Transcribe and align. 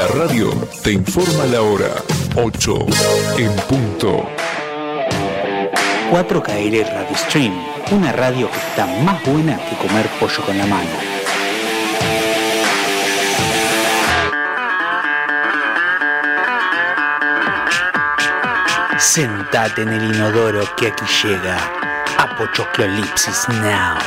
La 0.00 0.06
radio 0.06 0.48
te 0.82 0.92
informa 0.92 1.44
la 1.44 1.60
hora 1.60 2.02
8 2.34 2.86
en 3.36 3.54
punto. 3.68 4.24
4KL 6.10 6.90
Radio 6.90 7.16
Stream, 7.16 7.52
una 7.90 8.10
radio 8.10 8.50
que 8.50 8.56
está 8.56 8.86
más 9.04 9.22
buena 9.26 9.58
que 9.68 9.76
comer 9.76 10.06
pollo 10.18 10.42
con 10.46 10.56
la 10.56 10.64
mano. 10.64 10.88
Sentate 18.96 19.82
en 19.82 19.88
el 19.90 20.14
inodoro 20.14 20.64
que 20.76 20.86
aquí 20.86 21.04
llega 21.22 21.58
Apochoclolipsis 22.16 23.46
Now. 23.50 23.98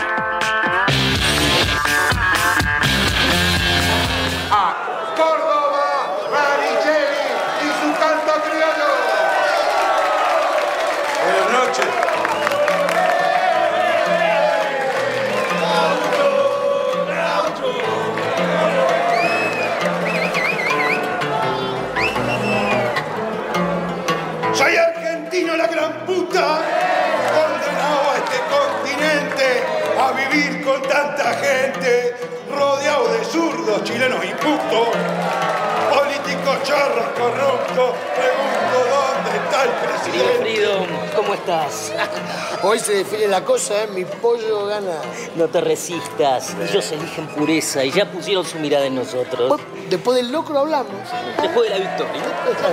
Pregunto 37.73 38.77
dónde 38.91 39.45
está 39.45 39.63
el 39.63 39.71
presidente. 39.71 40.37
Freedom, 40.41 40.87
¿cómo 41.15 41.33
estás? 41.33 41.91
Hoy 42.63 42.77
se 42.77 42.93
define 42.93 43.27
la 43.27 43.43
cosa, 43.43 43.83
¿eh? 43.83 43.87
Mi 43.87 44.05
pollo 44.05 44.67
gana. 44.67 45.01
No 45.35 45.47
te 45.47 45.59
resistas. 45.59 46.55
Ellos 46.69 46.91
eligen 46.91 47.27
pureza 47.27 47.83
y 47.83 47.91
ya 47.91 48.09
pusieron 48.11 48.45
su 48.45 48.59
mirada 48.59 48.85
en 48.85 48.95
nosotros. 48.95 49.59
Después 49.89 50.17
del 50.17 50.31
locro 50.31 50.59
hablamos. 50.59 50.93
Después 51.41 51.69
de 51.69 51.79
la 51.79 51.89
victoria. 51.89 52.21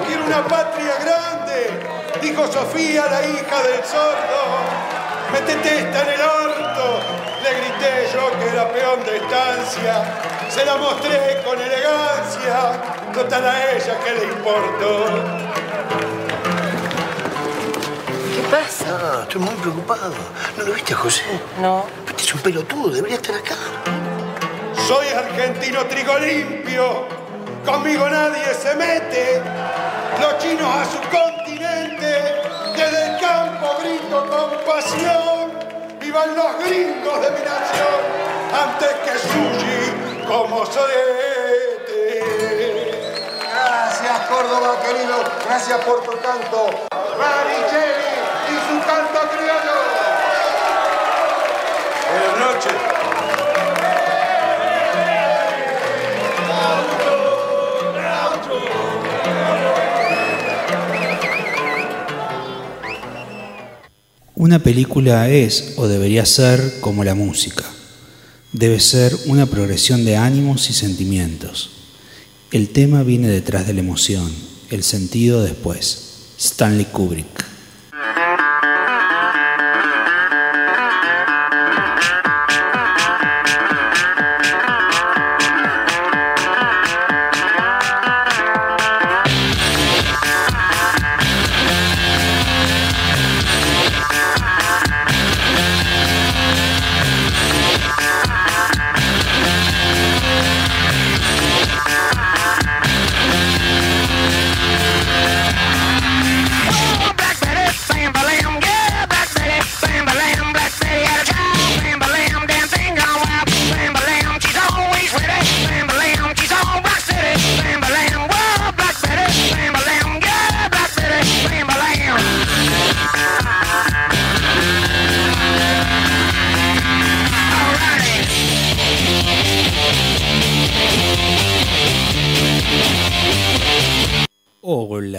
Quiero 0.06 0.24
una 0.26 0.44
patria 0.46 0.94
grande, 1.02 1.70
dijo 2.20 2.46
Sofía, 2.52 3.06
la 3.06 3.26
hija 3.26 3.62
del 3.62 3.84
sordo. 3.84 5.00
Métete 5.32 5.78
esta 5.78 6.02
en 6.02 6.08
el 6.08 6.20
orto, 6.20 7.00
le 7.42 7.50
grité 7.54 8.12
yo 8.12 8.38
que 8.38 8.48
era 8.48 8.68
peón 8.68 9.04
de 9.04 9.16
estancia. 9.16 10.04
Se 10.50 10.64
la 10.64 10.76
mostré 10.76 11.40
con 11.44 11.60
elegancia, 11.60 12.99
total 13.12 13.44
a 13.44 13.72
ella 13.72 13.98
que 14.04 14.12
le 14.14 14.24
importó. 14.32 15.04
¿Qué 18.34 18.42
pasa? 18.50 18.84
Ah, 18.88 19.18
estoy 19.22 19.40
muy 19.40 19.54
preocupado. 19.56 20.12
¿No 20.56 20.64
lo 20.64 20.72
viste, 20.72 20.94
José? 20.94 21.24
No. 21.60 21.84
Este 22.08 22.22
es 22.22 22.34
un 22.34 22.40
pelotudo, 22.40 22.90
debería 22.90 23.16
estar 23.16 23.34
acá. 23.34 23.56
Soy 24.86 25.08
argentino 25.08 25.84
trigo 25.86 26.18
limpio, 26.18 27.06
conmigo 27.64 28.08
nadie 28.08 28.54
se 28.54 28.74
mete. 28.76 29.42
Los 30.20 30.38
chinos 30.38 30.68
a 30.68 30.84
su 30.84 30.98
continente, 31.08 32.12
desde 32.76 33.06
el 33.06 33.20
campo 33.20 33.76
grito 33.80 34.26
con 34.28 34.50
pasión. 34.66 35.50
Vivan 36.00 36.34
los 36.34 36.58
gringos 36.64 37.22
de 37.22 37.30
mi 37.30 37.40
nación, 37.40 38.00
antes 38.52 38.90
que 39.04 39.18
sushi 39.18 40.26
como 40.26 40.66
sorete. 40.66 41.39
Gracias 43.82 44.28
Córdoba 44.28 44.76
querido, 44.82 45.24
gracias 45.46 45.78
por 45.86 46.04
tu 46.04 46.10
canto. 46.20 46.86
Marichelli 47.18 48.12
y 48.46 48.56
su 48.68 48.86
canto 48.86 49.20
criollo. 49.32 49.76
Buenas 52.12 52.36
noches. 52.40 52.72
Una 64.34 64.58
película 64.58 65.30
es 65.30 65.72
o 65.78 65.88
debería 65.88 66.26
ser 66.26 66.80
como 66.80 67.02
la 67.02 67.14
música. 67.14 67.64
Debe 68.52 68.78
ser 68.78 69.16
una 69.24 69.46
progresión 69.46 70.04
de 70.04 70.18
ánimos 70.18 70.68
y 70.68 70.74
sentimientos. 70.74 71.79
El 72.52 72.70
tema 72.70 73.04
viene 73.04 73.28
detrás 73.28 73.68
de 73.68 73.74
la 73.74 73.80
emoción, 73.80 74.28
el 74.70 74.82
sentido 74.82 75.44
después. 75.44 76.34
Stanley 76.36 76.86
Kubrick. 76.86 77.49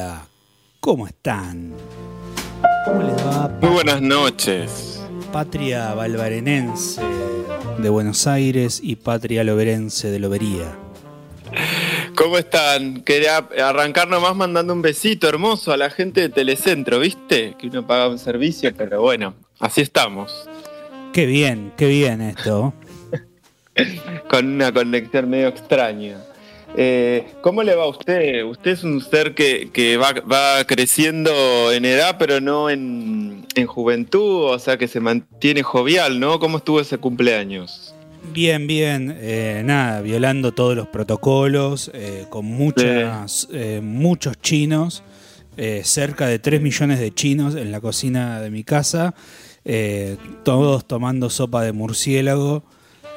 Hola, 0.01 0.27
¿cómo 0.79 1.05
están? 1.05 1.73
¿Cómo 2.85 3.03
les 3.03 3.15
va? 3.23 3.49
Muy 3.61 3.69
buenas 3.69 4.01
noches. 4.01 4.99
Patria 5.31 5.93
valvarenense 5.93 7.03
de 7.77 7.87
Buenos 7.87 8.25
Aires 8.25 8.79
y 8.81 8.95
patria 8.95 9.43
loberense 9.43 10.09
de 10.09 10.17
Lobería. 10.17 10.75
¿Cómo 12.15 12.39
están? 12.39 13.03
Quería 13.03 13.47
arrancar 13.63 14.07
nomás 14.07 14.35
mandando 14.35 14.73
un 14.73 14.81
besito 14.81 15.29
hermoso 15.29 15.71
a 15.71 15.77
la 15.77 15.91
gente 15.91 16.21
de 16.21 16.29
Telecentro, 16.29 16.97
¿viste? 16.97 17.53
Que 17.59 17.67
uno 17.67 17.85
paga 17.85 18.09
un 18.09 18.17
servicio, 18.17 18.73
pero 18.75 19.01
bueno, 19.01 19.35
así 19.59 19.81
estamos. 19.81 20.49
Qué 21.13 21.27
bien, 21.27 21.73
qué 21.77 21.85
bien 21.85 22.21
esto. 22.21 22.73
Con 24.31 24.47
una 24.47 24.73
conexión 24.73 25.29
medio 25.29 25.49
extraña. 25.49 26.17
Eh, 26.77 27.25
¿Cómo 27.41 27.63
le 27.63 27.75
va 27.75 27.83
a 27.83 27.87
usted? 27.87 28.45
Usted 28.45 28.71
es 28.71 28.83
un 28.83 29.01
ser 29.01 29.35
que, 29.35 29.69
que 29.71 29.97
va, 29.97 30.13
va 30.13 30.63
creciendo 30.65 31.71
en 31.71 31.85
edad, 31.85 32.15
pero 32.17 32.39
no 32.39 32.69
en, 32.69 33.45
en 33.55 33.67
juventud, 33.67 34.45
o 34.45 34.59
sea 34.59 34.77
que 34.77 34.87
se 34.87 34.99
mantiene 34.99 35.63
jovial, 35.63 36.19
¿no? 36.19 36.39
¿Cómo 36.39 36.57
estuvo 36.57 36.79
ese 36.79 36.97
cumpleaños? 36.97 37.93
Bien, 38.33 38.67
bien, 38.67 39.17
eh, 39.19 39.61
nada, 39.65 40.01
violando 40.01 40.53
todos 40.53 40.75
los 40.75 40.87
protocolos, 40.87 41.91
eh, 41.93 42.25
con 42.29 42.45
muchas, 42.45 43.49
muchos 43.81 44.39
chinos, 44.39 45.03
cerca 45.83 46.27
de 46.27 46.39
3 46.39 46.61
millones 46.61 46.99
de 46.99 47.13
chinos 47.13 47.55
en 47.55 47.71
la 47.71 47.81
cocina 47.81 48.39
de 48.39 48.49
mi 48.49 48.63
casa, 48.63 49.13
todos 50.43 50.87
tomando 50.87 51.29
sopa 51.29 51.63
de 51.63 51.71
murciélago 51.71 52.63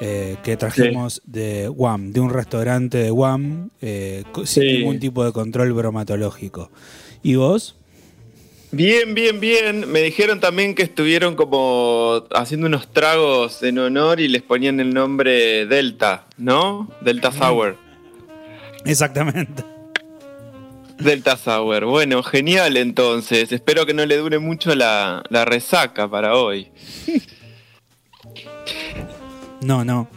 eh, 0.00 0.37
que 0.43 0.56
trajimos 0.56 1.23
de 1.25 1.69
Guam, 1.69 2.12
de 2.12 2.20
un 2.20 2.31
restaurante 2.31 2.99
de 2.99 3.11
Guam, 3.11 3.70
eh, 3.81 4.25
sin 4.44 4.46
Sí. 4.46 4.61
ningún 4.79 4.99
tipo 4.99 5.25
de 5.25 5.32
control 5.32 5.73
bromatológico. 5.73 6.70
¿Y 7.23 7.37
vos? 7.37 7.76
Bien, 8.73 9.14
bien, 9.14 9.38
bien. 9.38 9.88
Me 9.91 10.02
dijeron 10.02 10.41
también 10.41 10.75
que 10.75 10.82
estuvieron 10.82 11.37
como 11.37 12.25
haciendo 12.35 12.67
unos 12.67 12.93
tragos 12.93 13.62
en 13.62 13.79
honor 13.79 14.19
y 14.19 14.26
les 14.26 14.43
ponían 14.43 14.81
el 14.81 14.93
nombre 14.93 15.64
Delta, 15.67 16.26
¿no? 16.38 16.91
Delta 17.00 17.31
Sour. 17.31 17.76
Exactamente. 18.85 19.62
Delta 20.99 21.37
Sour. 21.37 21.85
Bueno, 21.85 22.23
genial 22.25 22.76
entonces. 22.76 23.52
Espero 23.52 23.87
que 23.87 23.94
no 23.94 24.05
le 24.06 24.17
dure 24.17 24.41
mucho 24.41 24.75
la, 24.75 25.23
la 25.31 25.44
resaca 25.44 26.08
para 26.11 26.35
hoy. 26.37 26.69
No, 29.64 29.84
no. 29.84 30.08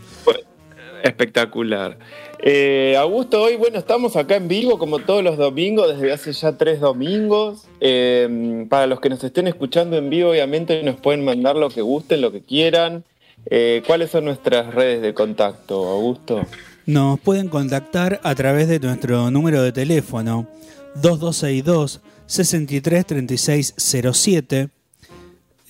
Espectacular. 1.03 1.97
Eh, 2.39 2.95
Augusto, 2.99 3.41
hoy, 3.41 3.55
bueno, 3.55 3.79
estamos 3.79 4.15
acá 4.15 4.35
en 4.35 4.47
vivo 4.47 4.77
como 4.77 4.99
todos 4.99 5.23
los 5.23 5.37
domingos, 5.37 5.87
desde 5.87 6.11
hace 6.11 6.33
ya 6.33 6.57
tres 6.57 6.79
domingos. 6.79 7.65
Eh, 7.79 8.65
para 8.69 8.87
los 8.87 8.99
que 8.99 9.09
nos 9.09 9.23
estén 9.23 9.47
escuchando 9.47 9.97
en 9.97 10.09
vivo, 10.09 10.31
obviamente 10.31 10.83
nos 10.83 10.97
pueden 10.97 11.23
mandar 11.23 11.55
lo 11.55 11.69
que 11.69 11.81
gusten, 11.81 12.21
lo 12.21 12.31
que 12.31 12.41
quieran. 12.41 13.03
Eh, 13.49 13.81
¿Cuáles 13.87 14.11
son 14.11 14.25
nuestras 14.25 14.73
redes 14.73 15.01
de 15.01 15.13
contacto, 15.13 15.87
Augusto? 15.87 16.45
Nos 16.85 17.19
pueden 17.19 17.47
contactar 17.47 18.19
a 18.23 18.35
través 18.35 18.67
de 18.67 18.79
nuestro 18.79 19.31
número 19.31 19.61
de 19.61 19.71
teléfono 19.71 20.47
2262 20.95 22.01
633607, 22.27 24.69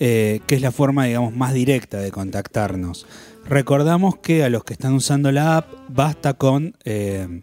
eh, 0.00 0.40
que 0.46 0.54
es 0.54 0.60
la 0.60 0.72
forma, 0.72 1.06
digamos, 1.06 1.34
más 1.34 1.54
directa 1.54 1.98
de 1.98 2.10
contactarnos. 2.10 3.06
Recordamos 3.48 4.18
que 4.18 4.44
a 4.44 4.50
los 4.50 4.62
que 4.62 4.74
están 4.74 4.92
usando 4.92 5.32
la 5.32 5.56
app 5.56 5.72
basta 5.88 6.34
con 6.34 6.76
eh, 6.84 7.40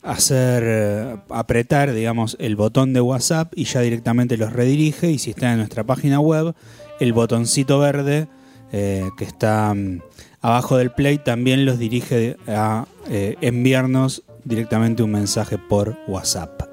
hacer 0.00 0.62
eh, 0.64 1.16
apretar, 1.28 1.92
digamos, 1.92 2.36
el 2.38 2.54
botón 2.54 2.92
de 2.92 3.00
WhatsApp 3.00 3.52
y 3.56 3.64
ya 3.64 3.80
directamente 3.80 4.36
los 4.36 4.52
redirige. 4.52 5.10
Y 5.10 5.18
si 5.18 5.30
están 5.30 5.52
en 5.52 5.58
nuestra 5.58 5.82
página 5.82 6.20
web, 6.20 6.54
el 7.00 7.12
botoncito 7.12 7.80
verde 7.80 8.28
eh, 8.70 9.10
que 9.18 9.24
está 9.24 9.74
mm, 9.74 10.02
abajo 10.40 10.76
del 10.76 10.92
play 10.92 11.18
también 11.18 11.64
los 11.66 11.80
dirige 11.80 12.36
a 12.46 12.86
enviarnos 13.08 14.22
directamente 14.44 15.02
un 15.02 15.10
mensaje 15.10 15.58
por 15.58 15.98
WhatsApp. 16.06 16.69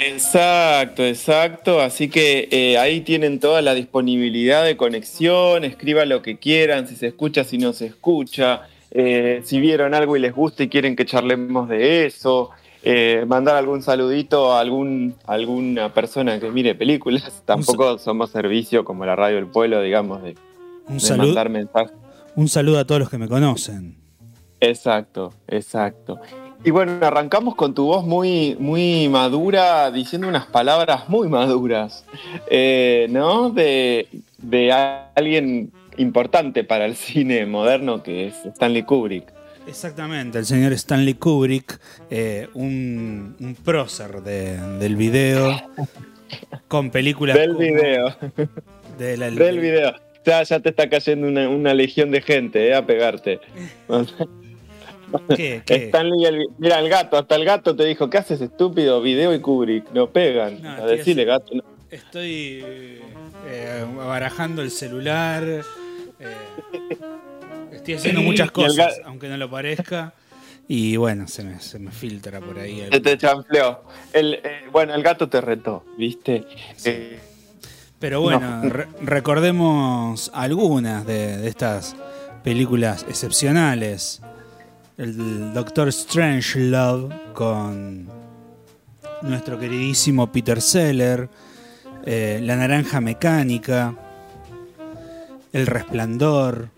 Exacto, 0.00 1.04
exacto. 1.04 1.80
Así 1.80 2.08
que 2.08 2.48
eh, 2.50 2.78
ahí 2.78 3.02
tienen 3.02 3.38
toda 3.38 3.60
la 3.60 3.74
disponibilidad 3.74 4.64
de 4.64 4.76
conexión. 4.76 5.64
Escriban 5.64 6.08
lo 6.08 6.22
que 6.22 6.38
quieran, 6.38 6.88
si 6.88 6.96
se 6.96 7.08
escucha, 7.08 7.44
si 7.44 7.58
no 7.58 7.72
se 7.72 7.86
escucha. 7.86 8.62
Eh, 8.90 9.42
si 9.44 9.60
vieron 9.60 9.94
algo 9.94 10.16
y 10.16 10.20
les 10.20 10.34
gusta 10.34 10.62
y 10.62 10.68
quieren 10.68 10.96
que 10.96 11.04
charlemos 11.04 11.68
de 11.68 12.06
eso. 12.06 12.50
Eh, 12.82 13.24
mandar 13.26 13.56
algún 13.56 13.82
saludito 13.82 14.52
a 14.54 14.60
algún, 14.60 15.14
alguna 15.26 15.92
persona 15.92 16.40
que 16.40 16.50
mire 16.50 16.74
películas. 16.74 17.42
Tampoco 17.44 17.98
somos 17.98 18.30
servicio 18.30 18.84
como 18.84 19.04
la 19.04 19.16
radio 19.16 19.36
del 19.36 19.46
pueblo, 19.48 19.82
digamos, 19.82 20.22
de, 20.22 20.34
Un, 20.88 20.94
de 20.94 21.00
saludo, 21.00 21.26
mandar 21.26 21.50
mensajes. 21.50 21.92
un 22.36 22.48
saludo 22.48 22.78
a 22.78 22.86
todos 22.86 23.00
los 23.00 23.10
que 23.10 23.18
me 23.18 23.28
conocen. 23.28 23.98
Exacto, 24.60 25.34
exacto. 25.46 26.20
Y 26.62 26.70
bueno, 26.70 26.98
arrancamos 27.00 27.54
con 27.54 27.72
tu 27.74 27.86
voz 27.86 28.04
muy, 28.04 28.54
muy 28.58 29.08
madura, 29.08 29.90
diciendo 29.90 30.28
unas 30.28 30.46
palabras 30.46 31.08
muy 31.08 31.26
maduras, 31.28 32.04
eh, 32.50 33.06
¿no? 33.10 33.48
De, 33.50 34.08
de 34.38 34.70
alguien 35.14 35.72
importante 35.96 36.62
para 36.62 36.84
el 36.84 36.96
cine 36.96 37.46
moderno 37.46 38.02
que 38.02 38.26
es 38.28 38.34
Stanley 38.44 38.82
Kubrick. 38.82 39.32
Exactamente, 39.66 40.38
el 40.38 40.44
señor 40.44 40.72
Stanley 40.74 41.14
Kubrick, 41.14 41.80
eh, 42.10 42.48
un, 42.54 43.36
un 43.40 43.54
prócer 43.54 44.22
de- 44.22 44.58
del 44.78 44.96
video, 44.96 45.62
con 46.68 46.90
películas 46.90 47.36
Del 47.38 47.52
como- 47.54 47.60
video, 47.60 48.16
de 48.98 49.16
la- 49.16 49.30
del 49.30 49.60
video. 49.60 49.94
Ya, 50.26 50.42
ya 50.42 50.60
te 50.60 50.68
está 50.68 50.88
cayendo 50.90 51.26
una, 51.26 51.48
una 51.48 51.72
legión 51.72 52.10
de 52.10 52.20
gente 52.20 52.68
eh, 52.68 52.74
a 52.74 52.84
pegarte. 52.84 53.40
¿Qué? 55.36 55.62
¿Qué? 55.66 55.74
Stanley, 55.86 56.22
y 56.22 56.24
el, 56.26 56.46
mira, 56.58 56.78
el 56.78 56.88
gato, 56.88 57.16
hasta 57.18 57.36
el 57.36 57.44
gato 57.44 57.74
te 57.76 57.84
dijo, 57.84 58.08
¿qué 58.10 58.18
haces 58.18 58.40
estúpido? 58.40 59.00
Video 59.02 59.34
y 59.34 59.40
Kubrick, 59.40 59.90
no 59.92 60.08
pegan. 60.08 60.62
No, 60.62 60.70
a 60.70 60.78
estoy 60.78 60.96
decirle, 60.96 61.24
gato. 61.24 61.54
no. 61.54 61.62
Estoy 61.90 62.62
eh, 63.46 63.84
barajando 63.96 64.62
el 64.62 64.70
celular. 64.70 65.42
eh, 65.44 65.62
estoy 67.72 67.94
haciendo 67.94 68.20
muchas 68.22 68.46
el 68.48 68.52
cosas, 68.52 69.00
aunque 69.04 69.28
no 69.28 69.36
lo 69.36 69.50
parezca. 69.50 70.12
Y 70.68 70.96
bueno, 70.96 71.26
se 71.26 71.42
me, 71.42 71.58
se 71.58 71.80
me 71.80 71.90
filtra 71.90 72.40
por 72.40 72.58
ahí. 72.60 72.86
Se 72.92 73.00
te 73.00 73.18
chanfleó. 73.18 73.80
El, 74.12 74.34
eh, 74.34 74.40
bueno, 74.70 74.94
el 74.94 75.02
gato 75.02 75.28
te 75.28 75.40
retó, 75.40 75.84
¿viste? 75.98 76.46
Eh, 76.84 77.18
Pero 77.98 78.20
bueno, 78.20 78.60
re- 78.62 78.86
recordemos 79.02 80.30
algunas 80.32 81.04
de, 81.06 81.38
de 81.38 81.48
estas 81.48 81.96
películas 82.44 83.04
excepcionales. 83.08 84.22
El 85.00 85.54
Doctor 85.54 85.88
Strange 85.88 86.58
Love 86.60 87.10
con 87.32 88.06
nuestro 89.22 89.58
queridísimo 89.58 90.30
Peter 90.30 90.60
Seller. 90.60 91.28
eh, 92.04 92.38
La 92.42 92.56
Naranja 92.56 93.00
Mecánica. 93.00 93.94
El 95.52 95.66
Resplandor. 95.66 96.68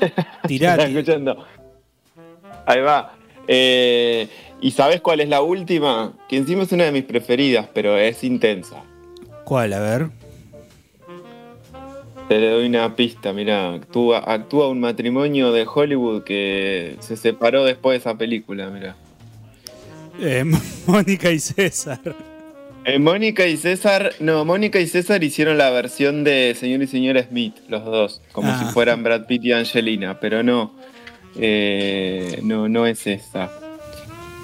¿Estás 0.00 0.26
Tirati. 0.46 0.82
escuchando? 0.96 1.44
Ahí 2.66 2.80
va. 2.80 3.14
Eh, 3.48 4.28
¿Y 4.60 4.70
sabes 4.70 5.00
cuál 5.00 5.20
es 5.20 5.28
la 5.28 5.42
última? 5.42 6.12
Que 6.28 6.36
encima 6.36 6.62
es 6.62 6.70
una 6.72 6.84
de 6.84 6.92
mis 6.92 7.04
preferidas, 7.04 7.66
pero 7.74 7.96
es 7.98 8.22
intensa. 8.22 8.82
¿Cuál? 9.44 9.72
A 9.72 9.80
ver. 9.80 10.10
Te 12.28 12.38
le 12.38 12.50
doy 12.50 12.66
una 12.66 12.94
pista, 12.94 13.32
mira, 13.32 13.72
actúa, 13.74 14.18
actúa 14.18 14.68
un 14.68 14.80
matrimonio 14.80 15.50
de 15.50 15.66
Hollywood 15.66 16.24
que 16.24 16.96
se 17.00 17.16
separó 17.16 17.64
después 17.64 17.94
de 17.94 17.98
esa 18.10 18.18
película, 18.18 18.68
mira. 18.68 18.96
Eh, 20.20 20.44
Mónica 20.86 21.30
y 21.30 21.38
César. 21.38 22.00
Eh, 22.84 22.98
Mónica 22.98 23.46
y 23.46 23.56
César, 23.56 24.12
no, 24.20 24.44
Mónica 24.44 24.78
y 24.78 24.86
César 24.86 25.24
hicieron 25.24 25.56
la 25.56 25.70
versión 25.70 26.22
de 26.22 26.54
Señor 26.58 26.82
y 26.82 26.86
Señora 26.86 27.22
Smith, 27.22 27.54
los 27.68 27.84
dos, 27.84 28.20
como 28.32 28.48
Ah. 28.50 28.62
si 28.62 28.72
fueran 28.74 29.02
Brad 29.02 29.26
Pitt 29.26 29.44
y 29.44 29.52
Angelina, 29.52 30.20
pero 30.20 30.42
no, 30.42 30.74
eh, 31.38 32.40
no, 32.42 32.68
no 32.68 32.86
es 32.86 33.06
esa. 33.06 33.50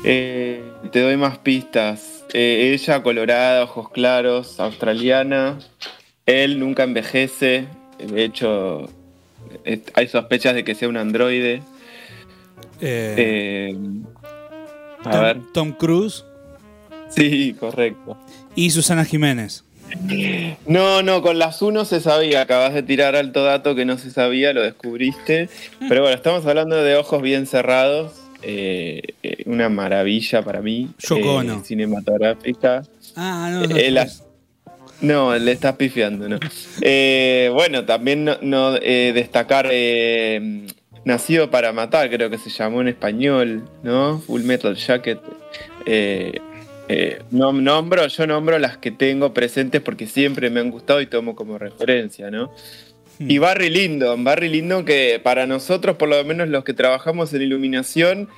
Te 0.03 0.61
doy 0.93 1.17
más 1.17 1.39
pistas. 1.39 2.25
Ella, 2.33 3.03
colorada, 3.03 3.63
ojos 3.65 3.91
claros, 3.91 4.59
australiana. 4.61 5.59
Él 6.27 6.59
nunca 6.59 6.85
envejece. 6.85 7.67
De 7.99 8.25
hecho, 8.25 8.89
hay 9.95 10.09
sospechas 10.09 10.55
de 10.55 10.65
que 10.65 10.75
sea 10.75 10.89
un 10.89 10.97
androide. 10.97 11.63
Eh, 12.81 13.15
Eh, 13.73 13.77
a 15.05 15.11
Tom, 15.11 15.21
ver. 15.21 15.41
Tom 15.53 15.73
Cruise 15.73 16.25
Sí, 17.11 17.55
correcto. 17.59 18.17
y 18.55 18.71
Susana 18.71 19.05
Jiménez. 19.05 19.65
No, 20.67 21.03
no, 21.03 21.23
con 21.23 21.39
las 21.39 21.63
uno 21.63 21.85
se 21.85 22.01
sabía. 22.01 22.41
Acabas 22.43 22.75
de 22.75 22.83
tirar 22.83 23.15
alto 23.15 23.45
dato 23.45 23.75
que 23.75 23.85
no 23.85 23.97
se 23.99 24.11
sabía, 24.11 24.53
lo 24.53 24.63
descubriste. 24.63 25.49
Pero 25.89 26.01
bueno, 26.03 26.17
estamos 26.17 26.45
hablando 26.47 26.77
de 26.83 26.97
ojos 26.97 27.23
bien 27.23 27.47
cerrados. 27.47 28.13
eh, 28.47 29.03
una 29.47 29.69
maravilla 29.71 30.43
para 30.43 30.61
mí. 30.61 30.91
Yoko 30.99 31.41
eh, 31.43 31.61
cinematográfica. 31.65 32.83
Ah, 33.17 33.49
no, 33.51 33.67
no. 33.67 33.77
Eh, 33.77 33.91
la- 33.91 34.07
No, 35.05 35.37
le 35.37 35.53
estás 35.53 35.77
pifiando, 35.77 36.29
¿no? 36.29 36.39
Eh, 36.81 37.51
bueno, 37.53 37.85
también 37.85 38.25
no, 38.25 38.37
no, 38.43 38.77
eh, 38.77 39.13
destacar 39.15 39.69
eh, 39.71 40.67
Nacido 41.05 41.51
para 41.51 41.73
Matar, 41.73 42.11
creo 42.11 42.31
que 42.31 42.39
se 42.39 42.51
llamó 42.51 42.81
en 42.81 42.89
español, 42.89 43.69
¿no? 43.83 44.21
Full 44.21 44.43
Metal 44.43 44.75
Jacket. 44.75 45.19
Eh, 46.89 47.23
no, 47.31 47.53
nombro, 47.53 48.07
yo 48.07 48.27
nombro 48.27 48.59
las 48.59 48.77
que 48.77 48.91
tengo 48.91 49.33
presentes 49.33 49.81
porque 49.81 50.07
siempre 50.07 50.51
me 50.51 50.61
han 50.61 50.71
gustado 50.71 51.01
y 51.01 51.07
tomo 51.07 51.35
como 51.35 51.59
referencia, 51.59 52.31
¿no? 52.31 52.53
Y 53.19 53.39
Barry 53.39 53.71
Lyndon, 53.71 54.25
Barry 54.25 54.49
Lyndon 54.49 54.85
que 54.85 55.21
para 55.23 55.47
nosotros, 55.47 55.97
por 55.97 56.09
lo 56.09 56.23
menos 56.25 56.49
los 56.49 56.65
que 56.65 56.75
trabajamos 56.75 57.33
en 57.33 57.43
iluminación, 57.43 58.29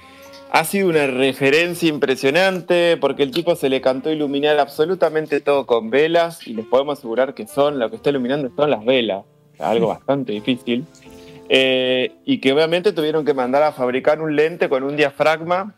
ha 0.58 0.64
sido 0.64 0.88
una 0.88 1.06
referencia 1.06 1.86
impresionante 1.86 2.96
porque 2.96 3.22
el 3.22 3.30
tipo 3.30 3.54
se 3.56 3.68
le 3.68 3.82
cantó 3.82 4.10
iluminar 4.10 4.58
absolutamente 4.58 5.40
todo 5.42 5.66
con 5.66 5.90
velas 5.90 6.46
y 6.46 6.54
les 6.54 6.64
podemos 6.64 6.98
asegurar 6.98 7.34
que 7.34 7.46
son, 7.46 7.78
lo 7.78 7.90
que 7.90 7.96
está 7.96 8.08
iluminando 8.08 8.50
son 8.56 8.70
las 8.70 8.82
velas, 8.82 9.24
algo 9.58 9.88
bastante 9.88 10.32
difícil. 10.32 10.86
Eh, 11.50 12.12
y 12.24 12.38
que 12.38 12.54
obviamente 12.54 12.92
tuvieron 12.92 13.24
que 13.26 13.34
mandar 13.34 13.62
a 13.64 13.72
fabricar 13.72 14.22
un 14.22 14.34
lente 14.34 14.70
con 14.70 14.82
un 14.82 14.96
diafragma 14.96 15.74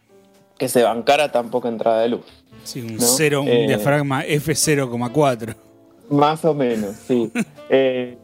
que 0.57 0.69
se 0.69 0.85
bancara 0.85 1.33
tan 1.33 1.51
poca 1.51 1.69
entrada 1.69 2.01
de 2.03 2.11
luz. 2.11 2.25
Sí, 2.63 2.81
un, 2.81 2.95
¿no? 2.97 3.03
cero, 3.03 3.43
un 3.43 3.49
Eh, 3.49 3.67
diafragma 3.67 4.25
F0,4. 4.25 5.57
Más 6.11 6.45
o 6.45 6.55
menos, 6.55 6.95
sí. 6.95 7.33
Eh, 7.71 8.17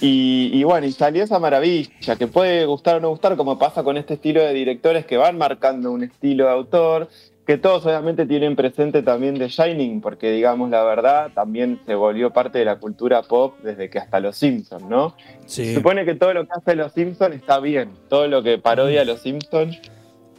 y, 0.00 0.50
y 0.52 0.64
bueno, 0.64 0.86
y 0.86 0.92
salió 0.92 1.22
esa 1.24 1.38
maravilla, 1.38 2.16
que 2.18 2.26
puede 2.26 2.64
gustar 2.66 2.96
o 2.96 3.00
no 3.00 3.10
gustar, 3.10 3.36
como 3.36 3.58
pasa 3.58 3.82
con 3.82 3.96
este 3.96 4.14
estilo 4.14 4.40
de 4.42 4.52
directores 4.54 5.04
que 5.06 5.16
van 5.16 5.36
marcando 5.38 5.90
un 5.92 6.02
estilo 6.04 6.46
de 6.46 6.50
autor, 6.52 7.08
que 7.46 7.58
todos 7.58 7.84
obviamente 7.84 8.26
tienen 8.26 8.54
presente 8.54 9.02
también 9.02 9.34
de 9.34 9.48
Shining, 9.48 10.00
porque 10.00 10.30
digamos 10.30 10.70
la 10.70 10.84
verdad, 10.84 11.30
también 11.34 11.80
se 11.84 11.94
volvió 11.94 12.30
parte 12.32 12.58
de 12.58 12.64
la 12.64 12.76
cultura 12.78 13.22
pop 13.22 13.54
desde 13.62 13.90
que 13.90 13.98
hasta 13.98 14.20
Los 14.20 14.36
Simpsons, 14.36 14.84
¿no? 14.84 15.16
Se 15.46 15.64
Sí. 15.66 15.74
supone 15.74 16.04
que 16.04 16.14
todo 16.14 16.32
lo 16.32 16.44
que 16.44 16.50
hace 16.56 16.76
Los 16.76 16.92
Simpsons 16.92 17.34
está 17.34 17.58
bien, 17.58 17.90
todo 18.08 18.28
lo 18.28 18.42
que 18.42 18.58
parodia 18.58 19.00
a 19.02 19.04
Los 19.04 19.20
Simpsons 19.22 19.78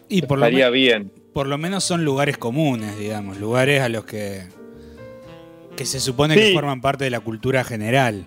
Y 0.07 0.21
por 0.21 0.39
estaría 0.39 0.69
bien. 0.69 1.11
por 1.33 1.47
lo 1.47 1.57
menos 1.57 1.83
son 1.83 2.05
lugares 2.05 2.37
comunes, 2.37 2.97
digamos, 2.97 3.37
lugares 3.39 3.81
a 3.81 3.89
los 3.89 4.05
que, 4.05 4.43
que 5.75 5.85
se 5.85 5.99
supone 5.99 6.35
que 6.35 6.53
forman 6.53 6.79
parte 6.81 7.03
de 7.03 7.09
la 7.09 7.19
cultura 7.19 7.63
general. 7.63 8.25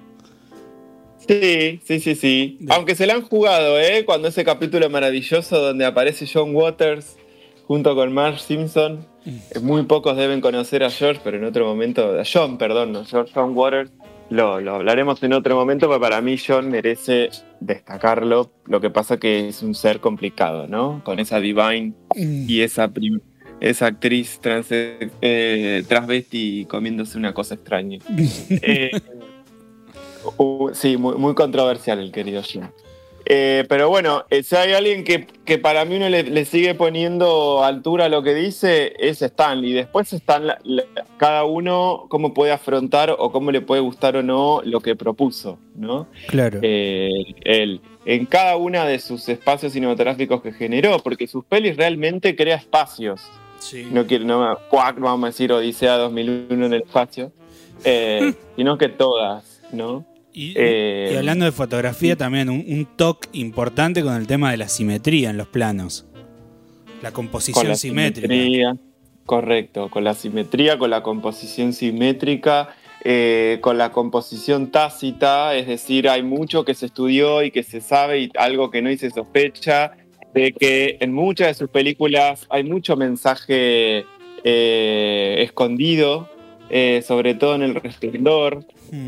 Sí, 1.26 1.80
sí, 1.84 2.00
sí, 2.00 2.14
sí. 2.14 2.58
Aunque 2.68 2.94
se 2.94 3.06
la 3.06 3.14
han 3.14 3.22
jugado, 3.22 3.80
¿eh? 3.80 4.04
Cuando 4.04 4.28
ese 4.28 4.44
capítulo 4.44 4.90
maravilloso 4.90 5.58
donde 5.60 5.84
aparece 5.86 6.26
John 6.32 6.54
Waters 6.54 7.16
junto 7.66 7.94
con 7.94 8.12
Marge 8.12 8.40
Simpson. 8.40 9.06
Eh, 9.26 9.58
Muy 9.60 9.84
pocos 9.84 10.16
deben 10.16 10.40
conocer 10.42 10.84
a 10.84 10.90
George, 10.90 11.20
pero 11.24 11.38
en 11.38 11.44
otro 11.44 11.64
momento, 11.64 12.18
a 12.20 12.24
John, 12.30 12.58
perdón, 12.58 12.92
no, 12.92 13.04
George 13.04 13.32
John 13.34 13.56
Waters. 13.56 13.90
Lo, 14.30 14.60
lo 14.60 14.74
hablaremos 14.76 15.22
en 15.22 15.34
otro 15.34 15.54
momento, 15.54 15.86
pero 15.86 16.00
para 16.00 16.20
mí 16.20 16.36
John 16.38 16.70
merece 16.70 17.30
destacarlo. 17.60 18.50
Lo 18.66 18.80
que 18.80 18.90
pasa 18.90 19.18
que 19.18 19.48
es 19.48 19.62
un 19.62 19.74
ser 19.74 20.00
complicado, 20.00 20.66
¿no? 20.66 21.02
Con 21.04 21.20
esa 21.20 21.40
divine 21.40 21.92
y 22.16 22.60
esa, 22.62 22.88
prim- 22.88 23.20
esa 23.60 23.86
actriz 23.86 24.38
trans, 24.40 24.68
eh, 24.70 25.84
transvesti 25.88 26.66
comiéndose 26.68 27.16
una 27.18 27.32
cosa 27.34 27.54
extraña. 27.54 27.98
Eh, 28.50 28.90
uh, 30.38 30.70
sí, 30.74 30.96
muy, 30.96 31.14
muy 31.16 31.34
controversial 31.34 31.98
el 31.98 32.12
querido 32.12 32.42
Jim. 32.42 32.62
Eh, 33.26 33.64
pero 33.70 33.88
bueno, 33.88 34.24
eh, 34.28 34.42
si 34.42 34.54
hay 34.54 34.74
alguien 34.74 35.02
que, 35.02 35.26
que 35.46 35.56
para 35.56 35.86
mí 35.86 35.96
uno 35.96 36.10
le, 36.10 36.24
le 36.24 36.44
sigue 36.44 36.74
poniendo 36.74 37.64
altura 37.64 38.04
a 38.04 38.08
lo 38.10 38.22
que 38.22 38.34
dice, 38.34 38.92
es 38.98 39.22
Stanley. 39.22 39.72
Después 39.72 40.12
están 40.12 40.46
la- 40.46 40.58
la- 40.62 40.84
cada 41.16 41.44
uno 41.44 42.04
cómo 42.10 42.34
puede 42.34 42.52
afrontar 42.52 43.16
o 43.18 43.32
cómo 43.32 43.50
le 43.50 43.62
puede 43.62 43.80
gustar 43.80 44.16
o 44.18 44.22
no 44.22 44.60
lo 44.64 44.80
que 44.80 44.94
propuso, 44.94 45.58
¿no? 45.74 46.06
Claro. 46.26 46.58
Eh, 46.62 47.08
él, 47.44 47.80
en 48.04 48.26
cada 48.26 48.56
una 48.58 48.84
de 48.84 48.98
sus 48.98 49.26
espacios 49.30 49.72
cinematográficos 49.72 50.42
que 50.42 50.52
generó, 50.52 50.98
porque 50.98 51.26
sus 51.26 51.46
pelis 51.46 51.78
realmente 51.78 52.36
crea 52.36 52.56
espacios 52.56 53.22
sí. 53.58 53.88
no 53.90 54.06
quiero, 54.06 54.26
no, 54.26 54.58
cuac, 54.68 54.98
vamos 55.00 55.24
a 55.24 55.26
decir 55.28 55.50
Odisea 55.50 55.96
2001 55.96 56.66
en 56.66 56.74
el 56.74 56.82
espacio, 56.82 57.32
eh, 57.84 58.34
sino 58.56 58.76
que 58.76 58.90
todas, 58.90 59.62
¿no? 59.72 60.04
Y, 60.34 60.52
Eh, 60.56 61.10
y 61.12 61.16
hablando 61.16 61.44
de 61.44 61.52
fotografía, 61.52 62.16
también 62.16 62.50
un, 62.50 62.64
un 62.66 62.86
toque 62.96 63.28
importante 63.32 64.02
con 64.02 64.14
el 64.16 64.26
tema 64.26 64.50
de 64.50 64.56
la 64.56 64.68
simetría 64.68 65.30
en 65.30 65.36
los 65.36 65.46
planos. 65.46 66.06
La 67.02 67.12
composición 67.12 67.68
la 67.68 67.76
simétrica. 67.76 68.28
simetría, 68.28 68.76
correcto, 69.24 69.88
con 69.90 70.02
la 70.04 70.14
simetría, 70.14 70.76
con 70.76 70.90
la 70.90 71.02
composición 71.02 71.72
simétrica, 71.72 72.74
eh, 73.04 73.58
con 73.60 73.76
la 73.78 73.92
composición 73.92 74.70
tácita, 74.70 75.54
es 75.54 75.66
decir, 75.66 76.08
hay 76.08 76.22
mucho 76.22 76.64
que 76.64 76.74
se 76.74 76.86
estudió 76.86 77.42
y 77.42 77.50
que 77.50 77.62
se 77.62 77.80
sabe 77.80 78.20
y 78.20 78.30
algo 78.36 78.70
que 78.70 78.80
no 78.82 78.88
se 78.96 79.10
sospecha, 79.10 79.92
de 80.32 80.52
que 80.52 80.96
en 81.00 81.12
muchas 81.12 81.48
de 81.48 81.54
sus 81.54 81.68
películas 81.68 82.46
hay 82.48 82.64
mucho 82.64 82.96
mensaje 82.96 84.06
eh, 84.42 85.36
escondido, 85.40 86.28
eh, 86.70 87.02
sobre 87.06 87.34
todo 87.34 87.54
en 87.56 87.62
El 87.62 87.74
Resplandor, 87.74 88.64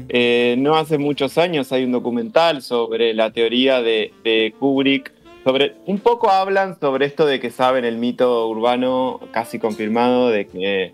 Eh, 0.08 0.56
no 0.58 0.76
hace 0.76 0.98
muchos 0.98 1.38
años 1.38 1.72
hay 1.72 1.84
un 1.84 1.92
documental 1.92 2.62
sobre 2.62 3.14
la 3.14 3.30
teoría 3.30 3.82
de, 3.82 4.12
de 4.24 4.54
Kubrick. 4.58 5.12
Sobre, 5.44 5.74
un 5.86 5.98
poco 5.98 6.30
hablan 6.30 6.78
sobre 6.80 7.06
esto 7.06 7.24
de 7.24 7.38
que 7.38 7.50
saben 7.50 7.84
el 7.84 7.98
mito 7.98 8.48
urbano 8.48 9.20
casi 9.30 9.58
confirmado 9.58 10.28
de 10.30 10.46
que 10.46 10.92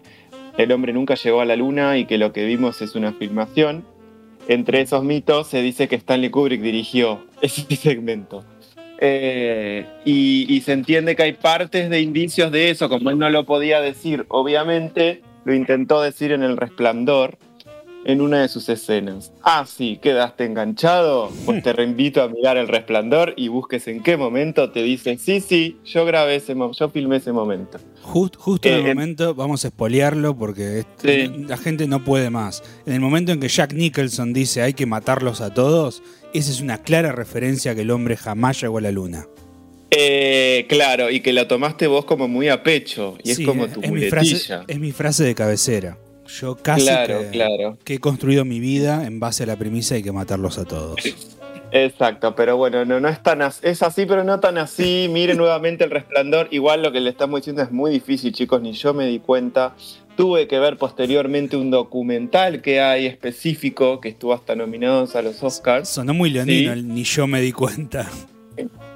el 0.58 0.72
hombre 0.72 0.92
nunca 0.92 1.14
llegó 1.14 1.40
a 1.40 1.46
la 1.46 1.56
luna 1.56 1.96
y 1.96 2.04
que 2.04 2.18
lo 2.18 2.32
que 2.32 2.44
vimos 2.44 2.82
es 2.82 2.94
una 2.94 3.12
filmación. 3.12 3.84
Entre 4.49 4.80
esos 4.80 5.04
mitos 5.04 5.46
se 5.46 5.62
dice 5.62 5.88
que 5.88 5.96
Stanley 5.96 6.30
Kubrick 6.30 6.61
dirigió 6.61 7.25
ese 7.40 7.62
segmento. 7.76 8.44
Eh, 8.99 9.84
y, 10.04 10.46
y 10.49 10.61
se 10.61 10.72
entiende 10.72 11.16
que 11.16 11.25
hay 11.25 11.32
partes 11.32 11.90
de 11.90 12.00
indicios 12.00 12.52
de 12.52 12.70
eso, 12.70 12.88
como 12.88 13.11
él 13.11 13.18
no 13.18 13.30
lo 13.30 13.44
podía 13.44 13.80
decir, 13.80 14.26
obviamente 14.28 15.22
lo 15.44 15.54
intentó 15.54 16.00
decir 16.00 16.30
en 16.30 16.44
El 16.44 16.56
Resplandor, 16.56 17.37
en 18.04 18.21
una 18.21 18.40
de 18.42 18.49
sus 18.49 18.68
escenas. 18.68 19.32
Ah, 19.42 19.64
sí, 19.66 19.99
quedaste 20.02 20.44
enganchado. 20.44 21.30
Pues 21.44 21.62
te 21.62 21.73
reinvito 21.73 22.23
a 22.23 22.28
mirar 22.28 22.56
El 22.56 22.68
Resplandor 22.68 23.35
y 23.37 23.49
busques 23.49 23.87
en 23.88 24.02
qué 24.02 24.16
momento 24.16 24.71
te 24.71 24.82
dicen, 24.82 25.18
sí, 25.18 25.40
sí, 25.40 25.78
yo 25.85 26.04
grabé 26.04 26.37
ese 26.37 26.54
momento, 26.54 26.78
yo 26.80 26.88
filmé 26.90 27.16
ese 27.16 27.32
momento. 27.32 27.78
Just- 28.02 28.37
justo 28.37 28.68
en 28.68 28.75
el 28.75 28.80
Eh, 28.80 28.90
en- 28.90 28.97
momento, 28.97 29.35
vamos 29.35 29.64
a 29.64 29.68
espolearlo 29.68 30.37
porque 30.37 30.85
Sí. 31.00 31.28
la 31.47 31.56
gente 31.56 31.87
no 31.87 32.02
puede 32.04 32.30
más. 32.30 32.62
En 32.87 32.92
el 32.94 33.00
momento 33.00 33.32
en 33.32 33.40
que 33.40 33.49
Jack 33.49 33.73
Nicholson 33.73 34.32
dice 34.32 34.62
hay 34.62 34.75
que 34.75 34.87
matarlos 34.87 35.40
a 35.40 35.54
todos, 35.54 36.02
esa 36.35 36.50
es 36.50 36.61
una 36.61 36.78
clara 36.78 37.12
referencia 37.12 37.73
a 37.73 37.75
que 37.75 37.82
el 37.82 37.90
hombre 37.90 38.16
jamás 38.16 38.61
llegó 38.61 38.78
a 38.78 38.80
la 38.80 38.90
luna. 38.90 39.26
Eh, 39.94 40.64
claro, 40.71 41.11
y 41.11 41.21
que 41.21 41.32
lo 41.35 41.47
tomaste 41.47 41.87
vos 41.87 42.06
como 42.06 42.26
muy 42.26 42.49
a 42.49 42.62
pecho, 42.62 43.16
y 43.23 43.35
Sí, 43.35 43.42
es 43.42 43.47
como 43.49 43.68
tu 43.68 43.80
es 43.82 43.90
mi, 43.92 44.09
frase, 44.09 44.37
es 44.66 44.78
mi 44.80 44.90
frase 44.90 45.23
de 45.23 45.35
cabecera. 45.35 45.99
Yo 46.41 46.57
casi 46.57 46.87
Claro, 46.87 47.21
que, 47.21 47.31
claro. 47.31 47.79
que 47.85 47.95
he 47.95 47.99
construido 47.99 48.45
mi 48.45 48.59
vida 48.61 49.07
en 49.07 49.21
base 49.21 49.43
a 49.43 49.47
la 49.47 49.57
premisa 49.57 49.95
hay 49.97 50.03
que 50.03 50.12
matarlos 50.12 50.59
a 50.59 50.65
todos. 50.65 50.97
Exacto, 51.75 52.35
pero 52.37 52.57
bueno, 52.59 52.85
no, 52.85 53.01
no 53.01 53.09
es 53.09 53.23
tan 53.23 53.41
as- 53.41 53.61
es 53.62 53.83
así, 53.83 54.05
pero 54.05 54.25
no 54.25 54.41
tan 54.41 54.59
así. 54.59 55.09
Mire 55.11 55.35
nuevamente 55.35 55.85
el 55.85 55.91
resplandor. 55.91 56.49
Igual 56.51 56.83
lo 56.83 56.93
que 56.93 57.01
le 57.01 57.09
estamos 57.09 57.41
diciendo 57.41 57.62
es 57.62 57.71
muy 57.73 57.91
difícil, 57.91 58.33
chicos, 58.33 58.61
ni 58.61 58.73
yo 58.73 58.93
me 58.93 59.07
di 59.07 59.19
cuenta. 59.21 59.75
Tuve 60.17 60.47
que 60.49 60.59
ver 60.59 60.77
posteriormente 60.77 61.57
un 61.57 61.71
documental 61.71 62.61
que 62.61 62.83
hay 62.83 63.07
específico 63.07 64.01
que 64.01 64.11
estuvo 64.11 64.35
hasta 64.35 64.55
nominados 64.55 65.17
a 65.17 65.23
los 65.23 65.43
Oscars. 65.43 65.89
Sonó 65.89 66.12
muy 66.12 66.29
leonino, 66.29 66.75
Sí. 66.75 66.79
el 66.79 66.89
ni 66.89 67.05
yo 67.05 67.27
me 67.27 67.41
di 67.41 67.53
cuenta. 67.53 68.07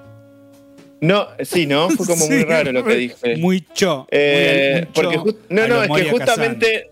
No, 1.01 1.27
sí, 1.43 1.67
¿no? 1.67 1.91
Fue 1.91 2.07
como 2.07 2.27
muy 2.29 2.39
Sí, 2.39 2.45
raro 2.45 2.73
lo 2.73 2.85
que 2.85 2.95
dije. 2.95 3.37
Muy 3.37 3.65
cho. 3.75 4.07
Eh, 4.11 4.73
muy- 4.73 4.81
muy 4.81 4.93
porque 4.95 5.17
cho 5.33 5.39
no, 5.51 5.69
no, 5.69 5.83
es 5.85 5.91
que 6.03 6.11
justamente 6.11 6.91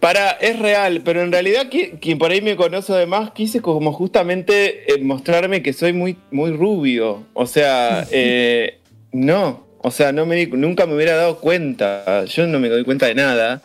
para 0.00 0.32
es 0.32 0.58
real, 0.58 1.00
pero 1.04 1.22
en 1.22 1.32
realidad 1.32 1.66
qui- 1.70 1.98
quien 2.00 2.18
por 2.18 2.30
ahí 2.30 2.42
me 2.42 2.56
conoce 2.56 2.92
además 2.92 3.30
quise 3.34 3.60
como 3.60 3.92
justamente 3.92 4.92
eh, 4.92 4.98
mostrarme 5.00 5.62
que 5.62 5.72
soy 5.72 5.92
muy 5.92 6.16
muy 6.30 6.50
rubio, 6.52 7.24
o 7.32 7.46
sea, 7.46 8.06
eh, 8.10 8.78
no, 9.12 9.64
o 9.78 9.90
sea, 9.90 10.12
no 10.12 10.26
me 10.26 10.36
di- 10.36 10.46
nunca 10.48 10.84
me 10.86 10.94
hubiera 10.94 11.14
dado 11.16 11.38
cuenta, 11.38 12.24
yo 12.26 12.46
no 12.46 12.58
me 12.58 12.68
doy 12.68 12.84
cuenta 12.84 13.06
de 13.06 13.14
nada. 13.14 13.62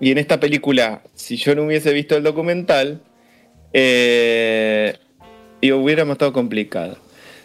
Y 0.00 0.10
en 0.10 0.18
esta 0.18 0.40
película, 0.40 1.02
si 1.14 1.36
yo 1.36 1.54
no 1.54 1.64
hubiese 1.64 1.92
visto 1.92 2.16
el 2.16 2.22
documental, 2.24 3.00
eh, 3.72 4.94
y 5.60 5.72
hubiéramos 5.72 6.14
estado 6.14 6.32
complicado. 6.32 6.98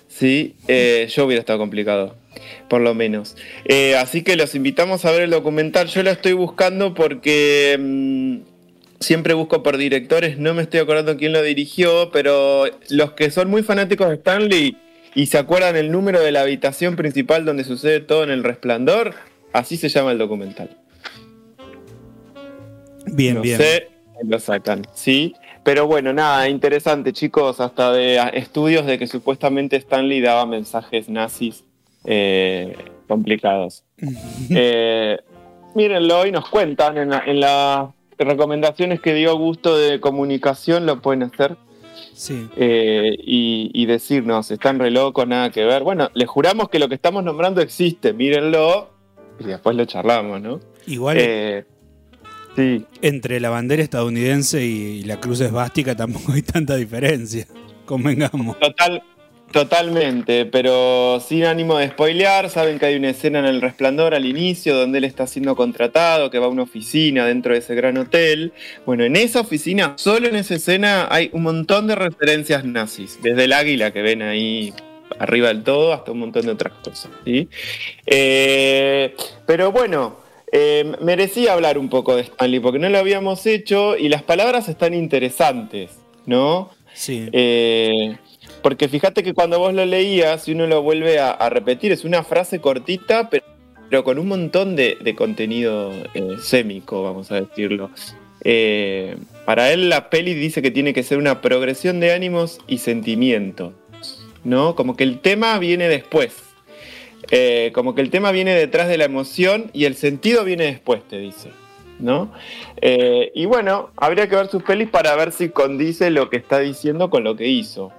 Sí, 0.09 0.55
eh, 0.67 1.07
yo 1.09 1.25
hubiera 1.25 1.39
estado 1.39 1.59
complicado, 1.59 2.15
por 2.67 2.81
lo 2.81 2.95
menos. 2.95 3.37
Eh, 3.65 3.95
así 3.95 4.23
que 4.23 4.35
los 4.35 4.55
invitamos 4.55 5.05
a 5.05 5.11
ver 5.11 5.21
el 5.21 5.29
documental. 5.29 5.87
Yo 5.87 6.01
lo 6.01 6.09
estoy 6.09 6.33
buscando 6.33 6.95
porque 6.95 7.77
mm, 7.79 8.37
siempre 8.99 9.35
busco 9.35 9.61
por 9.61 9.77
directores. 9.77 10.39
No 10.39 10.55
me 10.55 10.63
estoy 10.63 10.79
acordando 10.79 11.15
quién 11.15 11.31
lo 11.31 11.43
dirigió, 11.43 12.09
pero 12.11 12.65
los 12.89 13.13
que 13.13 13.29
son 13.29 13.49
muy 13.49 13.61
fanáticos 13.61 14.09
de 14.09 14.15
Stanley 14.15 14.77
y 15.13 15.27
se 15.27 15.37
acuerdan 15.37 15.75
el 15.75 15.91
número 15.91 16.19
de 16.21 16.31
la 16.31 16.41
habitación 16.41 16.95
principal 16.95 17.45
donde 17.45 17.63
sucede 17.63 17.99
todo 17.99 18.23
en 18.23 18.31
el 18.31 18.43
resplandor, 18.43 19.13
así 19.53 19.77
se 19.77 19.89
llama 19.89 20.11
el 20.11 20.17
documental. 20.17 20.75
Bien, 23.05 23.35
no 23.35 23.41
bien. 23.41 23.57
sé, 23.57 23.87
lo 24.23 24.39
sacan, 24.39 24.87
¿sí? 24.93 25.35
Pero 25.69 25.85
bueno, 25.85 26.11
nada, 26.13 26.49
interesante, 26.49 27.13
chicos, 27.13 27.59
hasta 27.59 27.91
de 27.91 28.19
estudios 28.33 28.87
de 28.87 28.97
que 28.97 29.05
supuestamente 29.05 29.75
Stanley 29.75 30.19
daba 30.19 30.47
mensajes 30.47 31.09
nazis 31.09 31.63
eh, 32.05 32.75
complicados. 33.07 33.83
Eh, 34.49 35.19
mírenlo 35.75 36.25
y 36.25 36.31
nos 36.31 36.49
cuentan 36.49 36.97
en, 36.97 37.11
la- 37.11 37.21
en 37.23 37.39
las 37.39 37.89
recomendaciones 38.17 38.99
que 38.99 39.13
dio 39.13 39.37
Gusto 39.37 39.77
de 39.77 39.99
comunicación, 39.99 40.87
lo 40.87 41.03
pueden 41.03 41.21
hacer 41.21 41.55
Sí. 42.15 42.47
eh, 42.57 43.11
y, 43.19 43.69
y 43.71 43.85
decirnos, 43.85 44.49
están 44.49 44.79
re 44.79 44.89
locos, 44.89 45.27
nada 45.27 45.51
que 45.51 45.65
ver. 45.65 45.83
Bueno, 45.83 46.09
les 46.15 46.27
juramos 46.27 46.69
que 46.69 46.79
lo 46.79 46.89
que 46.89 46.95
estamos 46.95 47.23
nombrando 47.23 47.61
existe, 47.61 48.11
mírenlo 48.13 48.89
y 49.39 49.43
después 49.43 49.75
lo 49.75 49.85
charlamos, 49.85 50.41
¿no? 50.41 50.59
Igual 50.87 51.17
sí. 52.55 52.85
entre 53.01 53.39
la 53.39 53.49
bandera 53.49 53.83
estadounidense 53.83 54.65
y, 54.65 55.03
la 55.03 55.19
cruz 55.19 55.41
esvástica 55.41 55.95
tampoco 55.95 56.33
hay 56.33 56.41
tanta 56.41 56.75
diferencia. 56.75 57.47
Convengamos. 57.85 58.59
Total, 58.59 59.01
totalmente, 59.51 60.45
pero 60.45 61.19
sin 61.19 61.45
ánimo 61.45 61.77
de 61.77 61.89
spoilear, 61.89 62.49
saben 62.49 62.77
que 62.77 62.85
hay 62.85 62.95
una 62.95 63.09
escena 63.09 63.39
en 63.39 63.45
El 63.45 63.61
Resplandor 63.61 64.13
al 64.13 64.25
inicio 64.25 64.75
donde 64.75 64.99
él 64.99 65.05
está 65.05 65.25
siendo 65.25 65.55
contratado, 65.55 66.29
que 66.29 66.37
va 66.37 66.45
a 66.45 66.49
una 66.49 66.63
oficina 66.63 67.25
dentro 67.25 67.53
de 67.53 67.59
ese 67.59 67.73
gran 67.73 67.97
hotel. 67.97 68.53
Bueno, 68.85 69.03
en 69.03 69.15
esa 69.15 69.41
oficina, 69.41 69.93
solo 69.95 70.27
en 70.27 70.35
esa 70.35 70.55
escena, 70.55 71.07
hay 71.09 71.29
un 71.33 71.43
montón 71.43 71.87
de 71.87 71.95
referencias 71.95 72.63
nazis, 72.63 73.19
desde 73.23 73.45
el 73.45 73.53
águila 73.53 73.91
que 73.91 74.03
ven 74.03 74.21
ahí 74.21 74.73
arriba 75.17 75.47
del 75.47 75.63
todo 75.63 75.93
hasta 75.93 76.11
un 76.11 76.19
montón 76.19 76.45
de 76.45 76.51
otras 76.51 76.73
cosas. 76.83 77.11
¿sí? 77.25 77.49
Eh, 78.05 79.15
pero 79.45 79.71
bueno, 79.71 80.17
eh, 80.51 80.93
merecía 81.01 81.53
hablar 81.53 81.77
un 81.77 81.89
poco 81.89 82.15
de 82.15 82.23
Stanley 82.23 82.59
porque 82.59 82.79
no 82.79 82.89
lo 82.89 82.97
habíamos 82.97 83.45
hecho 83.45 83.97
y 83.97 84.09
las 84.09 84.23
palabras 84.23 84.69
están 84.69 84.93
interesantes, 84.93 85.91
¿no? 86.25 86.69
Sí. 86.93 87.29
Eh, 87.31 88.17
porque 88.61 88.87
fíjate 88.87 89.23
que 89.23 89.33
cuando 89.33 89.59
vos 89.59 89.73
lo 89.73 89.85
leías, 89.85 90.43
si 90.43 90.51
uno 90.51 90.67
lo 90.67 90.81
vuelve 90.81 91.19
a, 91.19 91.31
a 91.31 91.49
repetir, 91.49 91.91
es 91.91 92.03
una 92.03 92.23
frase 92.23 92.59
cortita, 92.59 93.29
pero, 93.29 93.45
pero 93.89 94.03
con 94.03 94.19
un 94.19 94.27
montón 94.27 94.75
de, 94.75 94.97
de 95.01 95.15
contenido 95.15 95.91
eh, 96.13 96.35
sémico, 96.41 97.03
vamos 97.03 97.31
a 97.31 97.41
decirlo. 97.41 97.89
Eh, 98.43 99.17
para 99.45 99.71
él 99.71 99.89
la 99.89 100.09
peli 100.09 100.33
dice 100.33 100.61
que 100.61 100.71
tiene 100.71 100.93
que 100.93 101.03
ser 101.03 101.17
una 101.17 101.41
progresión 101.41 101.99
de 101.99 102.13
ánimos 102.13 102.59
y 102.67 102.77
sentimientos, 102.79 103.73
¿no? 104.43 104.75
Como 104.75 104.95
que 104.95 105.03
el 105.03 105.19
tema 105.19 105.57
viene 105.59 105.87
después. 105.87 106.33
Eh, 107.31 107.71
como 107.73 107.93
que 107.95 108.01
el 108.01 108.09
tema 108.09 108.31
viene 108.31 108.53
detrás 108.55 108.87
de 108.87 108.97
la 108.97 109.05
emoción 109.05 109.69
y 109.73 109.85
el 109.85 109.95
sentido 109.95 110.43
viene 110.43 110.65
después, 110.65 111.01
te 111.07 111.17
dice. 111.19 111.51
¿No? 111.99 112.31
Eh, 112.81 113.31
y 113.35 113.45
bueno, 113.45 113.89
habría 113.97 114.29
que 114.29 114.35
ver 114.37 114.47
sus 114.47 114.63
pelis 114.63 114.87
para 114.89 115.13
ver 115.15 115.33
si 115.33 115.49
condice 115.49 116.09
lo 116.11 116.29
que 116.29 116.37
está 116.37 116.59
diciendo 116.59 117.09
con 117.09 117.25
lo 117.25 117.35
que 117.35 117.47
hizo. 117.49 117.91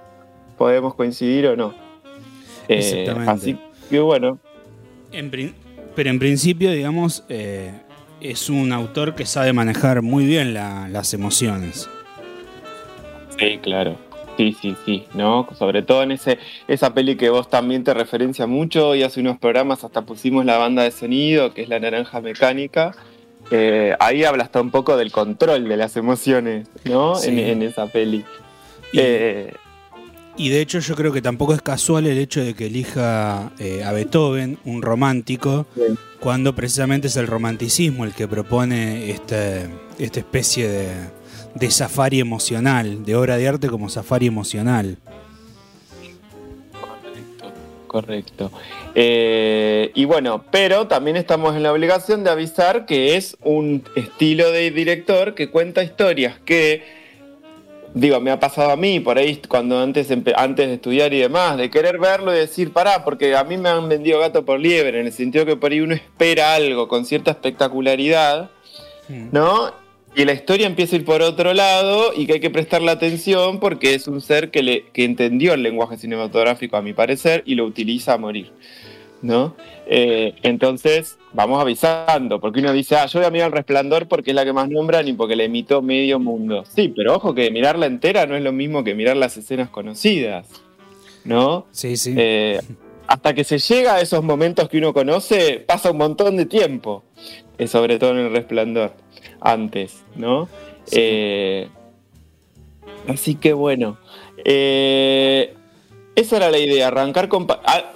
Podemos 0.57 0.95
coincidir 0.95 1.45
o 1.47 1.55
no. 1.55 1.73
Eh, 2.67 2.77
Exactamente. 2.79 3.31
así 3.31 3.57
que 3.89 3.99
bueno, 3.99 4.39
En 5.11 5.29
pero 5.95 6.09
en 6.09 6.17
principio, 6.19 6.71
digamos, 6.71 7.23
es 8.21 8.49
un 8.49 8.71
autor 8.71 9.13
que 9.13 9.25
sabe 9.25 9.53
manejar 9.53 10.01
muy 10.01 10.25
bien 10.25 10.53
la- 10.53 10.87
las 10.89 11.13
emociones. 11.13 11.89
Sí, 13.37 13.59
claro. 13.61 13.97
Sí, 14.37 14.55
sí, 14.59 14.75
sí, 14.85 15.03
¿no? 15.13 15.47
Sobre 15.57 15.81
todo 15.83 16.03
en 16.03 16.11
ese, 16.13 16.39
esa 16.67 16.93
peli 16.93 17.15
que 17.15 17.29
vos 17.29 17.49
también 17.49 17.83
te 17.83 17.93
referencia 17.93 18.47
mucho 18.47 18.95
y 18.95 19.03
hace 19.03 19.19
unos 19.19 19.37
programas 19.37 19.83
hasta 19.83 20.01
pusimos 20.03 20.45
la 20.45 20.57
banda 20.57 20.83
de 20.83 20.91
sonido, 20.91 21.53
que 21.53 21.63
es 21.63 21.69
La 21.69 21.79
Naranja 21.79 22.21
Mecánica. 22.21 22.95
Eh, 23.51 23.93
ahí 23.99 24.23
habla 24.23 24.43
hasta 24.43 24.61
un 24.61 24.71
poco 24.71 24.95
del 24.97 25.11
control 25.11 25.67
de 25.67 25.77
las 25.77 25.97
emociones, 25.97 26.67
¿no? 26.85 27.15
Sí. 27.15 27.29
En, 27.29 27.39
en 27.39 27.61
esa 27.63 27.87
peli. 27.87 28.23
Y- 28.93 28.99
Eh, 28.99 29.53
Y 30.37 30.49
de 30.49 30.61
hecho 30.61 30.79
yo 30.79 30.95
creo 30.95 31.11
que 31.11 31.21
tampoco 31.21 31.53
es 31.53 31.61
casual 31.61 32.07
el 32.07 32.17
hecho 32.17 32.41
de 32.43 32.53
que 32.53 32.67
elija 32.67 33.51
eh, 33.59 33.83
a 33.83 33.91
Beethoven, 33.91 34.57
un 34.63 34.81
romántico, 34.81 35.65
cuando 36.21 36.55
precisamente 36.55 37.07
es 37.07 37.17
el 37.17 37.27
romanticismo 37.27 38.05
el 38.05 38.13
que 38.13 38.27
propone 38.29 39.11
este, 39.11 39.67
esta 39.99 40.19
especie 40.19 40.67
de, 40.69 40.87
de 41.55 41.71
safari 41.71 42.19
emocional, 42.19 43.05
de 43.05 43.15
obra 43.15 43.37
de 43.37 43.47
arte 43.47 43.67
como 43.67 43.89
safari 43.89 44.27
emocional. 44.27 44.97
Correcto, 46.79 47.51
correcto. 47.87 48.51
Eh, 48.95 49.91
y 49.93 50.05
bueno, 50.05 50.43
pero 50.51 50.87
también 50.87 51.17
estamos 51.17 51.55
en 51.55 51.63
la 51.63 51.71
obligación 51.71 52.23
de 52.23 52.29
avisar 52.29 52.85
que 52.85 53.15
es 53.15 53.37
un 53.43 53.83
estilo 53.95 54.51
de 54.51 54.71
director 54.71 55.33
que 55.33 55.49
cuenta 55.49 55.83
historias 55.83 56.39
que, 56.43 56.83
digo, 57.93 58.19
me 58.19 58.31
ha 58.31 58.39
pasado 58.39 58.71
a 58.71 58.75
mí 58.75 58.99
por 58.99 59.17
ahí 59.17 59.41
cuando 59.47 59.79
antes, 59.79 60.09
antes 60.35 60.67
de 60.67 60.73
estudiar 60.73 61.13
y 61.13 61.19
demás, 61.19 61.57
de 61.57 61.69
querer 61.69 61.99
verlo 61.99 62.33
y 62.33 62.39
decir, 62.39 62.73
pará, 62.73 63.03
porque 63.03 63.35
a 63.35 63.43
mí 63.43 63.57
me 63.57 63.69
han 63.69 63.87
vendido 63.87 64.19
gato 64.19 64.45
por 64.45 64.59
liebre, 64.59 64.99
en 64.99 65.05
el 65.05 65.13
sentido 65.13 65.45
que 65.45 65.55
por 65.55 65.71
ahí 65.71 65.81
uno 65.81 65.95
espera 65.95 66.55
algo 66.55 66.87
con 66.87 67.05
cierta 67.05 67.31
espectacularidad. 67.31 68.49
¿no? 69.31 69.80
Y 70.13 70.25
la 70.25 70.33
historia 70.33 70.67
empieza 70.67 70.95
a 70.95 70.99
ir 70.99 71.05
por 71.05 71.21
otro 71.21 71.53
lado 71.53 72.11
y 72.15 72.25
que 72.25 72.33
hay 72.33 72.39
que 72.41 72.49
prestarle 72.49 72.91
atención 72.91 73.59
porque 73.59 73.93
es 73.93 74.07
un 74.07 74.19
ser 74.19 74.51
que, 74.51 74.61
le, 74.61 74.85
que 74.91 75.05
entendió 75.05 75.53
el 75.53 75.63
lenguaje 75.63 75.97
cinematográfico, 75.97 76.75
a 76.75 76.81
mi 76.81 76.91
parecer, 76.93 77.43
y 77.45 77.55
lo 77.55 77.65
utiliza 77.65 78.13
a 78.13 78.17
morir, 78.17 78.51
¿no? 79.21 79.55
Eh, 79.87 80.33
entonces, 80.43 81.17
vamos 81.31 81.61
avisando, 81.61 82.41
porque 82.41 82.59
uno 82.59 82.73
dice, 82.73 82.97
ah, 82.97 83.05
yo 83.05 83.19
voy 83.19 83.27
a 83.27 83.31
mirar 83.31 83.47
el 83.47 83.53
resplandor 83.53 84.09
porque 84.09 84.31
es 84.31 84.35
la 84.35 84.43
que 84.43 84.51
más 84.51 84.69
nombran 84.69 85.07
y 85.07 85.13
porque 85.13 85.37
la 85.37 85.45
imitó 85.45 85.81
medio 85.81 86.19
mundo. 86.19 86.65
Sí, 86.67 86.93
pero 86.93 87.15
ojo 87.15 87.33
que 87.33 87.49
mirarla 87.49 87.85
entera 87.85 88.25
no 88.25 88.35
es 88.35 88.43
lo 88.43 88.51
mismo 88.51 88.83
que 88.83 88.93
mirar 88.95 89.15
las 89.15 89.37
escenas 89.37 89.69
conocidas, 89.69 90.45
¿no? 91.23 91.67
Sí, 91.71 91.95
sí. 91.95 92.13
Eh, 92.17 92.59
hasta 93.07 93.33
que 93.33 93.45
se 93.45 93.59
llega 93.59 93.95
a 93.95 94.01
esos 94.01 94.23
momentos 94.23 94.67
que 94.67 94.77
uno 94.77 94.93
conoce, 94.93 95.63
pasa 95.65 95.91
un 95.91 95.97
montón 95.97 96.37
de 96.37 96.45
tiempo, 96.45 97.03
eh, 97.57 97.67
sobre 97.67 97.97
todo 97.99 98.11
en 98.11 98.17
el 98.25 98.31
resplandor, 98.31 98.93
antes, 99.39 100.03
¿no? 100.15 100.47
Sí. 100.85 100.95
Eh, 100.97 101.67
así 103.07 103.35
que 103.35 103.53
bueno, 103.53 103.97
eh, 104.43 105.53
esa 106.15 106.37
era 106.37 106.51
la 106.51 106.57
idea, 106.57 106.87
arrancar 106.87 107.29
con... 107.29 107.47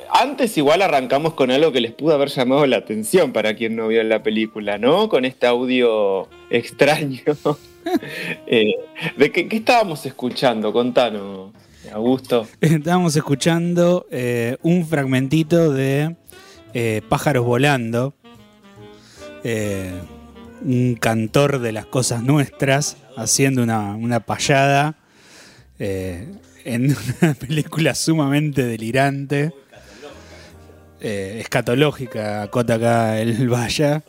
Antes 0.10 0.58
igual 0.58 0.82
arrancamos 0.82 1.34
con 1.34 1.52
algo 1.52 1.72
que 1.72 1.82
les 1.82 1.92
pudo 1.92 2.14
haber 2.14 2.30
llamado 2.30 2.66
la 2.66 2.78
atención 2.78 3.34
para 3.34 3.56
quien 3.56 3.76
no 3.76 3.90
vio 3.90 4.02
la 4.04 4.24
película, 4.24 4.78
¿no? 4.78 5.10
Con 5.10 5.26
este 5.26 5.48
audio 5.48 6.28
extraño. 6.50 7.22
Eh, 8.48 8.74
¿De 9.16 9.32
qué, 9.32 9.48
qué 9.48 9.58
estábamos 9.58 10.08
escuchando? 10.08 10.74
Contanos, 10.74 11.52
Augusto. 11.94 12.48
Estábamos 12.60 13.16
escuchando 13.16 14.08
eh, 14.10 14.58
un 14.64 14.88
fragmentito 14.88 15.72
de 15.72 16.16
eh, 16.74 17.02
Pájaros 17.08 17.46
Volando, 17.46 18.16
eh, 19.44 19.94
un 20.66 20.96
cantor 20.96 21.60
de 21.60 21.72
las 21.72 21.86
cosas 21.86 22.24
nuestras, 22.24 22.98
haciendo 23.16 23.64
una, 23.64 23.96
una 23.96 24.20
payada 24.20 24.96
eh, 25.80 26.28
en 26.66 26.96
una 27.22 27.34
película 27.36 27.96
sumamente 27.96 28.64
delirante, 28.66 29.54
eh, 31.02 31.38
escatológica, 31.42 32.44
acota 32.44 32.76
acá 32.76 33.20
el 33.22 33.48
Vaya. 33.50 34.04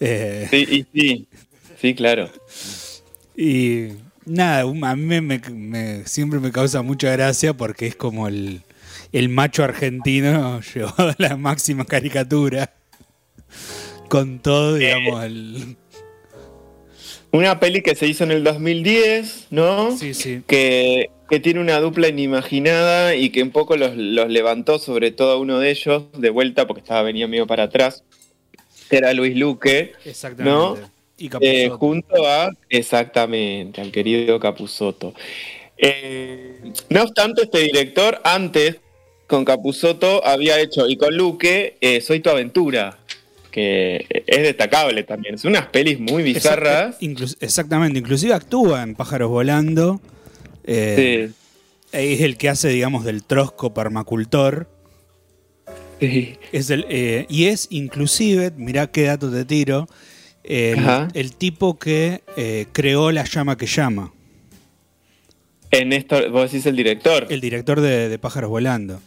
eh, 0.00 0.48
Sí, 0.50 0.66
y 0.92 0.98
sí, 0.98 1.28
sí, 1.80 1.94
claro. 1.94 2.30
y 3.36 3.88
nada, 4.24 4.62
a 4.62 4.96
mí 4.96 5.02
me, 5.04 5.20
me- 5.20 5.38
me- 5.50 6.06
siempre 6.06 6.40
me 6.40 6.52
causa 6.52 6.82
mucha 6.82 7.10
gracia 7.10 7.52
porque 7.54 7.86
es 7.86 7.96
como 7.96 8.28
el, 8.28 8.62
el 9.12 9.28
macho 9.28 9.62
argentino 9.64 10.60
llevado 10.74 11.10
a 11.10 11.14
la 11.18 11.36
máxima 11.36 11.84
caricatura. 11.84 12.72
Con 14.08 14.38
todo, 14.38 14.74
digamos, 14.76 15.22
el... 15.24 15.76
Una 17.30 17.60
peli 17.60 17.82
que 17.82 17.94
se 17.94 18.06
hizo 18.06 18.24
en 18.24 18.30
el 18.30 18.44
2010, 18.44 19.48
¿no? 19.50 19.96
Sí, 19.96 20.14
sí. 20.14 20.42
Que, 20.46 21.10
que 21.28 21.40
tiene 21.40 21.60
una 21.60 21.78
dupla 21.78 22.08
inimaginada 22.08 23.14
y 23.14 23.30
que 23.30 23.42
un 23.42 23.50
poco 23.50 23.76
los, 23.76 23.96
los 23.96 24.28
levantó, 24.28 24.78
sobre 24.78 25.10
todo 25.10 25.32
a 25.32 25.38
uno 25.38 25.58
de 25.58 25.70
ellos, 25.70 26.04
de 26.16 26.30
vuelta, 26.30 26.66
porque 26.66 26.80
estaba 26.80 27.02
venía 27.02 27.28
medio 27.28 27.46
para 27.46 27.64
atrás, 27.64 28.02
que 28.88 28.96
era 28.96 29.12
Luis 29.12 29.36
Luque, 29.36 29.92
Exactamente. 30.04 30.50
¿no? 30.50 30.98
Y 31.18 31.28
eh, 31.40 31.68
junto 31.68 32.26
a, 32.28 32.50
exactamente, 32.70 33.80
al 33.80 33.90
querido 33.90 34.38
Capusotto. 34.38 35.14
Eh, 35.76 36.72
no 36.88 37.02
obstante, 37.02 37.42
este 37.42 37.58
director 37.58 38.20
antes, 38.22 38.76
con 39.26 39.44
Capusotto, 39.44 40.24
había 40.24 40.60
hecho, 40.60 40.88
y 40.88 40.96
con 40.96 41.16
Luque, 41.16 41.76
eh, 41.80 42.00
Soy 42.00 42.20
tu 42.20 42.30
aventura, 42.30 42.98
que 43.58 44.22
es 44.26 44.42
destacable 44.42 45.02
también. 45.02 45.36
Son 45.38 45.50
unas 45.50 45.66
pelis 45.66 45.98
muy 45.98 46.22
bizarras. 46.22 46.96
Inclus- 47.00 47.36
exactamente, 47.40 47.98
inclusive 47.98 48.32
actúa 48.34 48.82
en 48.82 48.94
Pájaros 48.94 49.28
Volando. 49.30 50.00
eh, 50.64 51.30
Sí, 51.30 51.34
Es 51.92 52.20
el 52.20 52.36
que 52.36 52.48
hace, 52.50 52.68
digamos, 52.68 53.04
del 53.04 53.24
trosco 53.24 53.72
permacultor. 53.74 54.68
sí. 56.00 56.36
Es 56.52 56.70
el, 56.70 56.84
eh, 56.88 57.26
y 57.28 57.46
es 57.46 57.66
inclusive, 57.70 58.52
mirá 58.56 58.86
qué 58.88 59.04
dato 59.04 59.30
te 59.30 59.44
tiro, 59.44 59.88
el, 60.44 61.32
tipo 61.36 61.78
que 61.78 62.22
eh, 62.36 62.66
creó 62.72 63.10
la 63.12 63.24
llama 63.24 63.56
que 63.56 63.66
llama, 63.66 64.12
En 65.70 65.88
Néstor, 65.90 66.30
vos 66.30 66.50
decís 66.50 66.64
el 66.66 66.76
director. 66.76 67.26
el 67.28 67.40
director 67.40 67.80
de, 67.80 68.08
de 68.08 68.18
Pájaros 68.18 68.48
Volando. 68.50 69.00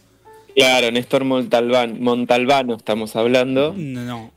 Claro, 0.54 0.90
Néstor 0.92 1.24
Montalbán, 1.24 2.00
Montalbano 2.00 2.76
estamos 2.76 3.16
hablando. 3.16 3.74
No. 3.76 4.04
no. 4.04 4.30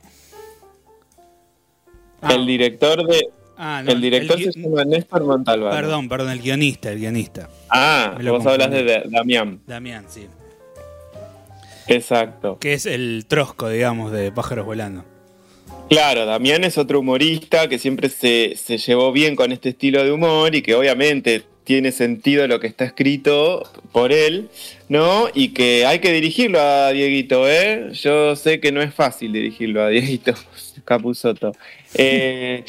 Ah, 2.28 2.34
El 2.34 2.46
director 2.46 3.06
de. 3.06 3.28
ah, 3.56 3.82
no, 3.84 3.92
el 3.92 4.00
director 4.00 4.38
gui- 4.38 4.52
se 4.52 4.60
llama 4.60 4.84
Néstor 4.84 5.24
Montalbano. 5.24 5.74
Perdón, 5.74 6.08
perdón, 6.08 6.30
el 6.32 6.40
guionista, 6.40 6.90
el 6.92 6.98
guionista. 6.98 7.48
Ah, 7.68 8.18
vos 8.24 8.44
hablas 8.46 8.70
de 8.70 9.02
Damián. 9.10 9.60
Damián, 9.66 10.04
sí. 10.08 10.26
Exacto. 11.88 12.58
Que 12.58 12.72
es 12.74 12.86
el 12.86 13.26
trosco, 13.28 13.68
digamos, 13.68 14.12
de 14.12 14.32
Pájaros 14.32 14.66
Volando. 14.66 15.04
Claro, 15.88 16.26
Damián 16.26 16.64
es 16.64 16.78
otro 16.78 16.98
humorista 17.00 17.68
que 17.68 17.78
siempre 17.78 18.08
se, 18.08 18.54
se 18.56 18.78
llevó 18.78 19.12
bien 19.12 19.36
con 19.36 19.52
este 19.52 19.68
estilo 19.68 20.02
de 20.02 20.10
humor 20.10 20.54
y 20.56 20.62
que 20.62 20.74
obviamente 20.74 21.44
tiene 21.62 21.92
sentido 21.92 22.46
lo 22.48 22.58
que 22.60 22.66
está 22.66 22.84
escrito 22.84 23.62
por 23.92 24.12
él, 24.12 24.48
¿no? 24.88 25.28
Y 25.32 25.48
que 25.48 25.84
hay 25.86 26.00
que 26.00 26.12
dirigirlo 26.12 26.60
a 26.60 26.90
Dieguito, 26.90 27.48
¿eh? 27.48 27.90
Yo 27.92 28.34
sé 28.36 28.58
que 28.60 28.72
no 28.72 28.82
es 28.82 28.92
fácil 28.94 29.32
dirigirlo 29.32 29.82
a 29.84 29.88
Dieguito 29.88 30.32
Capusotto. 30.84 31.52
Eh, 31.98 32.64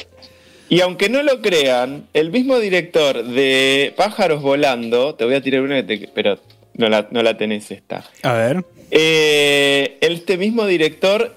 y 0.68 0.80
aunque 0.80 1.08
no 1.08 1.22
lo 1.22 1.40
crean, 1.40 2.06
el 2.12 2.30
mismo 2.30 2.58
director 2.58 3.24
de 3.24 3.92
Pájaros 3.96 4.42
Volando, 4.42 5.14
te 5.14 5.24
voy 5.24 5.34
a 5.34 5.40
tirar 5.42 5.62
una, 5.62 5.84
que 5.86 5.98
te- 5.98 6.08
pero 6.14 6.38
no 6.74 6.88
la, 6.88 7.08
no 7.10 7.22
la 7.22 7.36
tenés 7.36 7.70
esta. 7.70 8.04
A 8.22 8.32
ver. 8.34 8.64
Eh, 8.90 9.98
este 10.00 10.36
mismo 10.36 10.66
director 10.66 11.34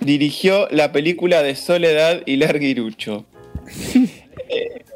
dirigió 0.00 0.68
la 0.70 0.92
película 0.92 1.42
de 1.42 1.56
Soledad 1.56 2.22
y 2.26 2.36
Larguirucho. 2.36 3.24
Eh, 4.48 4.82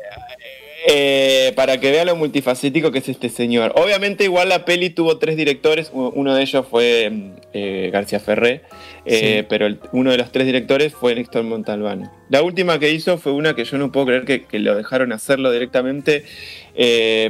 Eh, 0.88 1.52
para 1.54 1.78
que 1.78 1.92
vea 1.92 2.04
lo 2.04 2.16
multifacético 2.16 2.90
que 2.90 2.98
es 2.98 3.08
este 3.08 3.28
señor. 3.28 3.72
Obviamente, 3.76 4.24
igual 4.24 4.48
la 4.48 4.64
peli 4.64 4.90
tuvo 4.90 5.18
tres 5.18 5.36
directores. 5.36 5.90
Uno 5.92 6.34
de 6.34 6.42
ellos 6.42 6.66
fue 6.68 7.08
mm, 7.10 7.30
eh, 7.52 7.90
García 7.92 8.18
Ferré, 8.18 8.62
eh, 9.04 9.38
Sí. 9.42 9.46
pero 9.48 9.66
el- 9.66 9.78
uno 9.92 10.10
de 10.10 10.18
los 10.18 10.32
tres 10.32 10.44
directores 10.46 10.92
fue 10.92 11.14
Néstor 11.14 11.44
Montalbano. 11.44 12.12
La 12.30 12.42
última 12.42 12.80
que 12.80 12.90
hizo 12.90 13.16
fue 13.18 13.30
una 13.32 13.54
que 13.54 13.64
yo 13.64 13.78
no 13.78 13.92
puedo 13.92 14.06
creer 14.06 14.24
que, 14.24 14.44
que 14.44 14.58
lo 14.58 14.74
dejaron 14.74 15.12
hacerlo 15.12 15.52
directamente, 15.52 16.24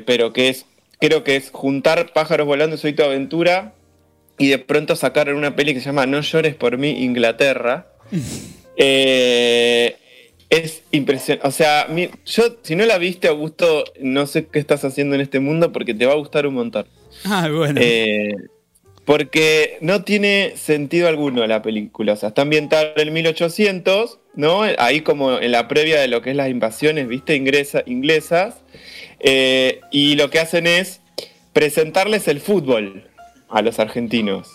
pero 0.06 0.32
que 0.32 0.48
es, 0.48 0.64
creo 0.98 1.22
que 1.22 1.36
es 1.36 1.50
juntar 1.50 2.12
pájaros 2.14 2.46
volando, 2.46 2.76
soy 2.78 2.94
tu 2.94 3.02
aventura, 3.02 3.74
y 4.38 4.48
de 4.48 4.58
pronto 4.58 4.96
sacaron 4.96 5.36
una 5.36 5.54
peli 5.56 5.74
que 5.74 5.80
se 5.80 5.86
llama 5.86 6.06
No 6.06 6.20
llores 6.22 6.54
por 6.54 6.78
mí, 6.78 7.04
Inglaterra. 7.04 7.88
Eh, 8.74 9.96
es 10.52 10.82
impresionante. 10.90 11.48
O 11.48 11.50
sea, 11.50 11.86
mi- 11.88 12.10
yo, 12.26 12.44
si 12.62 12.76
no 12.76 12.84
la 12.84 12.98
viste, 12.98 13.26
Augusto, 13.28 13.84
no 14.00 14.26
sé 14.26 14.46
qué 14.46 14.58
estás 14.58 14.84
haciendo 14.84 15.14
en 15.14 15.22
este 15.22 15.40
mundo 15.40 15.72
porque 15.72 15.94
te 15.94 16.04
va 16.06 16.12
a 16.12 16.16
gustar 16.16 16.46
un 16.46 16.54
montón. 16.54 16.86
Ah, 17.24 17.48
bueno. 17.50 17.80
Eh, 17.82 18.34
porque 19.04 19.78
no 19.80 20.04
tiene 20.04 20.52
sentido 20.56 21.08
alguno 21.08 21.44
la 21.46 21.62
película. 21.62 22.12
O 22.12 22.16
sea, 22.16 22.28
está 22.28 22.42
ambientada 22.42 22.92
en 22.94 23.00
el 23.00 23.10
1800, 23.10 24.20
¿no? 24.34 24.62
Ahí 24.78 25.00
como 25.00 25.38
en 25.40 25.50
la 25.52 25.66
previa 25.68 26.00
de 26.00 26.08
lo 26.08 26.22
que 26.22 26.30
es 26.30 26.36
las 26.36 26.48
invasiones, 26.50 27.08
¿viste? 27.08 27.34
Ingresa, 27.34 27.82
inglesas. 27.86 28.56
Eh, 29.20 29.80
y 29.90 30.14
lo 30.16 30.30
que 30.30 30.38
hacen 30.38 30.66
es 30.66 31.00
presentarles 31.52 32.28
el 32.28 32.40
fútbol 32.40 33.08
a 33.48 33.60
los 33.62 33.78
argentinos, 33.78 34.48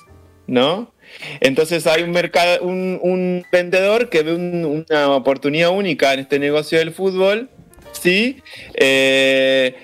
¿no? 0.48 0.94
Entonces 1.40 1.86
hay 1.88 2.04
un 2.04 2.12
mercado, 2.12 2.62
un, 2.64 3.00
un 3.02 3.46
vendedor 3.52 4.10
que 4.10 4.24
ve 4.24 4.34
un- 4.36 4.86
una 4.90 5.16
oportunidad 5.16 5.70
única 5.72 6.14
en 6.14 6.20
este 6.22 6.40
negocio 6.40 6.78
del 6.80 6.92
fútbol, 6.92 7.50
¿sí? 7.92 8.42
Eh, 8.76 9.76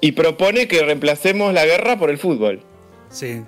y 0.00 0.12
propone 0.12 0.68
que 0.68 0.82
reemplacemos 0.82 1.54
la 1.54 1.64
guerra 1.64 1.98
por 1.98 2.10
el 2.10 2.18
fútbol. 2.18 2.60
sí. 3.10 3.42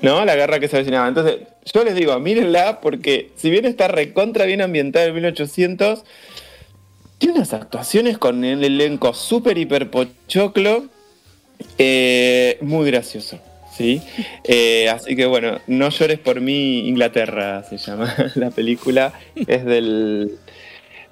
¿no? 0.00 0.24
La 0.24 0.36
guerra 0.36 0.60
que 0.60 0.68
se 0.68 0.76
avecinaba. 0.76 1.08
Entonces, 1.08 1.38
yo 1.74 1.82
les 1.82 1.96
digo, 1.96 2.16
mírenla 2.20 2.80
porque 2.80 3.32
si 3.34 3.50
bien 3.50 3.64
está 3.64 3.88
recontra 3.88 4.44
bien 4.44 4.62
ambientada 4.62 5.06
en 5.06 5.14
1800, 5.14 6.04
tiene 7.18 7.34
unas 7.34 7.52
actuaciones 7.52 8.16
con 8.16 8.44
el 8.44 8.62
elenco 8.62 9.12
súper 9.12 9.58
hiper 9.58 9.90
pochoclo, 9.90 10.84
eh, 11.78 12.58
muy 12.60 12.86
gracioso. 12.88 13.40
¿Sí? 13.78 14.02
Eh, 14.42 14.88
así 14.88 15.14
que 15.14 15.26
bueno, 15.26 15.60
No 15.68 15.90
llores 15.90 16.18
por 16.18 16.40
mí, 16.40 16.88
Inglaterra 16.88 17.62
se 17.62 17.78
llama 17.78 18.12
la 18.34 18.50
película. 18.50 19.12
Es 19.46 19.64
del. 19.64 20.32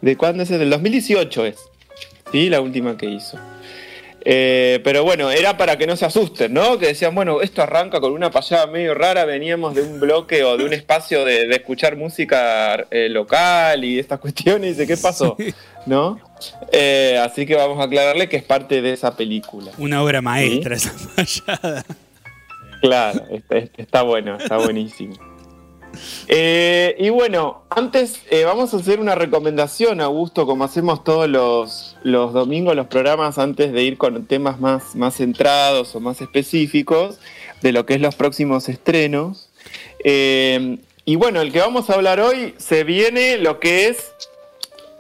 ¿De 0.01 0.17
cuándo 0.17 0.43
es? 0.43 0.49
Del 0.49 0.69
2018 0.69 1.47
es. 1.47 1.59
¿Sí? 2.33 2.51
La 2.51 2.61
última 2.61 2.97
que 2.97 3.07
hizo. 3.07 3.39
Eh, 4.29 4.81
pero 4.83 5.05
bueno, 5.05 5.31
era 5.31 5.57
para 5.57 5.79
que 5.79 5.87
no 5.87 5.95
se 5.95 6.05
asusten, 6.05 6.53
¿no? 6.53 6.77
Que 6.79 6.89
decían, 6.89 7.15
bueno, 7.15 7.41
esto 7.41 7.63
arranca 7.63 8.01
con 8.01 8.11
una 8.11 8.33
payada 8.33 8.67
medio 8.67 8.93
rara, 8.93 9.25
veníamos 9.25 9.77
de 9.77 9.83
un 9.83 10.01
bloque 10.01 10.43
o 10.43 10.57
de 10.57 10.65
un 10.65 10.73
espacio 10.73 11.25
de, 11.25 11.47
de 11.47 11.55
escuchar 11.55 11.95
música 11.95 12.89
eh, 12.91 13.09
local 13.09 13.85
y 13.85 14.01
estas 14.01 14.19
cuestiones, 14.19 14.71
y 14.71 14.71
dice, 14.71 14.87
¿qué 14.89 14.97
pasó? 14.97 15.37
¿No? 15.87 16.19
Eh, 16.73 17.17
así 17.25 17.47
que 17.47 17.55
vamos 17.55 17.79
a 17.79 17.85
aclararle 17.85 18.29
que 18.29 18.37
es 18.37 18.43
parte 18.43 18.83
de 18.83 18.95
esa 18.95 19.17
película. 19.17 19.71
Una 19.79 20.03
obra 20.03 20.21
maestra 20.21 20.75
esa 20.75 20.91
fallada. 20.91 21.85
Claro, 22.81 23.23
está, 23.77 24.03
bueno, 24.03 24.37
está 24.37 24.59
buenísimo. 24.59 25.15
Eh, 26.29 26.95
y 26.99 27.09
bueno, 27.09 27.63
antes 27.71 28.21
eh, 28.31 28.45
vamos 28.45 28.75
a 28.75 28.77
hacer 28.77 29.01
una 29.01 29.15
recomendación, 29.15 30.01
Augusto, 30.01 30.47
como 30.47 30.65
hacemos 30.65 31.05
todos 31.05 31.29
los, 31.29 31.97
los 32.03 32.33
domingos, 32.33 32.77
los 32.77 32.87
programas, 32.89 33.39
antes 33.39 33.73
de 33.73 33.83
ir 33.83 33.97
con 33.97 34.27
temas 34.27 34.61
más, 34.61 34.95
más 34.95 35.17
centrados 35.17 35.95
o 35.97 36.01
más 36.01 36.21
específicos 36.21 37.19
de 37.63 37.73
lo 37.73 37.87
que 37.87 37.95
es 37.95 38.01
los 38.01 38.15
próximos 38.15 38.69
estrenos. 38.69 39.49
Eh, 40.05 40.79
y 41.05 41.17
bueno, 41.17 41.41
el 41.41 41.53
que 41.53 41.61
vamos 41.61 41.89
a 41.89 41.95
hablar 41.95 42.21
hoy 42.21 42.55
se 42.59 42.85
viene 42.85 43.39
lo 43.39 43.61
que 43.61 43.89
es 43.89 44.13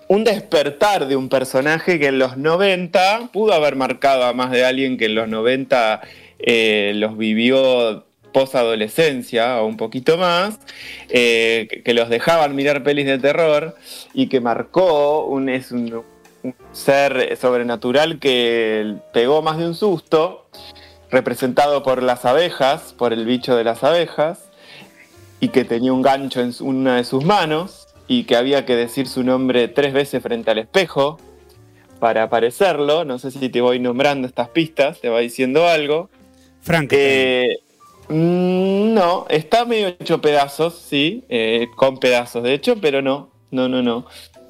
un 0.08 0.22
despertar 0.24 1.08
de 1.08 1.16
un 1.16 1.28
personaje 1.28 1.98
que 1.98 2.06
en 2.06 2.18
los 2.18 2.36
90 2.36 3.30
pudo 3.32 3.52
haber 3.52 3.74
marcado 3.74 4.24
a 4.24 4.32
más 4.32 4.52
de 4.52 4.64
alguien 4.64 4.98
que 4.98 5.06
en 5.06 5.16
los 5.16 5.28
90 5.28 6.00
eh, 6.38 6.92
los 6.94 7.16
vivió 7.16 8.04
posadolescencia 8.32 9.62
o 9.62 9.66
un 9.66 9.76
poquito 9.76 10.18
más, 10.18 10.58
eh, 11.08 11.82
que, 11.84 11.94
los 11.94 12.10
dejaban 12.10 12.54
mirar 12.54 12.82
pelis 12.82 13.06
de 13.06 13.18
terror 13.18 13.74
y 14.12 14.26
que 14.28 14.40
marcó 14.40 15.24
un, 15.24 15.48
un, 15.48 16.04
ser 16.72 17.36
sobrenatural 17.40 18.18
que 18.18 18.96
pegó 19.14 19.40
más 19.40 19.56
de 19.56 19.66
un 19.66 19.74
susto, 19.74 20.46
representado 21.10 21.82
por 21.82 22.02
las 22.02 22.24
abejas, 22.26 22.92
por 22.92 23.12
el 23.12 23.24
bicho 23.24 23.56
de 23.56 23.64
las 23.64 23.82
abejas, 23.82 24.50
y 25.40 25.48
que 25.48 25.64
tenía 25.64 25.92
un 25.92 26.02
gancho 26.02 26.40
en 26.40 26.52
una 26.60 26.96
de 26.96 27.04
sus 27.04 27.24
manos 27.24 27.86
y 28.08 28.24
que 28.24 28.36
había 28.36 28.66
que 28.66 28.76
decir 28.76 29.08
su 29.08 29.22
nombre 29.22 29.68
tres 29.68 29.92
veces 29.92 30.22
frente 30.22 30.50
al 30.50 30.58
espejo 30.58 31.18
para 31.98 32.24
aparecerlo. 32.24 33.04
No 33.04 33.18
sé 33.18 33.30
si 33.30 33.48
te 33.48 33.60
voy 33.60 33.78
nombrando 33.78 34.28
estas 34.28 34.48
pistas, 34.50 35.00
te 35.00 35.08
va 35.08 35.20
diciendo 35.20 35.66
algo. 35.66 36.10
Frankenstein. 36.66 37.00
Eh, 37.00 37.58
mm, 38.08 38.92
no, 38.92 39.26
está 39.28 39.64
medio 39.64 39.88
hecho 39.88 40.20
pedazos, 40.20 40.74
sí, 40.74 41.24
eh, 41.28 41.68
con 41.76 41.98
pedazos 41.98 42.42
de 42.42 42.54
hecho, 42.54 42.76
pero 42.80 43.00
no, 43.02 43.30
no, 43.50 43.68
no, 43.68 43.82
no. 43.82 44.06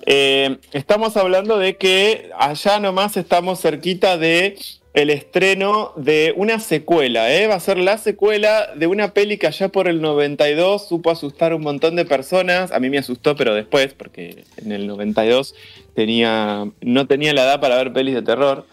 Eh, 0.07 0.57
estamos 0.73 1.17
hablando 1.17 1.59
de 1.59 1.77
que 1.77 2.31
allá 2.39 2.81
nomás 2.81 3.17
estamos 3.17 3.61
cerquita 3.61 4.17
de 4.17 4.57
el 4.95 5.11
estreno 5.11 5.93
de 5.97 6.33
una 6.37 6.59
secuela, 6.59 7.31
¿eh? 7.31 7.47
va 7.47 7.57
a 7.57 7.61
ser 7.61 7.77
la 7.77 7.99
secuela 7.99 8.69
de 8.75 8.87
una 8.87 9.13
peli 9.13 9.37
que 9.37 9.47
allá 9.47 9.69
por 9.69 9.89
el 9.89 10.01
92 10.01 10.89
supo 10.89 11.11
asustar 11.11 11.53
un 11.53 11.61
montón 11.61 11.97
de 11.97 12.07
personas, 12.07 12.73
a 12.73 12.81
mí 12.81 12.89
me 12.89 12.97
asustó, 12.97 13.37
pero 13.37 13.55
después, 13.55 13.93
porque 13.93 14.45
en 14.57 14.73
el 14.73 14.87
92 14.87 15.55
tenía, 15.95 16.71
no 16.81 17.07
tenía 17.07 17.35
la 17.35 17.43
edad 17.43 17.61
para 17.61 17.77
ver 17.77 17.93
pelis 17.93 18.15
de 18.15 18.23
terror, 18.23 18.65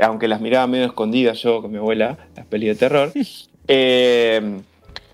aunque 0.00 0.28
las 0.28 0.40
miraba 0.40 0.66
medio 0.66 0.86
escondidas 0.86 1.42
yo 1.42 1.62
con 1.62 1.70
mi 1.70 1.78
abuela, 1.78 2.18
las 2.36 2.46
pelis 2.46 2.70
de 2.70 2.74
terror. 2.74 3.12
Eh, 3.68 4.60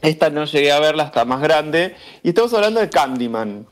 esta 0.01 0.31
no 0.31 0.47
llegué 0.47 0.73
a 0.73 0.81
verla 0.81 1.03
hasta 1.03 1.27
más 1.27 1.43
grande. 1.43 1.95
Y 2.23 2.31
estamos 2.31 2.55
hablando 2.55 2.81
de 2.81 2.89
Candyman, 2.89 3.67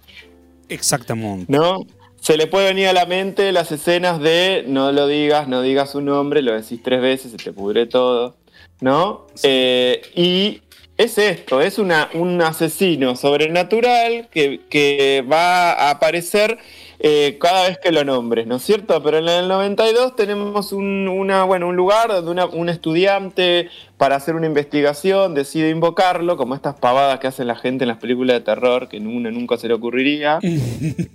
Exactamente. 0.69 1.51
¿no? 1.51 1.87
Se 2.21 2.37
le 2.37 2.47
puede 2.47 2.69
venir 2.69 2.89
a 2.89 2.93
la 2.93 3.07
mente 3.07 3.53
las 3.53 3.71
escenas 3.71 4.21
de 4.21 4.65
no 4.67 4.91
lo 4.91 5.07
digas, 5.07 5.49
no 5.49 5.63
digas 5.63 5.91
su 5.91 6.01
nombre, 6.01 6.43
lo 6.43 6.53
decís 6.53 6.83
tres 6.83 7.01
veces, 7.01 7.31
se 7.31 7.37
te 7.37 7.53
pudre 7.53 7.87
todo, 7.87 8.37
¿no? 8.81 9.27
Eh, 9.43 10.03
y 10.15 10.63
es 10.99 11.19
esto, 11.19 11.61
es 11.61 11.79
una, 11.79 12.09
un 12.15 12.41
asesino 12.41 13.17
sobrenatural 13.17 14.29
que, 14.31 14.61
que 14.71 15.25
va 15.31 15.73
a 15.73 15.91
aparecer 15.91 16.59
eh, 16.99 17.37
cada 17.39 17.69
vez 17.69 17.79
que 17.83 17.93
lo 17.93 18.03
nombres, 18.05 18.47
¿no 18.47 18.57
es 18.57 18.63
cierto? 18.63 19.03
Pero 19.03 19.19
en 19.19 19.29
el 19.29 19.49
92 19.49 20.17
tenemos 20.17 20.73
un, 20.73 21.07
una, 21.09 21.45
bueno, 21.45 21.69
un 21.69 21.77
lugar 21.77 22.09
donde 22.09 22.31
una- 22.31 22.47
un 22.47 22.71
estudiante 22.71 23.69
para 23.99 24.17
hacer 24.17 24.35
una 24.35 24.47
investigación 24.47 25.35
decide 25.35 25.69
invocarlo, 25.69 26.39
como 26.39 26.55
estas 26.55 26.77
pavadas 26.81 27.19
que 27.21 27.27
hace 27.27 27.45
la 27.45 27.57
gente 27.57 27.85
en 27.85 27.89
las 27.89 27.99
películas 27.99 28.37
de 28.39 28.41
terror, 28.41 28.89
que 28.89 28.99
nunca, 28.99 29.31
nunca 29.31 29.57
se 29.59 29.69
le 29.69 29.75
ocurriría. 29.75 30.39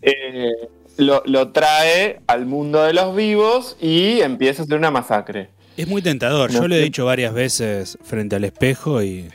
Eh, 0.04 0.52
lo, 0.98 1.24
lo 1.26 1.50
trae 1.52 2.20
al 2.28 2.46
mundo 2.46 2.84
de 2.84 2.94
los 2.94 3.16
vivos 3.16 3.78
y 3.82 4.20
empieza 4.22 4.62
a 4.62 4.66
hacer 4.66 4.78
una 4.78 4.92
masacre. 4.92 5.50
Es 5.78 5.88
muy 5.88 6.02
tentador. 6.02 6.52
Yo 6.52 6.68
lo 6.68 6.76
he 6.76 6.80
dicho 6.82 7.06
varias 7.06 7.34
veces 7.34 7.98
frente 8.04 8.36
al 8.36 8.44
espejo 8.44 9.02
y. 9.02 9.30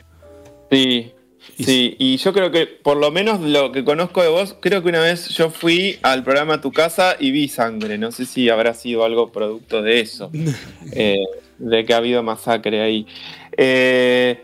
Sí, 0.69 1.13
sí, 1.57 1.95
y 1.97 2.17
yo 2.17 2.33
creo 2.33 2.51
que 2.51 2.67
por 2.67 2.97
lo 2.97 3.11
menos 3.11 3.39
lo 3.41 3.71
que 3.71 3.83
conozco 3.83 4.21
de 4.21 4.29
vos, 4.29 4.55
creo 4.59 4.83
que 4.83 4.89
una 4.89 5.01
vez 5.01 5.29
yo 5.29 5.49
fui 5.49 5.97
al 6.01 6.23
programa 6.23 6.61
Tu 6.61 6.71
Casa 6.71 7.15
y 7.19 7.31
vi 7.31 7.47
sangre, 7.47 7.97
no 7.97 8.11
sé 8.11 8.25
si 8.25 8.49
habrá 8.49 8.73
sido 8.73 9.03
algo 9.05 9.31
producto 9.31 9.81
de 9.81 9.99
eso, 10.01 10.29
eh, 10.93 11.23
de 11.57 11.85
que 11.85 11.93
ha 11.93 11.97
habido 11.97 12.23
masacre 12.23 12.81
ahí. 12.81 13.07
Eh, 13.55 14.43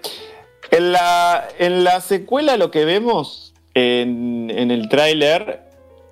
en, 0.72 0.92
la, 0.92 1.48
en 1.60 1.84
la 1.84 2.02
secuela 2.02 2.58
lo 2.58 2.72
que 2.72 2.86
vemos 2.86 3.54
en, 3.74 4.50
en 4.50 4.72
el 4.72 4.90
tráiler 4.90 5.62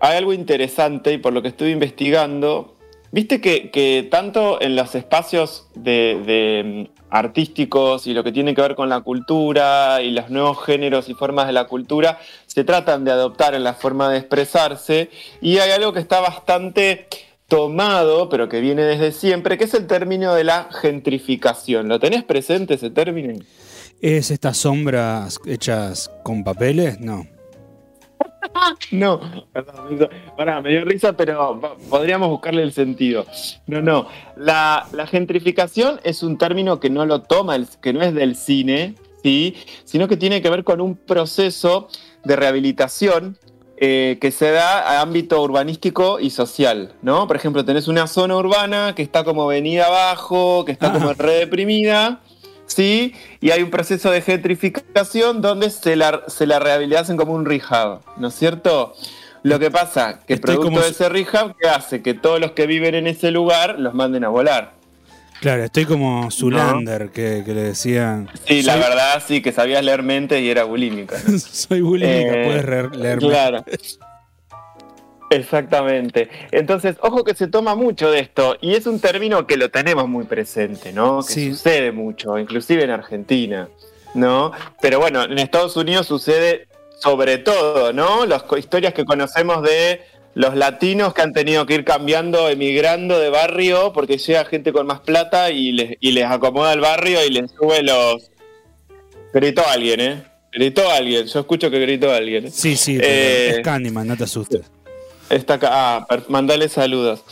hay 0.01 0.17
algo 0.17 0.33
interesante 0.33 1.13
y 1.13 1.19
por 1.19 1.31
lo 1.31 1.41
que 1.43 1.49
estuve 1.49 1.69
investigando, 1.69 2.75
viste 3.11 3.41
que, 3.41 4.07
tanto 4.09 4.61
en 4.61 4.75
los 4.75 4.95
espacios 4.95 5.67
de, 5.75 6.87
mm, 6.87 7.01
artísticos 7.09 8.07
y 8.07 8.13
lo 8.13 8.23
que 8.23 8.31
tiene 8.31 8.55
que 8.55 8.61
ver 8.61 8.75
con 8.75 8.87
la 8.87 9.01
cultura 9.01 10.01
y 10.01 10.11
los 10.11 10.29
nuevos 10.29 10.63
géneros 10.65 11.09
y 11.09 11.13
formas 11.13 11.47
de 11.47 11.53
la 11.53 11.65
cultura 11.65 12.19
se 12.47 12.63
tratan 12.63 13.03
de 13.03 13.11
adoptar 13.11 13.53
en 13.53 13.65
la 13.65 13.73
forma 13.73 14.09
de 14.09 14.19
expresarse 14.19 15.09
y 15.41 15.57
hay 15.57 15.71
algo 15.71 15.91
que 15.91 15.99
está 15.99 16.21
bastante 16.21 17.07
tomado, 17.49 18.29
pero 18.29 18.47
que 18.47 18.61
viene 18.61 18.83
desde 18.83 19.11
siempre, 19.11 19.57
que 19.57 19.65
es 19.65 19.73
el 19.73 19.87
término 19.87 20.33
de 20.33 20.45
la 20.45 20.69
gentrificación. 20.71 21.89
¿Lo 21.89 21.99
tenés 21.99 22.23
presente 22.23 22.75
ese 22.75 22.91
término? 22.91 23.43
¿Es 23.99 24.31
estas 24.31 24.57
sombras 24.57 25.37
hechas 25.45 26.09
con 26.23 26.45
papeles? 26.45 27.01
No. 27.01 27.27
No, 28.91 29.19
perdón, 29.53 30.63
me 30.63 30.69
dio 30.69 30.83
risa, 30.85 31.13
pero 31.13 31.59
po- 31.59 31.77
podríamos 31.89 32.29
buscarle 32.29 32.63
el 32.63 32.73
sentido. 32.73 33.25
No, 33.67 33.81
no. 33.81 34.07
La, 34.35 34.87
la 34.91 35.07
gentrificación 35.07 35.99
es 36.03 36.23
un 36.23 36.37
término 36.37 36.79
que 36.79 36.89
no 36.89 37.05
lo 37.05 37.21
toma, 37.21 37.55
el- 37.55 37.67
que 37.81 37.93
no 37.93 38.01
es 38.01 38.13
del 38.13 38.35
cine, 38.35 38.95
¿sí? 39.23 39.55
sino 39.85 40.07
que 40.07 40.17
tiene 40.17 40.41
que 40.41 40.49
ver 40.49 40.63
con 40.63 40.81
un 40.81 40.95
proceso 40.95 41.87
de 42.23 42.35
rehabilitación 42.35 43.37
eh, 43.83 44.19
que 44.21 44.31
se 44.31 44.51
da 44.51 44.79
a 44.79 45.01
ámbito 45.01 45.41
urbanístico 45.41 46.19
y 46.19 46.29
social, 46.29 46.93
¿no? 47.01 47.25
Por 47.25 47.35
ejemplo, 47.35 47.65
tenés 47.65 47.87
una 47.87 48.05
zona 48.05 48.35
urbana 48.37 48.93
que 48.95 49.01
está 49.01 49.23
como 49.23 49.47
venida 49.47 49.87
abajo, 49.87 50.65
que 50.65 50.71
está 50.71 50.89
Ah. 50.89 50.93
como 50.93 51.13
redeprimida, 51.13 52.19
¿sí? 52.75 53.13
Y 53.39 53.51
hay 53.51 53.61
un 53.63 53.69
proceso 53.69 54.11
de 54.11 54.21
gentrificación 54.21 55.41
donde 55.41 55.69
se 55.69 55.95
la, 55.95 56.23
se 56.27 56.45
la 56.47 56.59
rehabilitan 56.59 57.17
como 57.17 57.33
un 57.33 57.45
rehab, 57.45 57.99
¿no 58.17 58.27
es 58.29 58.35
cierto? 58.35 58.93
Lo 59.43 59.57
que 59.59 59.71
pasa, 59.71 60.19
que 60.27 60.35
Estoy 60.35 60.55
producto 60.55 60.65
como 60.67 60.81
de 60.81 60.89
ese 60.91 61.09
rehab, 61.09 61.55
¿qué 61.59 61.67
hace? 61.67 62.01
Que 62.01 62.13
todos 62.13 62.39
los 62.39 62.51
que 62.51 62.67
viven 62.67 62.93
en 62.95 63.07
ese 63.07 63.31
lugar 63.31 63.79
los 63.79 63.93
manden 63.93 64.23
a 64.23 64.29
volar. 64.29 64.73
Claro, 65.39 65.63
estoy 65.63 65.85
como 65.85 66.29
Zulander, 66.29 67.09
que, 67.09 67.41
que 67.43 67.53
le 67.55 67.63
decían. 67.63 68.29
Sí, 68.47 68.61
la 68.61 68.75
verdad, 68.75 69.23
sí, 69.27 69.41
que 69.41 69.51
sabías 69.51 69.83
leer 69.83 70.03
mente 70.03 70.39
y 70.39 70.49
era 70.51 70.65
bulímica. 70.65 71.17
¿no? 71.27 71.39
Soy 71.39 71.81
bulímica, 71.81 72.33
Eh, 72.35 72.43
puedes 72.45 72.65
re- 72.65 72.95
leerme. 72.95 73.27
Claro. 73.27 73.65
Exactamente. 75.31 76.29
Entonces, 76.51 76.97
ojo 77.01 77.23
que 77.23 77.33
se 77.33 77.47
toma 77.47 77.73
mucho 77.75 78.11
de 78.11 78.19
esto 78.19 78.57
y 78.61 78.75
es 78.75 78.85
un 78.85 78.99
término 78.99 79.47
que 79.47 79.57
lo 79.57 79.69
tenemos 79.69 80.07
muy 80.07 80.25
presente, 80.25 80.91
¿no? 80.93 81.21
Que 81.25 81.33
Sí. 81.33 81.51
sucede 81.51 81.91
mucho, 81.91 82.37
inclusive 82.37 82.83
en 82.83 82.89
Argentina, 82.91 83.69
¿no? 84.13 84.51
Pero 84.81 84.99
bueno, 84.99 85.23
en 85.23 85.39
Estados 85.39 85.75
Unidos 85.77 86.05
sucede 86.07 86.67
sobre 86.99 87.37
todo, 87.37 87.93
¿no? 87.93 88.25
Las 88.25 88.43
historias 88.57 88.93
que 88.93 89.05
conocemos 89.05 89.63
de 89.63 90.01
los 90.35 90.55
latinos 90.55 91.13
que 91.13 91.21
han 91.21 91.33
tenido 91.33 91.65
que 91.65 91.75
ir 91.75 91.83
cambiando, 91.85 92.47
emigrando 92.49 93.17
de 93.19 93.29
barrio 93.29 93.91
porque 93.93 94.17
llega 94.17 94.45
gente 94.45 94.71
con 94.73 94.85
más 94.85 94.99
plata 94.99 95.49
y 95.49 95.71
les, 95.71 95.97
y 95.99 96.11
les 96.11 96.25
acomoda 96.25 96.73
el 96.73 96.79
barrio 96.81 97.25
y 97.25 97.29
les 97.29 97.51
sube 97.51 97.81
los... 97.83 98.29
Gritó 99.33 99.63
alguien, 99.67 99.99
¿eh? 100.01 100.23
Gritó 100.51 100.89
alguien, 100.91 101.25
yo 101.25 101.39
escucho 101.39 101.71
que 101.71 101.79
gritó 101.79 102.11
alguien. 102.11 102.47
¿eh? 102.47 102.51
Sí, 102.51 102.75
sí, 102.75 102.97
Eh, 103.01 103.53
es 103.55 103.59
Candyman, 103.61 104.05
no 104.05 104.17
te 104.17 104.25
asustes. 104.25 104.69
Está 105.31 105.55
acá. 105.55 105.69
Ah, 105.71 106.07
mandale 106.29 106.69
saludos. 106.69 107.23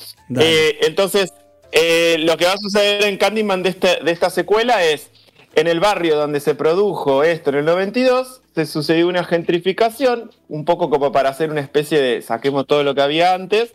Eh, 0.42 0.78
entonces, 0.82 1.34
eh, 1.72 2.18
lo 2.20 2.38
que 2.38 2.46
va 2.46 2.54
a 2.54 2.58
suceder 2.58 3.04
en 3.06 3.18
Candyman 3.18 3.64
de, 3.64 3.70
este- 3.70 4.00
de 4.04 4.12
esta 4.12 4.30
secuela 4.30 4.84
es, 4.84 5.10
en 5.56 5.68
el 5.68 5.80
barrio 5.80 6.16
donde 6.16 6.40
se 6.40 6.56
produjo 6.56 7.24
esto 7.24 7.50
en 7.50 7.58
el 7.58 7.66
92, 7.66 8.42
se 8.56 8.66
sucedió 8.66 9.08
una 9.08 9.24
gentrificación, 9.24 10.32
un 10.48 10.66
poco 10.66 10.90
como 10.90 11.12
para 11.12 11.30
hacer 11.30 11.50
una 11.52 11.62
especie 11.62 12.00
de 12.02 12.22
saquemos 12.22 12.68
todo 12.68 12.84
lo 12.84 12.94
que 12.96 13.02
había 13.02 13.34
antes, 13.34 13.74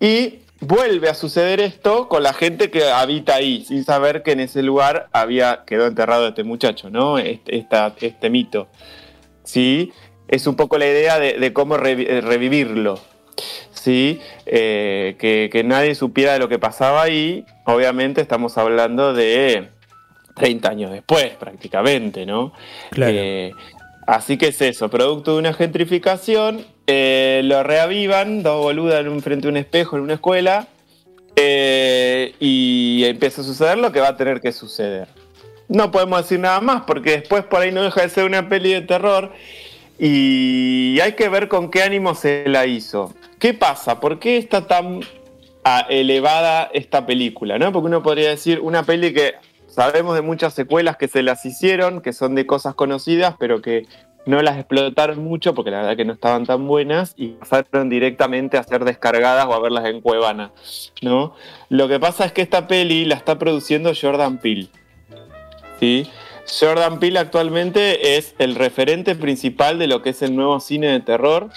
y 0.00 0.40
vuelve 0.60 1.08
a 1.08 1.14
suceder 1.14 1.60
esto 1.60 2.08
con 2.08 2.22
la 2.22 2.32
gente 2.32 2.70
que 2.70 2.90
habita 2.90 3.36
ahí, 3.36 3.64
sin 3.64 3.84
saber 3.84 4.22
que 4.22 4.32
en 4.32 4.40
ese 4.40 4.62
lugar 4.62 5.08
había 5.12 5.62
quedó 5.66 5.86
enterrado 5.86 6.26
este 6.28 6.42
muchacho, 6.42 6.90
¿no? 6.90 7.18
Este, 7.18 7.56
esta- 7.58 7.94
este 8.00 8.28
mito. 8.30 8.66
¿Sí? 9.44 9.92
Es 10.26 10.46
un 10.46 10.56
poco 10.56 10.78
la 10.78 10.86
idea 10.86 11.18
de, 11.18 11.34
de 11.34 11.52
cómo 11.52 11.76
revi- 11.76 12.20
revivirlo. 12.22 12.98
¿Sí? 13.84 14.18
Eh, 14.46 15.16
que, 15.18 15.50
que 15.52 15.62
nadie 15.62 15.94
supiera 15.94 16.32
de 16.32 16.38
lo 16.38 16.48
que 16.48 16.58
pasaba 16.58 17.02
ahí. 17.02 17.44
Obviamente 17.66 18.22
estamos 18.22 18.56
hablando 18.56 19.12
de 19.12 19.68
30 20.36 20.68
años 20.70 20.90
después, 20.90 21.32
prácticamente, 21.38 22.24
¿no? 22.24 22.54
Claro. 22.90 23.12
Eh, 23.14 23.52
así 24.06 24.38
que 24.38 24.48
es 24.48 24.60
eso, 24.62 24.88
producto 24.88 25.34
de 25.34 25.38
una 25.40 25.52
gentrificación, 25.52 26.64
eh, 26.86 27.42
lo 27.44 27.62
reavivan, 27.62 28.42
dos 28.42 28.62
boludas 28.62 29.00
en 29.00 29.08
un, 29.08 29.20
frente 29.20 29.48
a 29.48 29.50
un 29.50 29.58
espejo 29.58 29.96
en 29.96 30.02
una 30.02 30.14
escuela, 30.14 30.66
y 31.36 33.02
empieza 33.04 33.42
a 33.42 33.44
suceder 33.44 33.76
lo 33.76 33.92
que 33.92 34.00
va 34.00 34.08
a 34.08 34.16
tener 34.16 34.40
que 34.40 34.52
suceder. 34.52 35.08
No 35.68 35.90
podemos 35.90 36.22
decir 36.22 36.38
nada 36.38 36.60
más, 36.60 36.84
porque 36.86 37.10
después 37.10 37.44
por 37.44 37.60
ahí 37.60 37.72
no 37.72 37.82
deja 37.82 38.02
de 38.02 38.08
ser 38.08 38.24
una 38.24 38.48
peli 38.48 38.72
de 38.72 38.80
terror, 38.80 39.32
y 39.98 40.98
hay 41.00 41.12
que 41.12 41.28
ver 41.28 41.48
con 41.48 41.70
qué 41.70 41.82
ánimo 41.82 42.14
se 42.14 42.44
la 42.46 42.66
hizo. 42.66 43.14
¿Qué 43.44 43.52
pasa? 43.52 44.00
¿Por 44.00 44.20
qué 44.20 44.38
está 44.38 44.66
tan 44.66 45.00
ah, 45.64 45.84
elevada 45.90 46.70
esta 46.72 47.04
película? 47.04 47.58
¿no? 47.58 47.72
Porque 47.72 47.88
uno 47.88 48.02
podría 48.02 48.30
decir 48.30 48.58
una 48.58 48.84
peli 48.84 49.12
que 49.12 49.34
sabemos 49.66 50.14
de 50.14 50.22
muchas 50.22 50.54
secuelas 50.54 50.96
que 50.96 51.08
se 51.08 51.22
las 51.22 51.44
hicieron, 51.44 52.00
que 52.00 52.14
son 52.14 52.34
de 52.34 52.46
cosas 52.46 52.74
conocidas, 52.74 53.34
pero 53.38 53.60
que 53.60 53.86
no 54.24 54.40
las 54.40 54.56
explotaron 54.56 55.22
mucho 55.22 55.52
porque 55.52 55.70
la 55.70 55.80
verdad 55.80 55.96
que 55.98 56.06
no 56.06 56.14
estaban 56.14 56.46
tan 56.46 56.66
buenas 56.66 57.12
y 57.18 57.32
pasaron 57.32 57.90
directamente 57.90 58.56
a 58.56 58.62
ser 58.62 58.82
descargadas 58.82 59.44
o 59.44 59.52
a 59.52 59.60
verlas 59.60 59.84
en 59.84 60.00
Cuevana, 60.00 60.50
¿no? 61.02 61.34
Lo 61.68 61.86
que 61.86 62.00
pasa 62.00 62.24
es 62.24 62.32
que 62.32 62.40
esta 62.40 62.66
peli 62.66 63.04
la 63.04 63.16
está 63.16 63.38
produciendo 63.38 63.92
Jordan 63.94 64.38
Peele, 64.38 64.68
¿sí? 65.78 66.08
Jordan 66.46 66.98
Peele 66.98 67.18
actualmente 67.18 68.16
es 68.16 68.34
el 68.38 68.54
referente 68.54 69.14
principal 69.14 69.78
de 69.78 69.86
lo 69.86 70.00
que 70.00 70.08
es 70.10 70.22
el 70.22 70.34
nuevo 70.34 70.60
cine 70.60 70.86
de 70.86 71.00
terror, 71.00 71.50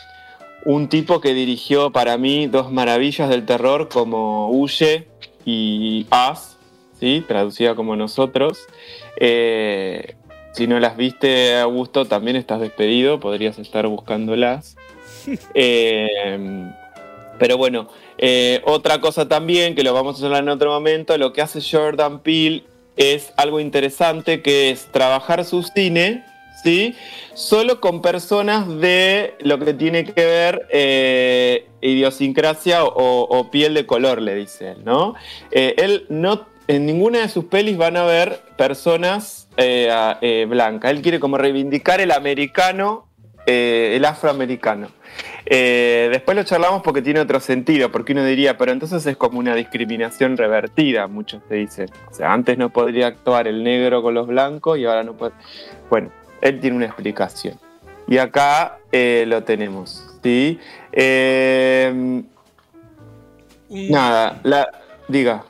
un 0.65 0.89
tipo 0.89 1.22
que 1.22 1.34
dirigió 1.34 1.91
para 1.91 2.17
mí 2.17 2.48
dos 2.48 2.72
maravillas 2.72 3.30
del 3.30 3.46
terror 3.46 3.89
como 3.89 4.50
Huye 4.50 5.08
y 5.46 6.06
Us, 6.12 6.58
¿sí? 7.00 7.24
traducida 7.28 7.76
como 7.76 7.96
Nosotros. 7.96 8.60
Eh, 9.20 10.15
si 10.52 10.67
no 10.67 10.80
las 10.80 10.98
viste, 10.98 11.58
Augusto, 11.58 12.06
también 12.06 12.36
estás 12.36 12.60
despedido, 12.60 13.20
podrías 13.20 13.60
estar 13.60 13.88
buscándolas. 13.88 14.76
Eh, 15.54 16.72
pero 17.38 17.58
bueno, 17.58 17.89
eh, 18.17 18.62
otra 18.65 19.00
cosa 19.00 19.28
también, 19.28 19.76
que 19.76 19.84
lo 19.84 19.93
vamos 19.93 20.22
a 20.22 20.26
hablar 20.26 20.43
en 20.43 20.50
otro 20.50 20.72
momento, 20.72 21.17
lo 21.17 21.34
que 21.34 21.41
hace 21.41 21.60
Jordan 21.62 22.20
Peele 22.20 22.63
es 22.96 23.34
algo 23.38 23.60
interesante, 23.60 24.41
que 24.41 24.72
es 24.72 24.91
trabajar 24.91 25.46
su 25.46 25.63
cine, 25.63 26.24
¿sí? 26.67 26.95
Solo 27.34 27.80
con 27.80 28.01
personas 28.01 28.67
de 28.67 29.36
lo 29.39 29.58
que 29.58 29.73
tiene 29.73 30.03
que 30.03 30.25
ver 30.25 30.67
eh, 30.69 31.65
idiosincrasia 31.80 32.84
o, 32.84 33.49
piel 33.49 33.73
de 33.73 33.86
color, 33.86 34.21
le 34.21 34.36
dice 34.36 34.71
él, 34.71 34.84
¿no? 34.84 35.15
Eh, 35.51 35.75
él 35.77 36.06
no, 36.10 36.45
en 36.67 36.86
ninguna 36.86 37.19
de 37.19 37.30
sus 37.30 37.45
pelis 37.45 37.77
van 37.77 37.95
a 37.95 38.03
ver 38.03 38.41
personas 38.58 39.47
eh, 39.56 40.45
blancas. 40.49 40.91
Él 40.91 41.01
quiere 41.01 41.21
como 41.21 41.38
reivindicar 41.38 42.01
el 42.01 42.12
americano, 42.12 43.08
el 43.45 44.03
afroamericano. 44.03 44.89
Después 45.45 46.36
lo 46.36 46.43
charlamos 46.43 46.82
porque 46.82 47.01
tiene 47.01 47.21
otro 47.21 47.39
sentido, 47.39 47.89
porque 47.93 48.12
uno 48.12 48.25
diría, 48.25 48.58
pero 48.58 48.73
entonces 48.73 49.06
es 49.06 49.15
como 49.15 49.39
una 49.39 49.56
discriminación 49.56 50.36
revertida, 50.36 51.08
muchos 51.08 51.41
te 51.47 51.56
dicen. 51.56 51.88
O 52.12 52.13
sea, 52.13 52.34
antes 52.34 52.58
no 52.58 52.71
podría 52.71 53.08
actuar 53.08 53.47
el 53.47 53.63
negro 53.63 54.01
con 54.01 54.13
los 54.15 54.27
blancos 54.27 54.77
y 54.77 54.84
ahora 54.84 55.06
no 55.06 55.13
puede. 55.13 55.32
Bueno, 55.89 56.12
él 56.41 56.60
tiene 56.60 56.76
una 56.78 56.86
explicación. 56.86 57.58
Y 58.08 58.17
acá 58.17 58.78
eh, 58.91 59.26
lo 59.28 59.43
tenemos, 59.43 60.04
¿sí? 60.23 60.60
Eh, 60.93 61.91
Un- 63.69 63.89
nada, 63.91 64.39
la, 64.43 64.67
diga. 65.08 65.43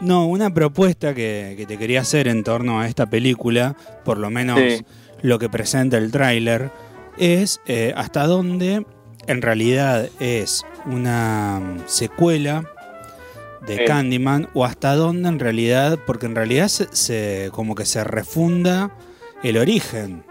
No, 0.00 0.26
una 0.26 0.52
propuesta 0.52 1.14
que, 1.14 1.54
que 1.56 1.64
te 1.66 1.78
quería 1.78 2.00
hacer 2.00 2.28
en 2.28 2.42
torno 2.44 2.80
a 2.80 2.86
esta 2.88 3.06
película, 3.06 3.76
por 4.04 4.18
lo 4.18 4.30
menos 4.30 4.58
Sí. 4.60 4.84
lo 5.22 5.38
que 5.38 5.48
presenta 5.48 5.96
el 5.96 6.10
tráiler, 6.10 6.70
es 7.18 7.60
eh, 7.66 7.94
hasta 7.96 8.26
dónde 8.26 8.84
en 9.26 9.42
realidad 9.42 10.08
es 10.20 10.64
una 10.84 11.60
mm, 11.60 11.80
secuela 11.86 12.64
de 13.66 13.78
Sí. 13.78 13.84
Candyman 13.86 14.48
o 14.54 14.64
hasta 14.64 14.94
dónde 14.94 15.28
en 15.28 15.38
realidad, 15.38 15.98
porque 16.06 16.26
en 16.26 16.34
realidad 16.34 16.68
se, 16.68 16.88
se- 16.94 17.48
como 17.52 17.74
que 17.74 17.84
se 17.86 18.04
refunda 18.04 18.90
el 19.42 19.58
origen. 19.58 20.24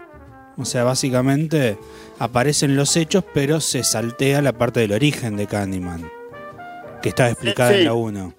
O 0.58 0.64
sea, 0.64 0.84
básicamente 0.84 1.78
aparecen 2.18 2.76
los 2.76 2.96
hechos, 2.96 3.24
pero 3.34 3.60
se 3.60 3.84
saltea 3.84 4.40
la 4.42 4.52
parte 4.52 4.80
del 4.80 4.92
origen 4.92 5.36
de 5.36 5.46
Candyman, 5.46 6.10
que 7.02 7.10
está 7.10 7.28
explicada 7.28 7.72
sí. 7.72 7.78
en 7.78 7.84
la 7.84 7.92
1. 7.94 8.34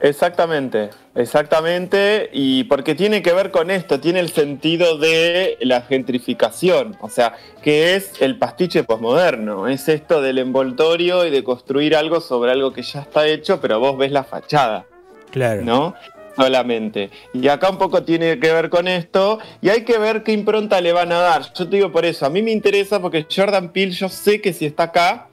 Exactamente, 0.00 0.90
exactamente, 1.16 2.30
y 2.32 2.62
porque 2.64 2.94
tiene 2.94 3.20
que 3.20 3.32
ver 3.32 3.50
con 3.50 3.68
esto, 3.68 3.98
tiene 3.98 4.20
el 4.20 4.30
sentido 4.30 4.96
de 4.96 5.58
la 5.60 5.82
gentrificación, 5.82 6.96
o 7.00 7.08
sea, 7.08 7.34
que 7.62 7.96
es 7.96 8.12
el 8.20 8.38
pastiche 8.38 8.84
posmoderno, 8.84 9.66
es 9.66 9.88
esto 9.88 10.22
del 10.22 10.38
envoltorio 10.38 11.26
y 11.26 11.30
de 11.30 11.42
construir 11.42 11.96
algo 11.96 12.20
sobre 12.20 12.52
algo 12.52 12.72
que 12.72 12.82
ya 12.82 13.00
está 13.00 13.26
hecho, 13.26 13.60
pero 13.60 13.80
vos 13.80 13.98
ves 13.98 14.12
la 14.12 14.22
fachada, 14.22 14.86
Claro. 15.32 15.62
¿no? 15.64 15.94
Solamente. 16.38 17.10
Y 17.34 17.48
acá 17.48 17.68
un 17.68 17.78
poco 17.78 18.04
tiene 18.04 18.38
que 18.38 18.52
ver 18.52 18.70
con 18.70 18.86
esto, 18.86 19.40
y 19.60 19.70
hay 19.70 19.84
que 19.84 19.98
ver 19.98 20.22
qué 20.22 20.32
impronta 20.32 20.80
le 20.80 20.92
van 20.92 21.10
a 21.10 21.18
dar. 21.18 21.52
Yo 21.52 21.68
te 21.68 21.76
digo 21.76 21.90
por 21.90 22.04
eso, 22.04 22.26
a 22.26 22.30
mí 22.30 22.42
me 22.42 22.52
interesa 22.52 23.00
porque 23.00 23.26
Jordan 23.34 23.72
Peele, 23.72 23.90
yo 23.90 24.08
sé 24.08 24.40
que 24.40 24.52
si 24.52 24.64
está 24.64 24.84
acá, 24.84 25.28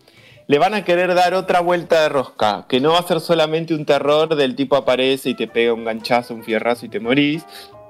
le 0.48 0.58
van 0.58 0.74
a 0.74 0.84
querer 0.84 1.14
dar 1.14 1.34
otra 1.34 1.60
vuelta 1.60 2.02
de 2.02 2.10
rosca, 2.10 2.66
que 2.68 2.80
no 2.80 2.92
va 2.94 3.00
a 3.00 3.08
ser 3.08 3.20
solamente 3.20 3.74
un 3.74 3.86
terror 3.86 4.36
del 4.36 4.56
tipo 4.56 4.76
aparece 4.76 5.30
y 5.30 5.36
te 5.36 5.48
pega 5.48 5.74
un 5.74 5.86
ganchazo, 5.86 6.34
un 6.34 6.44
fierrazo 6.44 6.86
y 6.86 6.90
te 6.90 7.00
morís, 7.00 7.46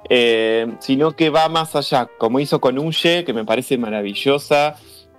eh, 0.10 0.68
sino 0.80 1.16
que 1.16 1.30
va 1.30 1.50
más 1.50 1.76
allá, 1.76 2.08
como 2.18 2.40
hizo 2.40 2.62
con 2.62 2.78
Huye, 2.78 3.24
que 3.26 3.34
me 3.34 3.46
parece 3.46 3.78
maravillosa, 3.78 4.76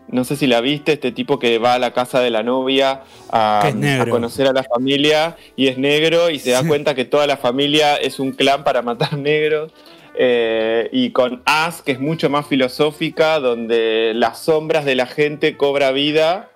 No 0.08 0.24
sé 0.24 0.36
si 0.36 0.46
la 0.46 0.60
viste, 0.60 0.92
este 0.92 1.10
tipo 1.10 1.38
que 1.38 1.58
va 1.58 1.74
a 1.74 1.78
la 1.78 1.92
casa 1.92 2.20
de 2.20 2.30
la 2.30 2.42
novia 2.44 3.02
a, 3.30 3.68
conocer 4.08 4.46
a 4.46 4.52
la 4.52 4.62
familia 4.62 5.36
y 5.56 5.66
es 5.66 5.78
negro 5.78 6.30
y 6.30 6.38
se 6.38 6.50
da 6.52 6.60
Sí. 6.62 6.68
cuenta 6.68 6.94
que 6.94 7.04
toda 7.04 7.26
la 7.26 7.36
familia 7.36 7.96
es 7.96 8.20
un 8.20 8.30
clan 8.32 8.62
para 8.64 8.82
matar 8.82 9.14
negros. 9.18 9.72
Eh, 10.18 10.88
y 10.92 11.10
con 11.10 11.42
As, 11.44 11.82
que 11.82 11.92
es 11.92 12.00
mucho 12.00 12.30
más 12.30 12.46
filosófica, 12.46 13.38
donde 13.40 14.12
las 14.14 14.38
sombras 14.38 14.84
de 14.84 14.94
la 14.94 15.06
gente 15.06 15.56
cobra 15.58 15.90
vida 15.90 16.48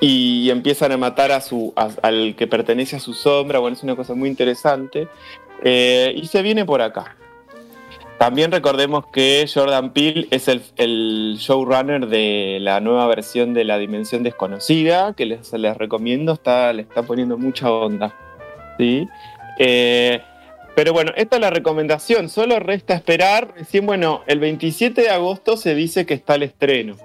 y 0.00 0.50
empiezan 0.50 0.92
a 0.92 0.96
matar 0.98 1.32
a 1.32 1.40
su, 1.40 1.72
a- 1.76 1.88
al 2.02 2.34
que 2.36 2.46
pertenece 2.46 2.96
a 2.96 3.00
su 3.00 3.14
sombra. 3.14 3.58
Bueno, 3.60 3.76
es 3.76 3.82
una 3.82 3.96
cosa 3.96 4.14
muy 4.14 4.28
interesante. 4.28 5.08
Eh, 5.62 6.12
y 6.16 6.26
se 6.26 6.42
viene 6.42 6.64
por 6.66 6.82
acá. 6.82 7.16
También 8.18 8.50
recordemos 8.50 9.06
que 9.06 9.46
Jordan 9.52 9.92
Peele 9.92 10.26
es 10.30 10.48
el, 10.48 11.36
showrunner 11.36 12.06
de 12.06 12.58
la 12.60 12.80
nueva 12.80 13.06
versión 13.06 13.52
de 13.52 13.64
La 13.64 13.76
Dimensión 13.76 14.22
Desconocida, 14.22 15.12
que 15.12 15.26
les, 15.26 15.52
les 15.52 15.76
recomiendo, 15.76 16.32
está, 16.32 16.72
le 16.72 16.82
está 16.82 17.02
poniendo 17.02 17.36
mucha 17.36 17.70
onda. 17.70 18.14
¿sí? 18.78 19.06
Eh, 19.58 20.22
pero 20.74 20.94
bueno, 20.94 21.12
esta 21.16 21.36
es 21.36 21.42
la 21.42 21.50
recomendación, 21.50 22.30
solo 22.30 22.58
resta 22.58 22.94
esperar. 22.94 23.52
Recién, 23.54 23.84
bueno, 23.84 24.22
el 24.26 24.40
27 24.40 25.02
de 25.02 25.10
agosto 25.10 25.58
se 25.58 25.74
dice 25.74 26.06
que 26.06 26.14
está 26.14 26.36
el 26.36 26.44
estreno. 26.44 26.96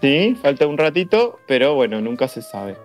Sí, 0.00 0.36
falta 0.42 0.66
un 0.66 0.78
ratito, 0.78 1.38
pero 1.46 1.74
bueno, 1.74 2.00
nunca 2.00 2.28
se 2.28 2.40
sabe. 2.42 2.76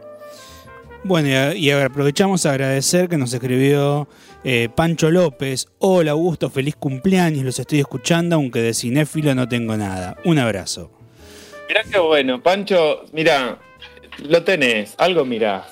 Bueno, 1.04 1.54
y, 1.54 1.72
aprovechamos 1.72 2.46
a 2.46 2.52
agradecer 2.52 3.08
que 3.08 3.18
nos 3.18 3.34
escribió 3.34 4.08
eh, 4.44 4.70
Pancho 4.74 5.10
López. 5.10 5.68
Hola 5.80 6.12
Augusto, 6.12 6.50
feliz 6.50 6.76
cumpleaños, 6.76 7.46
los 7.46 7.58
estoy 7.58 7.80
escuchando, 7.80 8.36
aunque 8.36 8.62
de 8.62 8.74
cinéfilo 8.74 9.34
no 9.34 9.48
tengo 9.48 9.78
nada. 9.78 10.18
Un 10.26 10.40
abrazo. 10.40 10.92
Mirá 11.68 11.84
qué 11.90 12.00
bueno, 12.00 12.42
Pancho, 12.44 13.06
mira, 13.14 13.60
lo 14.28 14.44
tenés, 14.44 14.96
algo 14.98 15.24
mirás. 15.24 15.68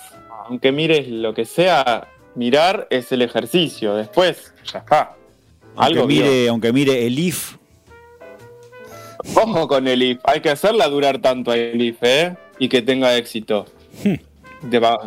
Aunque 0.47 0.71
mires 0.71 1.09
lo 1.09 1.33
que 1.33 1.43
sea, 1.43 2.07
mirar 2.35 2.87
es 2.89 3.11
el 3.11 3.21
ejercicio. 3.21 3.95
Después, 3.95 4.53
ya 4.71 4.79
está. 4.79 5.15
Aunque 5.75 5.99
Algo 5.99 6.07
vio. 6.07 6.23
mire, 6.23 6.47
aunque 6.47 6.71
mire 6.71 7.05
el 7.05 7.19
IF, 7.19 7.57
Ojo 9.35 9.67
con 9.67 9.87
el 9.87 10.01
IF, 10.03 10.19
hay 10.23 10.41
que 10.41 10.49
hacerla 10.49 10.87
durar 10.87 11.19
tanto 11.19 11.53
el 11.53 11.81
IF, 11.81 11.97
¿eh? 12.01 12.35
Y 12.59 12.69
que 12.69 12.81
tenga 12.81 13.15
éxito. 13.17 13.65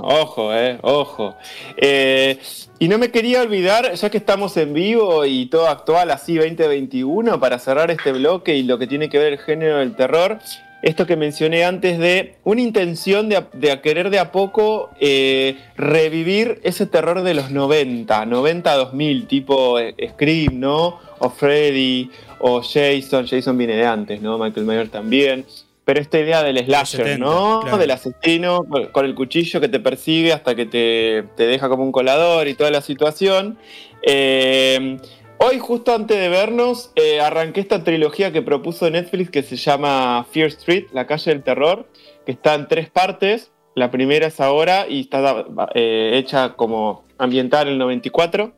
Ojo, 0.02 0.54
eh, 0.54 0.78
ojo. 0.82 1.36
Eh, 1.76 2.38
y 2.78 2.88
no 2.88 2.98
me 2.98 3.10
quería 3.10 3.42
olvidar, 3.42 3.92
ya 3.94 4.10
que 4.10 4.18
estamos 4.18 4.56
en 4.56 4.72
vivo 4.72 5.24
y 5.26 5.46
todo 5.46 5.68
actual, 5.68 6.10
así 6.10 6.36
2021, 6.36 7.38
para 7.38 7.58
cerrar 7.58 7.90
este 7.90 8.12
bloque 8.12 8.56
y 8.56 8.62
lo 8.62 8.78
que 8.78 8.86
tiene 8.86 9.08
que 9.08 9.18
ver 9.18 9.34
el 9.34 9.38
género 9.38 9.78
del 9.78 9.96
terror, 9.96 10.38
esto 10.82 11.06
que 11.06 11.16
mencioné 11.16 11.64
antes 11.64 11.98
de 11.98 12.36
una 12.44 12.62
intención 12.62 13.28
de, 13.28 13.44
querer 13.82 14.08
de 14.08 14.18
a 14.18 14.32
poco 14.32 14.90
eh, 14.98 15.58
revivir 15.76 16.60
ese 16.64 16.86
terror 16.86 17.22
de 17.22 17.34
los 17.34 17.50
90, 17.50 18.24
90-2000, 18.24 19.26
tipo 19.26 19.78
eh, 19.78 19.94
Scream, 20.12 20.58
¿no? 20.58 20.98
O 21.18 21.28
Freddy, 21.28 22.10
o 22.38 22.62
Jason, 22.62 23.26
Jason 23.26 23.58
viene 23.58 23.76
de 23.76 23.84
antes, 23.84 24.22
¿no? 24.22 24.38
Michael 24.38 24.64
Myers 24.64 24.90
también. 24.90 25.44
Pero 25.90 26.02
esta 26.02 26.20
idea 26.20 26.44
del 26.44 26.56
slasher, 26.64 27.04
70, 27.04 27.18
¿no? 27.26 27.60
claro. 27.62 27.78
Del 27.78 27.90
asesino 27.90 28.62
con- 28.62 28.86
con 28.92 29.04
el 29.06 29.16
cuchillo 29.16 29.60
que 29.60 29.66
te 29.68 29.80
persigue 29.80 30.32
hasta 30.32 30.54
que 30.54 30.64
te, 30.64 31.24
te 31.36 31.48
deja 31.48 31.68
como 31.68 31.82
un 31.82 31.90
colador 31.90 32.46
y 32.46 32.54
toda 32.54 32.70
la 32.70 32.80
situación. 32.80 33.58
Eh, 34.04 34.98
hoy, 35.38 35.58
justo 35.58 35.92
antes 35.92 36.16
de 36.16 36.28
vernos, 36.28 36.92
eh, 36.94 37.20
arranqué 37.20 37.58
esta 37.60 37.82
trilogía 37.82 38.30
que 38.30 38.40
propuso 38.40 38.88
Netflix 38.88 39.30
que 39.30 39.42
se 39.42 39.56
llama 39.56 40.24
Fear 40.30 40.46
Street, 40.48 40.84
La 40.92 41.08
calle 41.08 41.32
del 41.32 41.42
terror, 41.42 41.88
que 42.24 42.30
está 42.30 42.54
en 42.54 42.68
tres 42.68 42.88
partes. 42.88 43.50
La 43.74 43.90
primera 43.90 44.28
es 44.28 44.38
ahora 44.40 44.86
y 44.88 45.00
está 45.00 45.44
eh, 45.74 46.12
hecha 46.14 46.50
como 46.54 47.04
ambiental 47.18 47.66
en 47.66 47.72
el 47.72 47.78
94. 47.80 48.52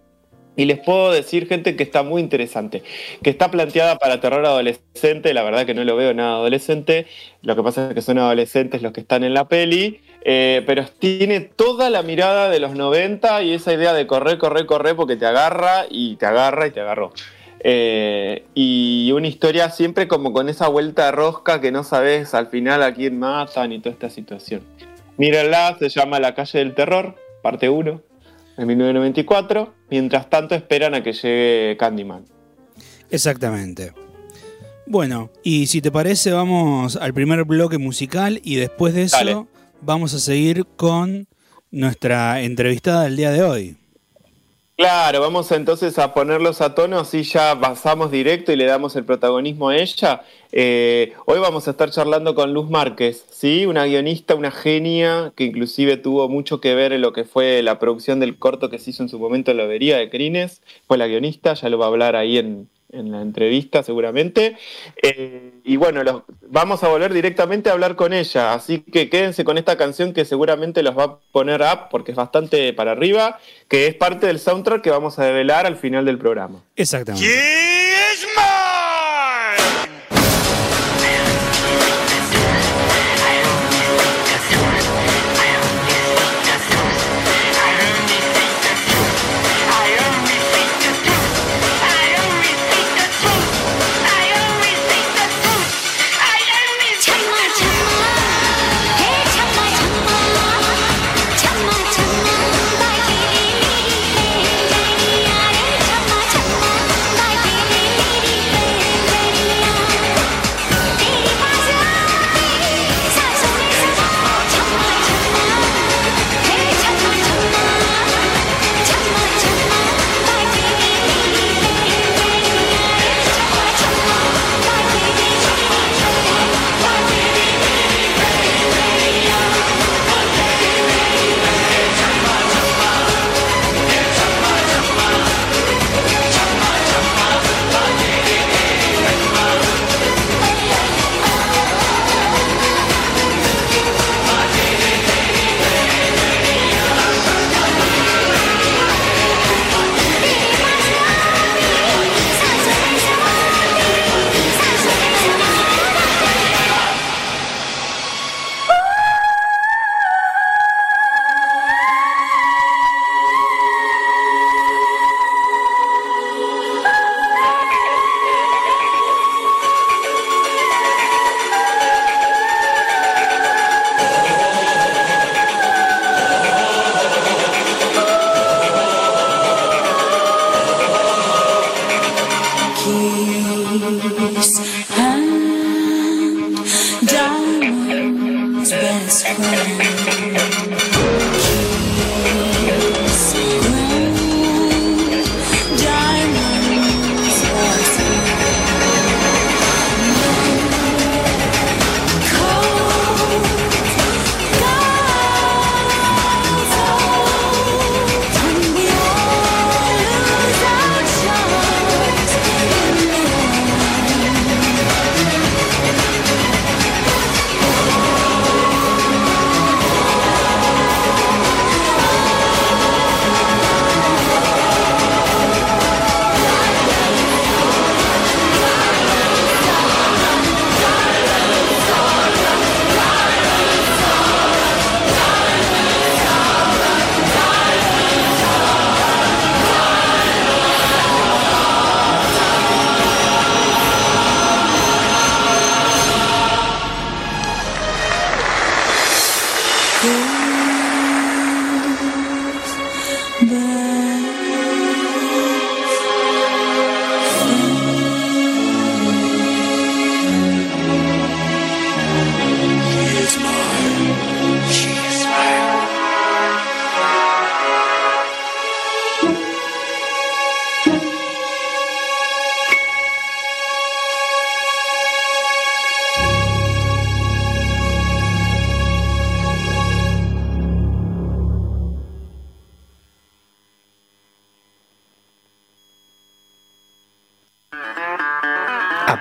Y 0.56 0.66
les 0.66 0.78
puedo 0.78 1.10
decir, 1.10 1.48
gente, 1.48 1.76
que 1.76 1.82
está 1.82 2.02
muy 2.02 2.20
interesante. 2.20 2.82
Que 3.22 3.30
está 3.30 3.50
planteada 3.50 3.98
para 3.98 4.20
terror 4.20 4.44
adolescente. 4.44 5.32
La 5.32 5.42
verdad 5.42 5.64
que 5.64 5.74
no 5.74 5.84
lo 5.84 5.96
veo 5.96 6.12
nada 6.12 6.34
adolescente. 6.34 7.06
Lo 7.42 7.56
que 7.56 7.62
pasa 7.62 7.88
es 7.88 7.94
que 7.94 8.02
son 8.02 8.18
adolescentes 8.18 8.82
los 8.82 8.92
que 8.92 9.00
están 9.00 9.24
en 9.24 9.34
la 9.34 9.48
peli. 9.48 10.00
eh, 10.24 10.62
pero 10.66 10.84
tiene 10.98 11.40
toda 11.40 11.90
la 11.90 12.02
mirada 12.02 12.48
de 12.48 12.60
los 12.60 12.74
90 12.74 13.42
y 13.42 13.54
esa 13.54 13.72
idea 13.72 13.92
de 13.92 14.06
correr, 14.06 14.38
correr, 14.38 14.66
correr 14.66 14.94
porque 14.94 15.16
te 15.16 15.26
agarra 15.26 15.86
y 15.90 16.16
te 16.16 16.26
agarra 16.26 16.66
y 16.66 16.70
te 16.70 16.80
agarró. 16.80 17.12
Eh, 17.64 18.44
y 18.54 19.12
una 19.12 19.28
historia 19.28 19.70
siempre 19.70 20.08
como 20.08 20.32
con 20.32 20.48
esa 20.48 20.68
vuelta 20.68 21.06
de 21.06 21.12
rosca 21.12 21.60
que 21.60 21.70
no 21.70 21.84
sabes 21.84 22.34
al 22.34 22.48
final 22.48 22.82
a 22.82 22.92
quién 22.92 23.18
matan 23.18 23.72
y 23.72 23.78
toda 23.78 23.92
esta 23.92 24.10
situación. 24.10 24.62
Mírenla, 25.16 25.76
se 25.78 25.88
llama 25.88 26.18
La 26.18 26.34
calle 26.34 26.58
del 26.58 26.74
terror, 26.74 27.14
parte 27.42 27.68
1, 27.68 28.00
en 28.58 28.66
1994. 28.66 29.72
Mientras 29.92 30.30
tanto 30.30 30.54
esperan 30.54 30.94
a 30.94 31.02
que 31.02 31.12
llegue 31.12 31.76
Candyman. 31.78 32.24
Exactamente. 33.10 33.92
Bueno, 34.86 35.30
y 35.42 35.66
si 35.66 35.82
te 35.82 35.92
parece, 35.92 36.32
vamos 36.32 36.96
al 36.96 37.12
primer 37.12 37.44
bloque 37.44 37.76
musical 37.76 38.40
y 38.42 38.54
después 38.54 38.94
de 38.94 39.02
eso 39.02 39.18
Dale. 39.18 39.44
vamos 39.82 40.14
a 40.14 40.18
seguir 40.18 40.64
con 40.76 41.28
nuestra 41.70 42.40
entrevistada 42.40 43.02
del 43.02 43.18
día 43.18 43.32
de 43.32 43.42
hoy. 43.42 43.76
Claro, 44.82 45.20
vamos 45.20 45.52
entonces 45.52 45.96
a 46.00 46.12
ponerlos 46.12 46.60
a 46.60 46.74
tono, 46.74 46.98
así 46.98 47.22
ya 47.22 47.56
pasamos 47.60 48.10
directo 48.10 48.50
y 48.50 48.56
le 48.56 48.64
damos 48.64 48.96
el 48.96 49.04
protagonismo 49.04 49.68
a 49.68 49.76
ella. 49.76 50.22
Eh, 50.50 51.12
hoy 51.24 51.38
vamos 51.38 51.68
a 51.68 51.70
estar 51.70 51.88
charlando 51.92 52.34
con 52.34 52.52
Luz 52.52 52.68
Márquez, 52.68 53.24
¿sí? 53.30 53.64
una 53.64 53.84
guionista, 53.84 54.34
una 54.34 54.50
genia, 54.50 55.32
que 55.36 55.44
inclusive 55.44 55.98
tuvo 55.98 56.28
mucho 56.28 56.60
que 56.60 56.74
ver 56.74 56.92
en 56.92 57.00
lo 57.00 57.12
que 57.12 57.22
fue 57.22 57.62
la 57.62 57.78
producción 57.78 58.18
del 58.18 58.36
corto 58.40 58.70
que 58.70 58.80
se 58.80 58.90
hizo 58.90 59.04
en 59.04 59.08
su 59.08 59.20
momento 59.20 59.52
en 59.52 59.58
la 59.58 59.62
Lobería 59.62 59.98
de 59.98 60.10
Crines. 60.10 60.62
Fue 60.88 60.98
la 60.98 61.06
guionista, 61.06 61.54
ya 61.54 61.68
lo 61.68 61.78
va 61.78 61.84
a 61.84 61.88
hablar 61.88 62.16
ahí 62.16 62.38
en, 62.38 62.68
en 62.92 63.10
la 63.10 63.22
entrevista 63.22 63.82
seguramente. 63.82 64.56
Eh, 65.02 65.52
y 65.64 65.76
bueno, 65.76 66.02
los- 66.04 66.22
vamos 66.42 66.82
a 66.84 66.88
volver 66.88 67.12
directamente 67.12 67.70
a 67.70 67.72
hablar 67.72 67.96
con 67.96 68.12
ella, 68.12 68.52
así 68.54 68.80
que 68.80 69.08
quédense 69.10 69.44
con 69.44 69.58
esta 69.58 69.76
canción 69.76 70.12
que 70.12 70.24
seguramente 70.24 70.82
los 70.82 70.96
va 70.96 71.04
a 71.04 71.18
poner 71.32 71.62
up 71.62 71.88
porque 71.90 72.12
es 72.12 72.16
bastante 72.16 72.72
para 72.72 72.92
arriba, 72.92 73.38
que 73.68 73.86
es 73.86 73.94
parte 73.94 74.26
del 74.26 74.38
soundtrack 74.38 74.82
que 74.82 74.90
vamos 74.90 75.18
a 75.18 75.24
develar 75.24 75.66
al 75.66 75.76
final 75.76 76.04
del 76.04 76.18
programa. 76.18 76.62
Exactamente. 76.76 77.26
is 77.26 78.26
mine! 78.36 79.11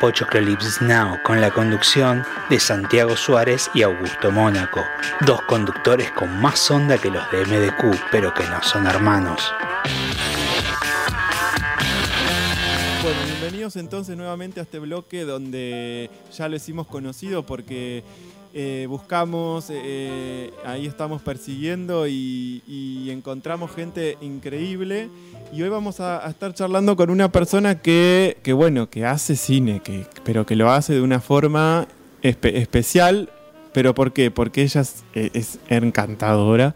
Apochoclips 0.01 0.81
Now 0.81 1.21
con 1.21 1.39
la 1.41 1.51
conducción 1.51 2.25
de 2.49 2.59
Santiago 2.59 3.15
Suárez 3.15 3.69
y 3.75 3.83
Augusto 3.83 4.31
Mónaco, 4.31 4.83
dos 5.27 5.39
conductores 5.43 6.09
con 6.13 6.41
más 6.41 6.71
onda 6.71 6.97
que 6.97 7.11
los 7.11 7.21
de 7.29 7.45
MDQ, 7.45 8.09
pero 8.11 8.33
que 8.33 8.43
no 8.45 8.63
son 8.63 8.87
hermanos. 8.87 9.53
Bueno, 13.03 13.19
bienvenidos 13.27 13.75
entonces 13.75 14.17
nuevamente 14.17 14.59
a 14.59 14.63
este 14.63 14.79
bloque 14.79 15.23
donde 15.23 16.09
ya 16.35 16.49
lo 16.49 16.55
hicimos 16.55 16.87
conocido 16.87 17.45
porque 17.45 18.03
eh, 18.53 18.85
buscamos, 18.89 19.67
eh, 19.69 20.51
ahí 20.65 20.85
estamos 20.85 21.21
persiguiendo 21.21 22.07
y, 22.07 23.09
encontramos 23.09 23.71
gente 23.71 24.17
increíble. 24.21 25.09
Y 25.53 25.61
hoy 25.61 25.69
vamos 25.69 25.99
a, 25.99 26.27
estar 26.29 26.53
charlando 26.53 26.95
con 26.95 27.09
una 27.09 27.31
persona 27.31 27.81
que, 27.81 28.37
que, 28.43 28.53
bueno, 28.53 28.89
que 28.89 29.05
hace 29.05 29.35
cine, 29.35 29.81
que, 29.83 30.05
pero 30.23 30.45
que 30.45 30.55
lo 30.55 30.71
hace 30.71 30.93
de 30.93 31.01
una 31.01 31.19
forma 31.19 31.87
espe- 32.23 32.55
especial. 32.55 33.29
¿Pero 33.73 33.93
por 33.93 34.11
qué? 34.11 34.31
Porque 34.31 34.63
ella 34.63 34.81
es, 34.81 35.03
eh, 35.13 35.43
encantadora. 35.69 36.75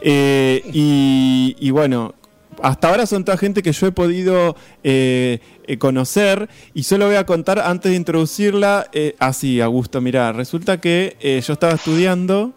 Eh, 0.00 0.62
y 0.72 1.70
bueno, 1.70 2.14
hasta 2.62 2.88
ahora 2.88 3.06
son 3.06 3.24
toda 3.24 3.36
gente 3.36 3.62
que 3.62 3.72
yo 3.72 3.86
he 3.86 3.92
podido 3.92 4.56
eh, 4.82 5.40
eh, 5.66 5.78
conocer 5.78 6.48
y 6.74 6.84
solo 6.84 7.06
voy 7.06 7.16
a 7.16 7.26
contar 7.26 7.58
antes 7.58 7.90
de 7.90 7.96
introducirla 7.96 8.88
eh, 8.92 9.16
así, 9.18 9.60
Augusto, 9.60 10.00
mira, 10.00 10.32
resulta 10.32 10.80
que 10.80 11.16
eh, 11.20 11.42
yo 11.44 11.52
estaba 11.52 11.74
estudiando, 11.74 12.52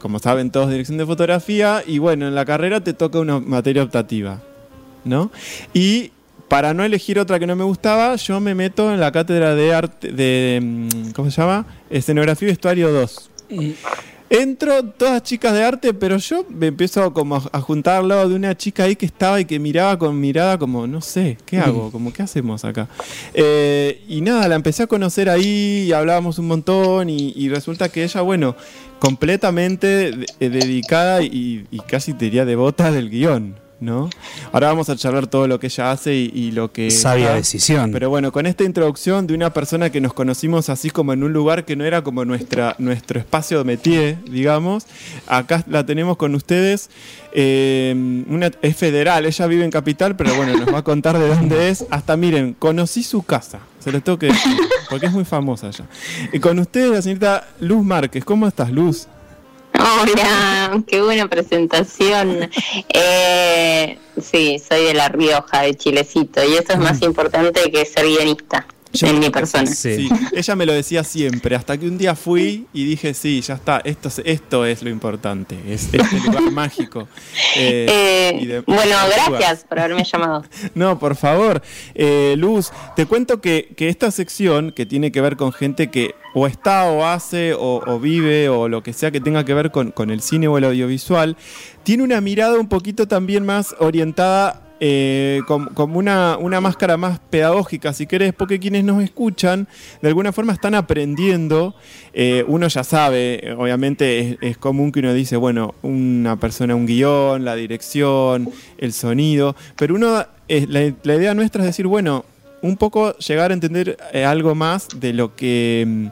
como 0.00 0.18
saben 0.18 0.50
todos, 0.50 0.70
dirección 0.70 0.98
de 0.98 1.06
fotografía 1.06 1.82
y 1.86 1.98
bueno, 1.98 2.28
en 2.28 2.34
la 2.34 2.44
carrera 2.44 2.82
te 2.82 2.92
toca 2.92 3.18
una 3.20 3.40
materia 3.40 3.82
optativa, 3.82 4.42
¿no? 5.04 5.30
Y 5.72 6.12
para 6.48 6.74
no 6.74 6.84
elegir 6.84 7.18
otra 7.18 7.38
que 7.38 7.46
no 7.46 7.56
me 7.56 7.64
gustaba, 7.64 8.16
yo 8.16 8.38
me 8.40 8.54
meto 8.54 8.92
en 8.92 9.00
la 9.00 9.10
cátedra 9.10 9.54
de 9.54 9.74
arte, 9.74 10.12
de, 10.12 10.60
mm, 10.62 11.10
¿cómo 11.10 11.30
se 11.30 11.40
llama? 11.40 11.66
Escenografía 11.90 12.48
y 12.48 12.50
vestuario 12.52 12.92
2. 12.92 13.30
Entro, 14.28 14.82
todas 14.84 15.22
chicas 15.22 15.52
de 15.54 15.62
arte, 15.62 15.94
pero 15.94 16.16
yo 16.16 16.44
me 16.48 16.66
empiezo 16.66 17.12
como 17.14 17.36
a- 17.52 17.60
juntar 17.60 18.00
al 18.00 18.08
lado 18.08 18.28
de 18.28 18.34
una 18.34 18.56
chica 18.56 18.82
ahí 18.82 18.96
que 18.96 19.06
estaba 19.06 19.40
y 19.40 19.44
que 19.44 19.60
miraba 19.60 19.96
con 19.98 20.18
mirada 20.20 20.58
como, 20.58 20.86
no 20.88 21.00
sé, 21.00 21.38
¿qué 21.46 21.58
hago? 21.58 21.92
Como, 21.92 22.12
¿qué 22.12 22.22
hacemos 22.24 22.64
acá? 22.64 22.88
Eh, 23.34 24.02
y 24.08 24.20
nada, 24.22 24.48
la 24.48 24.56
empecé 24.56 24.82
a 24.82 24.86
conocer 24.88 25.28
ahí 25.30 25.84
y 25.88 25.92
hablábamos 25.92 26.40
un 26.40 26.48
montón 26.48 27.08
y, 27.08 27.34
y 27.36 27.48
resulta 27.48 27.88
que 27.88 28.02
ella, 28.02 28.20
bueno, 28.22 28.56
completamente 28.98 29.86
de- 29.86 30.26
eh, 30.40 30.48
dedicada 30.48 31.22
y, 31.22 31.66
y 31.70 31.78
casi 31.80 32.12
te 32.12 32.24
diría 32.24 32.44
devota 32.44 32.90
del 32.90 33.10
guion. 33.10 33.54
¿No? 33.78 34.08
Ahora 34.52 34.68
vamos 34.68 34.88
a 34.88 34.96
charlar 34.96 35.26
todo 35.26 35.46
lo 35.46 35.60
que 35.60 35.66
ella 35.66 35.90
hace 35.90 36.14
y, 36.14 36.32
y 36.34 36.50
lo 36.52 36.72
que... 36.72 36.90
Sabia 36.90 37.34
decisión. 37.34 37.92
Pero 37.92 38.08
bueno, 38.08 38.32
con 38.32 38.46
esta 38.46 38.64
introducción 38.64 39.26
de 39.26 39.34
una 39.34 39.52
persona 39.52 39.90
que 39.90 40.00
nos 40.00 40.14
conocimos 40.14 40.70
así 40.70 40.88
como 40.88 41.12
en 41.12 41.22
un 41.22 41.34
lugar 41.34 41.66
que 41.66 41.76
no 41.76 41.84
era 41.84 42.02
como 42.02 42.24
nuestra, 42.24 42.74
nuestro 42.78 43.20
espacio 43.20 43.58
de 43.58 43.64
métier, 43.64 44.24
digamos, 44.30 44.86
acá 45.26 45.62
la 45.68 45.84
tenemos 45.84 46.16
con 46.16 46.34
ustedes. 46.34 46.88
eh, 47.32 48.24
una, 48.28 48.50
es 48.62 48.76
federal, 48.76 49.26
ella 49.26 49.46
vive 49.46 49.62
en 49.64 49.70
Capital, 49.70 50.16
pero 50.16 50.34
bueno, 50.34 50.56
nos 50.56 50.72
va 50.72 50.78
a 50.78 50.82
contar 50.82 51.18
de 51.18 51.28
dónde 51.28 51.68
es. 51.68 51.84
Hasta 51.90 52.16
miren, 52.16 52.54
conocí 52.54 53.02
su 53.02 53.22
casa, 53.24 53.58
se 53.78 53.92
los 53.92 54.02
tengo 54.02 54.18
que 54.18 54.28
decir, 54.28 54.56
porque 54.88 55.04
es 55.04 55.12
muy 55.12 55.26
famosa 55.26 55.66
ella. 55.68 55.84
Y 56.32 56.40
con 56.40 56.58
ustedes 56.58 56.90
la 56.90 57.02
señorita 57.02 57.46
Luz 57.60 57.84
Márquez, 57.84 58.24
¿cómo 58.24 58.48
estás, 58.48 58.70
Luz? 58.70 59.06
Hola, 59.78 60.82
qué 60.86 61.02
buena 61.02 61.28
presentación. 61.28 62.48
Eh, 62.88 63.98
sí, 64.20 64.58
soy 64.58 64.84
de 64.84 64.94
La 64.94 65.08
Rioja, 65.08 65.62
de 65.62 65.74
Chilecito, 65.74 66.42
y 66.44 66.54
eso 66.54 66.72
es 66.72 66.78
más 66.78 67.02
importante 67.02 67.70
que 67.70 67.84
ser 67.84 68.06
guionista 68.06 68.66
en 69.02 69.18
mi 69.18 69.30
persona. 69.30 69.66
Sí. 69.66 70.08
ella 70.32 70.56
me 70.56 70.66
lo 70.66 70.72
decía 70.72 71.04
siempre, 71.04 71.54
hasta 71.56 71.76
que 71.78 71.86
un 71.86 71.98
día 71.98 72.14
fui 72.14 72.66
y 72.72 72.84
dije, 72.84 73.14
sí, 73.14 73.40
ya 73.40 73.54
está, 73.54 73.80
esto, 73.84 74.08
es- 74.08 74.22
esto 74.24 74.64
es 74.66 74.82
lo 74.82 74.90
importante, 74.90 75.56
es 75.68 75.84
este 75.84 75.98
lugar 75.98 76.42
mágico. 76.52 77.08
Eh, 77.56 77.86
Eh, 77.88 78.38
y 78.40 78.46
de- 78.46 78.60
bueno, 78.60 78.96
gracias 79.28 79.64
por 79.64 79.78
haberme 79.78 80.04
llamado. 80.04 80.44
No, 80.74 80.98
por 80.98 81.16
favor. 81.16 81.62
Eh, 81.94 82.34
Luz, 82.38 82.70
te 82.94 83.06
cuento 83.06 83.40
que, 83.40 83.72
que 83.76 83.88
esta 83.88 84.10
sección, 84.10 84.72
que 84.72 84.86
tiene 84.86 85.12
que 85.12 85.20
ver 85.20 85.36
con 85.36 85.52
gente 85.52 85.90
que 85.90 86.14
o 86.34 86.46
está 86.46 86.84
o 86.90 87.06
hace 87.06 87.54
o, 87.54 87.82
o 87.86 87.98
vive 87.98 88.48
o 88.50 88.68
lo 88.68 88.82
que 88.82 88.92
sea 88.92 89.10
que 89.10 89.20
tenga 89.20 89.44
que 89.44 89.54
ver 89.54 89.70
con, 89.70 89.90
con 89.90 90.10
el 90.10 90.20
cine 90.20 90.48
o 90.48 90.58
el 90.58 90.64
audiovisual, 90.64 91.36
tiene 91.82 92.02
una 92.02 92.20
mirada 92.20 92.58
un 92.58 92.68
poquito 92.68 93.08
también 93.08 93.46
más 93.46 93.74
orientada 93.78 94.62
eh, 94.80 95.40
com- 95.46 95.68
como 95.74 95.98
una, 95.98 96.36
una 96.38 96.60
máscara 96.60 96.96
más 96.96 97.18
pedagógica, 97.18 97.92
si 97.92 98.06
querés, 98.06 98.32
porque 98.32 98.58
quienes 98.58 98.84
nos 98.84 99.02
escuchan 99.02 99.68
de 100.02 100.08
alguna 100.08 100.32
forma 100.32 100.52
están 100.52 100.74
aprendiendo. 100.74 101.74
Eh, 102.12 102.44
uno 102.46 102.68
ya 102.68 102.84
sabe, 102.84 103.54
obviamente 103.56 104.38
es, 104.40 104.58
común 104.58 104.92
que 104.92 105.00
uno 105.00 105.14
dice, 105.14 105.36
bueno, 105.36 105.74
una 105.82 106.36
persona, 106.36 106.74
un 106.74 106.86
guion, 106.86 107.44
la 107.44 107.54
dirección, 107.54 108.50
el 108.78 108.92
sonido, 108.92 109.56
pero 109.76 109.94
uno, 109.94 110.26
eh, 110.48 110.66
la, 110.68 111.14
idea 111.14 111.34
nuestra 111.34 111.62
es 111.62 111.66
decir, 111.66 111.86
bueno, 111.86 112.24
un 112.62 112.76
poco 112.76 113.16
llegar 113.18 113.50
a 113.50 113.54
entender 113.54 113.96
eh, 114.12 114.24
algo 114.24 114.54
más 114.54 114.88
de 114.96 115.12
lo 115.12 115.36
que 115.36 115.84
mm, 115.86 116.06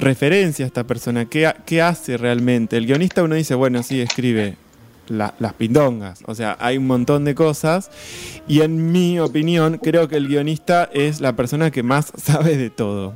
referencia 0.00 0.64
a 0.64 0.68
esta 0.68 0.84
persona, 0.84 1.26
qué, 1.26 1.52
qué 1.66 1.82
hace 1.82 2.16
realmente. 2.16 2.76
El 2.76 2.86
guionista 2.86 3.22
uno 3.22 3.34
dice, 3.34 3.54
bueno, 3.54 3.82
sí, 3.82 4.00
escribe 4.00 4.56
la- 5.10 5.34
las 5.38 5.52
pindongas, 5.52 6.20
o 6.26 6.34
sea, 6.34 6.56
hay 6.60 6.78
un 6.78 6.86
montón 6.86 7.24
de 7.26 7.34
cosas 7.34 7.90
y 8.48 8.62
en 8.62 8.90
mi 8.92 9.18
opinión 9.20 9.78
creo 9.82 10.08
que 10.08 10.16
el 10.16 10.28
guionista 10.28 10.88
es 10.94 11.20
la 11.20 11.34
persona 11.36 11.70
que 11.70 11.82
más 11.82 12.12
sabe 12.16 12.56
de 12.56 12.70
todo. 12.70 13.12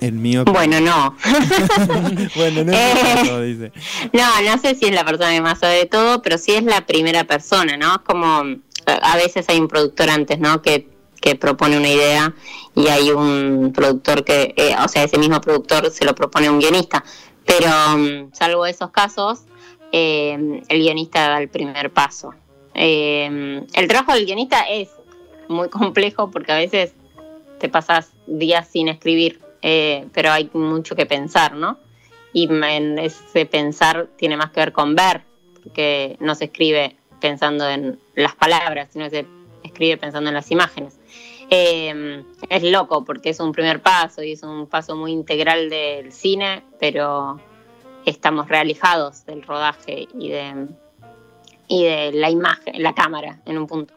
En 0.00 0.20
mi 0.20 0.36
opinión. 0.36 0.52
Bueno, 0.54 0.80
no. 0.80 1.16
bueno, 2.36 2.64
no 2.64 2.72
Eh. 2.72 2.94
todo, 3.24 3.40
dice. 3.42 3.72
No, 4.12 4.42
no 4.42 4.58
sé 4.60 4.74
si 4.74 4.86
es 4.86 4.92
la 4.94 5.04
persona 5.04 5.30
que 5.30 5.40
más 5.40 5.60
sabe 5.60 5.74
de 5.76 5.86
todo, 5.86 6.22
pero 6.22 6.38
sí 6.38 6.52
es 6.52 6.64
la 6.64 6.84
primera 6.86 7.22
persona, 7.24 7.76
¿no? 7.76 7.92
Es 7.94 8.00
como, 8.04 8.26
a 8.26 9.12
a 9.12 9.16
veces 9.16 9.44
hay 9.48 9.60
un 9.60 9.68
productor 9.68 10.10
antes, 10.10 10.40
¿no? 10.40 10.60
Que, 10.60 10.88
que 11.20 11.36
propone 11.36 11.76
una 11.78 11.88
idea 11.88 12.34
y 12.74 12.88
hay 12.88 13.10
un 13.12 13.72
productor 13.72 14.24
que, 14.24 14.52
eh, 14.56 14.74
o 14.84 14.88
sea, 14.88 15.04
ese 15.04 15.18
mismo 15.18 15.40
productor 15.40 15.88
se 15.92 16.04
lo 16.04 16.16
propone 16.16 16.48
a 16.48 16.50
un 16.52 16.58
guionista. 16.58 17.04
Pero 17.46 17.68
mm, 17.96 18.32
salvo 18.32 18.66
esos 18.66 18.90
casos, 18.90 19.42
eh, 19.92 20.62
el 20.68 20.78
guionista 20.78 21.28
da 21.28 21.38
el 21.38 21.48
primer 21.48 21.92
paso. 21.92 22.34
Eh, 22.74 23.64
el 23.74 23.88
trabajo 23.88 24.14
del 24.14 24.24
guionista 24.24 24.62
es 24.62 24.88
muy 25.48 25.68
complejo 25.68 26.30
porque 26.30 26.52
a 26.52 26.56
veces 26.56 26.94
te 27.58 27.68
pasas 27.68 28.12
días 28.26 28.68
sin 28.68 28.88
escribir, 28.88 29.40
eh, 29.62 30.06
pero 30.12 30.32
hay 30.32 30.50
mucho 30.52 30.96
que 30.96 31.06
pensar, 31.06 31.54
¿no? 31.54 31.78
Y 32.32 32.48
en 32.50 32.98
ese 32.98 33.46
pensar 33.46 34.08
tiene 34.16 34.36
más 34.36 34.50
que 34.50 34.60
ver 34.60 34.72
con 34.72 34.96
ver, 34.96 35.22
porque 35.62 36.16
no 36.18 36.34
se 36.34 36.46
escribe 36.46 36.96
pensando 37.20 37.68
en 37.68 38.00
las 38.16 38.34
palabras, 38.34 38.88
sino 38.92 39.08
se 39.10 39.26
escribe 39.62 39.96
pensando 39.98 40.30
en 40.30 40.34
las 40.34 40.50
imágenes. 40.50 40.98
Eh, 41.50 42.24
es 42.48 42.62
loco 42.62 43.04
porque 43.04 43.30
es 43.30 43.38
un 43.38 43.52
primer 43.52 43.82
paso 43.82 44.22
y 44.22 44.32
es 44.32 44.42
un 44.42 44.66
paso 44.66 44.96
muy 44.96 45.12
integral 45.12 45.68
del 45.68 46.10
cine, 46.10 46.62
pero 46.80 47.38
estamos 48.06 48.48
realijados 48.48 49.24
del 49.26 49.42
rodaje 49.42 50.08
y 50.18 50.30
de, 50.30 50.68
y 51.68 51.84
de 51.84 52.12
la 52.12 52.30
imagen, 52.30 52.82
la 52.82 52.94
cámara 52.94 53.40
en 53.44 53.58
un 53.58 53.66
punto. 53.66 53.94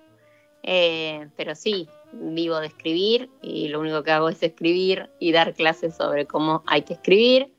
Eh, 0.63 1.27
pero 1.35 1.55
sí, 1.55 1.87
vivo 2.11 2.59
de 2.59 2.67
escribir 2.67 3.29
y 3.41 3.67
lo 3.67 3.79
único 3.79 4.03
que 4.03 4.11
hago 4.11 4.29
es 4.29 4.41
escribir 4.41 5.09
y 5.19 5.31
dar 5.31 5.53
clases 5.53 5.95
sobre 5.95 6.25
cómo 6.25 6.63
hay 6.65 6.81
que 6.83 6.93
escribir. 6.93 7.51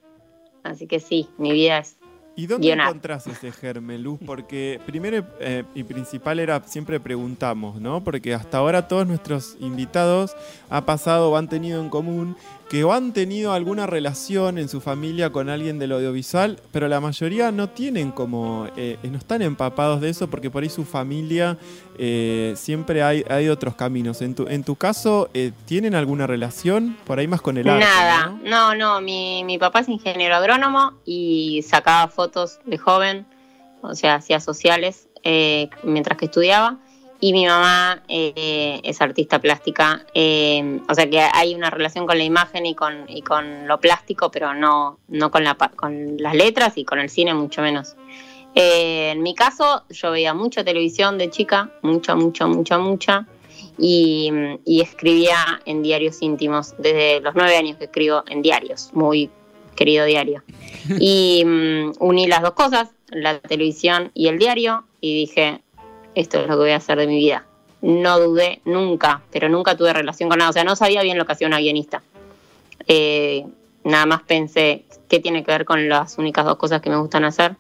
Así 0.63 0.87
que 0.87 0.99
sí, 0.99 1.29
mi 1.39 1.53
vida 1.53 1.79
es 1.79 1.97
¿Y 2.39 2.47
dónde 2.47 2.67
guionar. 2.67 2.89
encontrás 2.89 3.27
ese 3.27 3.51
germen, 3.51 4.03
Luz? 4.03 4.21
Porque 4.27 4.79
primero 4.85 5.25
eh, 5.41 5.65
y 5.75 5.85
principal 5.85 6.39
era 6.39 6.61
siempre 6.65 7.01
preguntamos, 7.01 7.81
¿no? 7.81 8.05
Porque 8.05 8.35
hasta 8.35 8.59
ahora 8.59 8.89
todos 8.89 9.07
nuestros 9.07 9.57
invitados 9.59 10.37
ha 10.69 10.85
pasado 10.85 11.31
o 11.31 11.37
han 11.37 11.49
tenido 11.49 11.81
en 11.81 11.89
común 11.89 12.37
que 12.69 12.83
o 12.85 12.93
han 12.93 13.13
tenido 13.13 13.53
alguna 13.53 13.87
relación 13.87 14.59
en 14.59 14.69
su 14.69 14.81
familia 14.81 15.31
con 15.31 15.49
alguien 15.49 15.79
del 15.79 15.93
audiovisual, 15.93 16.59
pero 16.73 16.89
la 16.89 17.01
mayoría 17.01 17.53
no 17.53 17.69
tienen 17.69 18.11
como, 18.11 18.67
eh, 18.77 18.99
no 19.05 19.19
están 19.19 19.43
empapados 19.43 20.01
de 20.01 20.11
eso 20.11 20.29
porque 20.29 20.51
por 20.51 20.63
ahí 20.63 20.69
su 20.69 20.85
familia 20.85 21.59
eh, 21.99 22.55
siempre 22.57 23.03
hay, 23.03 23.25
hay 23.31 23.49
otros 23.49 23.77
caminos. 23.77 24.21
En 24.21 24.35
tu, 24.35 24.49
en 24.49 24.65
tu 24.65 24.75
caso, 24.75 25.31
eh, 25.33 25.53
¿tienen 25.65 25.95
alguna 25.95 26.27
relación 26.27 26.97
por 27.07 27.19
ahí 27.19 27.29
más 27.29 27.41
con 27.41 27.57
el 27.57 27.69
arte? 27.69 27.85
Nada, 27.85 28.37
¿no? 28.43 28.75
no, 28.75 28.75
no, 28.75 29.01
mi, 29.01 29.45
mi 29.45 29.59
papá 29.59 29.81
es 29.81 29.89
ingeniero 29.89 30.35
agrónomo 30.35 30.95
y 31.05 31.65
sacaba 31.69 32.09
fotos 32.09 32.59
de 32.65 32.79
joven, 32.79 33.27
o 33.83 33.95
sea, 33.95 34.17
hacía 34.17 34.41
sociales 34.41 35.09
eh, 35.23 35.71
mientras 35.83 36.19
que 36.19 36.27
estudiaba. 36.27 36.79
Y 37.21 37.33
mi 37.33 37.47
mamá 37.47 38.03
eh, 38.09 38.81
es 38.83 39.01
artista 39.01 39.39
plástica, 39.39 40.05
eh, 40.13 40.81
o 40.89 40.95
sea 40.95 41.09
que 41.09 41.21
hay 41.21 41.55
una 41.55 41.71
relación 41.71 42.07
con 42.07 42.19
la 42.19 42.25
imagen 42.25 42.67
y 42.67 42.75
con, 42.75 43.07
y 43.09 43.23
con 43.23 43.67
lo 43.67 43.81
plástico, 43.81 44.31
pero 44.31 44.53
no, 44.53 44.99
no 45.09 45.31
con, 45.31 45.43
la, 45.43 45.55
con 45.55 46.19
las 46.19 46.35
letras 46.35 46.77
y 46.77 46.85
con 46.85 46.99
el 46.99 47.09
cine 47.09 47.33
mucho 47.33 47.63
menos. 47.63 47.97
Eh, 48.55 49.11
en 49.13 49.23
mi 49.23 49.35
caso, 49.35 49.85
yo 49.91 50.11
veía 50.11 50.35
mucha 50.35 50.63
televisión 50.63 51.17
de 51.19 51.31
chica, 51.31 51.71
mucha, 51.83 52.15
mucha, 52.15 52.47
mucha, 52.47 52.79
mucha, 52.79 53.27
y, 53.79 54.31
y 54.65 54.81
escribía 54.81 55.61
en 55.65 55.83
diarios 55.83 56.23
íntimos. 56.23 56.75
Desde 56.79 57.21
los 57.21 57.35
nueve 57.35 57.57
años 57.57 57.77
que 57.79 57.85
escribo 57.85 58.25
en 58.29 58.43
diarios, 58.43 58.91
muy 58.93 59.31
querido 59.75 60.05
diario. 60.05 60.43
Y 61.01 61.45
mm, 61.45 61.93
uní 61.99 62.27
las 62.27 62.43
dos 62.43 62.53
cosas, 62.53 62.91
la 63.09 63.39
televisión 63.41 64.11
y 64.15 64.29
el 64.29 64.39
diario, 64.39 64.85
y 65.01 65.15
dije, 65.15 65.63
esto 66.17 66.41
es 66.41 66.49
lo 66.49 66.55
que 66.55 66.63
voy 66.63 66.71
a 66.71 66.77
hacer 66.77 66.99
de 66.99 67.07
mi 67.07 67.17
vida. 67.17 67.45
No 67.83 68.19
dudé 68.19 68.61
nunca, 68.65 69.21
pero 69.31 69.49
nunca 69.51 69.77
tuve 69.77 69.93
relación 69.93 70.31
con 70.31 70.39
nada. 70.39 70.51
O 70.51 70.53
sea, 70.53 70.65
no 70.65 70.75
sabía 70.75 71.03
bien 71.03 71.19
lo 71.19 71.27
que 71.27 71.33
hacía 71.33 71.47
una 71.47 71.59
guionista. 71.59 72.03
Eh, 72.89 73.45
nada 73.85 74.07
más 74.07 74.23
pensé 74.23 74.85
qué 75.09 75.21
tiene 75.21 75.45
que 75.45 75.53
ver 75.53 75.67
con 75.67 75.89
las 75.89 76.17
únicas 76.19 76.47
dos 76.47 76.57
cosas 76.57 76.81
que 76.81 76.89
me 76.89 76.97
gustan 76.97 77.25
hacer. 77.25 77.57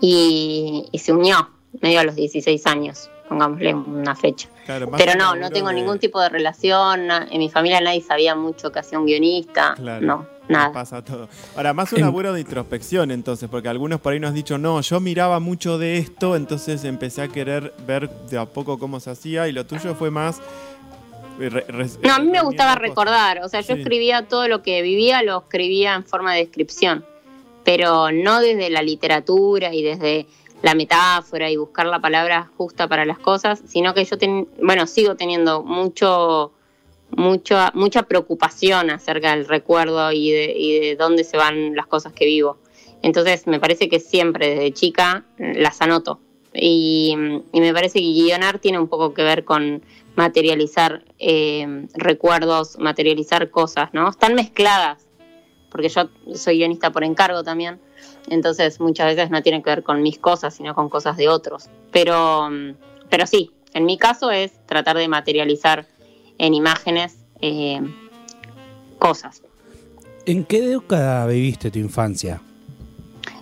Y, 0.00 0.88
se 0.94 1.12
unió, 1.12 1.50
medio 1.80 2.00
a 2.00 2.04
los 2.04 2.16
16 2.16 2.66
años, 2.66 3.09
pongámosle 3.30 3.72
una 3.72 4.14
fecha. 4.16 4.48
Claro, 4.66 4.90
Pero 4.96 5.14
no, 5.14 5.36
no 5.36 5.50
tengo 5.50 5.68
de- 5.68 5.76
ningún 5.76 5.98
tipo 6.00 6.20
de 6.20 6.28
relación. 6.28 7.08
En 7.30 7.38
mi 7.38 7.48
familia 7.48 7.80
nadie 7.80 8.02
sabía 8.02 8.34
mucho 8.34 8.70
que 8.72 8.80
hacía 8.80 8.98
un 8.98 9.06
guionista. 9.06 9.74
Claro. 9.76 10.04
No, 10.04 10.26
nada. 10.48 10.72
Pasa 10.72 11.02
todo. 11.04 11.28
Ahora, 11.56 11.72
más 11.72 11.92
un 11.92 12.00
laburo 12.00 12.32
de 12.32 12.40
introspección 12.40 13.12
entonces, 13.12 13.48
porque 13.48 13.68
algunos 13.68 14.00
por 14.00 14.12
ahí 14.12 14.18
nos 14.20 14.30
han 14.30 14.34
dicho, 14.34 14.58
no, 14.58 14.80
yo 14.80 14.98
miraba 14.98 15.38
mucho 15.38 15.78
de 15.78 15.98
esto, 15.98 16.34
entonces 16.34 16.84
empecé 16.84 17.22
a 17.22 17.28
querer 17.28 17.72
ver 17.86 18.10
de 18.10 18.36
a 18.38 18.46
poco 18.46 18.78
cómo 18.80 18.98
se 18.98 19.10
hacía 19.10 19.46
y 19.46 19.52
lo 19.52 19.64
tuyo 19.64 19.94
fue 19.94 20.10
más... 20.10 20.40
eh, 21.40 21.48
re- 21.50 21.64
re- 21.68 21.86
No, 22.02 22.14
a 22.14 22.18
mí 22.18 22.30
me 22.30 22.42
gustaba 22.42 22.74
recordar, 22.74 23.40
o 23.44 23.48
sea, 23.48 23.60
yo 23.60 23.76
Sí. 23.76 23.80
escribía 23.82 24.26
todo 24.26 24.48
lo 24.48 24.60
que 24.60 24.82
vivía, 24.82 25.22
lo 25.22 25.38
escribía 25.38 25.94
en 25.94 26.04
forma 26.04 26.34
de 26.34 26.40
descripción, 26.40 27.04
pero 27.64 28.10
no 28.10 28.40
desde 28.40 28.70
la 28.70 28.82
literatura 28.82 29.72
y 29.72 29.82
desde 29.82 30.26
la 30.62 30.74
metáfora 30.74 31.50
y 31.50 31.56
buscar 31.56 31.86
la 31.86 32.00
palabra 32.00 32.50
justa 32.56 32.86
para 32.88 33.04
las 33.04 33.18
cosas, 33.18 33.62
sino 33.66 33.94
que 33.94 34.04
yo, 34.04 34.18
ten- 34.18 34.48
bueno, 34.62 34.86
sigo 34.86 35.14
teniendo 35.16 35.62
mucho, 35.62 36.52
mucho, 37.10 37.56
mucha 37.74 38.02
preocupación 38.02 38.90
acerca 38.90 39.30
del 39.34 39.46
recuerdo 39.48 40.12
y 40.12 40.30
de, 40.30 40.54
y 40.56 40.80
de 40.80 40.96
dónde 40.96 41.24
se 41.24 41.36
van 41.36 41.74
las 41.74 41.86
cosas 41.86 42.12
que 42.12 42.26
vivo. 42.26 42.58
Entonces, 43.02 43.46
me 43.46 43.58
parece 43.58 43.88
que 43.88 44.00
siempre 44.00 44.50
desde 44.50 44.72
chica 44.72 45.24
las 45.38 45.80
anoto. 45.80 46.20
Y, 46.52 47.14
me 47.52 47.72
parece 47.72 48.00
que 48.00 48.06
guionar 48.12 48.58
tiene 48.58 48.78
un 48.78 48.88
poco 48.88 49.14
que 49.14 49.22
ver 49.22 49.44
con 49.44 49.82
materializar 50.16 51.04
eh, 51.18 51.86
recuerdos, 51.94 52.78
materializar 52.78 53.50
cosas, 53.50 53.90
¿no? 53.92 54.08
Están 54.08 54.34
mezcladas, 54.34 55.06
porque 55.70 55.88
yo 55.88 56.08
soy 56.34 56.58
guionista 56.58 56.90
por 56.90 57.04
encargo 57.04 57.44
también, 57.44 57.80
entonces 58.30 58.80
muchas 58.80 59.14
veces 59.14 59.30
no 59.30 59.42
tiene 59.42 59.62
que 59.62 59.68
ver 59.70 59.82
con 59.82 60.02
mis 60.02 60.18
cosas, 60.18 60.54
sino 60.54 60.74
con 60.74 60.88
cosas 60.88 61.16
de 61.16 61.28
otros. 61.28 61.68
Pero, 61.90 62.48
mm, 62.50 62.74
pero 63.10 63.26
sí, 63.26 63.50
en 63.74 63.84
mi 63.84 63.98
caso 63.98 64.30
es 64.30 64.52
tratar 64.66 64.96
de 64.96 65.08
materializar 65.08 65.86
en 66.38 66.54
imágenes 66.54 67.16
eh, 67.40 67.80
cosas. 68.98 69.42
¿En 70.26 70.44
qué 70.44 70.62
década 70.62 71.26
viviste 71.26 71.70
tu 71.70 71.78
infancia? 71.78 72.40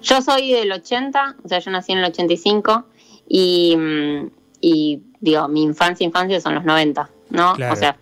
Yo 0.02 0.22
soy 0.22 0.52
del 0.52 0.72
80, 0.72 1.36
o 1.44 1.48
sea, 1.48 1.58
yo 1.58 1.70
nací 1.70 1.92
en 1.92 1.98
el 1.98 2.06
85 2.06 2.86
y, 3.28 3.76
mm, 3.76 4.30
y 4.60 5.02
digo, 5.20 5.48
mi 5.48 5.62
infancia, 5.62 6.04
infancia 6.04 6.40
son 6.40 6.54
los 6.54 6.64
90, 6.64 7.10
¿no? 7.30 7.54
Claro. 7.54 7.74
O 7.74 7.76
sea, 7.76 7.98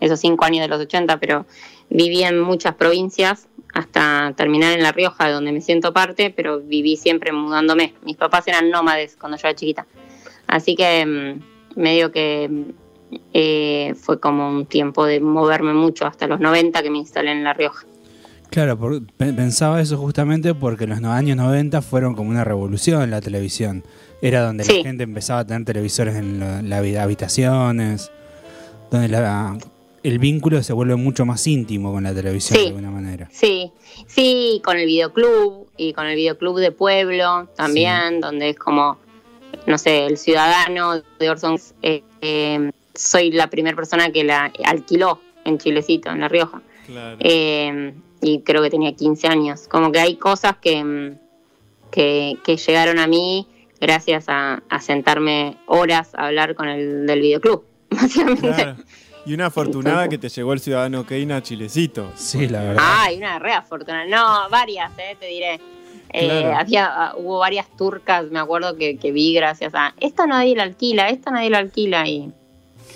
esos 0.00 0.20
cinco 0.20 0.44
años 0.44 0.62
de 0.62 0.68
los 0.68 0.80
80, 0.80 1.18
pero 1.18 1.46
viví 1.88 2.22
en 2.22 2.40
muchas 2.40 2.74
provincias 2.74 3.48
hasta 3.72 4.32
terminar 4.36 4.72
en 4.76 4.82
La 4.82 4.92
Rioja, 4.92 5.26
de 5.26 5.32
donde 5.32 5.52
me 5.52 5.60
siento 5.60 5.92
parte, 5.92 6.30
pero 6.30 6.60
viví 6.60 6.96
siempre 6.96 7.32
mudándome. 7.32 7.94
Mis 8.04 8.16
papás 8.16 8.46
eran 8.48 8.70
nómades 8.70 9.16
cuando 9.18 9.36
yo 9.38 9.48
era 9.48 9.54
chiquita. 9.56 9.86
Así 10.46 10.74
que 10.74 11.06
mm, 11.06 11.80
medio 11.80 12.10
que 12.10 12.48
mm, 12.50 12.62
eh, 13.32 13.94
fue 14.00 14.18
como 14.20 14.48
un 14.48 14.66
tiempo 14.66 15.04
de 15.06 15.20
moverme 15.20 15.72
mucho 15.74 16.06
hasta 16.06 16.26
los 16.26 16.40
90 16.40 16.82
que 16.82 16.90
me 16.90 16.98
instalé 16.98 17.32
en 17.32 17.44
La 17.44 17.52
Rioja. 17.52 17.86
Claro, 18.50 18.76
por- 18.76 19.02
pensaba 19.16 19.80
eso 19.80 19.96
justamente 19.96 20.54
porque 20.54 20.86
los 20.88 21.00
años 21.04 21.36
90 21.36 21.82
fueron 21.82 22.16
como 22.16 22.30
una 22.30 22.42
revolución 22.42 23.02
en 23.02 23.10
la 23.12 23.20
televisión. 23.20 23.84
Era 24.22 24.42
donde 24.42 24.64
Sí. 24.64 24.78
la 24.78 24.82
gente 24.82 25.04
empezaba 25.04 25.40
a 25.40 25.46
tener 25.46 25.64
televisores 25.64 26.16
en 26.16 26.40
la- 26.40 26.60
la 26.60 26.82
habi- 26.82 26.96
habitaciones, 26.98 28.10
donde 28.90 29.08
la- 29.08 29.56
el 30.02 30.18
vínculo 30.18 30.62
se 30.62 30.72
vuelve 30.72 30.96
mucho 30.96 31.26
más 31.26 31.46
íntimo 31.46 31.92
con 31.92 32.04
la 32.04 32.14
televisión 32.14 32.56
Sí. 32.58 32.62
de 32.64 32.68
alguna 32.70 32.90
manera. 32.90 33.28
Sí, 33.32 33.70
sí, 34.06 34.60
con 34.64 34.78
el 34.78 34.86
videoclub 34.86 35.68
y 35.76 35.92
con 35.92 36.06
el 36.06 36.16
videoclub 36.16 36.58
de 36.58 36.72
pueblo 36.72 37.48
también, 37.56 38.20
donde 38.20 38.50
es 38.50 38.58
como, 38.58 38.98
no 39.66 39.76
sé, 39.78 40.06
el 40.06 40.16
ciudadano 40.16 41.02
de 41.18 41.30
Orson. 41.30 41.58
eh, 41.82 42.02
eh, 42.22 42.70
soy 42.94 43.30
la 43.32 43.48
primera 43.48 43.76
persona 43.76 44.10
que 44.10 44.24
la 44.24 44.52
alquiló 44.64 45.20
en 45.44 45.58
Chilecito, 45.58 46.10
en 46.10 46.20
La 46.20 46.28
Rioja. 46.28 46.60
Claro. 46.86 47.16
Eh, 47.20 47.94
y 48.22 48.40
creo 48.40 48.62
que 48.62 48.70
tenía 48.70 48.92
15 48.94 49.26
años. 49.28 49.68
Como 49.68 49.90
que 49.92 50.00
hay 50.00 50.16
cosas 50.16 50.56
que, 50.60 51.14
que, 51.90 52.36
que 52.44 52.56
llegaron 52.56 52.98
a 52.98 53.06
mí 53.06 53.46
gracias 53.80 54.24
a, 54.28 54.62
a 54.68 54.80
sentarme 54.80 55.56
horas 55.66 56.10
a 56.14 56.26
hablar 56.26 56.54
con 56.54 56.68
el 56.68 57.06
del 57.06 57.20
videoclub, 57.20 57.64
básicamente. 57.90 58.48
Claro. 58.52 58.76
Y 59.26 59.34
una 59.34 59.46
afortunada 59.46 60.08
que 60.08 60.18
te 60.18 60.28
llegó 60.28 60.52
el 60.52 60.60
ciudadano 60.60 61.04
Keina 61.06 61.36
a 61.36 61.42
Chilecito. 61.42 62.10
Sí, 62.16 62.48
la 62.48 62.62
verdad. 62.62 62.82
Ay, 62.84 63.18
una 63.18 63.38
re 63.38 63.52
afortunada. 63.52 64.06
No, 64.06 64.48
varias, 64.50 64.90
eh, 64.98 65.16
te 65.18 65.26
diré. 65.26 65.60
Eh, 66.12 66.24
Claro. 66.26 66.56
había, 66.56 66.86
ah, 66.86 67.14
hubo 67.16 67.38
varias 67.38 67.68
turcas, 67.76 68.24
me 68.30 68.40
acuerdo 68.40 68.76
que, 68.76 68.96
que 68.96 69.12
vi 69.12 69.32
gracias 69.34 69.72
a 69.76 69.94
esta 70.00 70.26
nadie 70.26 70.56
la 70.56 70.64
alquila, 70.64 71.08
esta 71.08 71.30
nadie 71.30 71.50
la 71.50 71.58
alquila 71.58 72.08
y, 72.08 72.32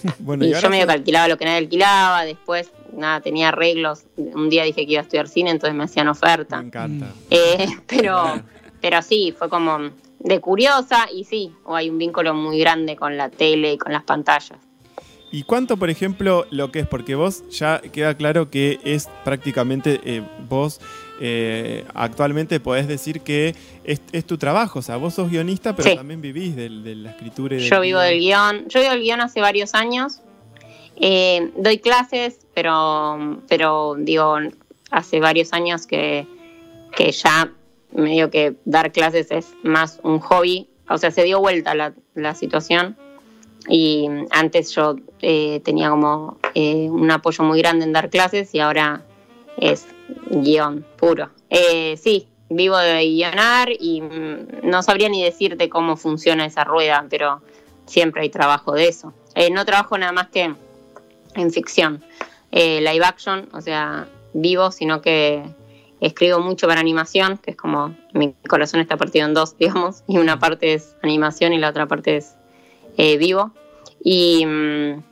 Bueno, 0.19 0.45
y 0.45 0.49
y 0.49 0.53
yo 0.61 0.69
medio 0.69 0.83
sos- 0.83 0.87
que 0.93 0.99
alquilaba 0.99 1.29
lo 1.29 1.37
que 1.37 1.45
nadie 1.45 1.59
alquilaba, 1.59 2.25
después 2.25 2.73
nada, 2.93 3.21
tenía 3.21 3.49
arreglos, 3.51 4.05
un 4.17 4.51
día 4.51 4.65
dije 4.65 4.85
que 4.85 4.93
iba 4.93 5.01
a 5.01 5.05
estudiar 5.05 5.29
cine, 5.29 5.51
entonces 5.51 5.77
me 5.77 5.85
hacían 5.85 6.09
oferta. 6.09 6.59
Me 6.61 6.67
encanta. 6.67 7.07
Eh, 7.31 7.69
pero, 7.87 8.43
pero 8.81 9.01
sí, 9.03 9.33
fue 9.39 9.49
como 9.49 9.79
de 10.19 10.41
curiosa 10.41 11.07
y 11.15 11.23
sí, 11.25 11.53
o 11.65 11.77
hay 11.77 11.91
un 11.91 11.99
vínculo 11.99 12.35
muy 12.35 12.59
grande 12.59 12.97
con 12.97 13.17
la 13.17 13.29
tele 13.29 13.75
y 13.75 13.79
con 13.79 13.93
las 13.93 14.03
pantallas. 14.03 14.59
¿Y 15.35 15.43
cuánto, 15.43 15.77
por 15.77 15.91
ejemplo, 15.91 16.47
lo 16.51 16.71
que 16.71 16.79
es? 16.79 16.87
Porque 16.87 17.17
vos 17.17 17.43
ya 17.51 17.81
queda 17.81 18.17
claro 18.17 18.51
que 18.51 18.79
es 18.85 19.09
prácticamente 19.25 20.01
eh, 20.05 20.23
vos 20.49 20.81
eh, 21.21 21.85
actualmente 21.93 22.61
podés 22.61 22.87
decir 22.87 23.21
que 23.23 23.57
es, 23.83 24.01
es 24.13 24.25
tu 24.25 24.39
trabajo, 24.39 24.79
o 24.79 24.83
sea, 24.83 24.97
vos 24.97 25.15
sos 25.15 25.31
guionista, 25.31 25.75
pero 25.75 25.91
Sí. 25.91 25.97
también 25.97 26.21
vivís 26.21 26.55
de, 26.55 26.69
la 26.71 27.11
escritura 27.11 27.57
y 27.57 27.59
del 27.59 27.69
Yo 27.69 27.81
vivo 27.81 27.99
guion. 27.99 28.09
del 28.11 28.19
guion. 28.21 28.69
Yo 28.69 28.79
vivo 28.79 28.93
del 28.93 29.01
guion 29.03 29.21
hace 29.23 29.41
varios 29.41 29.75
años. 29.75 30.21
Eh, 30.95 31.51
doy 31.57 31.79
clases, 31.79 32.39
pero, 32.55 33.43
pero 33.49 33.97
digo, 33.99 34.37
hace 34.93 35.19
varios 35.19 35.53
años 35.53 35.89
que, 35.89 36.29
que 36.97 37.11
ya 37.11 37.51
medio 37.93 38.31
que 38.31 38.55
dar 38.67 38.93
clases 38.93 39.33
es 39.33 39.49
más 39.65 39.99
un 40.05 40.21
hobby. 40.21 40.69
O 40.89 40.97
sea, 40.97 41.11
se 41.11 41.25
dio 41.25 41.41
vuelta 41.41 41.75
la, 41.75 41.93
la 42.15 42.37
situación. 42.37 42.97
Y 43.69 44.09
antes 44.31 44.75
yo 44.75 44.97
eh, 45.21 45.61
tenía 45.65 45.91
como 45.91 46.39
eh, 46.55 46.89
un 46.91 47.11
apoyo 47.11 47.45
muy 47.45 47.59
grande 47.59 47.85
en 47.85 47.93
dar 47.93 48.11
clases 48.11 48.55
y 48.55 48.61
ahora 48.61 49.03
es 49.57 49.87
guion 50.31 50.85
puro. 50.97 51.31
Eh, 51.49 51.97
sí, 51.97 52.29
vivo 52.51 52.77
de 52.77 53.05
guionar 53.07 53.71
y 53.79 54.03
mm, 54.03 54.69
no 54.69 54.83
sabría 54.83 55.09
ni 55.09 55.23
decirte 55.23 55.69
cómo 55.69 55.97
funciona 55.97 56.45
esa 56.45 56.65
rueda, 56.65 57.07
pero 57.09 57.41
siempre 57.87 58.23
hay 58.23 58.29
trabajo 58.29 58.73
de 58.73 58.89
eso. 58.89 59.13
No 59.53 59.65
trabajo 59.65 59.99
nada 59.99 60.13
más 60.13 60.29
que 60.29 60.55
en 61.35 61.51
ficción, 61.51 62.05
live 62.53 63.05
action, 63.05 63.49
o 63.53 63.61
sea, 63.61 64.07
vivo, 64.33 64.71
sino 64.71 65.03
que 65.03 65.43
escribo 66.01 66.41
mucho 66.41 66.67
para 66.67 66.81
animación, 66.81 67.39
que 67.39 67.53
es 67.53 67.57
como 67.57 67.97
mi 68.13 68.35
corazón 68.49 68.81
está 68.81 68.97
partido 68.97 69.27
en 69.27 69.35
dos, 69.35 69.57
digamos, 69.59 70.05
y 70.07 70.19
una 70.19 70.39
parte 70.39 70.75
es 70.75 70.97
animación 71.03 71.53
y 71.53 71.59
la 71.59 71.71
otra 71.71 71.87
parte 71.87 72.17
es 72.19 72.35
eh, 72.97 73.17
vivo. 73.17 73.53
Y, 74.03 74.45
mm, 74.47 75.03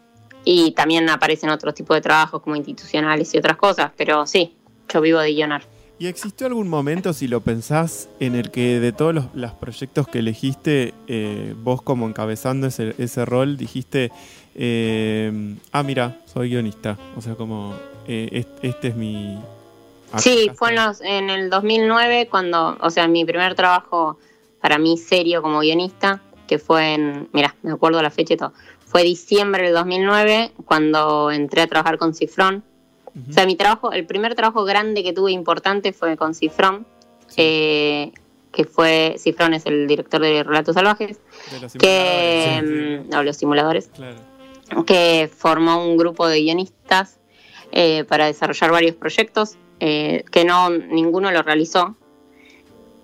y 0.44 0.72
también 0.72 1.08
aparecen 1.08 1.50
otros 1.50 1.74
tipos 1.74 1.96
de 1.96 2.00
trabajos 2.00 2.42
como 2.42 2.56
institucionales 2.56 3.32
y 3.34 3.38
otras 3.38 3.56
cosas, 3.56 3.92
pero 3.96 4.26
sí, 4.26 4.54
yo 4.92 5.00
vivo 5.00 5.18
de 5.20 5.32
guionar. 5.34 5.62
¿Y 5.98 6.08
existió 6.08 6.48
algún 6.48 6.68
momento, 6.68 7.12
si 7.12 7.28
lo 7.28 7.40
pensás, 7.42 8.08
en 8.18 8.34
el 8.34 8.50
que 8.50 8.80
de 8.80 8.92
todos 8.92 9.14
los, 9.14 9.24
los 9.34 9.52
proyectos 9.52 10.08
que 10.08 10.18
elegiste, 10.18 10.94
eh, 11.06 11.54
vos 11.62 11.80
como 11.80 12.08
encabezando 12.08 12.66
ese, 12.66 12.94
ese 12.98 13.24
rol, 13.24 13.56
dijiste, 13.56 14.10
eh, 14.56 15.54
ah, 15.70 15.82
mira, 15.84 16.16
soy 16.26 16.50
guionista? 16.50 16.98
O 17.16 17.20
sea, 17.22 17.34
como, 17.36 17.74
est- 18.06 18.48
este, 18.62 18.88
es 18.88 18.96
mi... 18.96 19.38
Sí, 20.18 20.50
fue 20.54 20.70
en, 20.70 20.76
los- 20.76 21.00
en 21.00 21.30
el 21.30 21.50
2009 21.50 22.28
cuando, 22.28 22.76
o 22.80 22.90
sea, 22.90 23.06
mi 23.08 23.24
primer 23.24 23.54
trabajo 23.54 24.18
para 24.60 24.78
mí 24.78 24.98
serio 24.98 25.40
como 25.40 25.60
guionista, 25.60 26.20
que 26.52 26.58
fue 26.58 26.92
en, 26.92 27.30
mira, 27.32 27.56
me 27.62 27.72
acuerdo 27.72 28.02
la 28.02 28.10
fecha 28.10 28.34
y 28.34 28.36
todo, 28.36 28.52
fue 28.84 29.04
diciembre 29.04 29.62
del 29.62 29.72
2009 29.72 30.52
cuando 30.66 31.30
entré 31.30 31.62
a 31.62 31.66
trabajar 31.66 31.96
con 31.96 32.12
Cifrón. 32.12 32.62
O 33.26 33.32
sea, 33.32 33.46
mi 33.46 33.56
trabajo, 33.56 33.90
el 33.92 34.04
primer 34.04 34.34
trabajo 34.34 34.64
grande 34.64 35.02
que 35.02 35.14
tuve 35.14 35.32
importante 35.32 35.94
fue 35.94 36.18
con 36.18 36.34
Cifrón, 36.34 36.86
eh, 37.38 38.12
que 38.52 38.64
fue, 38.64 39.14
Cifrón 39.16 39.54
es 39.54 39.64
el 39.64 39.86
director 39.86 40.20
de 40.20 40.42
Relatos 40.42 40.74
Salvajes, 40.74 41.20
De 41.52 41.60
los 41.60 41.72
que, 41.72 43.02
mm, 43.06 43.08
no, 43.10 43.22
los 43.22 43.38
simuladores, 43.38 43.88
Claro. 43.94 44.18
que 44.84 45.30
formó 45.34 45.82
un 45.86 45.96
grupo 45.96 46.28
de 46.28 46.40
guionistas 46.40 47.18
eh, 47.70 48.04
para 48.04 48.26
desarrollar 48.26 48.72
varios 48.72 48.96
proyectos, 48.96 49.56
eh, 49.80 50.24
que 50.30 50.44
no 50.44 50.68
ninguno 50.68 51.30
lo 51.30 51.42
realizó. 51.42 51.96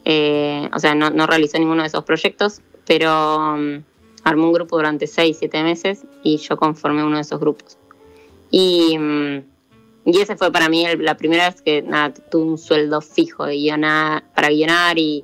Eh, 0.04 0.68
o 0.74 0.78
sea, 0.78 0.94
no, 0.94 1.08
no 1.08 1.26
realizó 1.26 1.58
ninguno 1.58 1.82
de 1.82 1.88
esos 1.88 2.04
proyectos, 2.04 2.60
pero 2.88 3.56
mm, 3.56 3.84
armó 4.24 4.46
un 4.46 4.52
grupo 4.52 4.76
durante 4.76 5.06
6, 5.06 5.36
7 5.38 5.62
meses 5.62 6.00
y 6.24 6.38
yo 6.38 6.56
conformé 6.56 7.04
uno 7.04 7.16
de 7.16 7.22
esos 7.22 7.38
grupos. 7.38 7.76
Y, 8.50 8.98
mm, 8.98 9.42
y 10.06 10.20
ese 10.20 10.36
fue 10.36 10.50
para 10.50 10.68
mí 10.70 10.86
la 10.96 11.16
primera 11.16 11.50
vez 11.50 11.60
que 11.60 11.84
tuve 12.30 12.44
un 12.44 12.58
sueldo 12.58 13.02
fijo 13.02 13.44
de 13.44 13.56
guionar, 13.56 14.24
para 14.34 14.48
guionar 14.48 14.98
y, 14.98 15.22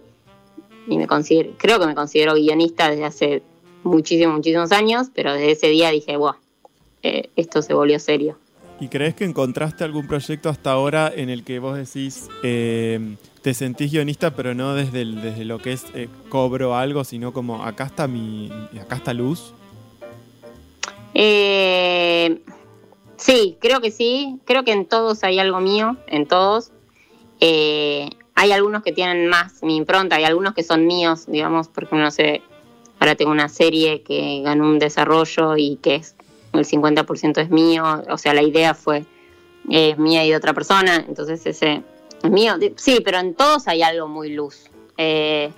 y 0.87 0.99
me 0.99 1.07
considero, 1.07 1.53
creo 1.57 1.81
que 1.81 1.87
me 1.87 1.95
considero 1.95 2.35
guionista 2.35 2.91
desde 2.91 3.05
hace 3.07 3.43
muchísimos, 3.83 4.37
muchísimos 4.37 4.71
años, 4.71 5.09
pero 5.15 5.33
desde 5.33 5.53
ese 5.53 5.69
día 5.69 5.91
dije, 5.91 6.17
wow, 6.19 6.35
eh, 7.03 7.31
esto 7.35 7.63
se 7.63 7.73
volvió 7.73 7.99
serio. 7.99 8.37
¿Y 8.79 8.89
crees 8.89 9.15
que 9.15 9.25
encontraste 9.25 9.85
algún 9.85 10.07
proyecto 10.07 10.51
hasta 10.51 10.73
ahora 10.73 11.11
en 11.15 11.31
el 11.31 11.45
que 11.45 11.61
vos 11.61 11.79
decís, 11.79 12.29
eh, 12.43 13.17
te 13.45 13.53
sentís 13.53 13.93
guionista, 13.93 14.35
pero 14.35 14.55
no 14.55 14.75
desde, 14.75 15.05
desde 15.05 15.45
lo 15.45 15.59
que 15.59 15.75
es 15.75 15.85
eh, 15.93 16.09
cobro 16.31 16.75
algo, 16.75 17.05
sino 17.05 17.35
como 17.35 17.63
acá 17.63 17.85
está 17.85 18.09
mi, 18.09 18.51
acá 18.81 18.97
está 18.97 19.13
luz? 19.13 19.53
Eh, 21.13 22.41
sí, 23.19 23.59
creo 23.61 23.83
que 23.83 23.91
sí. 23.91 24.41
Creo 24.47 24.65
que 24.65 24.73
en 24.73 24.87
todos 24.87 25.23
hay 25.25 25.39
algo 25.39 25.61
mío, 25.61 25.99
en 26.07 26.25
todos. 26.27 26.73
Eh, 27.39 28.09
hay 28.35 28.53
algunos 28.53 28.83
que 28.83 28.93
tienen 28.93 29.29
más 29.29 29.63
mi 29.63 29.77
impronta, 29.77 30.17
hay 30.17 30.25
algunos 30.25 30.55
que 30.55 30.63
son 30.63 30.87
míos, 30.87 31.27
digamos, 31.27 31.69
porque 31.69 31.97
no 31.97 32.11
sé, 32.11 32.41
ahora 32.99 33.15
tengo 33.15 33.31
una 33.31 33.51
serie 33.51 34.01
que 34.01 34.41
ganó 34.43 34.65
un 34.65 34.79
desarrollo 34.79 35.59
y 35.59 35.77
que 35.83 35.97
es 35.97 36.17
el 36.55 36.65
50% 36.65 37.43
es 37.43 37.51
mío, 37.51 37.85
o 38.09 38.17
sea, 38.17 38.33
la 38.33 38.43
idea 38.43 38.73
fue 38.73 39.05
eh, 39.69 39.97
mía 39.97 40.25
y 40.25 40.31
de 40.31 40.37
otra 40.37 40.55
persona, 40.55 41.05
entonces 41.07 41.45
ese 41.45 41.73
es 41.75 41.94
mío. 42.31 42.55
Sí, 42.77 43.01
pero 43.05 43.19
en 43.19 43.35
todos 43.35 43.69
hay 43.69 43.83
algo 43.83 44.09
muy 44.09 44.31
luz. 44.31 44.71
Eh, 44.97 45.51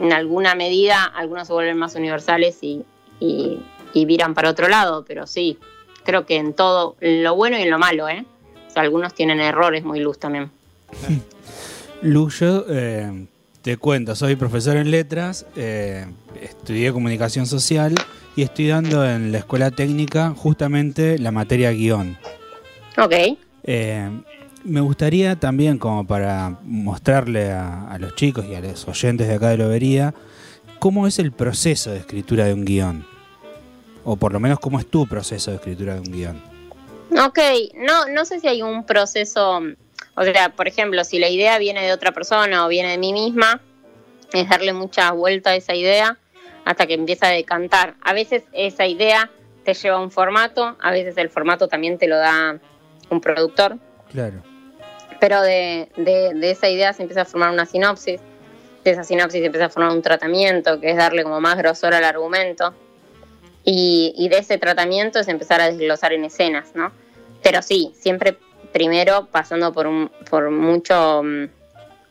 en 0.00 0.12
alguna 0.12 0.54
medida, 0.54 1.04
algunos 1.04 1.46
se 1.46 1.52
vuelven 1.52 1.78
más 1.78 1.94
universales 1.94 2.58
y, 2.62 2.84
y, 3.20 3.58
y 3.92 4.04
viran 4.04 4.34
para 4.34 4.50
otro 4.50 4.68
lado, 4.68 5.04
pero 5.06 5.26
sí, 5.26 5.58
creo 6.04 6.26
que 6.26 6.36
en 6.36 6.54
todo, 6.54 6.96
en 7.00 7.22
lo 7.22 7.34
bueno 7.34 7.58
y 7.58 7.62
en 7.62 7.70
lo 7.70 7.78
malo, 7.78 8.08
¿eh? 8.08 8.24
O 8.68 8.70
sea, 8.70 8.82
algunos 8.82 9.14
tienen 9.14 9.40
errores 9.40 9.84
muy 9.84 10.00
luz 10.00 10.18
también. 10.18 10.50
Lu, 12.02 12.28
yo 12.30 12.64
eh, 12.68 13.26
te 13.62 13.76
cuento, 13.76 14.14
soy 14.14 14.36
profesor 14.36 14.76
en 14.76 14.90
letras, 14.90 15.46
eh, 15.56 16.06
estudié 16.40 16.92
comunicación 16.92 17.46
social 17.46 17.94
y 18.36 18.42
estoy 18.42 18.68
dando 18.68 19.04
en 19.04 19.32
la 19.32 19.38
escuela 19.38 19.70
técnica 19.70 20.34
justamente 20.36 21.18
la 21.18 21.32
materia 21.32 21.72
guion. 21.72 22.18
Ok. 22.98 23.14
Eh, 23.64 24.10
me 24.66 24.80
gustaría 24.80 25.36
también, 25.36 25.78
como 25.78 26.06
para 26.06 26.58
mostrarle 26.62 27.52
a, 27.52 27.88
a 27.88 27.98
los 27.98 28.14
chicos 28.14 28.44
y 28.46 28.54
a 28.54 28.60
los 28.60 28.86
oyentes 28.88 29.28
de 29.28 29.34
acá 29.34 29.48
de 29.48 29.58
Lobería, 29.58 30.14
cómo 30.78 31.06
es 31.06 31.18
el 31.18 31.32
proceso 31.32 31.90
de 31.90 31.98
escritura 31.98 32.44
de 32.44 32.54
un 32.54 32.64
guion. 32.64 33.06
O 34.04 34.16
por 34.16 34.32
lo 34.32 34.40
menos 34.40 34.58
cómo 34.60 34.78
es 34.78 34.86
tu 34.86 35.06
proceso 35.06 35.50
de 35.50 35.56
escritura 35.56 35.94
de 35.94 36.00
un 36.00 36.12
guion. 36.12 36.42
Ok, 37.24 37.38
no, 37.76 38.06
no 38.08 38.24
sé 38.24 38.40
si 38.40 38.48
hay 38.48 38.62
un 38.62 38.84
proceso, 38.84 39.62
o 40.14 40.24
sea, 40.24 40.50
por 40.50 40.68
ejemplo, 40.68 41.02
si 41.04 41.18
la 41.18 41.28
idea 41.28 41.58
viene 41.58 41.84
de 41.84 41.92
otra 41.92 42.12
persona 42.12 42.66
o 42.66 42.68
viene 42.68 42.90
de 42.90 42.98
mí 42.98 43.12
misma, 43.12 43.60
es 44.32 44.48
darle 44.48 44.72
mucha 44.72 45.12
vuelta 45.12 45.50
a 45.50 45.56
esa 45.56 45.74
idea 45.74 46.18
hasta 46.64 46.86
que 46.86 46.94
empieza 46.94 47.28
a 47.28 47.30
decantar. 47.30 47.94
A 48.02 48.12
veces 48.12 48.42
esa 48.52 48.86
idea 48.86 49.30
te 49.64 49.74
lleva 49.74 49.96
a 49.96 50.00
un 50.00 50.10
formato, 50.10 50.76
a 50.80 50.90
veces 50.90 51.16
el 51.16 51.30
formato 51.30 51.68
también 51.68 51.98
te 51.98 52.08
lo 52.08 52.16
da 52.16 52.58
un 53.08 53.20
productor, 53.20 53.78
Claro. 54.12 54.42
Pero 55.20 55.40
de, 55.42 55.88
de- 55.96 56.32
de 56.34 56.50
esa 56.50 56.68
idea 56.68 56.92
se 56.92 57.02
empieza 57.02 57.22
a 57.22 57.24
formar 57.24 57.50
una 57.52 57.66
sinopsis, 57.66 58.20
de 58.84 58.90
esa 58.90 59.04
sinopsis 59.04 59.40
se 59.40 59.46
empieza 59.46 59.66
a 59.66 59.68
formar 59.70 59.92
un 59.92 60.02
tratamiento, 60.02 60.80
que 60.80 60.90
es 60.90 60.96
darle 60.96 61.22
como 61.24 61.40
más 61.40 61.56
grosor 61.56 61.94
al 61.94 62.04
argumento, 62.04 62.74
y, 63.64 64.14
y 64.16 64.28
de 64.28 64.38
ese 64.38 64.58
tratamiento 64.58 65.18
es 65.18 65.28
empezar 65.28 65.60
a 65.60 65.66
desglosar 65.70 66.12
en 66.12 66.24
escenas, 66.24 66.70
¿no? 66.74 66.92
Pero 67.42 67.62
sí, 67.62 67.92
siempre 67.98 68.36
primero 68.72 69.26
pasando 69.30 69.72
por, 69.72 69.86
un, 69.86 70.10
por 70.30 70.50
mucho 70.50 71.22
mm, 71.24 71.44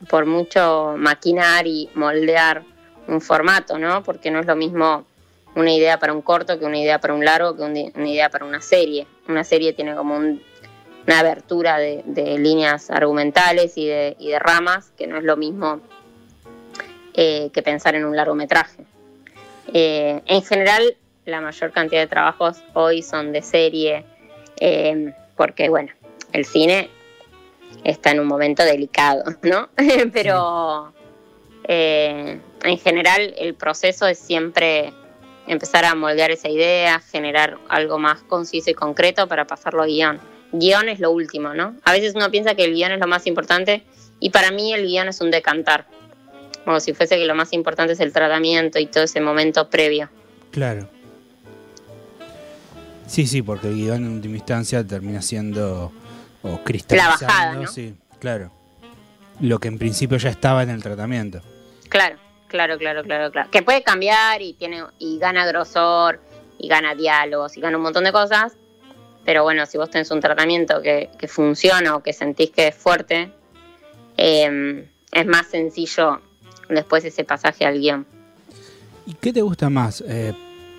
por 0.09 0.25
mucho 0.25 0.95
maquinar 0.97 1.65
y 1.65 1.89
moldear 1.95 2.63
un 3.07 3.21
formato, 3.21 3.77
¿no? 3.79 4.03
Porque 4.03 4.29
no 4.29 4.39
es 4.41 4.45
lo 4.45 4.55
mismo 4.55 5.05
una 5.55 5.71
idea 5.73 5.97
para 5.99 6.11
un 6.13 6.21
corto 6.21 6.59
que 6.59 6.65
una 6.65 6.77
idea 6.77 6.99
para 6.99 7.13
un 7.13 7.23
largo 7.23 7.55
que 7.55 7.63
una 7.63 8.09
idea 8.09 8.29
para 8.29 8.43
una 8.45 8.61
serie. 8.61 9.07
Una 9.29 9.43
serie 9.45 9.71
tiene 9.73 9.95
como 9.95 10.15
un- 10.17 10.43
una 11.07 11.19
abertura 11.19 11.77
de, 11.77 12.37
líneas 12.39 12.89
argumentales 12.89 13.77
y 13.77 13.87
de, 13.87 14.39
ramas, 14.39 14.91
que 14.97 15.07
no 15.07 15.17
es 15.17 15.23
lo 15.23 15.37
mismo 15.37 15.81
eh, 17.13 17.49
que 17.53 17.61
pensar 17.61 17.95
en 17.95 18.05
un 18.05 18.15
largometraje. 18.15 18.83
Eh, 19.73 20.21
en 20.25 20.43
general, 20.43 20.97
la 21.25 21.41
mayor 21.41 21.71
cantidad 21.71 22.01
de 22.01 22.07
trabajos 22.07 22.63
hoy 22.73 23.01
son 23.01 23.31
de 23.31 23.41
serie, 23.41 24.05
eh, 24.59 25.13
porque 25.35 25.69
bueno, 25.69 25.91
el 26.33 26.45
cine 26.45 26.89
está 27.83 28.11
en 28.11 28.19
un 28.19 28.27
momento 28.27 28.63
delicado, 28.63 29.23
¿no? 29.43 29.69
Pero 30.13 30.93
en 31.67 32.77
general 32.77 33.33
el 33.39 33.55
proceso 33.55 34.05
es 34.05 34.19
siempre 34.19 34.93
empezar 35.47 35.85
a 35.85 35.95
moldear 35.95 36.31
esa 36.31 36.47
idea, 36.49 36.99
generar 36.99 37.57
algo 37.69 37.97
más 37.97 38.21
conciso 38.23 38.69
y 38.69 38.73
concreto 38.73 39.27
para 39.27 39.45
pasarlo 39.45 39.83
a 39.83 39.87
guion. 39.87 40.19
Guión 40.51 40.89
es 40.89 40.99
lo 40.99 41.11
último, 41.11 41.53
¿no? 41.53 41.75
A 41.83 41.91
veces 41.91 42.13
uno 42.15 42.29
piensa 42.31 42.55
que 42.55 42.63
el 42.63 42.73
guion 42.73 42.91
es 42.93 42.99
lo 42.99 43.07
más 43.07 43.27
importante 43.27 43.83
y 44.19 44.29
para 44.29 44.51
mí 44.51 44.73
el 44.73 44.85
guion 44.85 45.07
es 45.09 45.19
un 45.21 45.31
decantar, 45.31 45.85
como 46.63 46.79
si 46.79 46.93
fuese 46.93 47.17
que 47.17 47.25
lo 47.25 47.35
más 47.35 47.51
importante 47.53 47.93
es 47.93 47.99
el 47.99 48.13
tratamiento 48.13 48.79
y 48.79 48.85
todo 48.87 49.03
ese 49.03 49.19
momento 49.21 49.69
previo. 49.69 50.09
Claro. 50.51 50.87
Sí, 53.07 53.27
sí, 53.27 53.41
porque 53.41 53.67
el 53.67 53.75
guion 53.75 54.05
en 54.05 54.13
última 54.13 54.37
instancia 54.37 54.85
termina 54.85 55.21
siendo 55.21 55.91
o 56.41 56.63
cristalizando. 56.63 57.25
bajada, 57.25 57.53
¿no? 57.53 57.67
Sí, 57.67 57.93
claro. 58.19 58.51
lo 59.41 59.59
que 59.59 59.67
en 59.67 59.77
principio 59.77 60.17
ya 60.17 60.29
estaba 60.29 60.63
en 60.63 60.69
el 60.69 60.81
tratamiento. 60.81 61.41
Claro, 61.89 62.17
claro, 62.47 62.77
claro, 62.77 63.03
claro, 63.03 63.31
claro. 63.31 63.49
Que 63.51 63.61
puede 63.61 63.83
cambiar 63.83 64.41
y 64.41 64.53
tiene 64.53 64.83
y 64.99 65.19
gana 65.19 65.45
grosor 65.45 66.19
y 66.57 66.67
gana 66.67 66.95
diálogos 66.95 67.57
y 67.57 67.61
gana 67.61 67.77
un 67.77 67.83
montón 67.83 68.05
de 68.05 68.11
cosas. 68.11 68.53
Pero 69.25 69.43
bueno, 69.43 69.65
si 69.65 69.77
vos 69.77 69.89
tenés 69.89 70.11
un 70.11 70.21
tratamiento 70.21 70.81
que, 70.81 71.09
que 71.17 71.27
funciona 71.27 71.95
o 71.95 72.03
que 72.03 72.13
sentís 72.13 72.51
que 72.51 72.67
es 72.67 72.75
fuerte, 72.75 73.31
eh, 74.17 74.87
es 75.11 75.25
más 75.25 75.47
sencillo 75.47 76.21
después 76.69 77.03
ese 77.05 77.23
pasaje 77.23 77.65
al 77.65 77.79
guion. 77.79 78.05
¿Y 79.05 79.13
qué 79.15 79.33
te 79.33 79.41
gusta 79.41 79.69
más? 79.69 80.03
eh, 80.07 80.33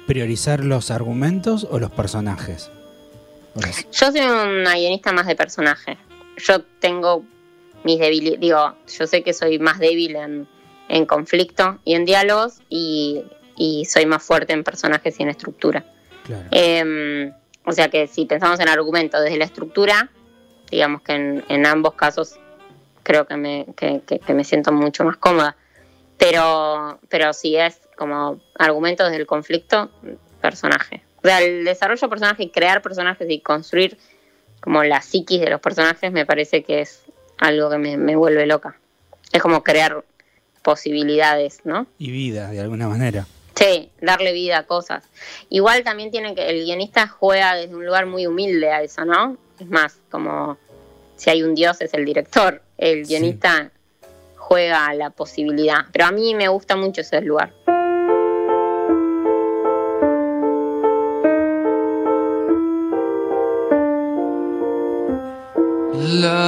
¿Priorizar 0.06 0.64
los 0.64 0.92
argumentos 0.92 1.66
o 1.68 1.80
los 1.80 1.90
personajes? 1.90 2.70
Yo 3.92 4.12
soy 4.12 4.20
una 4.20 4.74
guionista 4.74 5.12
más 5.12 5.26
de 5.26 5.34
personaje. 5.34 5.98
Yo 6.36 6.62
tengo 6.80 7.24
mis 7.82 7.98
debilidades, 7.98 8.40
digo, 8.40 8.74
yo 8.86 9.06
sé 9.06 9.22
que 9.22 9.32
soy 9.32 9.58
más 9.58 9.78
débil 9.78 10.14
en, 10.14 10.46
en 10.88 11.06
conflicto 11.06 11.78
y 11.84 11.94
en 11.94 12.04
diálogos 12.04 12.60
y, 12.68 13.24
y 13.56 13.84
soy 13.86 14.06
más 14.06 14.22
fuerte 14.22 14.52
en 14.52 14.62
personajes 14.62 15.18
y 15.18 15.22
en 15.22 15.30
estructura. 15.30 15.84
Claro. 16.24 16.46
Eh, 16.50 17.32
o 17.66 17.72
sea 17.72 17.88
que 17.88 18.06
si 18.06 18.26
pensamos 18.26 18.60
en 18.60 18.68
argumento 18.68 19.20
desde 19.20 19.36
la 19.36 19.44
estructura, 19.44 20.10
digamos 20.70 21.02
que 21.02 21.14
en, 21.48 21.66
ambos 21.66 21.94
casos 21.94 22.38
creo 23.02 23.26
que 23.26 23.36
me, 23.36 23.66
que, 23.76 24.00
me 24.32 24.44
siento 24.44 24.72
mucho 24.72 25.04
más 25.04 25.16
cómoda. 25.16 25.56
Pero, 26.16 26.98
pero 27.08 27.32
si 27.32 27.56
es 27.56 27.80
como 27.96 28.40
argumento 28.58 29.04
desde 29.04 29.18
el 29.18 29.26
conflicto, 29.26 29.90
personaje. 30.40 31.02
O 31.22 31.26
sea, 31.26 31.42
el 31.42 31.64
desarrollo 31.64 32.00
de 32.00 32.08
personajes 32.08 32.46
y 32.46 32.50
crear 32.50 32.82
personajes 32.82 33.28
y 33.28 33.40
construir 33.40 33.98
como 34.60 34.84
la 34.84 35.02
psiquis 35.02 35.40
de 35.40 35.50
los 35.50 35.60
personajes 35.60 36.12
me 36.12 36.24
parece 36.24 36.62
que 36.62 36.80
es 36.80 37.02
algo 37.38 37.68
que 37.68 37.78
me, 37.78 37.96
me 37.96 38.14
vuelve 38.14 38.46
loca. 38.46 38.78
Es 39.32 39.42
como 39.42 39.64
crear 39.64 40.04
posibilidades, 40.62 41.60
¿no? 41.64 41.86
Y 41.98 42.12
vida, 42.12 42.50
de 42.50 42.60
alguna 42.60 42.88
manera. 42.88 43.26
Sí, 43.56 43.90
darle 44.02 44.32
vida 44.32 44.58
a 44.58 44.62
cosas. 44.64 45.08
Igual 45.48 45.82
también 45.82 46.10
tiene 46.10 46.34
que, 46.34 46.48
el 46.50 46.64
guionista 46.64 47.08
juega 47.08 47.54
desde 47.54 47.74
un 47.74 47.86
lugar 47.86 48.04
muy 48.04 48.26
humilde 48.26 48.70
a 48.70 48.82
eso, 48.82 49.04
¿no? 49.04 49.38
Es 49.58 49.66
más, 49.68 49.98
como 50.10 50.58
si 51.16 51.30
hay 51.30 51.42
un 51.42 51.54
dios 51.54 51.80
es 51.80 51.94
el 51.94 52.04
director, 52.04 52.62
el 52.76 53.06
guionista 53.06 53.70
juega 54.36 54.86
a 54.86 54.94
la 54.94 55.08
posibilidad. 55.08 55.86
Pero 55.90 56.04
a 56.04 56.12
mí 56.12 56.34
me 56.34 56.48
gusta 56.48 56.76
mucho 56.76 57.00
ese 57.00 57.22
lugar. 57.22 57.52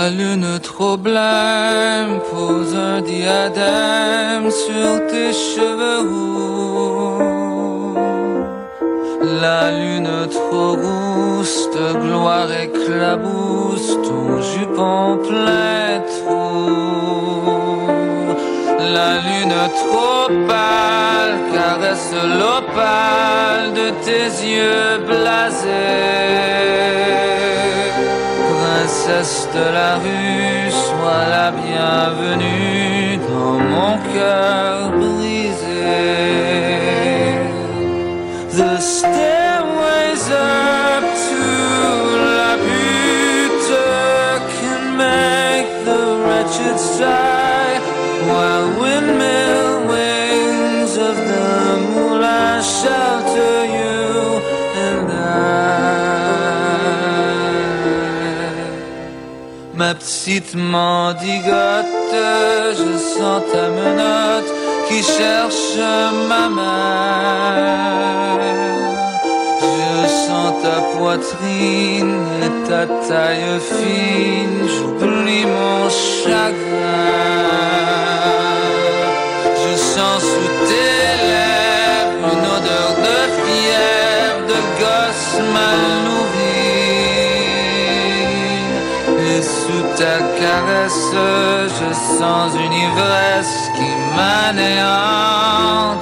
La 0.08 0.14
lune 0.14 0.58
trop 0.62 0.96
blême 0.96 2.20
pose 2.30 2.74
un 2.74 3.02
diadème 3.02 4.50
sur 4.50 5.06
tes 5.06 5.34
cheveux 5.34 6.00
roux. 6.08 7.94
La 9.42 9.70
lune 9.70 10.26
trop 10.30 10.76
rousse 10.82 11.68
de 11.76 11.92
gloire 12.00 12.50
éclabousse 12.50 13.98
ton 14.06 14.40
jupon 14.40 15.18
plein 15.28 16.00
trou. 16.16 17.90
La 18.94 19.12
lune 19.26 19.60
trop 19.80 20.28
pâle 20.48 21.36
caresse 21.52 22.14
l'opale 22.40 23.74
de 23.74 23.90
tes 24.06 24.28
yeux 24.54 24.90
blasés. 25.06 26.48
Princesse 29.08 29.48
de 29.54 29.72
la 29.72 29.94
rue, 29.96 30.70
sois 30.70 31.24
la 31.30 31.50
bienvenue 31.50 33.16
dans 33.26 33.58
mon 33.58 33.96
cœur 34.12 34.90
brisé. 34.90 35.86
The 38.52 38.78
stairways 38.78 40.24
up 40.30 41.04
to 41.26 41.42
la 42.36 42.52
butte 42.66 43.72
can 44.58 44.82
make 44.98 45.70
the 45.86 46.02
wretched 46.22 46.78
sigh, 46.78 47.37
Ma 59.88 59.94
petite 59.94 60.54
mendigote, 60.54 62.26
je 62.78 62.98
sens 62.98 63.42
ta 63.50 63.70
menotte 63.70 64.52
qui 64.86 65.02
cherche 65.02 65.78
ma 66.28 66.48
main. 66.50 68.38
Je 69.62 70.08
sens 70.26 70.52
ta 70.62 70.76
poitrine 70.92 72.20
et 72.44 72.54
ta 72.68 72.82
taille 73.08 73.60
fine, 73.72 74.60
j'oublie 74.74 75.46
mon 75.46 75.88
chagrin. 75.88 78.07
Ta 89.98 90.18
caresse, 90.38 91.10
je 91.76 91.90
sens 92.18 92.52
une 92.54 92.72
ivresse 92.72 93.70
qui 93.74 93.90
m'anéantit. 94.14 95.97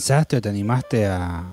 pensaste 0.00 0.38
o 0.38 0.40
te 0.40 0.48
animaste 0.48 1.04
a, 1.04 1.44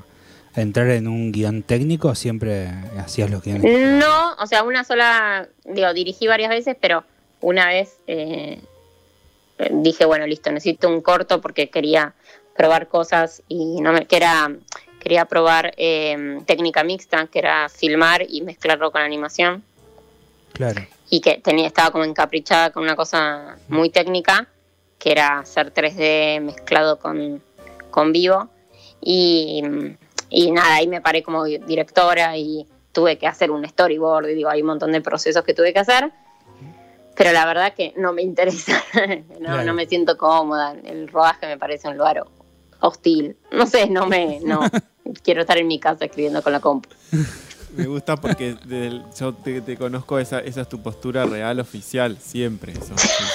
a 0.55 0.61
entrar 0.61 0.87
en 0.91 1.09
un 1.09 1.33
guion 1.33 1.63
técnico? 1.63 2.15
¿Siempre 2.15 2.69
hacías 2.97 3.29
los 3.29 3.43
guiones? 3.43 3.63
No, 3.99 4.35
o 4.39 4.47
sea, 4.47 4.63
una 4.63 4.85
sola, 4.85 5.49
digo, 5.65 5.93
dirigí 5.93 6.27
varias 6.27 6.49
veces, 6.49 6.77
pero 6.79 7.03
una 7.41 7.67
vez 7.67 7.97
eh, 8.07 8.61
dije, 9.69 10.05
bueno, 10.05 10.25
listo, 10.25 10.49
necesito 10.49 10.87
un 10.87 11.01
corto 11.01 11.41
porque 11.41 11.69
quería 11.69 12.13
probar 12.55 12.87
cosas 12.87 13.43
y 13.49 13.81
no 13.81 13.91
me, 13.91 14.05
que 14.07 14.15
era, 14.15 14.49
quería 15.01 15.25
probar 15.25 15.73
eh, 15.75 16.39
técnica 16.45 16.85
mixta, 16.85 17.27
que 17.27 17.39
era 17.39 17.67
filmar 17.67 18.25
y 18.29 18.43
mezclarlo 18.43 18.91
con 18.93 19.01
animación 19.01 19.61
Claro. 20.53 20.81
y 21.09 21.19
que 21.19 21.37
tenía, 21.43 21.67
estaba 21.67 21.91
como 21.91 22.05
encaprichada 22.05 22.71
con 22.71 22.83
una 22.83 22.95
cosa 22.95 23.57
muy 23.67 23.89
técnica, 23.89 24.47
que 24.97 25.11
era 25.11 25.39
hacer 25.39 25.73
3D 25.73 26.41
mezclado 26.41 26.97
con, 26.97 27.43
con 27.97 28.11
vivo. 28.11 28.47
Y, 29.01 29.63
y 30.29 30.51
nada, 30.51 30.75
ahí 30.75 30.87
me 30.87 31.01
paré 31.01 31.23
como 31.23 31.45
directora 31.45 32.37
y 32.37 32.67
tuve 32.91 33.17
que 33.17 33.25
hacer 33.25 33.49
un 33.49 33.67
storyboard 33.67 34.29
y 34.29 34.35
digo, 34.35 34.51
hay 34.51 34.61
un 34.61 34.67
montón 34.67 34.91
de 34.91 35.01
procesos 35.01 35.43
que 35.43 35.55
tuve 35.55 35.73
que 35.73 35.79
hacer. 35.79 36.11
Pero 37.15 37.31
la 37.31 37.43
verdad 37.47 37.73
que 37.73 37.95
no 37.97 38.13
me 38.13 38.21
interesa, 38.21 38.83
no, 39.39 39.73
me 39.73 39.87
siento 39.87 40.15
cómoda. 40.15 40.75
El 40.83 41.07
rodaje 41.07 41.47
me 41.47 41.57
parece 41.57 41.87
un 41.87 41.97
lugar 41.97 42.23
hostil. 42.81 43.35
No 43.51 43.65
sé, 43.65 43.89
no 43.89 44.05
me, 44.05 44.41
no. 44.41 44.59
Quiero 45.23 45.41
estar 45.41 45.57
en 45.57 45.65
mi 45.65 45.79
casa 45.79 46.05
escribiendo 46.05 46.43
con 46.43 46.53
la 46.53 46.59
compu. 46.59 46.89
Me 47.75 47.85
gusta 47.85 48.15
porque 48.15 48.55
yo 49.19 49.33
te, 49.33 49.77
conozco, 49.77 50.19
esa, 50.19 50.39
es 50.39 50.55
tu 50.69 50.81
postura 50.81 51.25
real, 51.25 51.59
oficial, 51.59 52.17
siempre. 52.19 52.73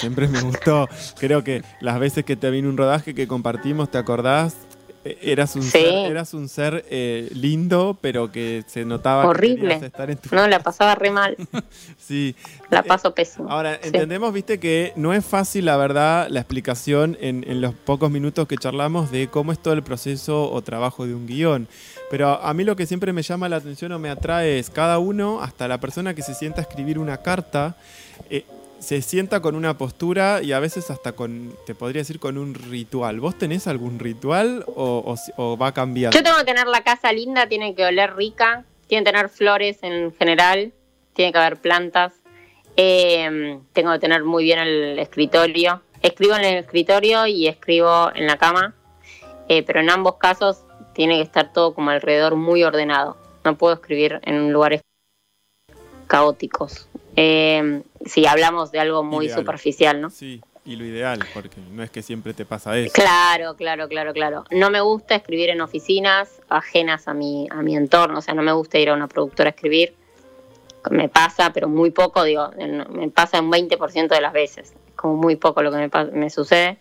Siempre 0.00 0.28
me 0.28 0.40
gustó. 0.40 0.88
Creo 1.18 1.44
que 1.44 1.62
las 1.80 1.98
veces 1.98 2.24
que 2.24 2.36
te 2.36 2.50
vino 2.50 2.68
un 2.68 2.76
rodaje 2.76 3.14
que 3.14 3.26
compartimos, 3.26 3.90
¿te 3.90 3.98
acordás? 3.98 4.56
Eh, 5.04 5.18
Eras 5.22 5.56
un 5.56 5.62
Sí. 5.62 5.70
ser, 5.70 6.10
eras 6.12 6.32
un 6.32 6.48
ser 6.48 6.84
eh, 6.88 7.28
lindo, 7.34 7.98
pero 8.00 8.30
que 8.30 8.62
se 8.68 8.84
notaba 8.84 9.22
que 9.22 9.28
Horrible. 9.28 9.60
querías 9.62 9.82
estar 9.82 10.10
en 10.10 10.16
tu 10.18 10.34
No, 10.34 10.46
la 10.46 10.60
pasaba 10.60 10.94
re 10.94 11.10
mal. 11.10 11.36
Sí. 11.98 12.34
La 12.70 12.82
paso 12.82 13.14
pésimo. 13.14 13.50
Ahora, 13.50 13.74
Sí. 13.80 13.88
entendemos, 13.88 14.32
viste, 14.32 14.58
que 14.60 14.92
no 14.96 15.12
es 15.12 15.24
fácil, 15.24 15.64
la 15.66 15.76
verdad, 15.76 16.28
la 16.30 16.40
explicación 16.40 17.16
en, 17.20 17.44
en 17.48 17.60
los 17.60 17.74
pocos 17.74 18.10
minutos 18.10 18.46
que 18.46 18.56
charlamos 18.56 19.10
de 19.10 19.28
cómo 19.28 19.52
es 19.52 19.58
todo 19.58 19.74
el 19.74 19.82
proceso 19.82 20.50
o 20.52 20.62
trabajo 20.62 21.06
de 21.06 21.14
un 21.14 21.26
guion. 21.26 21.68
Pero 22.10 22.28
a 22.42 22.52
mí 22.54 22.62
lo 22.64 22.76
que 22.76 22.86
siempre 22.86 23.12
me 23.12 23.22
llama 23.22 23.48
la 23.48 23.56
atención 23.56 23.90
o 23.92 23.98
me 23.98 24.10
atrae 24.10 24.58
es 24.58 24.68
cada 24.70 24.98
uno, 24.98 25.40
hasta 25.42 25.66
la 25.66 25.78
persona 25.80 26.14
que 26.14 26.22
se 26.22 26.34
sienta 26.34 26.60
a 26.60 26.62
escribir 26.62 26.98
una 26.98 27.16
carta, 27.18 27.74
eh, 28.30 28.44
se 28.82 29.00
sienta 29.00 29.40
con 29.40 29.54
una 29.54 29.78
postura 29.78 30.42
y 30.42 30.52
a 30.52 30.58
veces 30.58 30.90
hasta 30.90 31.12
con, 31.12 31.54
te 31.66 31.74
podría 31.74 32.00
decir, 32.00 32.18
con 32.18 32.36
un 32.36 32.54
ritual. 32.54 33.20
¿Vos 33.20 33.38
tenés 33.38 33.68
algún 33.68 34.00
ritual 34.00 34.64
o, 34.66 35.04
o 35.06 35.16
o 35.36 35.56
va 35.56 35.72
cambiando? 35.72 36.16
Yo 36.16 36.24
tengo 36.24 36.36
que 36.38 36.44
tener 36.44 36.66
la 36.66 36.82
casa 36.82 37.12
linda, 37.12 37.46
tiene 37.46 37.76
que 37.76 37.84
oler 37.84 38.16
rica, 38.16 38.64
tiene 38.88 39.04
que 39.04 39.12
tener 39.12 39.28
flores 39.28 39.78
en 39.82 40.12
general, 40.14 40.72
tiene 41.14 41.32
que 41.32 41.38
haber 41.38 41.58
plantas, 41.58 42.12
eh, 42.76 43.60
tengo 43.72 43.92
que 43.92 43.98
tener 44.00 44.24
muy 44.24 44.44
bien 44.44 44.58
el 44.58 44.98
escritorio. 44.98 45.80
Escribo 46.02 46.34
en 46.34 46.44
el 46.44 46.56
escritorio 46.56 47.26
y 47.28 47.46
escribo 47.46 48.10
en 48.14 48.26
la 48.26 48.36
cama, 48.36 48.74
eh, 49.48 49.62
pero 49.62 49.78
en 49.78 49.90
ambos 49.90 50.16
casos 50.16 50.64
tiene 50.92 51.16
que 51.16 51.22
estar 51.22 51.52
todo 51.52 51.72
como 51.72 51.90
alrededor 51.90 52.34
muy 52.34 52.64
ordenado. 52.64 53.16
No 53.44 53.56
puedo 53.56 53.74
escribir 53.74 54.20
en 54.24 54.52
lugares 54.52 54.82
caóticos. 56.08 56.88
Eh, 57.16 57.82
si 58.06 58.26
hablamos 58.26 58.72
de 58.72 58.80
algo 58.80 59.02
muy 59.02 59.26
Ideal. 59.26 59.40
superficial, 59.40 60.00
¿no? 60.00 60.10
Sí, 60.10 60.40
y 60.64 60.76
lo 60.76 60.84
ideal, 60.84 61.18
porque 61.34 61.56
no 61.72 61.82
es 61.82 61.90
que 61.90 62.02
siempre 62.02 62.34
te 62.34 62.44
pasa 62.44 62.76
eso. 62.78 62.92
Claro, 62.94 63.54
claro, 63.56 63.88
claro, 63.88 64.12
claro. 64.12 64.44
No 64.50 64.70
me 64.70 64.80
gusta 64.80 65.14
escribir 65.16 65.50
en 65.50 65.60
oficinas 65.60 66.40
ajenas 66.48 67.08
a 67.08 67.14
mi, 67.14 67.48
a 67.50 67.56
mi 67.62 67.76
entorno, 67.76 68.18
o 68.18 68.22
sea, 68.22 68.34
no 68.34 68.42
me 68.42 68.52
gusta 68.52 68.78
ir 68.78 68.88
a 68.90 68.94
una 68.94 69.08
productora 69.08 69.48
a 69.48 69.52
escribir. 69.52 69.94
Me 70.90 71.08
pasa, 71.08 71.52
pero 71.52 71.68
muy 71.68 71.90
poco, 71.90 72.24
digo, 72.24 72.50
en- 72.58 72.84
me 72.92 73.08
pasa 73.10 73.40
un 73.40 73.50
20% 73.50 74.14
de 74.14 74.20
las 74.20 74.32
veces, 74.32 74.72
como 74.96 75.16
muy 75.16 75.36
poco 75.36 75.62
lo 75.62 75.70
que 75.70 75.76
me, 75.88 76.04
me 76.12 76.30
sucede. 76.30 76.78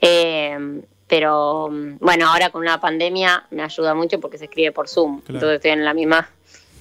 Eh, 0.00 0.82
pero 1.06 1.68
bueno, 2.00 2.28
ahora 2.28 2.50
con 2.50 2.64
la 2.64 2.80
pandemia 2.80 3.46
me 3.50 3.62
ayuda 3.62 3.94
mucho 3.94 4.20
porque 4.20 4.38
se 4.38 4.44
escribe 4.44 4.72
por 4.72 4.88
Zoom, 4.88 5.20
Claro. 5.20 5.34
entonces 5.36 5.56
estoy 5.56 5.70
en 5.72 5.84
la 5.84 5.94
misma 5.94 6.28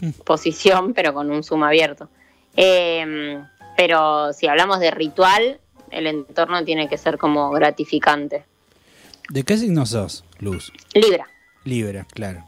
posición, 0.25 0.93
pero 0.93 1.13
con 1.13 1.29
un 1.31 1.43
Zoom 1.43 1.63
abierto. 1.63 2.09
Eh, 2.55 3.41
pero 3.77 4.33
si 4.33 4.47
hablamos 4.47 4.79
de 4.79 4.91
ritual, 4.91 5.59
el 5.91 6.07
entorno 6.07 6.63
tiene 6.63 6.87
que 6.89 6.97
ser 6.97 7.17
como 7.17 7.51
gratificante. 7.51 8.45
¿De 9.29 9.43
qué 9.43 9.57
signo 9.57 9.85
sos, 9.85 10.23
Luz? 10.39 10.71
Libra, 10.93 11.27
Libra, 11.63 12.05
claro. 12.11 12.43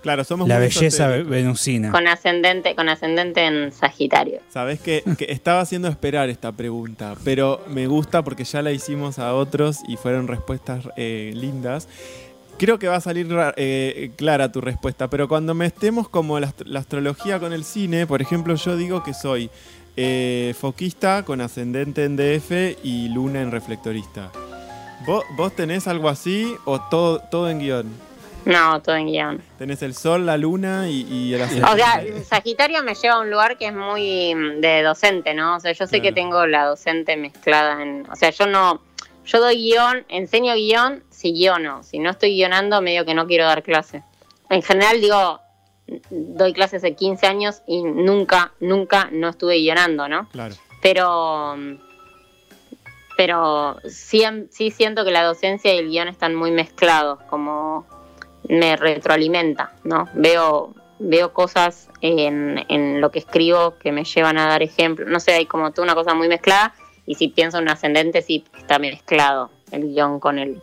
Claro, 0.00 0.22
somos 0.22 0.48
La 0.48 0.58
belleza 0.60 1.08
venusina. 1.08 1.90
con 1.90 2.06
ascendente, 2.06 2.74
con 2.76 2.88
ascendente 2.88 3.44
en 3.44 3.72
Sagitario. 3.72 4.40
Sabes 4.48 4.80
que, 4.80 5.02
que 5.18 5.26
estaba 5.28 5.60
haciendo 5.60 5.88
esperar 5.88 6.28
esta 6.30 6.52
pregunta, 6.52 7.16
pero 7.24 7.60
me 7.66 7.88
gusta 7.88 8.22
porque 8.22 8.44
ya 8.44 8.62
la 8.62 8.70
hicimos 8.70 9.18
a 9.18 9.34
otros 9.34 9.78
y 9.88 9.96
fueron 9.96 10.28
respuestas 10.28 10.88
eh, 10.96 11.32
lindas. 11.34 11.88
Creo 12.58 12.78
que 12.78 12.88
va 12.88 12.96
a 12.96 13.00
salir 13.00 13.28
eh, 13.56 14.10
clara 14.16 14.50
tu 14.50 14.60
respuesta, 14.60 15.08
pero 15.08 15.28
cuando 15.28 15.54
metemos 15.54 16.08
como 16.08 16.40
la, 16.40 16.48
ast- 16.48 16.66
la 16.66 16.80
astrología 16.80 17.38
con 17.38 17.52
el 17.52 17.62
cine, 17.64 18.06
por 18.06 18.20
ejemplo, 18.20 18.54
yo 18.56 18.76
digo 18.76 19.02
que 19.04 19.14
soy 19.14 19.48
eh, 19.96 20.54
foquista 20.58 21.24
con 21.24 21.40
ascendente 21.40 22.04
en 22.04 22.16
DF 22.16 22.78
y 22.82 23.08
luna 23.10 23.42
en 23.42 23.52
reflectorista. 23.52 24.32
¿Vos, 25.06 25.24
vos 25.36 25.54
tenés 25.54 25.86
algo 25.86 26.08
así 26.08 26.52
o 26.64 26.80
todo, 26.90 27.20
todo 27.30 27.48
en 27.48 27.60
guion? 27.60 28.08
No, 28.44 28.80
todo 28.82 28.96
en 28.96 29.06
guion. 29.06 29.42
Tenés 29.58 29.82
el 29.82 29.94
sol, 29.94 30.26
la 30.26 30.36
luna 30.36 30.88
y, 30.88 31.02
y 31.02 31.34
el 31.34 31.42
ascendente. 31.42 31.72
O 31.72 31.76
sea, 31.76 32.02
Sagitario 32.28 32.82
me 32.82 32.94
lleva 32.94 33.14
a 33.16 33.20
un 33.20 33.30
lugar 33.30 33.56
que 33.56 33.66
es 33.68 33.74
muy 33.74 34.34
mm, 34.34 34.60
de 34.60 34.82
docente, 34.82 35.34
¿no? 35.34 35.56
O 35.56 35.60
sea, 35.60 35.70
yo 35.72 35.86
sé 35.86 36.00
que 36.00 36.10
tengo 36.12 36.46
la 36.46 36.64
docente 36.64 37.16
mezclada 37.16 37.82
en... 37.82 38.04
O 38.10 38.16
sea, 38.16 38.30
yo 38.30 38.46
no... 38.46 38.80
Yo 39.28 39.40
doy 39.40 39.56
guion, 39.56 40.06
enseño 40.08 40.54
guion 40.54 41.04
si 41.10 41.34
guiono. 41.34 41.82
Si 41.82 41.98
no 41.98 42.10
estoy 42.10 42.34
guionando, 42.34 42.80
medio 42.80 43.04
que 43.04 43.12
no 43.12 43.26
quiero 43.26 43.44
dar 43.44 43.62
clase. 43.62 44.02
En 44.48 44.62
general, 44.62 45.02
digo, 45.02 45.40
doy 46.08 46.54
clases 46.54 46.82
hace 46.82 46.94
15 46.94 47.26
años 47.26 47.62
y 47.66 47.82
nunca, 47.82 48.52
nunca 48.58 49.10
no 49.12 49.28
estuve 49.28 49.58
guionando, 49.58 50.08
¿no? 50.08 50.28
Claro. 50.30 50.54
pero 50.80 51.56
pero 53.18 53.76
sí, 53.86 54.22
sí 54.50 54.70
siento 54.70 55.04
que 55.04 55.10
la 55.10 55.24
docencia 55.24 55.74
y 55.74 55.78
el 55.78 55.90
guion 55.90 56.08
están 56.08 56.34
muy 56.34 56.50
mezclados, 56.50 57.18
como 57.24 57.84
me 58.48 58.76
retroalimenta, 58.76 59.72
¿no? 59.84 60.08
Veo, 60.14 60.72
veo 61.00 61.34
cosas 61.34 61.90
en, 62.00 62.64
en 62.68 63.00
lo 63.00 63.10
que 63.10 63.18
escribo 63.18 63.76
que 63.76 63.90
me 63.92 64.04
llevan 64.04 64.38
a 64.38 64.46
dar 64.46 64.62
ejemplos, 64.62 65.08
no 65.08 65.20
sé, 65.20 65.32
hay 65.32 65.46
como 65.46 65.72
toda 65.72 65.84
una 65.84 65.94
cosa 65.96 66.14
muy 66.14 66.28
mezclada 66.28 66.72
y 67.08 67.14
si 67.16 67.28
pienso 67.28 67.56
en 67.58 67.64
un 67.64 67.70
ascendente 67.70 68.22
sí 68.22 68.44
está 68.56 68.78
mezclado 68.78 69.50
el 69.72 69.92
guion 69.94 70.20
con 70.20 70.38
el 70.38 70.60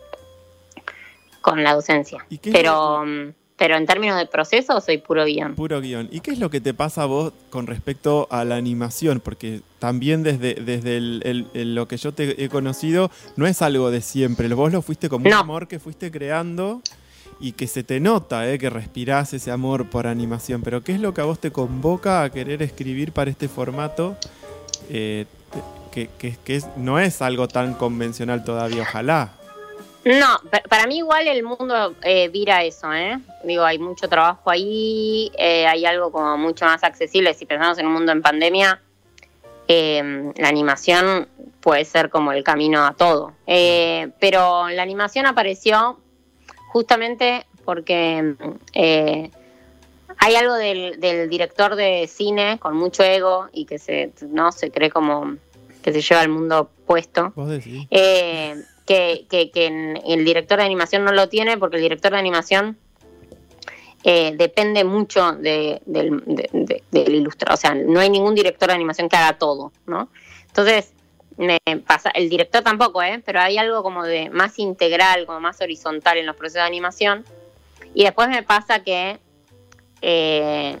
con 1.40 1.62
la 1.62 1.74
docencia. 1.74 2.26
Pero, 2.42 3.04
mm, 3.04 3.32
pero 3.56 3.76
en 3.76 3.86
términos 3.86 4.18
de 4.18 4.26
proceso 4.26 4.80
soy 4.80 4.98
puro 4.98 5.24
guion. 5.24 5.54
Puro 5.54 5.80
guion. 5.80 6.08
¿Y 6.10 6.20
qué 6.20 6.32
es 6.32 6.38
lo 6.38 6.50
que 6.50 6.60
te 6.60 6.74
pasa 6.74 7.02
a 7.02 7.06
vos 7.06 7.32
con 7.50 7.66
respecto 7.66 8.26
a 8.30 8.44
la 8.44 8.56
animación? 8.56 9.20
Porque 9.20 9.60
también 9.78 10.22
desde, 10.22 10.54
desde 10.54 10.96
el- 10.96 11.22
el- 11.24 11.46
el- 11.54 11.74
lo 11.74 11.86
que 11.88 11.96
yo 11.98 12.12
te 12.12 12.42
he 12.44 12.48
conocido, 12.48 13.10
no 13.36 13.46
es 13.46 13.62
algo 13.62 13.90
de 13.90 14.00
siempre. 14.00 14.48
Vos 14.48 14.72
lo 14.72 14.82
fuiste 14.82 15.08
como 15.08 15.24
un 15.26 15.30
No. 15.30 15.38
amor 15.38 15.68
que 15.68 15.78
fuiste 15.78 16.10
creando 16.10 16.82
y 17.38 17.52
que 17.52 17.66
se 17.68 17.84
te 17.84 18.00
nota, 18.00 18.50
¿eh? 18.50 18.58
que 18.58 18.68
respirás 18.70 19.32
ese 19.32 19.50
amor 19.52 19.88
por 19.88 20.06
animación. 20.08 20.62
Pero 20.62 20.82
¿qué 20.82 20.92
es 20.94 21.00
lo 21.00 21.14
que 21.14 21.20
a 21.20 21.24
vos 21.24 21.38
te 21.38 21.52
convoca 21.52 22.22
a 22.24 22.30
querer 22.30 22.60
escribir 22.62 23.12
para 23.12 23.30
este 23.30 23.48
formato? 23.48 24.16
eh, 24.90 25.26
que, 26.04 26.62
no 26.76 26.98
es 26.98 27.22
algo 27.22 27.48
tan 27.48 27.74
convencional 27.74 28.44
todavía, 28.44 28.82
ojalá. 28.82 29.32
No, 30.04 30.38
pa- 30.50 30.62
para 30.68 30.86
mí 30.86 30.98
igual 30.98 31.26
el 31.26 31.42
mundo 31.42 31.94
eh, 32.02 32.28
vira 32.28 32.62
eso, 32.62 32.92
¿eh? 32.92 33.18
Digo, 33.42 33.64
hay 33.64 33.78
mucho 33.78 34.08
trabajo 34.08 34.50
ahí, 34.50 35.32
eh, 35.36 35.66
hay 35.66 35.84
algo 35.84 36.12
como 36.12 36.36
mucho 36.38 36.64
más 36.64 36.84
accesible. 36.84 37.34
Si 37.34 37.44
pensamos 37.46 37.78
en 37.78 37.86
un 37.86 37.92
mundo 37.94 38.12
en 38.12 38.22
pandemia, 38.22 38.80
eh, 39.66 40.32
la 40.36 40.48
animación 40.48 41.26
puede 41.60 41.84
ser 41.84 42.08
como 42.10 42.30
el 42.30 42.44
camino 42.44 42.86
a 42.86 42.92
todo. 42.94 43.32
Eh, 43.48 44.10
pero 44.20 44.68
la 44.68 44.82
animación 44.82 45.26
apareció 45.26 45.98
justamente 46.68 47.44
porque 47.64 48.36
hay 50.18 50.34
algo 50.36 50.54
del, 50.54 51.00
del 51.00 51.28
director 51.28 51.74
de 51.74 52.06
cine 52.08 52.58
con 52.60 52.76
mucho 52.76 53.02
ego 53.02 53.48
y 53.52 53.64
que 53.66 53.78
se, 53.80 54.12
no, 54.28 54.52
se 54.52 54.70
cree 54.70 54.90
como 54.90 55.36
que 55.86 55.92
se 55.92 56.02
lleva 56.02 56.20
al 56.20 56.28
mundo 56.28 56.68
puesto. 56.84 57.32
Eh, 57.90 58.56
que, 58.84 59.24
que- 59.30 59.50
que 59.52 59.66
en- 59.66 60.00
el 60.04 60.24
director 60.24 60.58
de 60.58 60.64
animación 60.64 61.04
no 61.04 61.12
lo 61.12 61.28
tiene 61.28 61.56
porque 61.58 61.76
el 61.76 61.82
director 61.82 62.10
de 62.12 62.18
animación 62.18 62.76
eh, 64.04 64.34
depende 64.36 64.84
mucho 64.84 65.32
de, 65.32 65.80
del, 65.86 66.22
de- 66.26 66.48
de- 66.52 66.82
del 66.90 67.14
ilustrador. 67.14 67.54
O 67.54 67.56
sea, 67.56 67.74
no 67.74 67.98
hay 68.00 68.10
ningún 68.10 68.34
director 68.34 68.68
de 68.68 68.74
animación 68.74 69.08
que 69.08 69.16
haga 69.16 69.38
todo, 69.38 69.72
¿no? 69.86 70.08
Entonces, 70.48 70.92
me 71.36 71.58
pasa, 71.86 72.10
el 72.10 72.28
director 72.28 72.62
tampoco, 72.62 73.02
¿eh? 73.02 73.22
Pero 73.24 73.40
hay 73.40 73.58
algo 73.58 73.82
como 73.82 74.04
de 74.04 74.30
más 74.30 74.58
integral, 74.58 75.26
como 75.26 75.40
más 75.40 75.60
horizontal 75.60 76.18
en 76.18 76.26
los 76.26 76.34
procesos 76.36 76.62
de 76.62 76.66
animación. 76.68 77.24
Y 77.94 78.04
después 78.04 78.28
me 78.28 78.42
pasa 78.42 78.82
que 78.82 79.18
eh, 80.02 80.78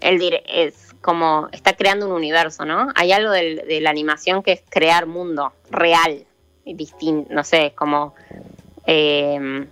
el 0.00 0.18
dire- 0.18 0.42
es 0.46 0.85
como 1.06 1.48
está 1.52 1.74
creando 1.76 2.06
un 2.08 2.12
universo, 2.12 2.64
¿no? 2.64 2.88
Hay 2.96 3.12
algo 3.12 3.30
del- 3.30 3.62
de 3.66 3.80
la 3.80 3.90
animación 3.90 4.42
que 4.42 4.50
es 4.52 4.62
crear 4.68 5.06
mundo 5.06 5.52
real, 5.70 6.24
y 6.64 6.74
distin- 6.74 7.28
no 7.30 7.44
sé, 7.44 7.72
como 7.76 8.12
eh, 8.88 9.66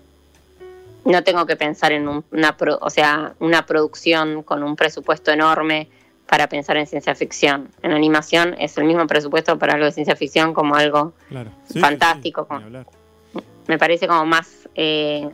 no 1.05 1.23
tengo 1.25 1.45
que 1.47 1.57
pensar 1.57 1.91
en 1.93 2.09
un- 2.09 2.25
una, 2.31 2.57
pro- 2.57 2.79
o 2.81 2.89
sea, 2.91 3.35
una 3.41 3.67
producción 3.67 4.43
con 4.45 4.63
un 4.63 4.75
presupuesto 4.77 5.31
enorme 5.33 5.89
para 6.27 6.49
pensar 6.49 6.77
en 6.79 6.87
ciencia 6.87 7.15
ficción. 7.15 7.69
En 7.83 7.93
animación 7.93 8.55
es 8.59 8.79
el 8.79 8.85
mismo 8.85 9.07
presupuesto 9.07 9.59
para 9.59 9.75
algo 9.75 9.85
de 9.87 9.93
ciencia 9.93 10.17
ficción 10.17 10.55
como 10.55 10.75
algo 10.77 11.13
Claro. 11.29 11.51
Sí, 11.67 11.75
sí, 11.75 11.81
fantástico. 11.81 12.43
sí, 12.43 12.49
como- 12.49 13.45
me 13.67 13.79
parece 13.79 14.07
como 14.07 14.25
más, 14.25 14.69
eh, 14.75 15.29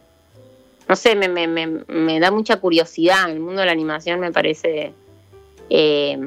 no 0.88 0.96
sé, 0.96 1.14
me, 1.14 1.28
me, 1.28 1.46
me, 1.46 1.66
me 1.88 2.18
da 2.20 2.30
mucha 2.30 2.56
curiosidad. 2.56 3.30
El 3.30 3.40
mundo 3.40 3.60
de 3.60 3.66
la 3.66 3.72
animación 3.72 4.18
me 4.20 4.32
parece 4.32 4.92
eh, 5.70 6.18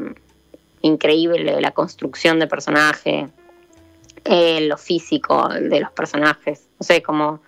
increíble, 0.81 1.59
la 1.61 1.71
construcción 1.71 2.39
de 2.39 2.47
personaje, 2.47 3.27
eh, 4.25 4.61
lo 4.61 4.77
físico 4.77 5.49
de 5.49 5.79
los 5.79 5.91
personajes. 5.91 6.67
No 6.79 6.85
sé, 6.85 7.01
como 7.03 7.41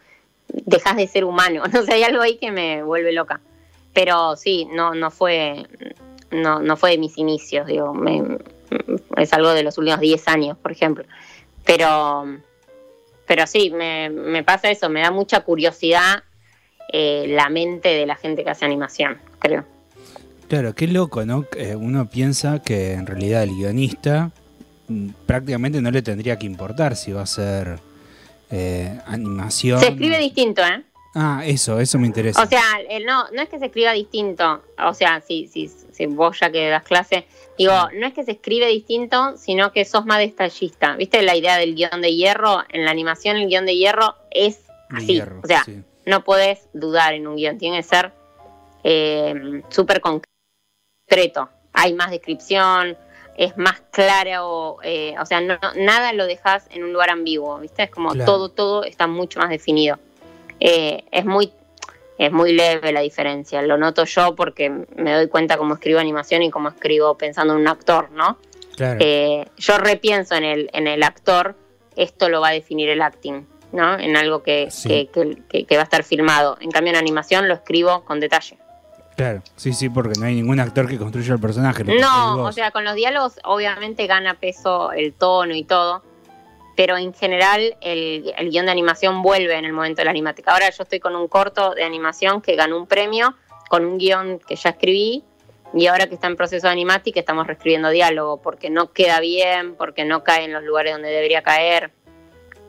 dejas 0.47 0.95
de 0.97 1.07
ser 1.07 1.25
humano. 1.25 1.63
No 1.73 1.83
sé, 1.83 1.93
hay 1.93 2.03
algo 2.03 2.21
ahí 2.21 2.37
que 2.37 2.51
me 2.51 2.83
vuelve 2.83 3.11
loca. 3.11 3.39
Pero 3.93 4.35
sí, 4.35 4.67
no, 4.73 4.93
no 4.93 5.09
fue, 5.09 5.65
no, 6.31 6.59
no 6.61 6.75
fue 6.77 6.91
de 6.91 6.97
mis 6.97 7.17
inicios, 7.17 7.65
digo, 7.65 7.93
me- 7.93 8.37
es 9.17 9.31
algo 9.33 9.51
de 9.53 9.63
los 9.63 9.77
últimos 9.77 10.01
10 10.01 10.27
años, 10.27 10.57
por 10.57 10.71
ejemplo. 10.71 11.05
Pero, 11.65 12.25
pero 13.25 13.47
sí, 13.47 13.71
me, 13.71 14.43
pasa 14.43 14.69
eso, 14.69 14.89
me 14.89 15.01
da 15.01 15.11
mucha 15.11 15.41
curiosidad 15.41 16.23
eh, 16.91 17.25
la 17.29 17.49
mente 17.49 17.89
de 17.89 18.05
la 18.05 18.15
gente 18.15 18.43
que 18.43 18.49
hace 18.49 18.65
animación, 18.65 19.17
creo. 19.39 19.63
Claro, 20.47 20.75
qué 20.75 20.87
loco, 20.87 21.25
¿no? 21.25 21.45
Eh, 21.57 21.75
uno 21.75 22.07
piensa 22.07 22.61
que 22.61 22.93
en 22.93 23.07
realidad 23.07 23.43
el 23.43 23.55
guionista 23.55 24.31
mm, 24.87 25.09
prácticamente 25.25 25.81
no 25.81 25.89
le 25.91 26.01
tendría 26.01 26.37
que 26.37 26.45
importar 26.45 26.95
si 26.95 27.11
va 27.11 27.21
a 27.23 27.25
ser 27.25 27.79
eh, 28.51 28.99
animación. 29.07 29.79
Se 29.79 29.87
escribe 29.87 30.19
distinto, 30.19 30.61
¿eh? 30.63 30.83
Ah, 31.15 31.43
eso, 31.45 31.79
eso 31.79 31.97
me 31.97 32.07
interesa. 32.07 32.43
O 32.43 32.45
sea, 32.45 32.61
no, 33.05 33.29
no 33.31 33.41
es 33.41 33.47
que 33.47 33.57
se 33.57 33.67
escriba 33.67 33.93
distinto, 33.93 34.61
o 34.77 34.93
sea, 34.93 35.21
si, 35.21 35.47
si, 35.47 35.69
si 35.69 36.05
vos 36.07 36.37
ya 36.41 36.51
que 36.51 36.67
das 36.67 36.83
clase, 36.83 37.25
digo, 37.57 37.73
no 37.97 38.05
es 38.05 38.13
que 38.13 38.25
se 38.25 38.33
escribe 38.33 38.67
distinto, 38.67 39.37
sino 39.37 39.71
que 39.71 39.85
sos 39.85 40.05
más 40.05 40.19
detallista. 40.19 40.97
¿Viste 40.97 41.21
la 41.21 41.37
idea 41.37 41.55
del 41.57 41.73
guion 41.73 42.01
de 42.01 42.13
hierro? 42.13 42.63
En 42.67 42.83
la 42.83 42.91
animación 42.91 43.37
el 43.37 43.47
guion 43.47 43.65
de 43.65 43.77
hierro 43.77 44.15
es 44.29 44.59
así, 44.89 45.13
hierro, 45.13 45.39
o 45.41 45.47
sea, 45.47 45.63
sí. 45.63 45.81
no 46.05 46.25
podés 46.25 46.67
dudar 46.73 47.13
en 47.13 47.27
un 47.27 47.37
guion, 47.37 47.57
tiene 47.57 47.77
que 47.77 47.83
ser 47.83 48.11
eh, 48.83 49.61
súper 49.69 50.01
concreto. 50.01 50.34
Hay 51.73 51.93
más 51.93 52.11
descripción, 52.11 52.97
es 53.37 53.57
más 53.57 53.81
claro, 53.91 54.77
eh, 54.83 55.15
o 55.19 55.25
sea, 55.25 55.41
no, 55.41 55.57
no- 55.61 55.73
nada 55.75 56.13
lo 56.13 56.25
dejas 56.25 56.67
en 56.71 56.83
un 56.83 56.93
lugar 56.93 57.09
ambiguo, 57.09 57.59
¿viste? 57.59 57.83
Es 57.83 57.89
como 57.91 58.09
Claro. 58.11 58.25
todo, 58.25 58.49
todo 58.49 58.83
está 58.83 59.07
mucho 59.07 59.39
más 59.39 59.49
definido. 59.49 59.99
Eh, 60.59 61.03
es 61.11 61.25
muy 61.25 61.51
es 62.17 62.31
muy 62.31 62.53
leve 62.53 62.93
la 62.93 63.01
diferencia, 63.01 63.61
lo 63.61 63.77
noto 63.77 64.05
yo 64.05 64.35
porque 64.35 64.69
me 64.69 65.11
doy 65.13 65.27
cuenta 65.27 65.57
cómo 65.57 65.73
escribo 65.73 65.99
animación 65.99 66.43
y 66.43 66.49
cómo 66.49 66.69
escribo 66.69 67.17
pensando 67.17 67.53
en 67.55 67.59
un 67.59 67.67
actor, 67.67 68.09
¿no? 68.11 68.37
Claro. 68.77 68.99
Eh, 69.01 69.45
yo 69.57 69.77
repienso 69.77 70.33
en 70.35 70.45
el, 70.45 70.69
en 70.71 70.87
el 70.87 71.03
actor, 71.03 71.55
esto 71.97 72.29
lo 72.29 72.39
va 72.39 72.49
a 72.49 72.51
definir 72.53 72.87
el 72.87 73.01
acting, 73.01 73.45
¿no? 73.73 73.99
En 73.99 74.15
algo 74.15 74.43
que, 74.43 74.71
Sí. 74.71 74.87
que, 74.87 75.07
que- 75.07 75.41
que- 75.49 75.65
que 75.65 75.75
va 75.75 75.81
a 75.81 75.83
estar 75.83 76.03
filmado. 76.05 76.57
En 76.61 76.71
cambio 76.71 76.91
en 76.93 76.97
animación 76.99 77.49
lo 77.49 77.53
escribo 77.53 78.05
con 78.05 78.21
detalle. 78.21 78.57
Claro, 79.15 79.41
sí, 79.55 79.71
sí, 79.73 79.89
porque 79.89 80.19
no 80.19 80.25
hay 80.25 80.35
ningún 80.35 80.59
actor 80.59 80.89
que 80.89 80.97
construya 80.97 81.33
el 81.33 81.39
personaje. 81.39 81.83
No, 81.83 82.43
o 82.43 82.51
sea, 82.51 82.71
con 82.71 82.83
los 82.83 82.95
diálogos 82.95 83.39
obviamente 83.43 84.07
gana 84.07 84.33
peso 84.33 84.91
el 84.91 85.13
tono 85.13 85.55
y 85.55 85.63
todo, 85.63 86.03
pero 86.75 86.97
en 86.97 87.13
general 87.13 87.77
el, 87.79 88.33
el 88.37 88.49
guion 88.49 88.65
de 88.65 88.71
animación 88.73 89.21
vuelve 89.21 89.55
en 89.55 89.63
el 89.63 89.71
momento 89.71 90.01
de 90.01 90.05
la 90.05 90.11
animática. 90.11 90.51
Ahora 90.51 90.69
yo 90.69 90.83
estoy 90.83 90.99
con 90.99 91.15
un 91.15 91.29
corto 91.29 91.73
de 91.73 91.85
animación 91.85 92.41
que 92.41 92.55
ganó 92.55 92.77
un 92.77 92.87
premio, 92.87 93.35
con 93.69 93.85
un 93.85 93.97
guion 93.97 94.39
que 94.39 94.57
ya 94.57 94.71
escribí, 94.71 95.23
y 95.73 95.87
ahora 95.87 96.07
que 96.07 96.15
está 96.15 96.27
en 96.27 96.35
proceso 96.35 96.67
de 96.67 96.73
animática 96.73 97.19
estamos 97.19 97.47
reescribiendo 97.47 97.89
diálogo, 97.89 98.41
porque 98.41 98.69
no 98.69 98.91
queda 98.91 99.19
bien, 99.19 99.75
porque 99.75 100.05
no 100.05 100.23
cae 100.23 100.45
en 100.45 100.53
los 100.53 100.63
lugares 100.63 100.93
donde 100.93 101.09
debería 101.09 101.41
caer. 101.41 101.91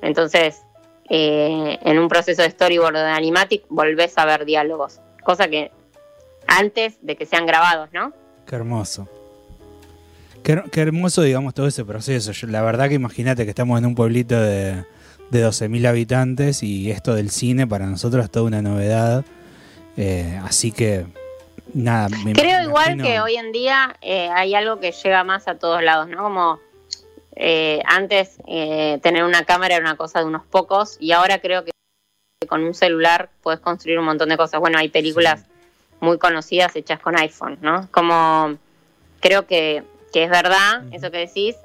Entonces, 0.03 0.63
eh, 1.09 1.79
en 1.83 1.99
un 1.99 2.09
proceso 2.09 2.43
de 2.43 2.51
storyboard 2.51 2.97
o 2.97 2.99
de 2.99 3.11
animatic 3.11 3.65
volvés 3.69 4.17
a 4.19 4.25
ver 4.25 4.45
diálogos, 4.45 5.01
cosa 5.23 5.49
que 5.49 5.71
antes 6.49 6.99
de 7.03 7.17
que 7.17 7.27
sean 7.27 7.47
grabados, 7.47 7.91
¿no? 7.93 8.13
Qué 8.47 8.57
hermoso. 8.57 9.09
Qué, 10.43 10.53
her- 10.55 10.71
qué 10.71 10.81
hermoso, 10.83 11.23
digamos, 11.23 11.55
todo 11.55 11.67
ese 11.67 11.85
proceso. 11.85 12.33
Yo- 12.33 12.47
la 12.47 12.63
verdad 12.63 12.89
que 12.89 12.95
imagínate 12.95 13.45
que 13.45 13.51
estamos 13.51 13.79
en 13.79 13.87
un 13.87 13.95
pueblito 13.95 14.41
de, 14.41 14.85
de 15.31 15.45
12.000 15.47 15.87
habitantes 15.89 16.63
y 16.63 16.91
esto 16.91 17.15
del 17.15 17.31
cine 17.31 17.67
para 17.67 17.87
nosotros 17.87 18.25
es 18.25 18.31
toda 18.31 18.47
una 18.47 18.63
novedad. 18.63 19.25
Eh, 19.97 20.39
así 20.45 20.71
que, 20.73 21.07
nada. 21.75 22.09
me 22.25 22.33
Creo 22.35 22.59
me 22.59 22.65
igual 22.65 23.03
que 23.03 23.19
hoy 23.21 23.35
en 23.37 23.51
día 23.51 23.97
eh, 24.03 24.29
hay 24.29 24.55
algo 24.55 24.79
que 24.79 24.93
llega 24.93 25.25
más 25.25 25.49
a 25.49 25.59
todos 25.59 25.83
lados, 25.83 26.09
¿no? 26.09 26.23
Como 26.23 26.61
eh, 27.35 27.83
antes 27.87 28.39
tener 29.03 29.25
una 29.25 29.45
cámara 29.45 29.75
era 29.77 29.85
una 29.85 29.97
cosa 29.97 30.21
de 30.21 30.27
unos 30.27 30.45
pocos 30.47 30.97
y 31.01 31.13
ahora 31.13 31.41
creo 31.41 31.65
que 31.65 31.73
con 32.49 32.63
un 32.63 32.73
celular 32.75 33.31
puedes 33.43 33.59
construir 33.61 33.99
un 33.99 34.05
montón 34.05 34.29
de 34.29 34.37
cosas. 34.37 34.61
Bueno, 34.61 34.79
hay 34.79 34.89
películas 34.91 35.45
muy 36.01 36.19
conocidas 36.19 36.77
hechas 36.77 37.01
con 37.01 37.19
iPhone, 37.19 37.59
¿no? 37.61 37.89
Como 37.91 38.57
creo 39.21 39.47
que, 39.47 39.83
que 40.13 40.25
es 40.25 40.31
verdad 40.31 40.85
eso 40.93 41.11
que 41.11 41.19
decís, 41.19 41.57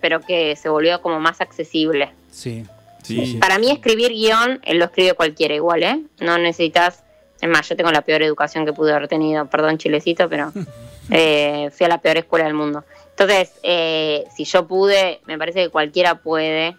pero 0.00 0.20
que 0.20 0.56
se 0.56 0.68
volvió 0.68 1.00
como 1.00 1.20
más 1.20 1.40
accesible. 1.40 2.10
Sí. 2.30 2.66
Sí. 3.02 3.36
Para 3.38 3.58
mí 3.58 3.70
escribir 3.70 4.12
guion 4.12 4.60
lo 4.72 4.86
escribe 4.86 5.12
cualquiera 5.12 5.54
igual, 5.54 5.82
¿eh? 5.82 6.02
No 6.20 6.38
necesitas... 6.38 7.02
Es 7.40 7.48
más, 7.50 7.68
yo 7.68 7.76
tengo 7.76 7.90
la 7.90 8.00
peor 8.00 8.22
educación 8.22 8.64
que 8.64 8.72
pude 8.72 8.92
haber 8.92 9.08
tenido, 9.08 9.44
perdón 9.46 9.76
chilecito, 9.76 10.28
pero 10.30 10.52
eh, 11.10 11.70
fui 11.70 11.84
a 11.84 11.88
la 11.88 12.00
peor 12.00 12.16
escuela 12.16 12.46
del 12.46 12.54
mundo. 12.54 12.84
Entonces, 13.10 13.52
eh, 13.62 14.24
si 14.34 14.44
yo 14.44 14.66
pude, 14.66 15.20
me 15.26 15.36
parece 15.36 15.64
que 15.64 15.68
cualquiera 15.68 16.16
puede 16.16 16.76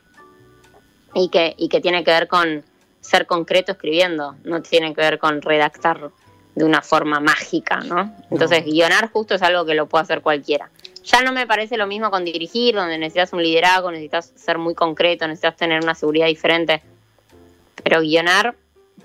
y 1.13 1.29
que, 1.29 1.53
y 1.57 1.69
que 1.69 1.79
tiene 1.79 2.03
que 2.03 2.11
ver 2.11 2.27
con 2.27 2.63
ser 3.01 3.27
concreto 3.27 3.73
escribiendo, 3.73 4.35
no 4.43 4.61
tiene 4.61 4.93
que 4.93 5.01
ver 5.01 5.19
con 5.19 5.41
redactar 5.41 6.09
de 6.55 6.63
una 6.63 6.81
forma 6.81 7.19
mágica, 7.19 7.81
¿no? 7.81 8.15
Entonces, 8.31 8.63
guionar 8.65 9.11
justo 9.11 9.35
es 9.35 9.41
algo 9.41 9.65
que 9.65 9.75
lo 9.75 9.87
puede 9.87 10.03
hacer 10.03 10.21
cualquiera. 10.21 10.69
Ya 11.03 11.21
no 11.21 11.31
me 11.33 11.45
parece 11.45 11.77
lo 11.77 11.85
mismo 11.85 12.09
con 12.09 12.23
dirigir, 12.25 12.75
donde 12.75 12.97
necesitas 12.97 13.33
un 13.33 13.43
liderazgo, 13.43 13.91
necesitas 13.91 14.31
ser 14.35 14.57
muy 14.57 14.73
concreto, 14.73 15.27
necesitas 15.27 15.55
tener 15.57 15.83
una 15.83 15.93
seguridad 15.95 16.27
diferente. 16.27 16.81
Pero 17.83 17.99
guionar 18.01 18.55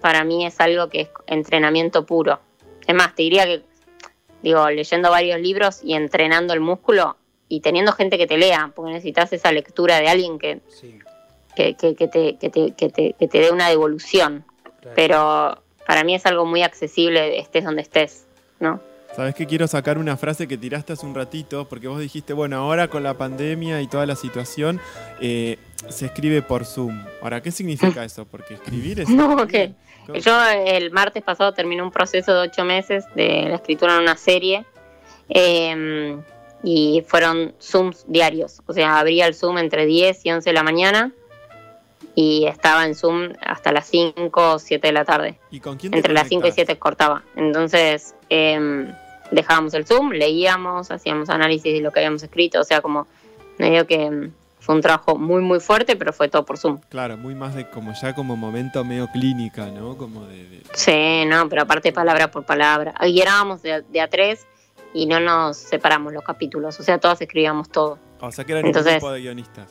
para 0.00 0.24
mí 0.24 0.46
es 0.46 0.58
algo 0.60 0.88
que 0.88 1.02
es 1.02 1.08
entrenamiento 1.26 2.06
puro. 2.06 2.40
Es 2.86 2.94
más, 2.94 3.14
te 3.14 3.22
diría 3.24 3.44
que, 3.44 3.62
digo, 4.42 4.70
leyendo 4.70 5.10
varios 5.10 5.40
libros 5.40 5.80
y 5.82 5.94
entrenando 5.94 6.54
el 6.54 6.60
músculo 6.60 7.16
y 7.48 7.60
teniendo 7.60 7.92
gente 7.92 8.16
que 8.16 8.26
te 8.28 8.38
lea, 8.38 8.70
porque 8.74 8.92
necesitas 8.92 9.32
esa 9.32 9.50
lectura 9.52 9.98
de 10.00 10.08
alguien 10.08 10.38
que, 10.38 10.60
que, 11.56 11.74
que- 11.74 11.94
que 11.96 12.06
te, 12.08 12.36
que, 12.38 12.48
te, 12.48 12.72
que, 12.74 12.88
te, 12.88 13.14
que 13.18 13.28
te 13.28 13.38
dé 13.40 13.50
una 13.50 13.68
devolución. 13.68 14.44
Pero 14.94 15.62
para 15.86 16.04
mí 16.04 16.14
es 16.14 16.26
algo 16.26 16.46
muy 16.46 16.62
accesible, 16.62 17.38
estés 17.38 17.64
donde 17.64 17.82
estés, 17.82 18.24
¿no? 18.58 18.80
Sabes 19.14 19.34
que 19.34 19.46
quiero 19.46 19.66
sacar 19.66 19.98
una 19.98 20.16
frase 20.16 20.46
que 20.46 20.56
tiraste 20.56 20.92
hace 20.92 21.04
un 21.04 21.14
ratito, 21.14 21.68
porque 21.68 21.88
vos 21.88 21.98
dijiste, 21.98 22.32
bueno, 22.32 22.56
ahora 22.56 22.88
con 22.88 23.02
la 23.02 23.14
pandemia 23.14 23.82
y 23.82 23.88
toda 23.88 24.06
la 24.06 24.14
situación, 24.14 24.80
eh, 25.20 25.58
se 25.88 26.06
escribe 26.06 26.42
por 26.42 26.64
Zoom. 26.64 27.04
Ahora, 27.20 27.42
¿qué 27.42 27.50
significa 27.50 28.04
eso? 28.04 28.24
Porque 28.24 28.54
escribir 28.54 29.00
es... 29.00 29.08
No, 29.20 29.46
que 29.48 29.72
yo 30.14 30.40
el 30.66 30.92
martes 30.92 31.22
pasado 31.24 31.52
terminé 31.52 31.82
un 31.82 31.90
proceso 31.90 32.32
de 32.32 32.48
ocho 32.48 32.64
meses 32.64 33.04
de 33.14 33.46
la 33.48 33.56
escritura 33.56 33.94
de 33.94 34.00
una 34.00 34.16
serie 34.16 34.64
eh, 35.28 36.16
y 36.62 37.04
fueron 37.06 37.54
Zooms 37.60 38.04
diarios. 38.06 38.62
O 38.66 38.72
sea, 38.72 38.98
abría 38.98 39.26
el 39.26 39.34
Zoom 39.34 39.58
entre 39.58 39.86
10 39.86 40.24
y 40.24 40.30
11 40.30 40.50
de 40.50 40.54
la 40.54 40.62
mañana 40.62 41.12
y 42.14 42.46
estaba 42.46 42.84
en 42.86 42.94
Zoom 42.94 43.32
hasta 43.40 43.72
las 43.72 43.86
5 43.88 44.52
o 44.54 44.58
7 44.58 44.86
de 44.86 44.92
la 44.92 45.04
tarde. 45.04 45.38
¿Y 45.50 45.60
con 45.60 45.76
quién 45.76 45.92
te 45.92 45.98
Entre 45.98 46.12
las 46.12 46.28
5 46.28 46.40
y 46.40 46.50
conectás? 46.50 46.54
7 46.66 46.78
cortaba. 46.78 47.22
Entonces 47.36 48.14
eh, 48.28 48.92
dejábamos 49.30 49.74
el 49.74 49.86
Zoom, 49.86 50.10
leíamos, 50.10 50.90
hacíamos 50.90 51.30
análisis 51.30 51.72
de 51.72 51.80
lo 51.80 51.92
que 51.92 52.00
habíamos 52.00 52.22
escrito. 52.22 52.60
O 52.60 52.64
sea, 52.64 52.80
como 52.80 53.06
medio 53.58 53.86
que 53.86 54.10
mm, 54.10 54.32
fue 54.58 54.74
un 54.74 54.80
trabajo 54.80 55.16
muy, 55.16 55.40
muy 55.42 55.60
fuerte, 55.60 55.96
pero 55.96 56.12
fue 56.12 56.28
todo 56.28 56.44
por 56.44 56.58
Zoom. 56.58 56.80
Claro, 56.88 57.16
muy 57.16 57.34
más 57.34 57.54
de 57.54 57.68
como 57.70 57.92
ya 58.00 58.14
como 58.14 58.36
momento 58.36 58.84
medio 58.84 59.08
clínica, 59.08 59.66
¿no? 59.66 59.96
Como 59.96 60.26
de... 60.26 60.44
de- 60.48 60.62
Sí, 60.74 61.24
no, 61.26 61.48
pero 61.48 61.62
aparte 61.62 61.92
palabra 61.92 62.30
por 62.30 62.44
palabra. 62.44 62.92
Ahí 62.98 63.16
grabábamos 63.18 63.62
de, 63.62 63.82
de 63.82 64.00
a 64.00 64.08
tres 64.08 64.46
y 64.92 65.06
no 65.06 65.20
nos 65.20 65.56
separamos 65.56 66.12
los 66.12 66.24
capítulos, 66.24 66.78
o 66.80 66.82
sea, 66.82 66.98
todos 66.98 67.20
escribíamos 67.20 67.70
todo. 67.70 67.98
O 68.20 68.32
sea 68.32 68.44
que 68.44 68.52
eran 68.52 68.66
Entonces- 68.66 68.94
un 68.94 68.98
grupo 68.98 69.12
de 69.12 69.20
guionistas. 69.20 69.68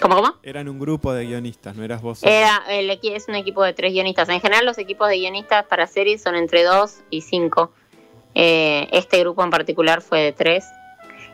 ¿Cómo, 0.00 0.16
cómo? 0.16 0.34
Eran 0.42 0.68
un 0.68 0.78
grupo 0.78 1.12
de 1.12 1.24
guionistas, 1.26 1.74
no 1.76 1.84
eras 1.84 2.00
vos. 2.02 2.22
Era, 2.22 2.62
el, 2.70 2.90
es 2.90 3.28
un 3.28 3.34
equipo 3.34 3.62
de 3.62 3.72
tres 3.72 3.92
guionistas. 3.92 4.28
En 4.28 4.40
general 4.40 4.64
los 4.64 4.78
equipos 4.78 5.08
de 5.08 5.16
guionistas 5.18 5.64
para 5.66 5.86
series 5.86 6.22
son 6.22 6.34
entre 6.36 6.62
dos 6.64 6.98
y 7.10 7.22
cinco. 7.22 7.72
Eh, 8.34 8.88
este 8.92 9.18
grupo 9.20 9.42
en 9.42 9.50
particular 9.50 10.00
fue 10.02 10.20
de 10.20 10.32
tres. 10.32 10.64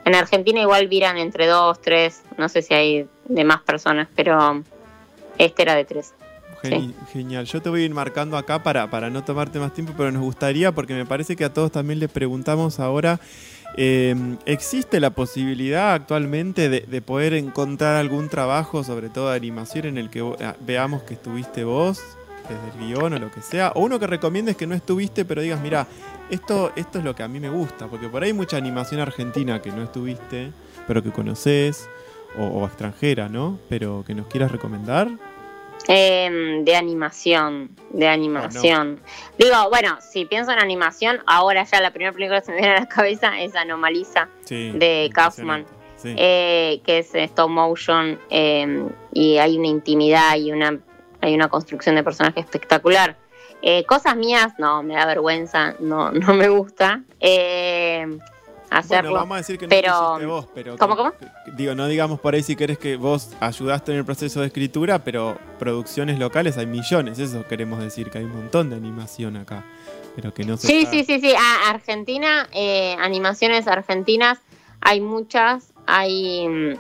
En 0.05 0.15
Argentina 0.15 0.61
igual 0.61 0.89
viran 0.89 1.17
entre 1.19 1.47
dos, 1.47 1.81
tres, 1.81 2.23
no 2.37 2.49
sé 2.49 2.63
si 2.63 2.75
hay 2.75 3.07
de 3.27 3.45
más 3.45 3.63
personas, 3.63 4.09
pero 4.15 4.63
este 5.39 5.63
era 5.63 5.75
de 5.75 5.85
tres. 5.85 6.15
Geni- 6.63 6.95
Genial. 7.13 7.45
Yo 7.45 7.61
te 7.61 7.69
voy 7.69 7.83
a 7.83 7.85
ir 7.85 7.93
marcando 7.93 8.39
acá 8.39 8.63
para, 8.63 8.89
para 8.91 9.11
no 9.11 9.23
tomarte 9.25 9.59
más 9.59 9.75
tiempo, 9.75 9.93
pero 9.97 10.11
nos 10.11 10.23
gustaría, 10.23 10.73
porque 10.73 10.95
me 10.95 11.05
parece 11.05 11.37
que 11.37 11.45
a 11.45 11.53
todos 11.53 11.71
también 11.73 11.99
les 12.01 12.11
preguntamos 12.11 12.81
ahora, 12.81 13.21
eh, 13.77 14.37
¿existe 14.47 15.01
la 15.01 15.11
posibilidad 15.11 15.95
actualmente 15.95 16.69
de, 16.69 16.81
de 16.81 17.03
poder 17.03 17.35
encontrar 17.35 17.97
algún 17.97 18.29
trabajo, 18.29 18.85
sobre 18.85 19.09
todo 19.09 19.31
de 19.31 19.37
animación, 19.37 19.87
en 19.87 19.99
el 19.99 20.11
que 20.11 20.21
ah, 20.41 20.57
veamos 20.61 21.03
que 21.03 21.15
estuviste 21.15 21.65
vos? 21.65 22.03
desde 22.49 22.79
el 22.79 22.87
guion 22.87 23.15
o 23.15 23.19
lo 23.19 23.31
que 23.31 23.41
sea, 23.41 23.73
o 23.75 23.81
uno 23.81 23.99
que 23.99 24.07
recomiendes 24.07 24.55
que 24.55 24.67
no 24.67 24.75
estuviste, 24.75 25.25
pero 25.25 25.41
digas, 25.41 25.63
mira, 25.63 25.87
esto, 26.29 26.73
esto 26.77 26.99
es 26.99 27.05
lo 27.05 27.15
que 27.15 27.23
a 27.23 27.29
mí 27.29 27.41
me 27.41 27.49
gusta, 27.49 27.87
porque 27.87 28.07
por 28.11 28.23
ahí 28.23 28.29
hay 28.29 28.35
mucha 28.35 28.59
animación 28.59 29.01
argentina 29.01 29.63
que 29.63 29.71
no 29.71 29.83
estuviste, 29.83 30.53
pero 30.87 31.03
que 31.03 31.11
conoces, 31.11 31.89
o 32.37 32.65
extranjera, 32.67 33.29
¿no? 33.29 33.59
Pero 33.69 34.05
que 34.07 34.15
nos 34.15 34.27
quieras 34.27 34.51
recomendar. 34.51 35.09
Em, 35.87 36.65
de 36.65 36.77
animación, 36.77 37.71
de 37.91 38.09
animación. 38.09 39.01
Digo, 39.39 39.69
bueno, 39.69 39.99
si 40.01 40.25
pienso 40.25 40.51
en 40.53 40.59
animación, 40.59 41.21
ahora 41.27 41.65
ya 41.65 41.81
la 41.81 41.91
primera 41.91 42.13
película 42.13 42.41
que 42.41 42.47
se 42.47 42.53
me 42.53 42.59
viene 42.59 42.77
a 42.77 42.81
la 42.81 42.87
cabeza 42.89 43.39
es 43.41 43.55
Anomaliza 43.55 44.29
Sí, 44.45 44.73
de 44.73 45.11
Kaufman, 45.13 45.67
Sí. 45.97 46.15
eh, 46.17 46.81
que 46.85 46.99
es 46.99 47.15
stop 47.15 47.51
motion 47.51 48.19
em, 48.31 48.89
y 49.13 49.37
hay 49.39 49.59
una 49.59 49.69
intimidad 49.69 50.37
y 50.37 50.53
una 50.53 50.79
hay 51.21 51.35
una 51.35 51.49
construcción 51.49 51.95
de 51.95 52.03
personaje 52.05 52.41
espectacular. 52.41 53.17
Eh, 53.63 53.85
cosas 53.87 54.15
mías, 54.15 54.53
no, 54.59 54.83
me 54.83 54.95
da 54.95 55.07
vergüenza, 55.07 55.75
no, 55.81 56.11
no 56.13 56.35
me 56.35 56.49
gusta 56.49 57.03
eh, 57.21 58.07
hacerlo. 58.79 59.11
Bueno, 59.11 59.21
vamos 59.25 59.35
a 59.35 59.39
decir 59.39 59.59
que 59.59 59.67
no 59.67 59.71
pero, 59.71 59.91
lo 59.93 60.09
hiciste 60.13 60.27
vos, 60.27 60.49
pero 60.55 60.77
¿Cómo, 60.79 60.95
que- 60.97 61.03
cómo? 61.03 61.13
que- 61.13 61.53
digo, 61.53 61.75
no 61.75 61.87
digamos 61.87 62.21
por 62.21 62.35
ahí 62.35 62.43
si 62.43 62.57
querés 62.57 62.79
que 62.79 62.97
vos 62.97 63.31
ayudaste 63.41 63.93
en 63.93 63.99
el 63.99 64.05
proceso 64.05 64.41
de 64.41 64.47
escritura, 64.49 65.01
pero 65.01 65.39
producciones 65.59 66.19
locales 66.19 66.57
hay 66.59 66.67
millones, 66.67 67.19
eso 67.19 67.45
queremos 67.47 67.81
decir, 67.81 68.11
que 68.11 68.19
hay 68.19 68.25
un 68.25 68.35
montón 68.37 68.71
de 68.71 68.77
animación 68.77 69.37
acá, 69.37 69.65
pero 70.17 70.33
que 70.35 70.45
no 70.45 70.57
se 70.57 70.67
Sí, 70.67 70.79
está- 70.81 70.91
sí, 70.93 71.05
sí, 71.05 71.21
sí. 71.21 71.35
Argentina, 71.69 72.49
eh, 72.53 72.97
animaciones 73.01 73.67
argentinas, 73.67 74.39
hay 74.81 75.01
muchas. 75.01 75.73
Hay 75.87 76.49
mm, 76.49 76.75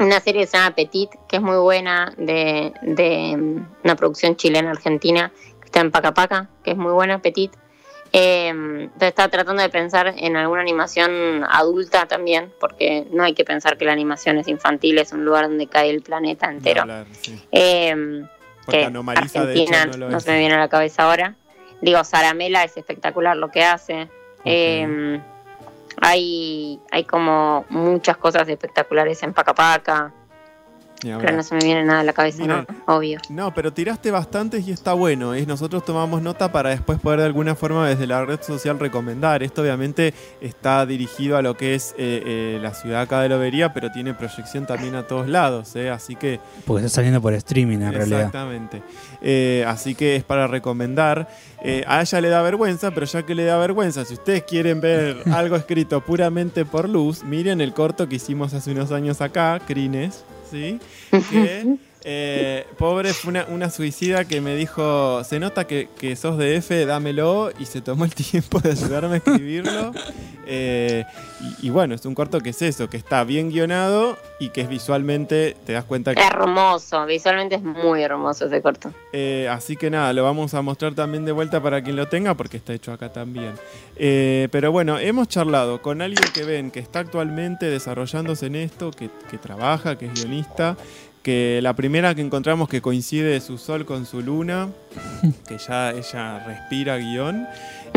una 0.00 0.18
serie 0.20 0.40
que 0.42 0.46
se 0.48 0.56
llama 0.56 0.74
Petit, 0.74 1.10
que 1.28 1.36
es 1.36 1.42
muy 1.42 1.56
buena, 1.58 2.12
de, 2.16 2.72
de 2.82 3.36
mm, 3.36 3.66
una 3.84 3.94
producción 3.96 4.34
chilena-argentina, 4.36 5.30
que 5.60 5.66
está 5.66 5.80
en 5.80 5.90
Pacapaca, 5.92 6.48
que 6.64 6.72
es 6.72 6.76
muy 6.76 6.92
buena, 6.92 7.20
Petit. 7.20 7.52
Eh, 8.16 8.46
entonces 8.46 9.08
está 9.08 9.28
tratando 9.28 9.60
de 9.60 9.68
pensar 9.68 10.14
en 10.16 10.36
alguna 10.36 10.60
animación 10.60 11.44
adulta 11.50 12.06
también, 12.06 12.52
porque 12.60 13.08
no 13.10 13.24
hay 13.24 13.34
que 13.34 13.44
pensar 13.44 13.76
que 13.76 13.84
la 13.84 13.92
animación 13.92 14.38
es 14.38 14.46
infantil, 14.46 14.98
es 14.98 15.12
un 15.12 15.24
lugar 15.24 15.48
donde 15.48 15.66
cae 15.66 15.90
el 15.90 16.00
planeta 16.00 16.48
entero. 16.48 16.82
hablar, 16.82 17.06
sí. 17.10 17.44
Eh, 17.50 18.22
Porque 18.64 18.88
que 18.92 19.10
Argentina 19.18 19.86
no 19.86 20.20
se 20.20 20.30
me 20.30 20.38
viene 20.38 20.54
a 20.54 20.58
la 20.58 20.68
cabeza 20.68 21.02
ahora. 21.02 21.34
Digo, 21.80 22.04
Saramela 22.04 22.62
es 22.62 22.76
espectacular 22.76 23.36
lo 23.36 23.50
que 23.50 23.64
hace. 23.64 24.08
Eh, 24.44 25.20
hay, 26.00 26.80
hay 26.92 27.04
como 27.04 27.64
muchas 27.68 28.16
cosas 28.16 28.48
espectaculares 28.48 29.20
en 29.24 29.32
Pacapaca, 29.32 30.12
pero 31.20 31.36
no 31.36 31.42
se 31.42 31.54
me 31.54 31.64
viene 31.64 31.84
nada 31.84 32.00
a 32.00 32.04
la 32.04 32.12
cabeza, 32.12 32.44
¿no? 32.44 32.66
Obvio. 32.86 33.20
No, 33.28 33.52
pero 33.54 33.72
tiraste 33.72 34.10
bastantes 34.10 34.66
y 34.66 34.72
está 34.72 34.92
bueno. 34.94 35.34
Es 35.34 35.46
nosotros 35.46 35.84
tomamos 35.84 36.22
nota 36.22 36.50
para 36.50 36.70
después 36.70 36.98
poder 37.00 37.20
de 37.20 37.26
alguna 37.26 37.54
forma 37.54 37.88
desde 37.88 38.06
la 38.06 38.24
red 38.24 38.40
social 38.42 38.78
recomendar. 38.78 39.42
Esto 39.42 39.62
obviamente 39.62 40.14
está 40.40 40.84
dirigido 40.86 41.36
a 41.36 41.42
lo 41.42 41.56
que 41.56 41.74
es 41.74 41.94
eh, 41.98 42.22
eh, 42.26 42.58
la 42.60 42.74
ciudad 42.74 43.02
acá 43.02 43.20
de 43.20 43.28
Lobería, 43.28 43.72
pero 43.72 43.90
tiene 43.90 44.14
proyección 44.14 44.66
también 44.66 44.94
a 44.94 45.06
todos 45.06 45.28
lados, 45.28 45.74
¿eh? 45.76 45.90
así 45.90 46.16
que 46.16 46.40
Porque 46.64 46.86
está 46.86 46.96
saliendo 46.96 47.20
por 47.20 47.34
streaming 47.34 47.78
en 47.78 47.92
realidad. 47.92 48.20
Exactamente. 48.20 48.82
Eh, 49.22 49.64
así 49.66 49.94
que 49.94 50.16
es 50.16 50.24
para 50.24 50.46
recomendar. 50.46 51.28
Eh, 51.62 51.82
a 51.86 52.02
ella 52.02 52.20
le 52.20 52.28
da 52.28 52.42
vergüenza, 52.42 52.90
pero 52.90 53.06
ya 53.06 53.24
que 53.24 53.34
le 53.34 53.44
da 53.44 53.56
vergüenza, 53.56 54.04
si 54.04 54.14
ustedes 54.14 54.42
quieren 54.42 54.82
ver 54.82 55.16
algo 55.32 55.56
escrito 55.56 56.02
puramente 56.02 56.66
por 56.66 56.88
luz, 56.88 57.24
miren 57.24 57.62
el 57.62 57.72
corto 57.72 58.06
que 58.06 58.16
hicimos 58.16 58.52
hace 58.52 58.72
unos 58.72 58.92
años 58.92 59.22
acá, 59.22 59.58
Crines, 59.66 60.24
¿sí? 60.50 60.80
Que, 61.30 61.76
eh, 62.06 62.66
pobre, 62.76 63.14
fue 63.14 63.30
una, 63.30 63.46
una 63.48 63.70
suicida 63.70 64.26
que 64.26 64.42
me 64.42 64.54
dijo, 64.54 65.24
se 65.24 65.40
nota 65.40 65.66
que, 65.66 65.88
que 65.98 66.16
sos 66.16 66.36
de 66.36 66.56
F, 66.56 66.84
dámelo, 66.84 67.50
y 67.58 67.64
se 67.64 67.80
tomó 67.80 68.04
el 68.04 68.14
tiempo 68.14 68.60
de 68.60 68.72
ayudarme 68.72 69.14
a 69.14 69.16
escribirlo. 69.16 69.92
Eh, 70.46 71.04
y, 71.40 71.68
y 71.68 71.70
bueno, 71.70 71.94
es 71.94 72.04
un 72.04 72.14
corto 72.14 72.40
que 72.40 72.50
es 72.50 72.60
eso, 72.60 72.90
que 72.90 72.98
está 72.98 73.24
bien 73.24 73.50
guionado 73.50 74.18
y 74.38 74.50
que 74.50 74.60
es 74.60 74.68
visualmente, 74.68 75.56
te 75.64 75.72
das 75.72 75.84
cuenta 75.84 76.14
que... 76.14 76.22
Hermoso, 76.22 77.06
visualmente 77.06 77.54
es 77.54 77.62
muy 77.62 78.02
hermoso 78.02 78.44
ese 78.44 78.60
corto. 78.60 78.92
Eh, 79.14 79.48
así 79.50 79.74
que 79.74 79.88
nada, 79.88 80.12
lo 80.12 80.22
vamos 80.24 80.52
a 80.52 80.60
mostrar 80.60 80.94
también 80.94 81.24
de 81.24 81.32
vuelta 81.32 81.62
para 81.62 81.82
quien 81.82 81.96
lo 81.96 82.06
tenga, 82.08 82.34
porque 82.34 82.58
está 82.58 82.74
hecho 82.74 82.92
acá 82.92 83.10
también. 83.10 83.54
Pero 83.96 84.70
bueno, 84.72 84.98
hemos 84.98 85.28
charlado 85.28 85.80
con 85.80 86.02
alguien 86.02 86.30
que 86.34 86.44
ven 86.44 86.70
que 86.70 86.80
está 86.80 86.98
actualmente 86.98 87.64
desarrollándose 87.64 88.46
en 88.46 88.56
esto, 88.56 88.90
que, 88.90 89.08
que 89.30 89.38
trabaja, 89.38 89.96
que 89.96 90.06
es 90.06 90.12
guionista, 90.12 90.76
que 91.24 91.60
la 91.62 91.74
primera 91.74 92.14
que 92.14 92.20
encontramos 92.20 92.68
que 92.68 92.82
coincide 92.82 93.40
su 93.40 93.56
sol 93.56 93.86
con 93.86 94.04
su 94.04 94.20
luna, 94.20 94.68
que 95.48 95.58
ya 95.58 95.90
ella 95.90 96.44
respira 96.46 96.98
guion. 96.98 97.48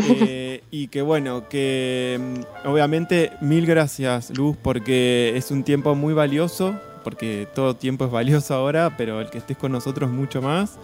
Eh, 0.10 0.64
y 0.72 0.88
que 0.88 1.02
bueno, 1.02 1.50
que 1.50 2.20
mm, 2.20 2.68
obviamente 2.68 3.32
mil 3.42 3.66
gracias 3.66 4.30
Luz 4.30 4.56
porque 4.62 5.34
es 5.36 5.52
un 5.52 5.64
tiempo 5.64 5.94
muy 5.94 6.14
valioso, 6.14 6.80
porque 7.04 7.48
todo 7.54 7.76
tiempo 7.76 8.06
es 8.06 8.12
valioso 8.12 8.54
ahora, 8.54 8.96
pero 8.96 9.20
el 9.20 9.30
que 9.30 9.40
estés 9.40 9.58
con 9.58 9.72
nosotros 9.72 10.10
mucho 10.10 10.42
más. 10.42 10.78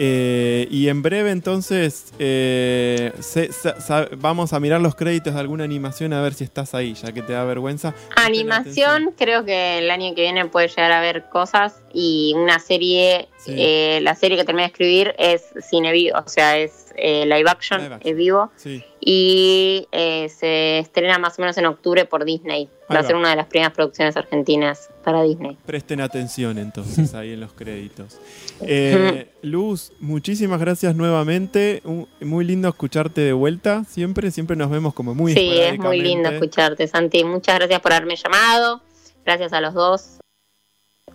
Eh, 0.00 0.68
y 0.70 0.88
en 0.88 1.02
breve 1.02 1.32
entonces 1.32 2.12
eh, 2.20 3.12
se- 3.18 3.50
sa- 3.52 3.80
sa- 3.80 4.08
vamos 4.16 4.52
a 4.52 4.60
mirar 4.60 4.80
los 4.80 4.94
créditos 4.94 5.34
de 5.34 5.40
alguna 5.40 5.64
animación 5.64 6.12
a 6.12 6.22
ver 6.22 6.34
si 6.34 6.44
estás 6.44 6.72
ahí, 6.72 6.94
ya 6.94 7.10
que 7.12 7.20
te 7.22 7.32
da 7.32 7.42
vergüenza. 7.44 7.94
Animación, 8.14 9.12
creo 9.18 9.44
que 9.44 9.78
el 9.78 9.90
año 9.90 10.14
que 10.14 10.22
viene 10.22 10.46
puede 10.46 10.68
llegar 10.68 10.92
a 10.92 11.00
ver 11.00 11.24
cosas 11.30 11.80
y 11.92 12.32
una 12.36 12.60
serie, 12.60 13.28
Sí. 13.38 13.54
eh, 13.56 13.98
la 14.02 14.14
serie 14.14 14.36
que 14.36 14.44
terminé 14.44 14.62
de 14.64 14.68
escribir 14.72 15.14
es 15.18 15.42
cine 15.68 15.90
vivo, 15.92 16.16
o 16.24 16.28
sea, 16.28 16.56
es 16.58 16.86
eh, 16.96 17.24
live 17.26 17.48
action, 17.50 17.80
Live 17.82 17.94
action. 17.96 18.10
es 18.12 18.16
vivo 18.16 18.50
Sí. 18.56 18.84
Y 19.00 19.86
eh, 19.92 20.28
se 20.28 20.78
estrena 20.80 21.18
más 21.18 21.38
o 21.38 21.42
menos 21.42 21.56
en 21.58 21.66
octubre 21.66 22.04
por 22.04 22.24
Disney. 22.24 22.68
Va 22.90 23.00
a 23.00 23.02
ser 23.02 23.16
una 23.16 23.30
de 23.30 23.36
las 23.36 23.46
primeras 23.46 23.74
producciones 23.74 24.16
argentinas 24.16 24.88
para 25.04 25.22
Disney. 25.22 25.58
Presten 25.66 26.00
atención 26.00 26.56
entonces 26.58 27.12
ahí 27.14 27.32
en 27.32 27.40
los 27.40 27.52
créditos. 27.52 28.18
Eh, 28.62 29.30
Luz, 29.42 29.92
muchísimas 30.00 30.58
gracias 30.58 30.96
nuevamente. 30.96 31.82
Un- 31.84 32.08
muy 32.20 32.44
lindo 32.44 32.68
escucharte 32.68 33.20
de 33.20 33.32
vuelta. 33.34 33.84
Siempre, 33.84 34.30
siempre 34.30 34.56
nos 34.56 34.70
vemos 34.70 34.94
como 34.94 35.14
muy 35.14 35.34
sí, 35.34 35.50
es 35.58 35.78
muy 35.78 36.00
lindo 36.00 36.30
escucharte, 36.30 36.88
Santi. 36.88 37.24
Muchas 37.24 37.56
gracias 37.56 37.80
por 37.80 37.92
haberme 37.92 38.16
llamado. 38.16 38.82
Gracias 39.24 39.52
a 39.52 39.60
los 39.60 39.74
dos. 39.74 40.18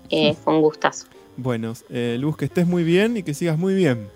Eh, 0.10 0.36
fue 0.36 0.54
un 0.54 0.62
gustazo. 0.62 1.08
Bueno, 1.38 1.74
eh, 1.90 2.18
Luz, 2.20 2.38
que 2.38 2.46
estés 2.46 2.68
muy 2.68 2.84
bien 2.84 3.18
y 3.18 3.24
que 3.24 3.34
sigas 3.34 3.58
muy 3.58 3.74
bien. 3.74 4.08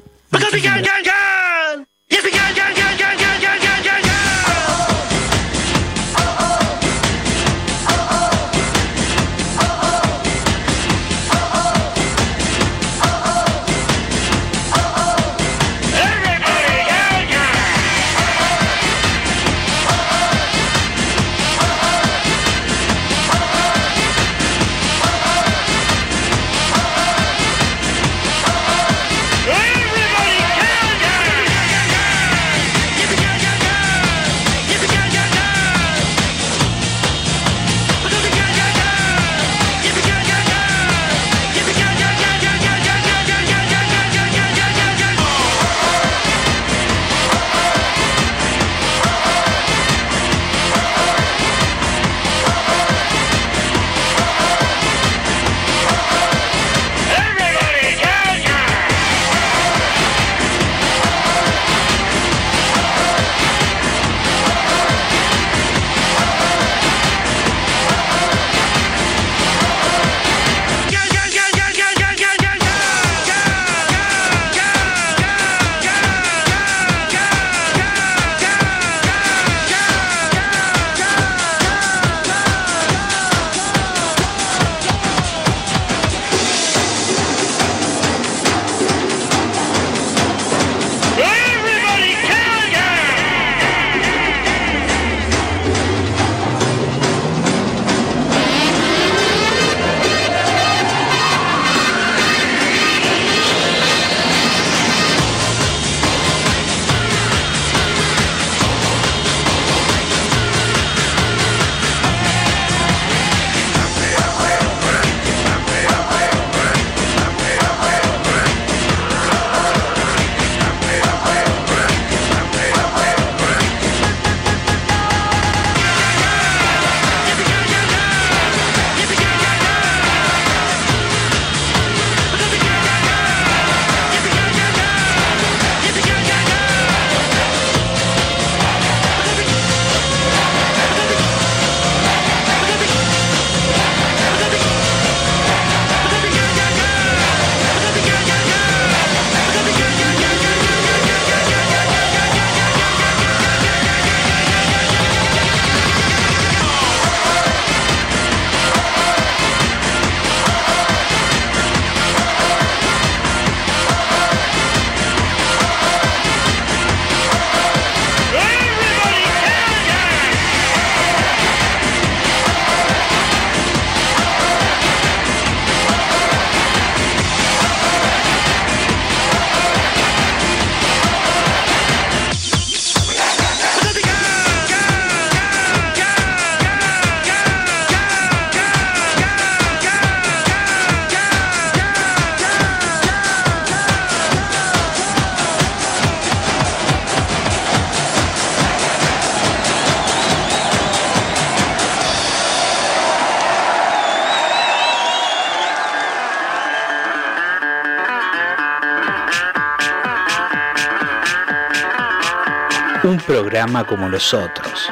Programa 213.48 213.88
como 213.88 214.10
los 214.10 214.34
otros, 214.34 214.90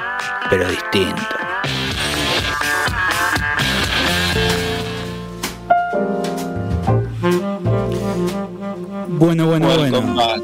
pero 0.49 0.65
distinto. 0.69 1.21
Bueno, 9.09 9.47
bueno, 9.47 9.67
Welcome 9.67 10.13
bueno. 10.13 10.43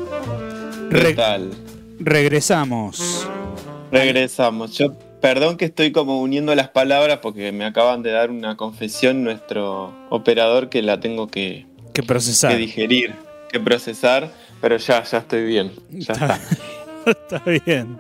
¿Qué 0.89 1.13
tal? 1.13 1.51
Regresamos. 2.01 3.25
Regresamos. 3.93 4.77
Yo, 4.77 4.93
perdón 5.21 5.55
que 5.55 5.63
estoy 5.63 5.93
como 5.93 6.19
uniendo 6.19 6.53
las 6.53 6.67
palabras 6.67 7.19
porque 7.21 7.53
me 7.53 7.63
acaban 7.63 8.03
de 8.03 8.11
dar 8.11 8.29
una 8.29 8.57
confesión 8.57 9.23
nuestro 9.23 9.93
operador 10.09 10.67
que 10.67 10.81
la 10.81 10.99
tengo 10.99 11.27
que, 11.27 11.65
Que 11.93 12.03
procesar. 12.03 12.51
que 12.51 12.57
digerir, 12.57 13.13
que 13.49 13.61
procesar, 13.61 14.33
pero 14.59 14.75
ya, 14.75 15.01
ya 15.01 15.19
estoy 15.19 15.45
bien. 15.45 15.71
Ya 15.91 16.11
está. 16.11 16.41
Está 17.05 17.39
bien. 17.65 17.97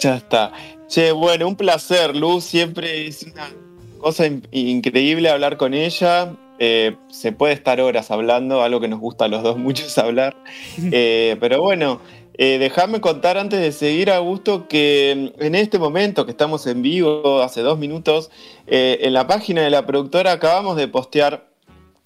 Ya 0.00 0.16
está. 0.16 0.52
Che, 0.88 1.12
bueno, 1.12 1.48
un 1.48 1.56
placer, 1.56 2.16
Luz. 2.16 2.44
Siempre 2.44 3.06
es 3.06 3.22
una 3.24 3.50
cosa 3.98 4.26
in- 4.26 4.46
increíble 4.52 5.28
hablar 5.28 5.56
con 5.56 5.74
ella. 5.74 6.32
Eh, 6.58 6.96
se 7.10 7.32
puede 7.32 7.52
estar 7.52 7.80
horas 7.80 8.10
hablando, 8.10 8.62
algo 8.62 8.80
que 8.80 8.88
nos 8.88 9.00
gusta 9.00 9.24
a 9.24 9.28
los 9.28 9.42
dos 9.42 9.58
mucho 9.58 9.84
es 9.86 9.98
hablar. 9.98 10.36
Eh, 10.92 11.36
pero 11.40 11.60
bueno, 11.60 12.00
eh, 12.38 12.58
déjame 12.58 13.00
contar 13.00 13.36
antes 13.38 13.60
de 13.60 13.72
seguir, 13.72 14.10
Augusto, 14.10 14.68
que 14.68 15.32
en 15.38 15.54
este 15.54 15.78
momento 15.78 16.24
que 16.24 16.30
estamos 16.30 16.66
en 16.66 16.82
vivo, 16.82 17.42
hace 17.42 17.60
dos 17.62 17.78
minutos, 17.78 18.30
eh, 18.66 18.98
en 19.02 19.12
la 19.14 19.26
página 19.26 19.62
de 19.62 19.70
la 19.70 19.84
productora 19.84 20.32
acabamos 20.32 20.76
de 20.76 20.88
postear 20.88 21.46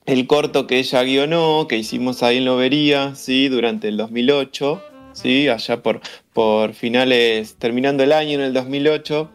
el 0.07 0.27
corto 0.27 0.67
que 0.67 0.79
ella 0.79 1.03
guionó, 1.03 1.67
que 1.69 1.77
hicimos 1.77 2.23
ahí 2.23 2.39
en 2.39 2.47
Lobería, 2.47 3.15
¿sí? 3.15 3.49
durante 3.49 3.89
el 3.89 3.99
2008, 3.99 4.83
¿sí? 5.23 5.49
allá 5.49 5.83
por, 5.83 6.01
por 6.33 6.75
finales, 6.75 7.57
terminando 7.59 8.03
el 8.03 8.13
año 8.13 8.33
en 8.35 8.41
el 8.43 8.53
2008. 8.53 9.31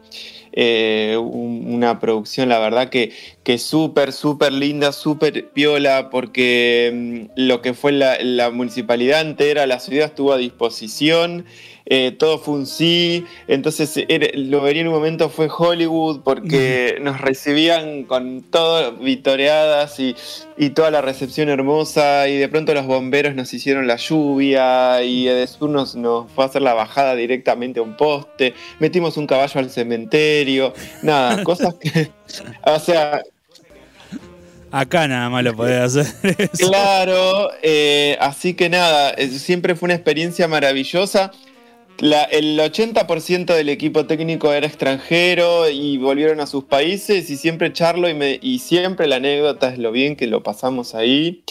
Eh, 0.56 1.16
un- 1.20 1.64
una 1.74 1.98
producción, 1.98 2.48
la 2.48 2.60
verdad 2.60 2.88
que, 2.88 3.10
que 3.42 3.58
súper, 3.58 4.12
súper 4.12 4.52
linda, 4.52 4.92
súper 4.92 5.48
piola, 5.50 6.10
porque 6.10 7.26
mm, 7.26 7.32
lo 7.34 7.60
que 7.60 7.74
fue 7.74 7.90
la, 7.90 8.18
la 8.20 8.50
municipalidad 8.50 9.20
entera, 9.20 9.66
la 9.66 9.80
ciudad 9.80 10.06
estuvo 10.06 10.32
a 10.32 10.36
disposición, 10.38 11.44
eh, 11.86 12.12
todo 12.18 12.38
fue 12.38 12.54
un 12.54 12.66
sí, 12.66 13.26
entonces 13.46 13.92
era- 14.08 14.28
lo 14.34 14.60
vería 14.62 14.82
en 14.82 14.88
un 14.88 14.94
momento 14.94 15.28
fue 15.28 15.48
Hollywood, 15.54 16.20
porque 16.22 16.96
nos 17.00 17.20
recibían 17.20 18.04
con 18.04 18.42
todo 18.42 18.92
vitoreadas 18.92 20.00
y, 20.00 20.16
y 20.56 20.70
toda 20.70 20.90
la 20.90 21.02
recepción 21.02 21.48
hermosa, 21.48 22.26
y 22.28 22.36
de 22.38 22.48
pronto 22.48 22.72
los 22.74 22.86
bomberos 22.86 23.34
nos 23.34 23.52
hicieron 23.52 23.86
la 23.86 23.96
lluvia, 23.96 25.02
y 25.02 25.28
Edesur 25.28 25.68
nos, 25.68 25.94
nos 25.94 26.30
fue 26.32 26.44
a 26.44 26.46
hacer 26.48 26.62
la 26.62 26.74
bajada 26.74 27.14
directamente 27.14 27.80
a 27.80 27.82
un 27.82 27.96
poste, 27.96 28.54
metimos 28.78 29.16
un 29.16 29.26
caballo 29.26 29.60
al 29.60 29.70
cementerio, 29.70 30.72
nada, 31.02 31.42
cosas 31.44 31.74
que... 31.74 32.10
O 32.66 32.78
sea, 32.78 33.22
Acá 34.70 35.06
nada 35.06 35.30
más 35.30 35.44
lo 35.44 35.54
podés 35.54 35.80
hacer. 35.96 36.06
eso. 36.36 36.68
Claro, 36.68 37.50
eh, 37.62 38.16
así 38.20 38.54
que 38.54 38.68
nada, 38.68 39.10
eh, 39.12 39.28
siempre 39.28 39.76
fue 39.76 39.86
una 39.86 39.94
experiencia 39.94 40.48
maravillosa. 40.48 41.30
La- 42.00 42.24
el 42.24 42.58
80% 42.58 43.54
del 43.54 43.68
equipo 43.68 44.04
técnico 44.04 44.52
era 44.52 44.66
extranjero 44.66 45.70
y 45.70 45.96
volvieron 45.96 46.40
a 46.40 46.46
sus 46.46 46.64
países 46.64 47.30
y 47.30 47.36
siempre 47.36 47.72
charlo 47.72 48.08
y, 48.08 48.14
me- 48.14 48.38
y 48.42 48.58
siempre 48.58 49.06
la 49.06 49.16
anécdota 49.16 49.72
es 49.72 49.78
lo 49.78 49.92
bien 49.92 50.16
que 50.16 50.26
lo 50.26 50.42
pasamos 50.42 50.94
ahí. 50.96 51.42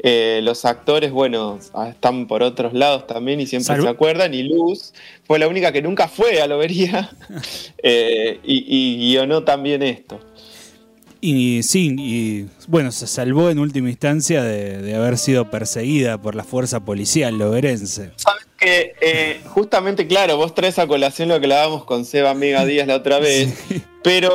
Eh, 0.00 0.40
los 0.42 0.64
actores, 0.64 1.12
bueno, 1.12 1.60
ah, 1.74 1.88
están 1.90 2.26
por 2.26 2.42
otros 2.42 2.72
lados 2.74 3.06
también 3.06 3.40
y 3.40 3.46
siempre 3.46 3.66
se 3.84 3.88
acuerdan. 3.90 4.34
Y 4.34 4.42
Luz 4.42 4.92
fue 5.24 5.38
la 5.38 5.46
única 5.46 5.70
que 5.72 5.82
nunca 5.82 6.08
fue 6.08 6.42
a 6.42 6.48
Lobería 6.48 7.10
eh, 7.82 8.40
y, 8.44 8.64
y 8.68 8.96
guionó 9.12 9.44
también 9.44 9.82
esto. 9.84 10.18
Y 11.20 11.62
sí, 11.62 11.94
y 11.96 12.46
bueno, 12.66 12.90
se 12.90 13.06
salvó 13.06 13.48
en 13.50 13.60
última 13.60 13.88
instancia 13.88 14.42
de, 14.42 14.78
de 14.78 14.94
haber 14.96 15.16
sido 15.16 15.48
perseguida 15.52 16.20
por 16.20 16.34
la 16.34 16.42
fuerza 16.42 16.84
policial 16.84 17.38
loberense. 17.38 18.10
Que 18.62 18.94
eh, 19.00 19.40
justamente, 19.48 20.06
claro, 20.06 20.36
vos 20.36 20.54
traes 20.54 20.78
a 20.78 20.86
colación 20.86 21.28
lo 21.28 21.38
que 21.40 21.46
hablábamos 21.46 21.84
con 21.84 22.04
Seba 22.04 22.32
Mega 22.34 22.64
Díaz 22.64 22.86
la 22.86 22.96
otra 22.96 23.18
vez, 23.18 23.52
pero 24.02 24.32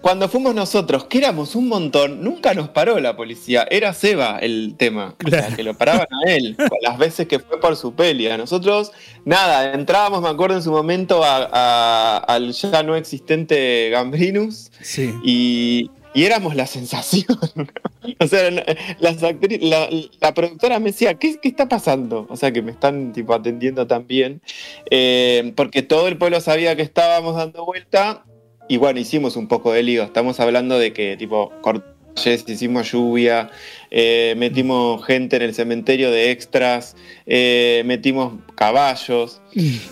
cuando 0.00 0.30
fuimos 0.30 0.54
nosotros, 0.54 1.04
que 1.04 1.18
éramos 1.18 1.54
un 1.54 1.68
montón, 1.68 2.24
nunca 2.24 2.54
nos 2.54 2.70
paró 2.70 2.98
la 3.00 3.16
policía, 3.16 3.66
era 3.70 3.92
Seba 3.92 4.38
el 4.40 4.74
tema, 4.78 5.14
o 5.26 5.28
sea, 5.28 5.48
que 5.54 5.62
lo 5.62 5.74
paraban 5.74 6.06
a 6.26 6.32
él, 6.32 6.56
las 6.80 6.96
veces 6.96 7.28
que 7.28 7.38
fue 7.38 7.60
por 7.60 7.76
su 7.76 7.92
peli, 7.94 8.26
a 8.28 8.38
nosotros, 8.38 8.92
nada, 9.26 9.74
entrábamos, 9.74 10.22
me 10.22 10.28
acuerdo 10.30 10.56
en 10.56 10.62
su 10.62 10.70
momento, 10.70 11.22
a- 11.22 11.48
a- 11.52 12.16
al 12.16 12.52
ya 12.52 12.82
no 12.82 12.96
existente 12.96 13.90
Gambrinus, 13.90 14.70
Sí. 14.80 15.12
y, 15.22 15.90
y 16.14 16.24
éramos 16.24 16.56
la 16.56 16.66
sensación. 16.66 17.26
o 18.18 18.26
sea, 18.26 18.50
las 18.98 19.22
la, 19.22 19.88
la 20.20 20.34
productora 20.34 20.78
me 20.78 20.86
decía, 20.86 21.14
¿qué, 21.14 21.38
qué 21.40 21.48
está 21.48 21.68
pasando? 21.68 22.26
O 22.28 22.36
sea, 22.36 22.52
que 22.52 22.62
me 22.62 22.72
están 22.72 23.12
tipo 23.12 23.34
atendiendo 23.34 23.86
tan 23.86 24.06
bien. 24.06 24.42
Eh, 24.90 25.52
porque 25.56 25.82
todo 25.82 26.08
el 26.08 26.18
pueblo 26.18 26.40
sabía 26.40 26.76
que 26.76 26.82
estábamos 26.82 27.36
dando 27.36 27.64
vuelta. 27.64 28.24
Y 28.68 28.76
bueno, 28.76 29.00
hicimos 29.00 29.36
un 29.36 29.48
poco 29.48 29.72
de 29.72 29.82
lío. 29.82 30.02
Estamos 30.02 30.40
hablando 30.40 30.78
de 30.78 30.92
que 30.92 31.16
tipo 31.16 31.52
cortes, 31.60 32.44
hicimos 32.46 32.90
lluvia, 32.92 33.50
eh, 33.90 34.34
metimos 34.36 35.04
gente 35.04 35.36
en 35.36 35.42
el 35.42 35.54
cementerio 35.54 36.10
de 36.10 36.30
extras, 36.30 36.96
eh, 37.26 37.82
metimos 37.84 38.34
caballos. 38.54 39.40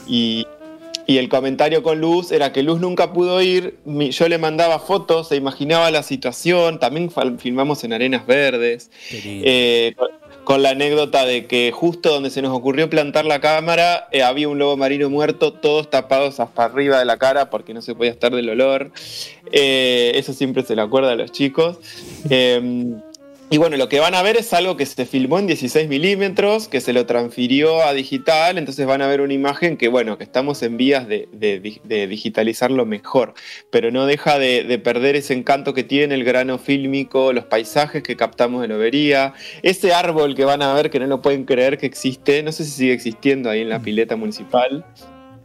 Y, 0.07 0.47
y 1.09 1.17
el 1.17 1.31
comentario 1.31 1.83
con 1.83 2.03
Luz 2.03 2.33
era 2.33 2.53
que 2.53 2.63
Luz 2.63 2.81
nunca 2.81 3.15
pudo 3.15 3.41
ir. 3.41 3.79
Yo 3.87 4.29
le 4.29 4.37
mandaba 4.37 4.79
fotos, 4.79 5.29
se 5.29 5.37
imaginaba 5.37 5.91
la 5.91 6.03
situación. 6.03 6.79
También 6.79 7.11
filmamos 7.39 7.83
en 7.83 7.95
Arenas 7.95 8.27
Verdes. 8.27 8.91
Eh, 9.25 9.95
con, 10.45 10.63
la 10.63 10.71
anécdota 10.71 11.25
de 11.25 11.47
que 11.47 11.73
justo 11.73 12.11
donde 12.11 12.29
se 12.29 12.43
nos 12.43 12.55
ocurrió 12.55 12.91
plantar 12.91 13.25
la 13.25 13.41
cámara 13.41 14.09
eh, 14.13 14.23
había 14.23 14.51
un 14.51 14.59
lobo 14.59 14.77
marino 14.77 15.09
muerto, 15.09 15.55
todos 15.55 15.89
tapados 15.89 16.41
hasta 16.41 16.65
arriba 16.65 16.99
de 16.99 17.07
la 17.07 17.17
cara 17.17 17.49
porque 17.49 17.73
no 17.73 17.81
se 17.81 17.95
podía 17.95 18.11
estar 18.11 18.35
del 18.35 18.51
olor. 18.51 18.91
Eh, 19.51 20.13
eso 20.15 20.35
siempre 20.35 20.63
se 20.63 20.77
le 20.77 20.83
acuerda 20.83 21.13
a 21.13 21.17
los 21.17 21.33
chicos. 21.33 21.79
Y 23.51 23.57
bueno, 23.57 23.79
lo 23.79 23.89
que 23.89 23.99
van 23.99 24.15
a 24.15 24.23
ver 24.23 24.37
es 24.37 24.53
algo 24.53 24.77
que 24.77 24.85
se 24.85 25.07
filmó 25.07 25.39
en 25.39 25.47
16 25.47 25.89
milímetros, 25.89 26.69
que 26.69 26.83
se 26.83 26.93
lo 26.93 27.07
transfirió 27.07 27.83
a 27.83 27.95
digital, 27.95 28.59
entonces 28.59 28.85
van 28.87 29.01
a 29.01 29.07
ver 29.07 29.23
una 29.23 29.33
imagen 29.33 29.79
que, 29.79 29.89
bueno, 29.89 30.19
que 30.19 30.25
estamos 30.25 30.63
en 30.63 30.77
vías 30.77 31.09
de, 31.09 31.31
de 31.33 31.59
di- 31.59 31.81
de 31.83 32.07
digitalizarlo 32.09 32.85
mejor, 32.85 33.33
pero 33.71 33.91
no 33.91 34.05
deja 34.05 34.39
de, 34.39 34.65
de 34.65 34.79
perder 34.79 35.17
ese 35.17 35.33
encanto 35.33 35.73
que 35.73 35.83
tiene 35.83 36.15
el 36.15 36.25
grano 36.25 36.59
fílmico, 36.59 37.33
los 37.33 37.47
paisajes 37.47 38.03
que 38.03 38.17
captamos 38.17 38.61
de 38.61 38.69
Lobería, 38.69 39.33
ese 39.63 39.95
árbol 39.95 40.35
que 40.35 40.45
van 40.45 40.61
a 40.61 40.75
ver 40.75 40.91
que 40.91 41.01
no 41.01 41.07
lo 41.07 41.23
pueden 41.23 41.45
creer 41.47 41.79
que 41.79 41.87
existe, 41.87 42.43
no 42.43 42.53
sé 42.53 42.67
si 42.67 42.73
sigue 42.73 42.93
existiendo 42.93 43.49
ahí 43.49 43.63
en 43.63 43.71
la 43.71 43.81
pileta 43.81 44.15
municipal. 44.17 44.85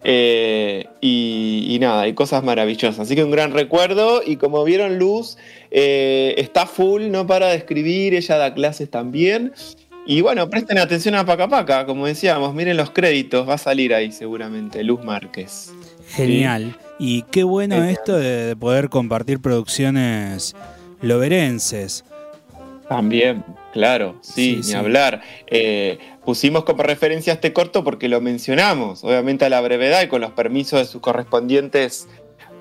Eh, 0.04 0.88
y, 1.02 1.68
y 1.70 1.80
nada, 1.80 2.02
hay 2.02 2.14
cosas 2.14 2.44
maravillosas. 2.44 3.00
Así 3.00 3.16
que 3.16 3.24
un 3.24 3.32
gran 3.32 3.52
recuerdo. 3.52 4.22
Y 4.26 4.36
como 4.36 4.64
vieron, 4.64 5.00
Luz 5.00 5.38
eh, 5.72 6.36
está 6.38 6.66
full, 6.66 7.10
no 7.10 7.26
para 7.26 7.48
de 7.48 7.56
escribir, 7.56 8.14
ella 8.14 8.38
da 8.38 8.54
clases 8.54 8.90
también. 8.90 9.54
Y 10.06 10.22
bueno, 10.22 10.50
presten 10.50 10.78
atención 10.80 11.16
a 11.16 11.26
Paca 11.26 11.48
Paca, 11.48 11.86
como 11.86 12.06
decíamos, 12.06 12.54
miren 12.54 12.76
los 12.76 12.90
créditos, 12.90 13.48
va 13.48 13.54
a 13.54 13.58
salir 13.58 13.94
ahí 13.94 14.12
seguramente, 14.12 14.84
Luz 14.84 15.02
Márquez. 15.04 15.72
Genial. 16.10 16.76
Y 17.00 17.22
qué 17.32 17.44
bueno 17.46 17.76
Genial. 17.76 17.94
esto 17.94 18.18
de 18.18 18.56
poder 18.58 18.90
compartir 18.90 19.40
producciones 19.40 20.56
loberenses. 21.02 22.04
También, 22.88 23.44
claro, 23.72 24.18
sí, 24.22 24.32
Sí, 24.32 24.56
ni 24.58 24.64
sí. 24.64 24.74
hablar. 24.74 25.22
Eh, 25.48 26.00
pusimos 26.26 26.64
como 26.64 26.84
referencia 26.84 27.34
este 27.34 27.54
corto 27.54 27.84
porque 27.84 28.08
lo 28.10 28.20
mencionamos, 28.22 29.04
obviamente 29.04 29.46
a 29.46 29.50
la 29.50 29.62
brevedad 29.62 30.02
y 30.04 30.08
con 30.08 30.22
los 30.22 30.32
permisos 30.32 30.80
de 30.80 30.86
sus 30.86 31.02
correspondientes 31.02 32.08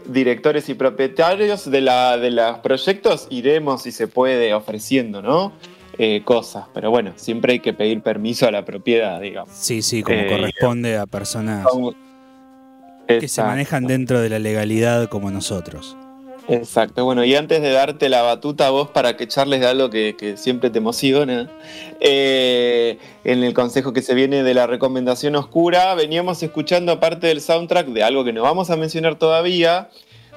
directores 0.07 0.69
y 0.69 0.75
propietarios 0.75 1.71
de, 1.71 1.81
la, 1.81 2.17
de 2.19 2.31
los 2.31 2.59
proyectos, 2.59 3.27
iremos, 3.31 3.83
si 3.83 3.93
se 3.93 4.09
puede, 4.09 4.53
ofreciendo, 4.55 5.23
¿no? 5.23 5.53
Eh, 5.99 6.23
cosas, 6.25 6.65
pero 6.73 6.91
bueno, 6.91 7.13
siempre 7.17 7.53
hay 7.53 7.61
que 7.61 7.73
pedir 7.73 8.01
permiso 8.01 8.47
a 8.49 8.51
la 8.51 8.65
propiedad, 8.65 9.21
digamos. 9.21 9.53
Sí, 9.55 9.83
sí, 9.83 10.03
como 10.03 10.19
Eh, 10.19 10.27
corresponde 10.29 10.97
a 10.97 11.07
personas 11.07 11.67
Como- 11.67 11.95
que 13.07 13.29
se 13.29 13.43
manejan 13.43 13.87
dentro 13.87 14.21
de 14.21 14.31
la 14.31 14.39
legalidad 14.39 15.09
como 15.09 15.31
nosotros. 15.31 15.97
Exacto, 16.53 17.07
bueno, 17.07 17.25
y 17.25 17.35
antes 17.35 17.63
de 17.63 17.71
darte 17.71 18.11
la 18.11 18.21
batuta 18.21 18.67
a 18.67 18.71
vos 18.71 18.91
para 18.91 19.17
que 19.17 19.27
charles 19.27 19.61
de 19.61 19.67
algo 19.67 19.89
que, 19.89 20.35
siempre 20.37 20.69
te 20.69 20.79
emociona, 20.79 21.51
eh, 21.99 22.99
en 23.25 23.43
el 23.43 23.55
consejo 23.55 23.95
que 23.95 24.03
se 24.03 24.13
viene 24.13 24.43
de 24.43 24.53
la 24.53 24.67
recomendación 24.67 25.35
oscura, 25.35 25.95
veníamos 25.95 26.43
escuchando 26.43 27.01
parte 27.01 27.29
del 27.29 27.41
soundtrack 27.41 27.87
de 27.87 28.03
algo 28.03 28.23
que 28.23 28.35
no 28.35 28.43
vamos 28.43 28.69
a 28.69 28.77
mencionar 28.77 29.15
todavía, 29.15 29.89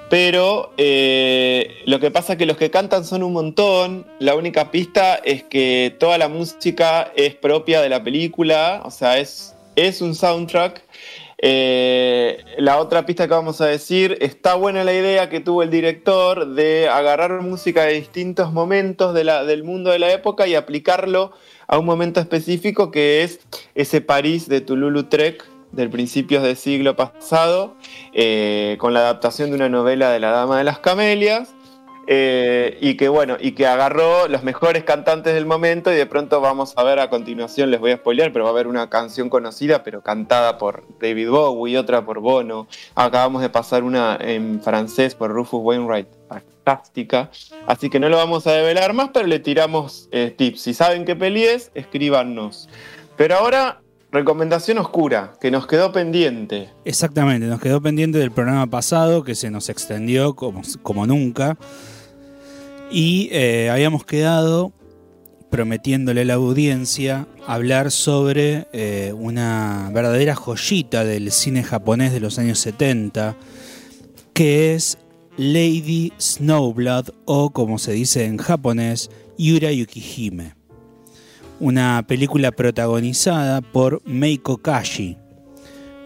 pero 0.10 0.72
eh, 0.78 1.84
lo 1.86 2.00
que 2.00 2.12
pasa 2.12 2.34
es 2.34 2.40
que 2.40 2.46
los 2.46 2.56
que 2.56 2.72
cantan 2.72 3.04
son 3.04 3.22
un 3.22 3.34
montón, 3.34 4.08
la 4.20 4.36
única 4.36 4.72
pista 4.72 5.16
es 5.16 5.44
que 5.44 5.98
toda 6.00 6.18
la 6.18 6.30
música 6.30 7.12
es 7.18 7.36
propia 7.36 7.82
de 7.82 7.90
la 7.90 8.02
película, 8.02 8.84
o 8.86 8.92
sea, 8.92 9.18
es, 9.18 9.54
es 9.76 10.02
un 10.02 10.16
soundtrack. 10.16 10.82
Eh, 11.38 12.44
la 12.58 12.80
otra 12.80 13.06
pista 13.06 13.28
que 13.28 13.34
vamos 13.34 13.60
a 13.62 13.66
decir, 13.66 14.18
está 14.22 14.56
buena 14.56 14.84
la 14.84 14.94
idea 14.94 15.30
que 15.30 15.40
tuvo 15.40 15.64
el 15.64 15.70
director 15.70 16.54
de 16.54 16.88
agarrar 16.88 17.42
música 17.42 17.84
de 17.84 17.94
distintos 17.94 18.54
momentos 18.54 19.14
del 19.14 19.64
mundo 19.64 19.92
de 19.92 20.00
la 20.00 20.12
época 20.12 20.48
y 20.48 20.56
aplicarlo 20.56 21.32
a 21.68 21.78
un 21.78 21.86
momento 21.86 22.20
específico 22.20 22.92
que 22.92 23.24
es 23.24 23.40
ese 23.76 24.02
París 24.02 24.48
de 24.48 24.62
Toulouse-Lautrec 24.62 25.44
del 25.72 25.90
principios 25.90 26.42
del 26.42 26.56
siglo 26.56 26.96
pasado, 26.96 27.76
eh, 28.14 28.78
con 28.80 28.94
la 28.94 29.02
adaptación 29.02 29.50
de 29.50 29.58
una 29.58 29.70
novela 29.70 30.10
de 30.10 30.20
La 30.20 30.32
Dama 30.32 30.58
de 30.58 30.64
las 30.64 30.80
Camelias. 30.80 31.54
Eh, 32.08 32.78
y 32.82 32.98
que 32.98 33.10
bueno, 33.10 33.38
y 33.40 33.54
que 33.54 33.66
agarró 33.66 34.28
los 34.28 34.44
mejores 34.44 34.84
cantantes 34.84 35.34
del 35.34 35.46
momento 35.46 35.92
y 35.92 35.96
de 35.96 36.06
pronto 36.06 36.40
vamos 36.40 36.74
a 36.76 36.84
ver 36.84 37.00
a 37.00 37.10
continuación, 37.10 37.72
les 37.72 37.80
voy 37.80 37.92
a 37.92 37.98
spoilear, 37.98 38.32
pero 38.32 38.46
va 38.46 38.52
a 38.52 38.54
haber 38.54 38.68
una 38.68 38.90
canción 38.90 39.30
conocida, 39.30 39.84
pero 39.84 40.02
cantada 40.02 40.58
por 40.58 40.84
David 41.00 41.30
Bowie 41.30 41.78
otra 41.78 42.06
por 42.06 42.20
Bono. 42.20 42.68
Acabamos 42.94 43.42
de 43.42 43.50
pasar 43.50 43.84
una 43.84 44.18
en 44.22 44.62
francés 44.62 45.16
por 45.16 45.32
Rufus 45.32 45.62
Wainwright, 45.64 46.08
fantástica. 46.30 47.32
Así 47.66 47.90
que 47.90 48.00
no 48.00 48.10
lo 48.10 48.18
vamos 48.18 48.46
a 48.46 48.52
develar 48.52 48.94
más, 48.94 49.10
pero 49.14 49.26
le 49.26 49.40
tiramos 49.40 50.08
eh, 50.12 50.34
tips. 50.36 50.62
Si 50.62 50.74
saben 50.74 51.06
qué 51.06 51.16
peli 51.16 51.44
es, 51.44 51.72
escríbanos. 51.74 52.70
Pero 53.18 53.36
ahora, 53.36 53.82
recomendación 54.12 54.78
oscura, 54.78 55.34
que 55.42 55.50
nos 55.50 55.68
quedó 55.68 55.92
pendiente. 55.92 56.70
Exactamente, 56.86 57.48
nos 57.48 57.60
quedó 57.60 57.82
pendiente 57.82 58.18
del 58.18 58.32
programa 58.32 58.68
pasado 58.68 59.24
que 59.24 59.36
se 59.36 59.50
nos 59.50 59.70
extendió 59.70 60.36
como, 60.36 60.62
como 60.84 61.08
nunca. 61.08 61.58
Y 62.96 63.28
eh, 63.34 63.70
habíamos 63.70 64.06
quedado 64.06 64.72
prometiéndole 65.52 66.22
a 66.22 66.24
la 66.24 66.36
audiencia 66.36 67.28
hablar 67.46 67.92
sobre 67.92 68.68
eh, 68.72 69.12
una 69.14 69.92
verdadera 69.94 70.34
joyita 70.34 71.04
del 71.04 71.34
cine 71.34 71.62
japonés 71.62 72.14
de 72.14 72.22
los 72.22 72.40
años 72.40 72.60
70, 72.60 73.36
que 74.32 74.76
es 74.76 74.98
Lady 75.36 76.14
Snowblood 76.18 77.10
o 77.26 77.50
como 77.50 77.80
se 77.80 77.92
dice 77.92 78.24
en 78.24 78.38
japonés, 78.38 79.12
Yura 79.38 79.74
Yukihime. 79.74 80.54
Una 81.60 82.06
película 82.08 82.54
protagonizada 82.54 83.60
por 83.60 84.02
Meiko 84.06 84.60
Kashi. 84.60 85.18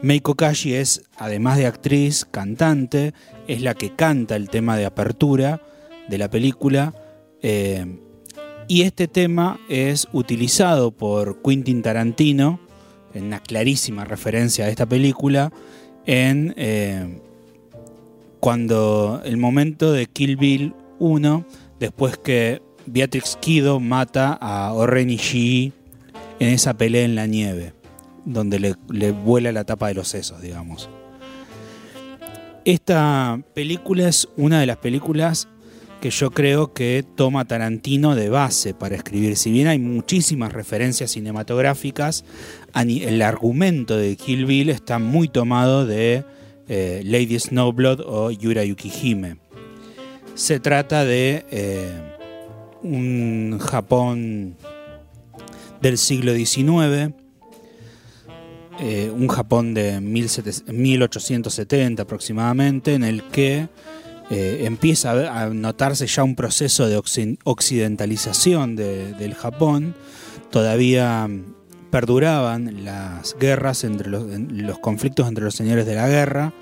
Meiko 0.01 0.33
Kashi 0.33 0.73
es, 0.73 1.03
además 1.17 1.59
de 1.59 1.67
actriz, 1.67 2.25
cantante, 2.25 3.13
es 3.47 3.61
la 3.61 3.75
que 3.75 3.95
canta 3.95 4.35
el 4.35 4.49
tema 4.49 4.75
de 4.75 4.87
apertura 4.87 5.61
de 6.09 6.17
la 6.17 6.29
película. 6.29 6.93
eh, 7.41 7.85
y 8.69 8.83
este 8.83 9.07
tema 9.07 9.59
es 9.67 10.07
utilizado 10.13 10.91
por 10.91 11.41
Quentin 11.41 11.81
Tarantino, 11.81 12.59
en 13.15 13.23
una 13.23 13.39
clarísima 13.39 14.05
referencia 14.05 14.65
a 14.65 14.69
esta 14.69 14.85
película, 14.85 15.51
en 16.05 16.53
eh, 16.55 17.19
cuando 18.39 19.21
el 19.25 19.37
momento 19.37 19.91
de 19.91 20.05
Kill 20.05 20.37
Bill 20.37 20.75
1, 20.99 21.45
después 21.79 22.19
que 22.19 22.61
Beatrix 22.85 23.37
Kido 23.41 23.79
mata 23.79 24.33
a 24.33 24.71
Oren 24.73 25.09
Ishii 25.09 25.73
en 26.39 26.49
esa 26.49 26.75
pelea 26.75 27.05
en 27.05 27.15
la 27.15 27.25
nieve, 27.25 27.73
donde 28.23 28.59
le, 28.59 28.75
le 28.91 29.11
vuela 29.11 29.51
la 29.51 29.63
tapa 29.63 29.87
de 29.87 29.95
los 29.95 30.09
sesos, 30.09 30.43
digamos. 30.43 30.91
Esta 32.65 33.41
película 33.55 34.07
es 34.07 34.29
una 34.37 34.59
de 34.59 34.67
las 34.67 34.77
películas 34.77 35.47
que 35.99 36.09
yo 36.09 36.31
creo 36.31 36.73
que 36.73 37.03
toma 37.15 37.45
Tarantino 37.45 38.15
de 38.15 38.29
base 38.29 38.73
para 38.73 38.95
escribir. 38.95 39.35
Si 39.35 39.51
bien 39.51 39.67
hay 39.67 39.79
muchísimas 39.79 40.53
referencias 40.53 41.11
cinematográficas, 41.11 42.23
el 42.73 43.21
argumento 43.21 43.97
de 43.97 44.15
Kill 44.15 44.45
Bill 44.45 44.69
está 44.69 44.99
muy 44.99 45.27
tomado 45.27 45.85
de 45.85 46.23
eh, 46.67 47.01
Lady 47.03 47.39
Snowblood 47.39 48.01
o 48.05 48.31
Yura 48.31 48.63
Yukihime. 48.63 49.37
Se 50.35 50.59
trata 50.59 51.03
de 51.03 51.45
eh, 51.51 51.91
un 52.81 53.59
Japón 53.59 54.55
del 55.81 55.97
siglo 55.97 56.33
XIX, 56.33 57.13
eh, 58.79 59.11
un 59.13 59.27
Japón 59.27 59.73
de 59.73 59.99
1700 59.99 60.73
1870 60.73 62.03
aproximadamente, 62.03 62.93
en 62.93 63.03
el 63.03 63.23
que 63.23 63.67
eh, 64.29 64.61
empieza 64.65 65.11
a, 65.41 65.49
notarse 65.49 66.05
ya 66.07 66.23
un 66.23 66.35
proceso 66.35 66.87
de 66.87 66.97
occi- 66.99 67.37
occidentalización 67.43 68.75
de- 68.75 69.13
del 69.13 69.33
Japón. 69.33 69.95
Todavía 70.51 71.27
mm, 71.27 71.55
perduraban 71.91 72.83
las 72.85 73.35
guerras 73.39 73.83
entre 73.83 74.09
los, 74.09 74.31
en- 74.31 74.65
los 74.67 74.79
conflictos 74.79 75.27
entre 75.27 75.43
los 75.43 75.55
señores 75.55 75.85
de 75.85 75.95
la 75.95 76.07
guerra. 76.07 76.53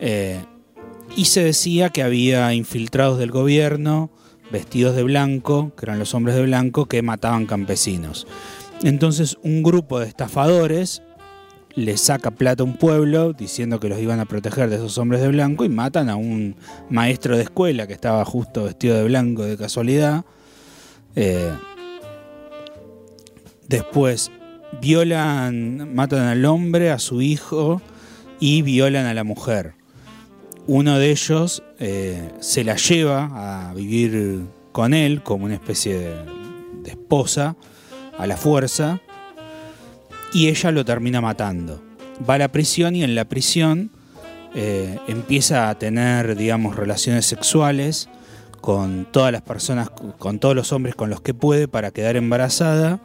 eh, 0.00 0.40
y 1.16 1.26
se 1.26 1.42
decía 1.44 1.88
que 1.90 2.02
había 2.02 2.52
infiltrados 2.52 3.18
del 3.18 3.30
gobierno 3.30 4.10
vestidos 4.50 4.94
de 4.96 5.02
blanco, 5.04 5.72
que 5.76 5.86
eran 5.86 5.98
los 5.98 6.14
hombres 6.14 6.34
de 6.36 6.42
blanco, 6.42 6.86
que 6.86 7.00
mataban 7.02 7.46
campesinos. 7.46 8.26
Entonces 8.82 9.38
un 9.42 9.62
grupo 9.62 9.98
de 10.00 10.06
estafadores 10.08 11.02
le 11.76 11.98
saca 11.98 12.30
plata 12.30 12.62
a 12.62 12.66
un 12.66 12.76
pueblo 12.76 13.34
diciendo 13.34 13.78
que 13.78 13.88
los 13.88 14.00
iban 14.00 14.18
a 14.18 14.24
proteger 14.24 14.70
de 14.70 14.76
esos 14.76 14.96
hombres 14.96 15.20
de 15.20 15.28
blanco 15.28 15.64
y 15.64 15.68
matan 15.68 16.08
a 16.08 16.16
un 16.16 16.56
maestro 16.88 17.36
de 17.36 17.42
escuela 17.42 17.86
que 17.86 17.92
estaba 17.92 18.24
justo 18.24 18.64
vestido 18.64 18.96
de 18.96 19.04
blanco 19.04 19.44
de 19.44 19.58
casualidad. 19.58 20.24
Eh, 21.14 21.52
después 23.68 24.30
violan, 24.80 25.94
matan 25.94 26.20
al 26.20 26.44
hombre, 26.46 26.90
a 26.90 26.98
su 26.98 27.20
hijo 27.20 27.82
y 28.40 28.62
violan 28.62 29.04
a 29.04 29.12
la 29.12 29.22
mujer. 29.22 29.74
Uno 30.66 30.98
de 30.98 31.10
ellos 31.10 31.62
eh, 31.78 32.30
se 32.40 32.64
la 32.64 32.76
lleva 32.76 33.68
a 33.68 33.74
vivir 33.74 34.46
con 34.72 34.94
él 34.94 35.22
como 35.22 35.44
una 35.44 35.54
especie 35.54 35.98
de, 35.98 36.14
de 36.82 36.90
esposa 36.90 37.54
a 38.18 38.26
la 38.26 38.38
fuerza 38.38 39.00
y 40.32 40.48
ella 40.48 40.70
lo 40.70 40.84
termina 40.84 41.20
matando. 41.20 41.82
Va 42.28 42.34
a 42.34 42.38
la 42.38 42.48
prisión 42.48 42.96
y 42.96 43.04
en 43.04 43.14
la 43.14 43.26
prisión 43.26 43.90
eh, 44.54 44.98
empieza 45.06 45.68
a 45.68 45.78
tener, 45.78 46.36
digamos, 46.36 46.76
relaciones 46.76 47.26
sexuales 47.26 48.08
con 48.60 49.06
todas 49.10 49.30
las 49.30 49.42
personas, 49.42 49.90
con 49.90 50.38
todos 50.38 50.56
los 50.56 50.72
hombres 50.72 50.94
con 50.94 51.10
los 51.10 51.20
que 51.20 51.34
puede 51.34 51.68
para 51.68 51.90
quedar 51.90 52.16
embarazada, 52.16 53.00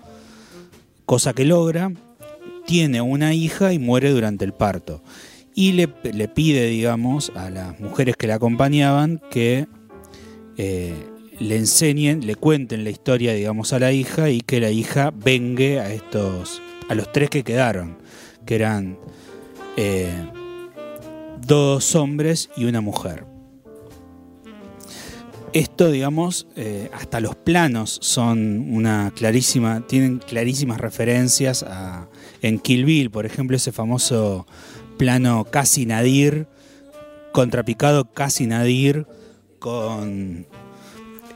cosa 1.06 1.34
que 1.34 1.46
logra. 1.46 1.92
Tiene 2.66 3.02
una 3.02 3.34
hija 3.34 3.74
y 3.74 3.80
muere 3.80 4.12
durante 4.12 4.46
el 4.46 4.54
parto. 4.54 5.04
Y 5.54 5.74
le, 5.74 5.88
pide, 5.88 6.68
digamos, 6.68 7.32
a 7.36 7.50
las 7.50 7.78
mujeres 7.80 8.16
que 8.16 8.28
la 8.28 8.36
acompañaban 8.36 9.22
que 9.30 9.68
eh, 10.56 10.94
le 11.40 11.58
enseñen, 11.58 12.26
le 12.26 12.36
cuenten 12.36 12.86
la 12.86 12.92
historia, 12.92 13.34
digamos, 13.34 13.74
a 13.74 13.80
la 13.80 13.92
hija 13.92 14.30
y 14.30 14.40
que 14.40 14.62
la 14.62 14.70
hija 14.70 15.12
vengue 15.14 15.80
a 15.80 15.92
estos, 15.92 16.62
a 16.90 16.96
los 16.96 17.12
tres 17.12 17.30
que 17.30 17.44
quedaron, 17.44 17.98
que 18.46 18.56
eran 18.56 18.98
eh, 19.78 20.30
dos 21.46 21.96
hombres 21.96 22.50
y 22.56 22.66
una 22.66 22.82
mujer. 22.82 23.26
Esto, 25.54 25.92
digamos, 25.92 26.48
eh, 26.56 26.90
hasta 26.94 27.20
los 27.20 27.36
planos 27.36 28.00
son 28.02 28.74
una 28.74 29.12
clarísima, 29.14 29.86
tienen 29.86 30.20
clarísimas 30.20 30.80
referencias 30.80 31.64
a, 31.64 32.08
en 32.42 32.58
Kill 32.58 32.86
Bill, 32.86 33.12
por 33.12 33.26
ejemplo, 33.26 33.58
ese 33.58 33.74
famoso 33.74 34.48
plano 34.98 35.44
casi 35.44 35.86
nadir, 35.86 36.48
contrapicado 37.34 38.06
casi 38.14 38.48
nadir, 38.48 39.08
con 39.60 40.48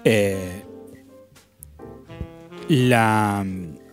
eh, 0.05 0.63
la, 2.69 3.45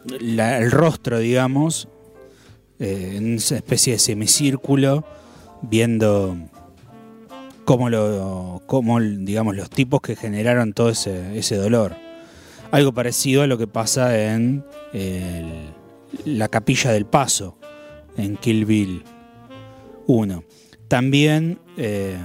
el 0.07 0.71
rostro, 0.71 1.19
digamos, 1.19 1.89
eh, 2.79 3.15
en 3.17 3.37
esa 3.37 3.57
especie 3.57 3.95
de 3.95 3.99
semicírculo, 3.99 5.05
viendo 5.63 6.37
cómo, 7.65 7.91
lo, 7.91 8.63
cómo, 8.67 9.01
digamos, 9.01 9.57
los 9.57 9.71
tipos 9.71 10.01
que 10.01 10.17
generaron 10.17 10.73
todo 10.73 10.91
ese, 10.91 11.39
ese 11.39 11.57
dolor. 11.57 11.95
Algo 12.71 12.93
parecido 12.93 13.43
a 13.43 13.47
lo 13.47 13.59
que 13.59 13.67
pasa 13.67 14.33
en 14.33 14.65
la 16.25 16.49
capilla 16.49 16.91
del 16.91 17.07
paso, 17.07 17.59
en 18.17 18.37
Kill 18.37 18.65
Bill 18.65 19.05
1. 20.07 20.45
También 20.89 21.59
eh, 21.77 22.19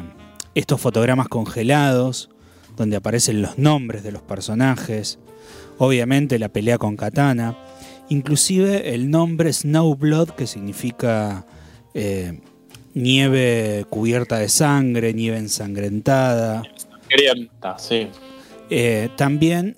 estos 0.55 0.81
fotogramas 0.81 1.27
congelados, 1.27 2.29
donde 2.75 2.97
aparecen 2.97 3.41
los 3.41 3.57
nombres 3.57 4.03
de 4.03 4.11
los 4.11 4.21
personajes, 4.21 5.19
obviamente 5.77 6.39
la 6.39 6.49
pelea 6.49 6.77
con 6.77 6.95
Katana, 6.95 7.57
inclusive 8.09 8.93
el 8.93 9.09
nombre 9.09 9.51
Snowblood, 9.53 10.31
que 10.31 10.47
significa 10.47 11.45
eh, 11.93 12.39
nieve 12.93 13.85
cubierta 13.89 14.37
de 14.37 14.49
sangre, 14.49 15.13
nieve 15.13 15.37
ensangrentada. 15.37 16.63
Sangrienta, 17.01 17.77
sí. 17.77 18.07
Eh, 18.69 19.09
también 19.15 19.77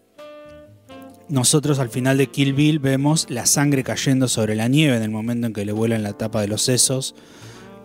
nosotros 1.29 1.79
al 1.79 1.89
final 1.89 2.17
de 2.17 2.27
Kill 2.27 2.53
Bill 2.53 2.79
vemos 2.79 3.27
la 3.29 3.45
sangre 3.45 3.83
cayendo 3.83 4.27
sobre 4.27 4.55
la 4.55 4.67
nieve 4.67 4.97
en 4.97 5.03
el 5.03 5.11
momento 5.11 5.47
en 5.47 5.53
que 5.53 5.63
le 5.63 5.71
vuelan 5.71 6.01
la 6.01 6.13
tapa 6.13 6.41
de 6.41 6.47
los 6.47 6.63
sesos 6.63 7.13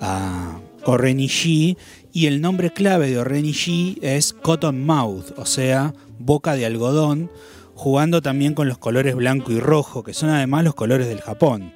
a 0.01 0.61
Orenishi 0.85 1.77
y 2.13 2.27
el 2.27 2.41
nombre 2.41 2.73
clave 2.73 3.11
de 3.11 3.19
Orenishi 3.19 3.99
es 4.01 4.33
Cotton 4.33 4.85
Mouth, 4.85 5.33
o 5.37 5.45
sea, 5.47 5.95
boca 6.19 6.55
de 6.55 6.65
algodón, 6.65 7.31
jugando 7.75 8.23
también 8.23 8.55
con 8.55 8.69
los 8.69 8.79
colores 8.79 9.15
blanco 9.15 9.53
y 9.53 9.61
rojo, 9.61 10.03
que 10.03 10.15
son 10.15 10.31
además 10.31 10.65
los 10.65 10.75
colores 10.75 11.09
del 11.09 11.21
Japón. 11.21 11.73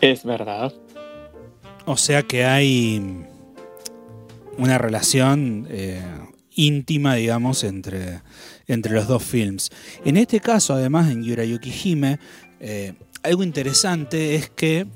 Es 0.00 0.24
verdad. 0.24 0.72
O 1.86 1.96
sea 1.96 2.22
que 2.22 2.44
hay 2.44 3.24
una 4.56 4.78
relación 4.78 5.66
eh, 5.70 6.02
íntima, 6.54 7.14
digamos, 7.14 7.64
entre, 7.64 8.20
entre 8.66 8.92
los 8.92 9.06
dos 9.06 9.22
films. 9.22 9.70
En 10.04 10.16
este 10.16 10.40
caso, 10.40 10.74
además, 10.74 11.10
en 11.10 11.24
Yurayuki 11.24 11.70
Hime, 11.70 12.18
eh, 12.60 12.94
algo 13.22 13.42
interesante 13.42 14.34
es 14.34 14.48
que 14.50 14.86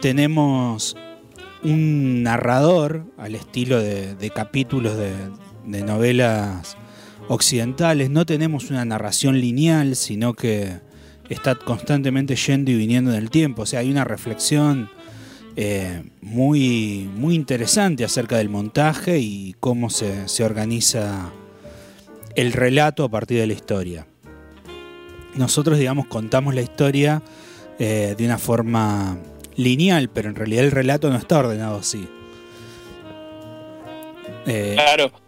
tenemos 0.00 0.96
un 1.62 2.22
narrador 2.22 3.06
al 3.16 3.34
estilo 3.34 3.80
de, 3.80 4.14
de 4.14 4.30
capítulos 4.30 4.96
de, 4.96 5.12
de 5.64 5.82
novelas 5.82 6.76
occidentales. 7.28 8.10
No 8.10 8.26
tenemos 8.26 8.70
una 8.70 8.84
narración 8.84 9.40
lineal, 9.40 9.96
sino 9.96 10.34
que 10.34 10.80
está 11.28 11.54
constantemente 11.54 12.36
yendo 12.36 12.70
y 12.70 12.76
viniendo 12.76 13.10
en 13.12 13.18
el 13.18 13.30
tiempo. 13.30 13.62
O 13.62 13.66
sea, 13.66 13.80
hay 13.80 13.90
una 13.90 14.04
reflexión 14.04 14.88
eh, 15.56 16.02
muy, 16.20 17.10
muy 17.14 17.34
interesante 17.34 18.04
acerca 18.04 18.36
del 18.36 18.48
montaje 18.48 19.18
y 19.18 19.54
cómo 19.58 19.90
se, 19.90 20.28
se 20.28 20.44
organiza 20.44 21.32
el 22.34 22.52
relato 22.52 23.04
a 23.04 23.08
partir 23.08 23.38
de 23.40 23.46
la 23.46 23.54
historia. 23.54 24.06
Nosotros, 25.34 25.78
digamos, 25.78 26.06
contamos 26.06 26.54
la 26.54 26.62
historia 26.62 27.22
eh, 27.78 28.14
de 28.16 28.24
una 28.24 28.38
forma 28.38 29.18
lineal, 29.56 30.08
pero 30.08 30.28
en 30.28 30.34
realidad 30.34 30.64
el 30.64 30.70
relato 30.70 31.10
no 31.10 31.16
está 31.16 31.38
ordenado 31.38 31.78
así. 31.78 32.06
Eh, 34.46 34.74
Claro. 34.76 35.25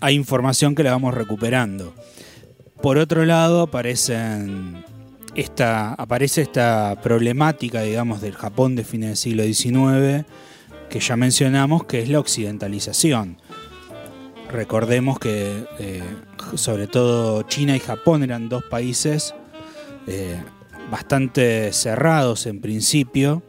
Hay 0.00 0.14
información 0.14 0.74
que 0.74 0.82
la 0.82 0.92
vamos 0.92 1.14
recuperando. 1.14 1.94
Por 2.82 2.98
otro 2.98 3.24
lado, 3.24 3.62
aparecen 3.62 4.84
esta, 5.34 5.94
aparece 5.94 6.42
esta 6.42 6.96
problemática, 7.02 7.82
digamos, 7.82 8.20
del 8.20 8.34
Japón 8.34 8.76
de 8.76 8.84
fines 8.84 9.08
del 9.10 9.16
siglo 9.16 9.42
XIX, 9.42 10.26
que 10.88 11.00
ya 11.00 11.16
mencionamos, 11.16 11.84
que 11.84 12.02
es 12.02 12.08
la 12.08 12.20
occidentalización. 12.20 13.38
Recordemos 14.50 15.18
que 15.18 15.66
eh, 15.78 16.02
sobre 16.54 16.86
todo 16.86 17.42
China 17.42 17.76
y 17.76 17.80
Japón 17.80 18.22
eran 18.22 18.48
dos 18.48 18.64
países 18.64 19.34
eh, 20.06 20.40
bastante 20.90 21.72
cerrados 21.72 22.46
en 22.46 22.60
principio. 22.60 23.42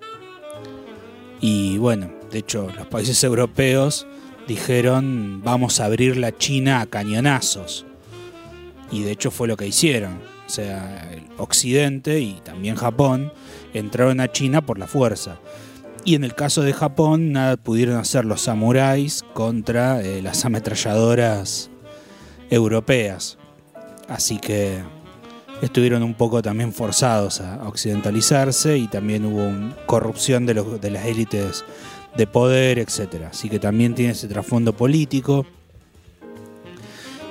Y 1.39 1.77
bueno, 1.77 2.11
de 2.31 2.39
hecho 2.39 2.69
los 2.75 2.87
países 2.87 3.23
europeos 3.23 4.05
dijeron 4.49 5.41
vamos 5.43 5.79
a 5.79 5.85
abrir 5.85 6.17
la 6.17 6.35
China 6.35 6.81
a 6.81 6.87
cañonazos. 6.87 7.85
Y 8.91 9.03
de 9.03 9.11
hecho 9.11 9.29
fue 9.29 9.47
lo 9.47 9.55
que 9.55 9.67
hicieron. 9.67 10.19
O 10.47 10.49
sea, 10.49 11.07
el 11.13 11.23
Occidente 11.37 12.19
y 12.19 12.41
también 12.43 12.75
Japón 12.75 13.31
entraron 13.73 14.19
a 14.19 14.31
China 14.31 14.65
por 14.65 14.79
la 14.79 14.87
fuerza. 14.87 15.37
Y 16.03 16.15
en 16.15 16.23
el 16.23 16.33
caso 16.33 16.63
de 16.63 16.73
Japón, 16.73 17.31
nada 17.31 17.57
pudieron 17.57 17.97
hacer 17.97 18.25
los 18.25 18.41
samuráis 18.41 19.23
contra 19.33 20.01
eh, 20.01 20.23
las 20.23 20.43
ametralladoras 20.43 21.69
europeas. 22.49 23.37
Así 24.07 24.39
que 24.39 24.79
estuvieron 25.61 26.01
un 26.01 26.15
poco 26.15 26.41
también 26.41 26.73
forzados 26.73 27.41
a 27.41 27.67
occidentalizarse 27.67 28.77
y 28.77 28.87
también 28.87 29.25
hubo 29.25 29.51
corrupción 29.85 30.47
de, 30.47 30.55
de 30.55 30.89
las 30.89 31.05
élites 31.05 31.63
de 32.15 32.27
poder, 32.27 32.79
etc. 32.79 33.25
Así 33.29 33.49
que 33.49 33.59
también 33.59 33.95
tiene 33.95 34.11
ese 34.13 34.27
trasfondo 34.27 34.73
político. 34.73 35.45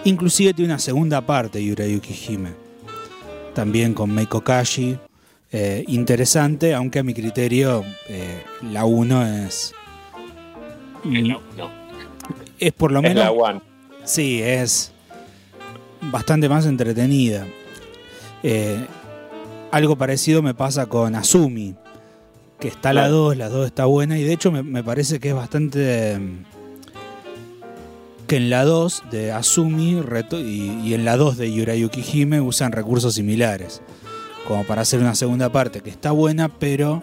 Inclusive 0.04 0.54
tiene 0.54 0.72
una 0.72 0.78
segunda 0.78 1.20
parte 1.20 1.62
Yurayuki 1.62 2.14
Hime. 2.14 2.50
También 3.54 3.94
con 3.94 4.14
Meiko 4.14 4.42
Kashi. 4.42 4.98
eh, 5.50 5.84
interesante, 5.88 6.74
aunque 6.74 6.98
a 6.98 7.02
mi 7.02 7.14
criterio 7.14 7.84
eh, 8.08 8.42
la 8.70 8.84
1 8.84 9.26
es... 9.46 9.74
No. 11.04 11.40
Es 12.58 12.72
por 12.72 12.92
lo 12.92 12.98
Es 12.98 13.02
menos... 13.02 13.24
la 13.24 13.30
one. 13.30 13.60
Sí, 14.04 14.40
es 14.42 14.92
bastante 16.00 16.48
más 16.48 16.66
entretenida. 16.66 17.46
Eh, 18.42 18.84
algo 19.70 19.96
parecido 19.96 20.42
me 20.42 20.54
pasa 20.54 20.86
con 20.86 21.14
Asumi, 21.14 21.74
que 22.60 22.68
está 22.68 22.92
la 22.92 23.08
2, 23.08 23.36
la 23.36 23.48
2 23.48 23.66
está 23.66 23.84
buena 23.84 24.18
y 24.18 24.24
de 24.24 24.32
hecho 24.32 24.50
me, 24.50 24.62
me 24.62 24.82
parece 24.82 25.20
que 25.20 25.28
es 25.30 25.34
bastante... 25.34 26.18
mm, 26.18 26.44
que 28.26 28.36
en 28.36 28.50
la 28.50 28.64
2 28.64 29.04
de 29.10 29.32
reto- 30.04 30.38
y, 30.38 30.80
y 30.86 30.92
en 30.94 31.04
la 31.04 31.16
2 31.16 31.38
de 31.38 31.50
Yurayuki 31.52 32.02
Hime 32.12 32.40
usan 32.42 32.72
recursos 32.72 33.14
similares, 33.14 33.80
como 34.46 34.64
para 34.64 34.82
hacer 34.82 35.00
una 35.00 35.14
segunda 35.14 35.50
parte 35.50 35.80
que 35.80 35.88
está 35.90 36.10
buena, 36.10 36.48
pero 36.50 37.02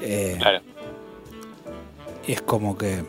eh, 0.00 0.36
Claro. 0.40 0.60
es 2.26 2.40
como 2.42 2.76
que 2.76 3.04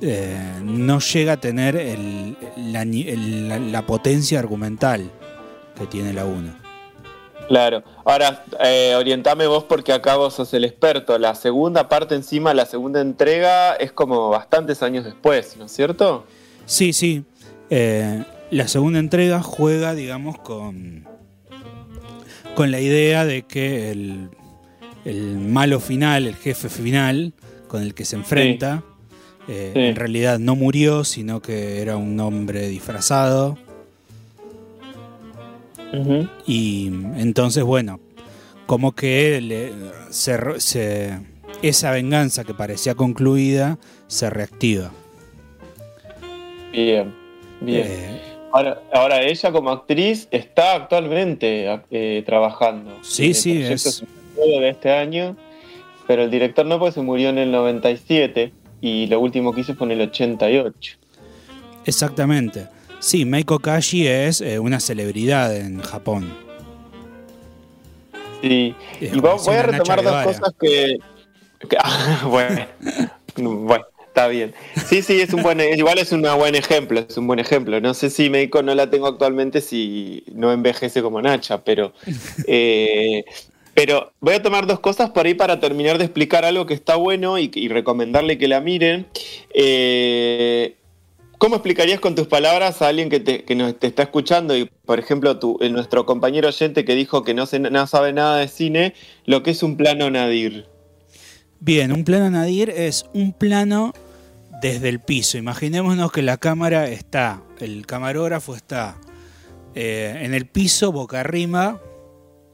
eh, 0.00 0.36
no 0.62 0.98
llega 1.00 1.32
a 1.34 1.36
tener 1.38 1.74
el- 1.76 2.36
la, 2.56 2.82
el- 2.82 3.48
la- 3.48 3.58
la 3.58 3.86
potencia 3.86 4.38
argumental 4.38 5.10
que 5.78 5.86
tiene 5.86 6.12
la 6.12 6.24
1. 6.26 6.52
Claro. 7.48 7.82
Ahora, 8.04 8.44
eh, 8.62 8.94
orientame 8.96 9.46
vos 9.46 9.64
porque 9.64 9.92
acá 9.92 10.16
vos 10.16 10.34
sos 10.34 10.52
el 10.54 10.64
experto. 10.64 11.18
La 11.18 11.34
segunda 11.34 11.88
parte 11.88 12.14
encima, 12.14 12.52
la 12.54 12.66
segunda 12.66 13.00
entrega, 13.00 13.74
es 13.74 13.90
como 13.90 14.28
bastantes 14.30 14.82
años 14.82 15.04
después, 15.04 15.56
¿no 15.56 15.64
es 15.64 15.72
cierto? 15.72 16.24
Sí, 16.66 16.92
sí. 16.92 17.24
Eh, 17.70 18.22
la 18.50 18.68
segunda 18.68 18.98
entrega 18.98 19.42
juega, 19.42 19.94
digamos, 19.94 20.38
con, 20.38 21.06
con 22.54 22.70
la 22.70 22.80
idea 22.80 23.24
de 23.24 23.42
que 23.42 23.90
el, 23.90 24.28
el 25.04 25.38
malo 25.38 25.80
final, 25.80 26.26
el 26.26 26.36
jefe 26.36 26.68
final 26.68 27.32
con 27.66 27.82
el 27.82 27.94
que 27.94 28.04
se 28.04 28.16
enfrenta, 28.16 28.82
eh, 29.48 29.70
Sí. 29.74 29.80
en 29.80 29.96
realidad 29.96 30.38
no 30.38 30.54
murió, 30.56 31.04
sino 31.04 31.40
que 31.40 31.80
era 31.80 31.96
un 31.96 32.20
hombre 32.20 32.68
disfrazado. 32.68 33.56
Y 36.46 36.86
entonces, 37.16 37.64
bueno, 37.64 38.00
como 38.66 38.92
que 38.92 39.40
le- 39.40 39.72
se 40.10 40.36
re- 40.36 40.60
se- 40.60 41.18
esa 41.62 41.90
venganza 41.90 42.44
que 42.44 42.54
parecía 42.54 42.94
concluida 42.94 43.78
se 44.06 44.28
reactiva. 44.30 44.90
Bien, 46.72 47.14
bien. 47.60 47.86
Eh, 47.86 48.20
Ahora, 48.50 48.80
ahora 48.94 49.20
ella 49.22 49.52
como 49.52 49.68
actriz 49.70 50.26
está 50.30 50.74
actualmente 50.74 51.66
eh, 51.90 52.22
trabajando. 52.24 52.96
Sí, 53.02 53.32
Tiene 53.32 53.34
sí, 53.34 53.62
es- 53.62 54.04
de 54.36 54.68
este 54.70 54.90
año, 54.90 55.36
pero 56.06 56.22
el 56.22 56.30
director 56.30 56.64
no, 56.64 56.78
porque 56.78 56.92
se 56.92 57.02
murió 57.02 57.28
en 57.28 57.36
el 57.38 57.50
97 57.52 58.52
y 58.80 59.06
lo 59.08 59.20
último 59.20 59.52
que 59.52 59.60
hizo 59.60 59.74
fue 59.74 59.86
en 59.88 59.92
el 60.00 60.00
88. 60.08 60.96
Exactamente. 61.84 62.66
Sí, 63.00 63.24
Meiko 63.24 63.58
Kashi 63.58 64.06
es 64.06 64.40
eh, 64.40 64.58
una 64.58 64.80
celebridad 64.80 65.56
en 65.56 65.80
Japón. 65.80 66.32
Sí, 68.42 68.74
Es 69.00 69.14
y 69.14 69.20
voy 69.20 69.54
a 69.54 69.62
retomar 69.62 70.02
dos 70.02 70.24
cosas 70.24 70.52
que... 70.60 70.96
que- 71.68 71.76
ah, 71.82 72.24
bueno, 72.28 72.66
bueno, 73.36 73.84
está 74.06 74.28
bien. 74.28 74.54
Sí, 74.86 75.02
sí, 75.02 75.20
es 75.20 75.32
un 75.32 75.42
buen, 75.42 75.60
igual 75.60 75.98
es 75.98 76.12
un 76.12 76.22
buen 76.22 76.54
ejemplo, 76.54 77.00
es 77.08 77.16
un 77.16 77.26
buen 77.26 77.38
ejemplo. 77.38 77.80
No 77.80 77.94
sé 77.94 78.10
si 78.10 78.30
Meiko 78.30 78.62
no 78.62 78.74
la 78.74 78.90
tengo 78.90 79.06
actualmente 79.06 79.60
si 79.60 80.24
no 80.32 80.52
envejece 80.52 81.02
como 81.02 81.20
Nacha, 81.22 81.62
pero... 81.62 81.92
eh, 82.46 83.24
pero 83.74 84.12
voy 84.18 84.34
a 84.34 84.42
tomar 84.42 84.66
dos 84.66 84.80
cosas 84.80 85.10
por 85.10 85.26
ahí 85.26 85.34
para 85.34 85.60
terminar 85.60 85.98
de 85.98 86.04
explicar 86.04 86.44
algo 86.44 86.66
que 86.66 86.74
está 86.74 86.96
bueno 86.96 87.38
y, 87.38 87.48
y 87.54 87.68
recomendarle 87.68 88.36
que 88.36 88.48
la 88.48 88.60
miren. 88.60 89.06
Eh, 89.54 90.74
¿Cómo 91.38 91.54
explicarías 91.54 92.00
con 92.00 92.16
tus 92.16 92.26
palabras 92.26 92.82
a 92.82 92.88
alguien 92.88 93.08
que, 93.08 93.20
te, 93.20 93.44
está 93.86 94.02
escuchando 94.02 94.56
y, 94.56 94.64
por 94.84 94.98
ejemplo, 94.98 95.38
tu, 95.38 95.56
nuestro 95.70 96.04
compañero 96.04 96.48
oyente 96.48 96.84
que 96.84 96.96
dijo 96.96 97.22
que 97.22 97.32
no 97.32 97.46
sabe 97.46 98.12
nada 98.12 98.38
de 98.38 98.48
cine, 98.48 98.94
lo 99.24 99.44
que 99.44 99.52
es 99.52 99.62
un 99.62 99.76
plano 99.76 100.10
nadir? 100.10 100.66
Bien, 101.60 101.92
un 101.92 102.04
plano 102.04 102.28
nadir 102.30 102.70
es 102.70 103.06
un 103.14 103.32
plano 103.32 103.92
desde 104.60 104.88
el 104.88 104.98
piso. 104.98 105.38
Imaginémonos 105.38 106.10
que 106.10 106.22
la 106.22 106.38
cámara 106.38 106.88
está, 106.88 107.42
el 107.60 107.86
camarógrafo 107.86 108.56
está 108.56 108.96
eh, 109.76 110.18
en 110.22 110.34
el 110.34 110.46
piso, 110.46 110.90
boca 110.90 111.20
arriba, 111.20 111.80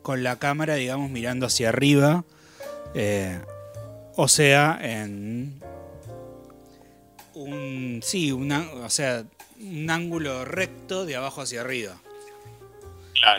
con 0.03 0.23
la 0.23 0.39
cámara, 0.39 0.75
digamos, 0.75 1.11
mirando 1.11 1.47
hacia 1.47 1.71
arriba. 1.71 2.25
eh, 2.95 3.41
o 4.17 4.29
sea, 4.29 4.79
en 4.81 5.61
un, 7.35 8.01
sí, 8.03 8.33
un, 8.33 8.53
an- 8.53 8.69
o 8.85 8.91
sea, 8.91 9.25
un 9.61 9.91
ángulo 9.91 10.45
recto 10.45 11.05
de 11.07 11.17
abajo 11.17 11.41
hacia 11.43 11.61
arriba. 11.61 11.97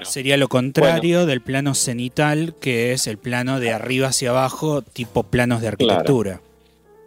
Sería 0.04 0.38
lo 0.38 0.48
contrario 0.48 1.26
del 1.26 1.42
plano 1.42 1.76
cenital, 1.76 2.56
que 2.60 2.92
es 2.94 3.06
el 3.08 3.18
plano 3.18 3.60
de 3.60 3.72
arriba 3.72 4.08
hacia 4.08 4.32
abajo, 4.32 4.82
tipo 4.82 5.24
planos 5.24 5.62
de 5.62 5.68
arquitectura. 5.68 6.42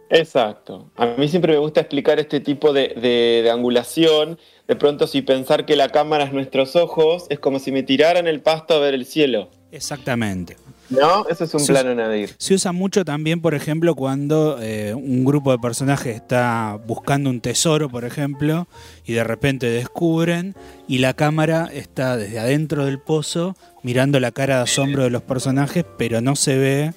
Exacto. 0.09 0.89
A 0.95 1.05
mí 1.07 1.27
siempre 1.27 1.53
me 1.53 1.59
gusta 1.59 1.81
explicar 1.81 2.19
este 2.19 2.39
tipo 2.39 2.71
de, 2.73 2.89
de- 2.95 3.41
de 3.43 3.49
angulación. 3.51 4.39
De 4.67 4.75
pronto, 4.75 5.07
si 5.07 5.21
pensar 5.21 5.65
que 5.65 5.75
la 5.75 5.89
cámara 5.89 6.23
es 6.23 6.33
nuestros 6.33 6.75
ojos, 6.75 7.25
es 7.29 7.39
como 7.39 7.59
si 7.59 7.71
me 7.71 7.83
tiraran 7.83 8.27
el 8.27 8.39
pasto 8.41 8.75
a 8.75 8.79
ver 8.79 8.93
el 8.93 9.05
cielo. 9.05 9.49
Exactamente. 9.71 10.55
¿No? 10.89 11.27
Eso 11.27 11.43
es 11.43 11.53
un 11.53 11.59
Sí. 11.59 11.71
plano 11.71 11.93
Nadir. 11.93 12.33
Se 12.37 12.53
usa 12.55 12.71
mucho 12.71 13.05
también, 13.05 13.41
por 13.41 13.53
ejemplo, 13.53 13.93
cuando 13.93 14.57
eh, 14.61 14.93
un 14.95 15.23
grupo 15.23 15.51
de 15.51 15.59
personajes 15.59 16.15
está 16.15 16.79
buscando 16.87 17.29
un 17.29 17.41
tesoro, 17.41 17.89
por 17.89 18.05
ejemplo, 18.05 18.67
y 19.05 19.13
de 19.13 19.23
repente 19.23 19.67
descubren 19.69 20.55
y 20.87 20.97
la 20.97 21.13
cámara 21.13 21.69
está 21.71 22.17
desde 22.17 22.39
adentro 22.39 22.85
del 22.85 22.99
pozo 22.99 23.55
mirando 23.83 24.19
la 24.19 24.31
cara 24.31 24.57
de 24.57 24.61
asombro 24.63 25.03
de 25.03 25.11
los 25.11 25.21
personajes, 25.21 25.85
pero 25.97 26.21
no 26.21 26.35
se 26.35 26.57
ve 26.57 26.93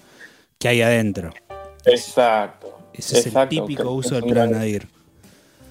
que 0.59 0.69
hay 0.69 0.81
adentro. 0.81 1.31
Exacto. 1.85 2.79
Ese 2.95 3.19
es 3.19 3.27
el 3.35 3.49
típico 3.49 3.91
uso 3.93 4.15
del 4.15 4.25
un 4.25 4.31
plan 4.31 4.49
gran- 4.51 4.61
Nadir. 4.61 4.87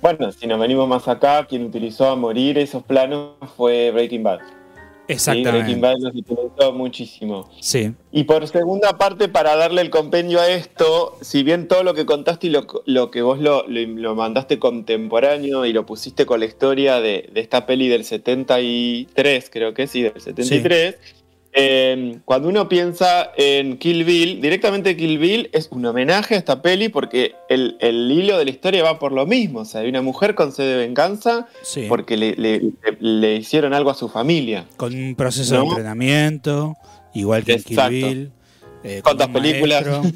Bueno, 0.01 0.31
si 0.31 0.47
nos 0.47 0.59
venimos 0.59 0.87
más 0.87 1.07
acá, 1.07 1.45
quien 1.47 1.63
utilizó 1.65 2.09
a 2.09 2.15
morir 2.15 2.57
esos 2.57 2.81
planos 2.83 3.31
fue 3.55 3.91
Breaking 3.91 4.23
Bad. 4.23 4.39
Sí, 5.07 5.13
Exactamente. 5.13 5.51
Breaking 5.59 5.81
Bad 5.81 5.95
los 5.99 6.15
utilizó 6.15 6.71
muchísimo. 6.73 7.49
Sí. 7.59 7.91
Y 8.13 8.23
por 8.23 8.47
segunda 8.47 8.97
parte, 8.97 9.27
para 9.27 9.55
darle 9.57 9.81
el 9.81 9.89
compendio 9.89 10.39
a 10.39 10.47
esto, 10.49 11.17
si 11.21 11.43
bien 11.43 11.67
todo 11.67 11.83
lo 11.83 11.93
que 11.93 12.05
contaste 12.05 12.47
y 12.47 12.49
lo, 12.51 12.65
lo 12.85 13.11
que 13.11 13.21
vos 13.21 13.39
lo, 13.39 13.67
lo- 13.67 13.81
lo 13.87 14.15
mandaste 14.15 14.57
contemporáneo 14.59 15.65
y 15.65 15.73
lo 15.73 15.85
pusiste 15.85 16.25
con 16.25 16.39
la 16.39 16.45
historia 16.45 17.01
de, 17.01 17.29
de 17.33 17.41
esta 17.41 17.65
peli 17.65 17.89
del 17.89 18.05
73, 18.05 19.49
creo 19.51 19.73
que 19.73 19.87
sí, 19.87 20.01
del 20.01 20.13
73, 20.19 20.95
eh, 21.53 22.19
cuando 22.25 22.47
uno 22.49 22.69
piensa 22.69 23.31
en 23.35 23.77
Kill 23.77 24.03
Bill, 24.05 24.41
directamente 24.41 24.95
Kill 24.95 25.17
Bill 25.17 25.49
es 25.53 25.67
un 25.71 25.85
homenaje 25.85 26.35
a 26.35 26.37
esta 26.37 26.61
peli 26.61 26.89
porque 26.89 27.35
el, 27.49 27.77
el 27.79 28.09
hilo 28.11 28.37
de 28.37 28.45
la 28.45 28.51
historia 28.51 28.83
va 28.83 28.99
por 28.99 29.11
lo 29.11 29.25
mismo. 29.25 29.59
O 29.61 29.65
sea, 29.65 29.81
hay 29.81 29.89
una 29.89 30.01
mujer 30.01 30.33
con 30.35 30.51
sed 30.51 30.65
de 30.65 30.77
venganza 30.77 31.47
Sí. 31.63 31.85
porque 31.89 32.15
le, 32.17 32.35
le- 32.99 33.35
hicieron 33.35 33.73
algo 33.73 33.89
a 33.89 33.95
su 33.95 34.07
familia. 34.09 34.65
Con 34.77 34.93
un 34.95 35.15
proceso 35.15 35.55
de 35.55 35.67
entrenamiento, 35.67 36.75
igual 37.13 37.43
que 37.43 37.53
en 37.53 37.63
Kill. 37.63 37.79
Bill. 37.89 38.31
eh, 38.83 39.01
con 39.03 39.17
¿Cuántas 39.17 39.27
películas? 39.29 39.85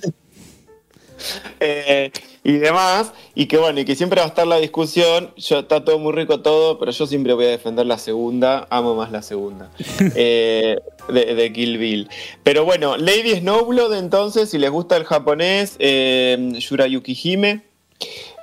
Eh, 1.62 2.12
y 2.44 2.54
demás, 2.58 3.14
y 3.34 3.46
que 3.48 3.58
bueno, 3.58 3.80
y 3.80 3.86
que 3.86 3.96
siempre 3.96 4.20
va 4.20 4.26
a 4.26 4.30
estar 4.30 4.46
la 4.46 4.58
discusión, 4.58 5.32
yo 5.38 5.60
está 5.60 5.84
todo 5.84 5.98
muy 5.98 6.12
rico 6.14 6.42
todo, 6.42 6.78
pero 6.78 6.92
yo 6.92 7.08
siempre 7.08 7.34
voy 7.34 7.46
a 7.46 7.50
defender 7.50 7.86
la 7.86 7.98
segunda, 7.98 8.68
amo 8.70 8.96
más 8.96 9.12
la 9.12 9.22
segunda, 9.22 9.72
eh, 10.16 10.78
de, 11.10 11.36
de 11.36 11.54
Kill 11.54 11.78
Bill. 11.78 12.10
Pero 12.44 12.66
bueno, 12.66 12.98
Lady 12.98 13.36
Snowblood 13.40 13.94
entonces, 13.98 14.50
si 14.50 14.58
les 14.58 14.70
gusta 14.70 14.98
el 14.98 15.04
japonés, 15.06 15.76
eh, 15.80 16.52
Yurayuki 16.54 17.18
Hime, 17.24 17.64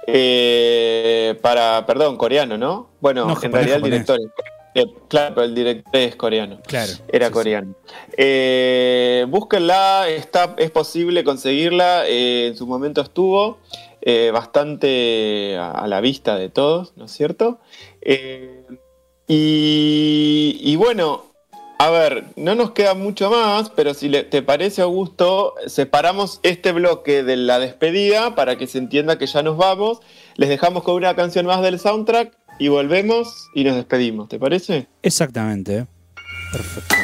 eh, 0.06 1.39
para, 1.43 1.84
perdón, 1.86 2.16
coreano, 2.16 2.59
¿no? 2.59 2.90
Bueno, 3.01 3.24
No, 3.24 3.30
en 3.30 3.34
japonés, 3.36 3.52
realidad 3.52 3.76
el 3.78 3.82
director, 3.84 4.18
eh, 4.74 4.86
claro, 5.09 5.34
pero 5.34 5.44
el 5.47 5.55
director 5.55 5.97
es 6.01 6.16
coreano. 6.16 6.60
Claro. 6.66 6.93
Era 7.09 7.30
coreano. 7.30 7.74
Eh, 8.16 9.26
búsquenla, 9.28 10.09
está, 10.09 10.55
es 10.59 10.70
posible 10.70 11.22
conseguirla. 11.24 12.09
eh, 12.09 12.47
en 12.48 12.56
su 12.56 12.66
momento 12.66 13.01
estuvo 13.02 13.59
eh, 14.01 14.30
bastante 14.32 15.56
a, 15.59 15.70
a 15.72 15.86
la 15.86 16.01
vista 16.01 16.36
de 16.36 16.48
todos, 16.48 16.94
¿no 16.97 17.05
es 17.05 17.12
cierto? 17.12 17.60
Y, 19.28 20.59
y 20.60 20.76
bueno, 20.76 21.26
a 21.83 21.91
ver, 21.91 22.27
no 22.37 22.55
nos 22.55 22.71
queda 22.71 22.95
mucho 22.95 23.29
más, 23.29 23.69
pero 23.71 23.93
si 23.93 24.09
te 24.09 24.41
parece, 24.43 24.83
Augusto, 24.83 25.55
separamos 25.67 26.39
este 26.45 26.71
bloque 26.71 27.25
de 27.25 27.37
la 27.37 27.59
despedida 27.59 28.37
para 28.37 28.57
que 28.57 28.69
se 28.69 28.79
entienda 28.79 29.19
que 29.19 29.27
ya 29.27 29.43
nos 29.43 29.57
vamos. 29.57 29.99
Les 30.37 30.49
dejamos 30.49 30.85
con 30.85 30.95
una 30.95 31.17
canción 31.17 31.45
más 31.45 31.61
del 31.61 31.81
soundtrack 31.81 32.37
y 32.61 32.69
volvemos 32.69 33.49
y 33.55 33.65
nos 33.65 33.75
despedimos, 33.75 34.29
¿te 34.29 34.39
parece? 34.39 34.87
Exactamente. 35.03 35.87
Perfecto. 36.53 36.95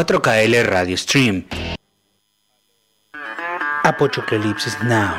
4KL 0.00 0.64
Radio 0.64 0.96
Stream. 0.96 1.44
Apochoclolipsis 3.84 4.82
Now, 4.84 5.12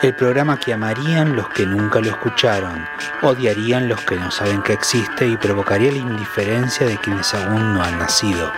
el 0.00 0.16
programa 0.16 0.58
que 0.58 0.72
amarían 0.72 1.36
los 1.36 1.50
que 1.50 1.66
nunca 1.66 2.00
lo 2.00 2.08
escucharon, 2.08 2.82
odiarían 3.20 3.90
los 3.90 4.00
que 4.00 4.16
no 4.16 4.30
saben 4.30 4.62
que 4.62 4.72
existe 4.72 5.26
y 5.28 5.36
provocaría 5.36 5.92
la 5.92 5.98
indiferencia 5.98 6.86
de 6.86 6.96
quienes 6.96 7.34
aún 7.34 7.74
no 7.74 7.82
han 7.82 7.98
nacido. 7.98 8.50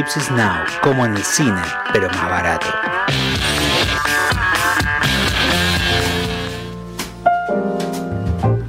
Apocalypse 0.00 0.32
Now, 0.32 0.64
como 0.82 1.04
en 1.04 1.14
el 1.14 1.22
cine, 1.22 1.60
pero 1.92 2.08
más 2.08 2.30
barato. 2.30 2.66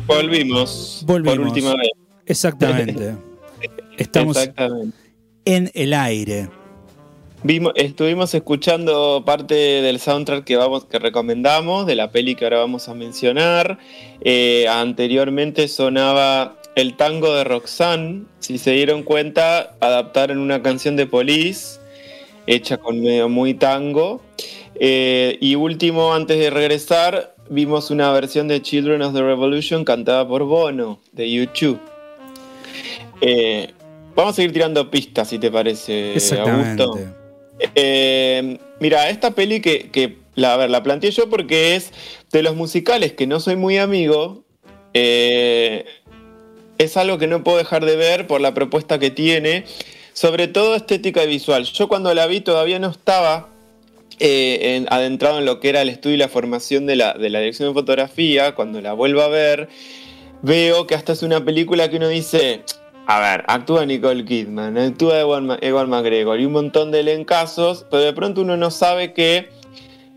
Volvimos. 0.06 1.04
Volvimos. 1.06 1.38
Por 1.38 1.48
última 1.48 1.76
vez. 1.76 1.92
Exactamente. 2.26 3.16
Estamos 3.98 4.36
Exactamente. 4.36 4.98
en 5.46 5.72
el 5.74 5.94
aire. 5.94 6.50
Vimos, 7.44 7.72
estuvimos 7.76 8.34
escuchando 8.34 9.24
parte 9.26 9.56
del 9.56 10.00
soundtrack 10.00 10.44
que 10.44 10.58
vamos, 10.58 10.86
que 10.86 11.00
recomendamos, 11.00 11.88
de 11.88 11.96
la 11.96 12.12
peli 12.12 12.36
que 12.36 12.44
ahora 12.44 12.60
vamos 12.60 12.90
a 12.90 12.94
mencionar. 12.94 13.80
Eh, 14.20 14.68
anteriormente 14.68 15.70
sonaba 15.70 16.61
el 16.76 16.96
tango 16.96 17.34
de 17.36 17.44
Roxanne. 17.44 18.24
Si 18.40 18.58
se 18.58 18.72
dieron 18.72 19.04
cuenta, 19.04 19.76
adaptaron 19.80 20.38
una 20.38 20.62
canción 20.62 20.96
de 20.96 21.06
Police, 21.06 21.80
hecha 22.48 22.78
con 22.78 23.02
medio 23.02 23.30
muy 23.30 23.54
tango. 23.54 24.22
Eh, 24.76 25.38
y 25.42 25.56
último, 25.56 26.14
antes 26.14 26.40
de 26.40 26.50
regresar, 26.50 27.36
vimos 27.50 27.92
una 27.92 28.12
versión 28.12 28.48
de 28.48 28.62
Children 28.62 29.02
of 29.02 29.14
the 29.14 29.22
Revolution 29.22 29.86
cantada 29.86 30.28
por 30.28 30.46
Bono, 30.46 31.00
de 31.12 31.32
YouTube. 31.32 31.80
Eh, 33.22 33.72
vamos 34.16 34.34
a 34.34 34.36
seguir 34.38 34.54
tirando 34.54 34.90
pistas, 34.90 35.30
si 35.30 35.38
te 35.38 35.52
parece. 35.52 36.16
Augusto. 36.40 36.98
Eh, 37.76 38.58
mira, 38.80 39.10
esta 39.10 39.32
peli 39.32 39.62
que, 39.62 39.92
que 39.92 40.18
la, 40.34 40.56
a 40.56 40.58
ver, 40.58 40.72
la 40.72 40.82
planteé 40.82 41.12
yo 41.12 41.30
porque 41.30 41.76
es 41.76 41.92
de 42.32 42.42
los 42.42 42.56
musicales 42.56 43.12
que 43.14 43.28
no 43.28 43.40
soy 43.40 43.56
muy 43.56 43.78
amigo. 43.78 44.44
eh, 44.94 45.86
es 46.84 46.98
algo 46.98 47.18
que 47.18 47.28
no 47.28 47.44
puedo 47.44 47.58
dejar 47.58 47.86
de 47.86 47.96
ver 47.96 48.28
por 48.28 48.42
la 48.42 48.54
propuesta 48.54 49.00
que 49.00 49.12
tiene, 49.12 49.66
sobre 50.14 50.48
todo 50.48 50.76
estética 50.76 51.24
y 51.24 51.28
visual. 51.28 51.64
Yo 51.66 51.88
cuando 51.88 52.14
la 52.14 52.28
vi 52.28 52.42
todavía 52.42 52.80
no 52.80 52.90
estaba 52.90 53.48
eh, 54.20 54.76
en- 54.76 54.88
adentrado 54.92 55.40
en 55.40 55.46
lo 55.46 55.60
que 55.60 55.70
era 55.70 55.82
el 55.82 55.90
estudio 55.90 56.16
y 56.16 56.20
la 56.20 56.28
formación 56.28 56.86
de 56.86 56.96
la, 56.96 57.14
de 57.14 57.30
la 57.30 57.40
dirección 57.40 57.70
de 57.70 57.74
fotografía. 57.74 58.54
Cuando 58.56 58.80
la 58.82 58.94
vuelvo 58.94 59.22
a 59.22 59.28
ver, 59.30 59.68
veo 60.42 60.86
que 60.88 60.96
hasta 60.96 61.14
es 61.14 61.24
una 61.24 61.44
película 61.44 61.90
que 61.90 61.98
uno 61.98 62.08
dice, 62.08 62.62
a 63.08 63.20
ver, 63.20 63.44
actúa 63.48 63.86
Nicole 63.86 64.24
Kidman, 64.26 64.78
actúa 64.78 65.20
Ewan, 65.22 65.90
McGregor 65.90 66.40
y 66.40 66.46
un 66.46 66.52
montón 66.54 66.92
de 66.92 67.00
elencazos, 67.00 67.86
pero 67.90 68.04
de 68.04 68.14
pronto 68.14 68.42
uno 68.42 68.58
no 68.58 68.70
sabe 68.70 69.14
que 69.14 69.50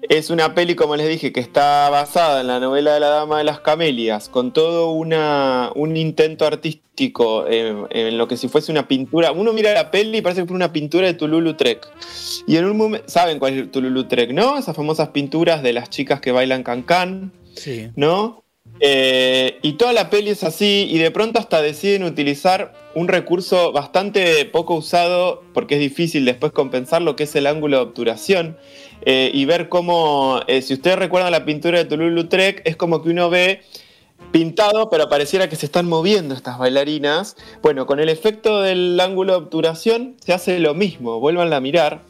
es 0.08 0.30
una 0.30 0.54
peli, 0.54 0.74
como 0.74 0.96
les 0.96 1.08
dije, 1.08 1.32
que 1.32 1.40
está 1.40 1.88
basada 1.90 2.40
en 2.40 2.46
la 2.46 2.60
novela 2.60 2.94
de 2.94 3.00
la 3.00 3.08
Dama 3.08 3.38
de 3.38 3.44
las 3.44 3.60
Camelias, 3.60 4.28
con 4.28 4.52
todo 4.52 4.90
una, 4.90 5.70
un 5.74 5.96
intento 5.96 6.46
artístico 6.46 7.46
eh, 7.48 7.74
en 7.90 8.18
lo 8.18 8.28
que 8.28 8.36
si 8.36 8.48
fuese 8.48 8.70
una 8.70 8.88
pintura. 8.88 9.32
Uno 9.32 9.52
mira 9.52 9.72
la 9.72 9.90
peli 9.90 10.18
y 10.18 10.22
parece 10.22 10.42
que 10.42 10.48
fue 10.48 10.56
una 10.56 10.72
pintura 10.72 11.06
de 11.06 11.14
Toulouse-Lautrec. 11.14 11.88
Y 12.46 12.56
en 12.56 12.66
un 12.66 12.76
momento, 12.76 13.08
¿saben 13.08 13.38
cuál 13.38 13.58
es 13.58 13.70
Toulouse-Lautrec, 13.70 14.32
no? 14.32 14.58
Esas 14.58 14.76
famosas 14.76 15.08
pinturas 15.08 15.62
de 15.62 15.72
las 15.72 15.90
chicas 15.90 16.20
que 16.20 16.32
bailan 16.32 16.62
cancán. 16.62 17.32
Sí. 17.54 17.90
¿no? 17.96 18.44
Eh, 18.80 19.58
y 19.62 19.74
toda 19.74 19.92
la 19.92 20.10
peli 20.10 20.30
es 20.30 20.42
así, 20.42 20.88
y 20.90 20.98
de 20.98 21.10
pronto 21.10 21.38
hasta 21.38 21.62
deciden 21.62 22.02
utilizar 22.02 22.72
un 22.94 23.08
recurso 23.08 23.72
bastante 23.72 24.44
poco 24.46 24.74
usado, 24.74 25.42
porque 25.52 25.74
es 25.74 25.80
difícil 25.80 26.24
después 26.24 26.52
compensar 26.52 27.02
lo 27.02 27.16
que 27.16 27.24
es 27.24 27.34
el 27.36 27.46
ángulo 27.46 27.76
de 27.76 27.82
obturación, 27.82 28.56
eh, 29.06 29.30
y 29.32 29.44
ver 29.44 29.68
cómo, 29.68 30.40
eh, 30.46 30.62
si 30.62 30.74
ustedes 30.74 30.98
recuerdan 30.98 31.32
la 31.32 31.44
pintura 31.44 31.78
de 31.78 31.84
Toulouse-Lautrec, 31.84 32.62
es 32.64 32.76
como 32.76 33.02
que 33.02 33.10
uno 33.10 33.30
ve 33.30 33.62
pintado, 34.32 34.90
pero 34.90 35.08
pareciera 35.08 35.48
que 35.48 35.56
se 35.56 35.66
están 35.66 35.86
moviendo 35.86 36.34
estas 36.34 36.58
bailarinas. 36.58 37.36
Bueno, 37.62 37.86
con 37.86 38.00
el 38.00 38.08
efecto 38.08 38.62
del 38.62 38.98
ángulo 38.98 39.32
de 39.32 39.38
obturación 39.38 40.16
se 40.24 40.32
hace 40.32 40.58
lo 40.58 40.74
mismo, 40.74 41.20
vuelvan 41.20 41.52
a 41.52 41.60
mirar. 41.60 42.02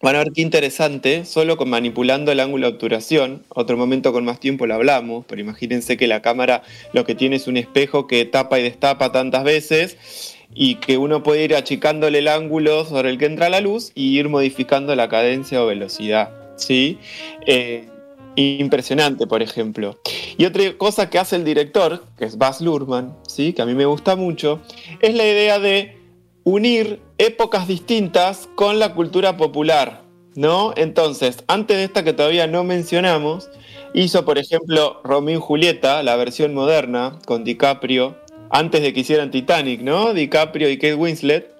Van 0.00 0.16
a 0.16 0.18
ver 0.18 0.32
qué 0.34 0.42
interesante, 0.42 1.24
solo 1.24 1.56
con 1.56 1.70
manipulando 1.70 2.32
el 2.32 2.40
ángulo 2.40 2.66
de 2.66 2.72
obturación. 2.72 3.44
Otro 3.48 3.76
momento 3.76 4.12
con 4.12 4.24
más 4.24 4.40
tiempo 4.40 4.66
lo 4.66 4.74
hablamos, 4.74 5.24
pero 5.28 5.40
imagínense 5.40 5.96
que 5.96 6.08
la 6.08 6.22
cámara 6.22 6.64
lo 6.92 7.04
que 7.04 7.14
tiene 7.14 7.36
es 7.36 7.46
un 7.46 7.56
espejo 7.56 8.08
que 8.08 8.24
tapa 8.24 8.58
y 8.58 8.64
destapa 8.64 9.12
tantas 9.12 9.44
veces 9.44 10.31
y 10.54 10.76
que 10.76 10.98
uno 10.98 11.22
puede 11.22 11.44
ir 11.44 11.54
achicándole 11.54 12.18
el 12.18 12.28
ángulo 12.28 12.84
sobre 12.84 13.10
el 13.10 13.18
que 13.18 13.26
entra 13.26 13.48
la 13.48 13.60
luz 13.60 13.92
y 13.94 14.18
ir 14.18 14.28
modificando 14.28 14.94
la 14.94 15.08
cadencia 15.08 15.62
o 15.62 15.66
velocidad. 15.66 16.30
¿sí? 16.56 16.98
Eh, 17.46 17.88
impresionante, 18.36 19.26
por 19.26 19.42
ejemplo. 19.42 19.98
Y 20.36 20.44
otra 20.44 20.64
cosa 20.76 21.10
que 21.10 21.18
hace 21.18 21.36
el 21.36 21.44
director, 21.44 22.04
que 22.18 22.24
es 22.24 22.38
Baz 22.38 22.60
Luhrmann, 22.60 23.16
¿sí? 23.26 23.52
que 23.52 23.62
a 23.62 23.66
mí 23.66 23.74
me 23.74 23.86
gusta 23.86 24.16
mucho, 24.16 24.60
es 25.00 25.14
la 25.14 25.24
idea 25.24 25.58
de 25.58 25.98
unir 26.44 27.00
épocas 27.18 27.68
distintas 27.68 28.48
con 28.54 28.78
la 28.78 28.94
cultura 28.94 29.36
popular, 29.36 30.02
¿no? 30.34 30.72
Entonces, 30.76 31.44
antes 31.46 31.76
de 31.76 31.84
esta 31.84 32.02
que 32.02 32.12
todavía 32.12 32.46
no 32.46 32.64
mencionamos, 32.64 33.48
hizo, 33.94 34.24
por 34.24 34.38
ejemplo, 34.38 35.00
Romeo 35.04 35.38
y 35.38 35.40
Julieta, 35.40 36.02
la 36.02 36.16
versión 36.16 36.52
moderna, 36.54 37.18
con 37.26 37.44
DiCaprio, 37.44 38.16
antes 38.52 38.82
de 38.82 38.92
que 38.92 39.00
hicieran 39.00 39.30
Titanic, 39.30 39.80
¿no? 39.80 40.12
DiCaprio 40.12 40.68
y 40.68 40.76
Kate 40.76 40.94
Winslet, 40.94 41.50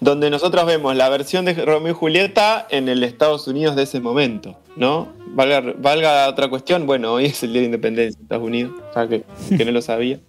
donde 0.00 0.30
nosotros 0.30 0.64
vemos 0.66 0.94
la 0.94 1.08
versión 1.08 1.44
de 1.44 1.54
Romeo 1.54 1.92
y 1.92 1.94
Julieta 1.94 2.66
en 2.70 2.88
el 2.88 3.02
Estados 3.02 3.48
Unidos 3.48 3.74
de 3.74 3.82
ese 3.82 4.00
momento, 4.00 4.56
¿no? 4.76 5.12
Valga, 5.34 6.28
otra 6.28 6.48
cuestión, 6.48 6.86
bueno, 6.86 7.14
hoy 7.14 7.26
es 7.26 7.42
el 7.42 7.52
Día 7.52 7.62
de 7.62 7.66
Independencia 7.66 8.16
de 8.16 8.22
Estados 8.22 8.46
Unidos, 8.46 8.72
ya 8.94 9.08
que, 9.08 9.24
que 9.56 9.64
no 9.64 9.72
lo 9.72 9.82
sabía. 9.82 10.18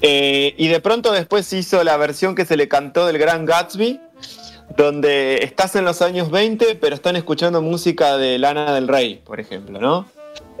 Eh, 0.00 0.54
y 0.56 0.68
de 0.68 0.78
pronto 0.78 1.10
después 1.10 1.52
hizo 1.52 1.82
la 1.82 1.96
versión 1.96 2.36
que 2.36 2.44
se 2.44 2.56
le 2.56 2.68
cantó 2.68 3.04
del 3.08 3.18
Gran 3.18 3.44
Gatsby, 3.44 3.98
donde 4.76 5.40
estás 5.42 5.74
en 5.74 5.84
los 5.84 6.02
años 6.02 6.30
20, 6.30 6.76
pero 6.76 6.94
están 6.94 7.16
escuchando 7.16 7.60
música 7.62 8.16
de 8.16 8.38
Lana 8.38 8.72
del 8.74 8.86
Rey, 8.86 9.20
por 9.24 9.40
ejemplo, 9.40 9.80
¿no? 9.80 10.06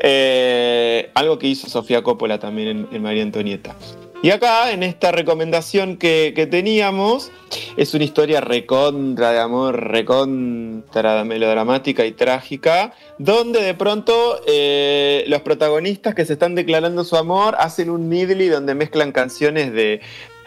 Eh, 0.00 1.12
algo 1.14 1.38
que 1.38 1.46
hizo 1.46 1.68
Sofía 1.68 2.02
Coppola 2.02 2.40
también 2.40 2.88
en 2.90 3.00
María 3.00 3.22
Antonieta. 3.22 3.76
Y 4.20 4.30
acá, 4.30 4.72
en 4.72 4.82
esta 4.82 5.12
recomendación 5.12 5.96
que, 5.96 6.32
que 6.34 6.48
teníamos, 6.48 7.30
es 7.76 7.94
una 7.94 8.02
historia 8.02 8.40
recontra 8.40 9.30
de 9.30 9.38
amor, 9.38 9.90
recontra 9.92 11.24
melodramática 11.24 12.04
y 12.04 12.10
trágica, 12.10 12.94
donde 13.18 13.62
de 13.62 13.74
pronto 13.74 14.40
eh, 14.48 15.24
los 15.28 15.42
protagonistas 15.42 16.16
que 16.16 16.24
se 16.24 16.32
están 16.32 16.56
declarando 16.56 17.04
su 17.04 17.16
amor 17.16 17.54
hacen 17.60 17.90
un 17.90 18.08
medley 18.08 18.48
donde 18.48 18.74
mezclan 18.74 19.12
canciones 19.12 19.72
de, 19.72 20.00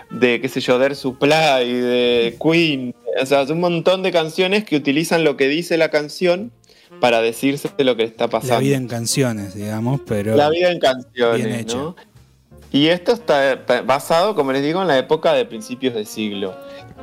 de 0.10 0.42
qué 0.42 0.50
sé 0.50 0.60
yo, 0.60 0.78
de 0.78 0.94
Supply, 0.94 1.72
de 1.72 2.38
Queen, 2.44 2.94
o 3.22 3.26
sea, 3.26 3.44
un 3.44 3.62
montón 3.62 4.04
de 4.04 4.12
canciones 4.12 4.66
que 4.66 4.76
utilizan 4.76 5.24
lo 5.24 5.38
que 5.38 5.48
dice 5.48 5.78
la 5.78 5.90
canción 5.90 6.52
para 7.00 7.22
decirse 7.22 7.70
lo 7.78 7.96
que 7.96 8.04
está 8.04 8.28
pasando. 8.28 8.56
La 8.56 8.60
vida 8.60 8.76
en 8.76 8.88
canciones, 8.88 9.56
digamos, 9.56 10.02
pero. 10.06 10.36
La 10.36 10.50
vida 10.50 10.72
en 10.72 10.80
canciones, 10.80 11.46
bien 11.46 11.60
hecha. 11.60 11.78
¿no? 11.78 11.96
Y 12.72 12.88
esto 12.88 13.12
está 13.12 13.62
basado, 13.86 14.34
como 14.34 14.52
les 14.54 14.64
digo, 14.64 14.82
en 14.82 14.88
la 14.88 14.98
época 14.98 15.34
de 15.34 15.46
principios 15.46 15.94
de 15.94 16.06
siglo. 16.06 16.56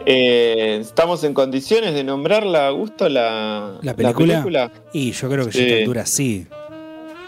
Eh, 0.07 0.79
¿Estamos 0.81 1.23
en 1.25 1.35
condiciones 1.35 1.93
de 1.95 2.05
nombrarla, 2.05 2.69
Augusto, 2.69 3.09
la, 3.09 3.79
¿La 3.83 3.95
película? 3.95 4.35
película? 4.35 4.73
Y 4.95 5.13
yo 5.13 5.29
creo 5.29 5.45
que 5.47 5.53
ya 5.53 5.59
Sí. 5.59 5.61
a 5.61 5.67
esta 5.67 5.79
altura 5.81 6.07
sí. 6.07 6.47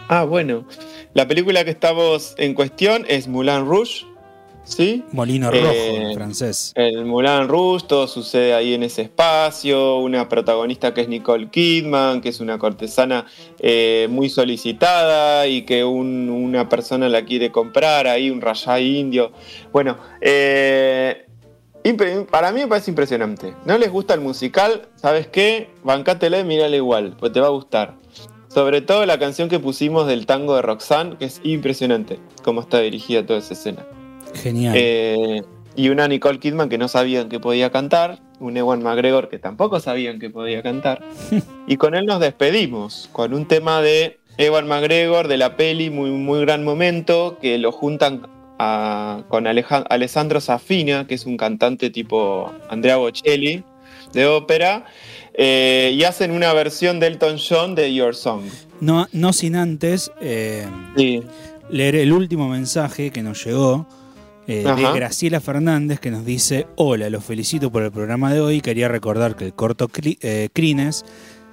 Ah, 0.08 0.24
bueno. 0.24 0.64
La 1.12 1.26
película 1.28 1.64
que 1.64 1.70
estamos 1.70 2.34
en 2.38 2.54
cuestión 2.54 3.04
es 3.08 3.28
Moulin 3.28 3.66
Rouge, 3.66 4.06
¿sí? 4.65 5.05
Molino 5.12 5.51
Rojo, 5.51 5.65
Eh, 5.73 6.03
en 6.11 6.15
francés. 6.15 6.73
El 6.77 7.05
Moulin 7.05 7.49
Rouge, 7.49 7.87
todo 7.87 8.07
sucede 8.07 8.55
ahí 8.55 8.74
en 8.74 8.82
ese 8.82 9.03
espacio. 9.03 9.97
Una 9.99 10.28
protagonista 10.28 10.95
que 10.95 11.01
es 11.03 11.09
Nicole 11.09 11.49
Kidman, 11.51 12.20
que 12.20 12.28
es 12.28 12.41
una 12.41 12.59
cortesana 12.59 13.27
eh, 13.59 14.07
muy 14.11 14.28
solicitada 14.28 15.47
y 15.47 15.62
que 15.62 15.85
un- 15.85 16.31
una 16.31 16.69
persona 16.69 17.09
la 17.09 17.24
quiere 17.24 17.51
comprar 17.51 18.07
ahí, 18.07 18.31
un 18.31 18.41
rayá 18.41 18.78
indio. 18.81 19.32
Bueno, 19.73 19.97
eh, 20.20 21.27
para 22.31 22.53
mí 22.53 22.61
me 22.61 22.66
parece 22.69 22.91
impresionante. 22.91 23.55
¿No 23.65 23.77
les 23.78 23.91
gusta 23.91 24.15
el 24.15 24.20
musical? 24.20 24.82
¿Sabes 24.97 25.27
qué? 25.28 25.70
Bancátela 25.82 26.39
y 26.41 26.45
mírala 26.45 26.77
igual, 26.77 27.16
pues 27.19 27.32
te 27.32 27.41
va 27.41 27.47
a 27.47 27.51
gustar. 27.51 27.95
Sobre 28.49 28.81
todo 28.81 29.07
la 29.07 29.19
canción 29.19 29.49
que 29.49 29.59
pusimos 29.61 30.07
del 30.09 30.27
tango 30.27 30.57
de 30.57 30.62
Roxanne, 30.62 31.16
que 31.19 31.24
es 31.27 31.41
impresionante 31.45 32.19
cómo 32.43 32.61
está 32.61 32.81
dirigida 32.81 33.24
toda 33.24 33.39
esa 33.39 33.55
escena. 33.55 33.87
Genial. 34.35 34.74
Eh, 34.77 35.43
y 35.77 35.89
una 35.89 36.09
Nicole 36.09 36.39
Kidman 36.39 36.69
que 36.69 36.78
no 36.78 36.89
sabían 36.89 37.28
que 37.28 37.39
podía 37.40 37.70
cantar, 37.70 38.19
un 38.40 38.57
Ewan 38.57 38.82
McGregor 38.82 39.28
que 39.28 39.39
tampoco 39.39 39.81
sabían 39.81 40.19
que 40.19 40.31
podía 40.31 40.62
cantar. 40.62 41.02
y 41.66 41.77
con 41.77 41.94
él 41.94 42.07
nos 42.07 42.20
despedimos, 42.20 43.09
con 43.12 43.35
un 43.35 43.47
tema 43.47 43.81
de 43.81 44.19
Ewan 44.39 44.66
McGregor 44.66 45.28
de 45.28 45.36
la 45.36 45.57
peli, 45.57 45.90
muy, 45.90 46.11
muy 46.11 46.40
gran 46.40 46.65
momento, 46.65 47.39
que 47.40 47.59
lo 47.59 47.73
juntan 47.73 48.23
a- 48.59 49.23
con 49.28 49.47
Aleja- 49.47 49.85
Alessandro 49.89 50.40
Safina, 50.40 51.07
que 51.07 51.15
es 51.15 51.24
un 51.27 51.36
cantante 51.36 51.90
tipo 51.90 52.51
Andrea 52.69 52.97
Bocelli 52.97 53.62
de 54.12 54.27
ópera, 54.27 54.86
eh, 55.35 55.93
y 55.94 56.02
hacen 56.02 56.32
una 56.32 56.52
versión 56.52 56.98
de 57.01 57.07
Elton 57.07 57.36
John 57.39 57.74
de 57.74 57.94
Your 57.94 58.15
Song. 58.16 58.43
No, 58.81 59.07
no 59.12 59.32
sin 59.32 59.55
antes 59.57 60.11
eh, 60.20 60.66
leer 61.70 61.94
el 61.97 62.12
último 62.12 62.48
mensaje 62.48 63.11
que 63.11 63.23
nos 63.23 63.44
llegó 63.44 63.86
eh, 64.51 64.62
de. 64.64 64.93
Graciela 64.94 65.40
Fernández 65.40 66.01
que 66.01 66.10
nos 66.10 66.24
dice, 66.24 66.66
hola, 66.77 67.09
los 67.10 67.24
felicito 67.24 67.70
por 67.70 67.82
el 67.82 67.93
programa 67.93 68.32
de 68.35 68.40
hoy. 68.40 68.60
Quería 68.60 68.89
recordar 68.89 69.36
que 69.36 69.44
el 69.47 69.55
corto 69.55 69.89
Cri- 69.89 70.18
eh, 70.22 70.48
Crines 70.52 71.05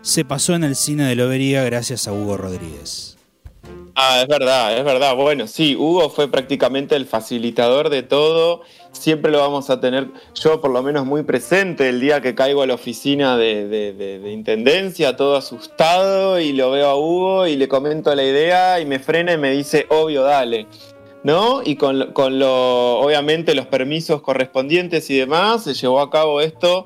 se 0.02 0.26
pasó 0.26 0.53
en 0.56 0.64
el 0.64 0.76
cine 0.76 1.06
de 1.06 1.15
Lobería 1.15 1.64
gracias 1.64 2.07
a 2.07 2.14
Hugo 2.14 2.38
Rodríguez. 2.38 3.14
Ah, 3.99 4.22
es 4.22 4.28
verdad, 4.28 4.78
es 4.78 4.86
verdad. 4.86 5.15
Bueno, 5.15 5.48
sí, 5.48 5.76
Hugo 5.76 6.11
fue 6.11 6.30
prácticamente 6.30 6.95
el 6.95 7.07
facilitador 7.07 7.90
de 7.90 8.03
todo. 8.03 8.61
Siempre 8.91 9.32
lo 9.32 9.40
vamos 9.40 9.69
a 9.72 9.80
tener, 9.80 10.07
yo 10.36 10.61
por 10.61 10.69
lo 10.72 10.84
menos 10.84 11.06
muy 11.06 11.24
presente, 11.24 11.90
el 11.90 11.99
día 11.99 12.22
que 12.22 12.36
caigo 12.36 12.61
a 12.61 12.68
la 12.68 12.76
oficina 12.76 13.38
de, 13.38 13.68
de- 13.68 13.94
de- 13.94 14.19
de 14.19 14.32
Intendencia, 14.32 15.15
todo 15.15 15.36
asustado, 15.36 16.40
y 16.40 16.53
lo 16.53 16.72
veo 16.72 16.88
a 16.90 16.95
Hugo 16.95 17.48
y 17.48 17.56
le 17.56 17.68
comento 17.68 18.14
la 18.14 18.24
idea 18.24 18.80
y 18.80 18.86
me 18.86 18.99
frena 18.99 19.34
y 19.34 19.38
me 19.40 19.52
dice, 19.52 19.88
obvio, 19.90 20.22
dale. 20.24 20.68
¿No? 21.23 21.61
Y 21.65 21.76
con, 21.76 21.99
lo- 21.99 22.14
con 22.14 22.39
lo, 22.39 22.99
obviamente 22.99 23.53
los 23.56 23.65
permisos 23.65 24.22
correspondientes 24.22 25.10
y 25.10 25.18
demás, 25.18 25.64
se 25.64 25.73
llevó 25.73 25.99
a 25.99 26.10
cabo 26.10 26.39
esto 26.41 26.85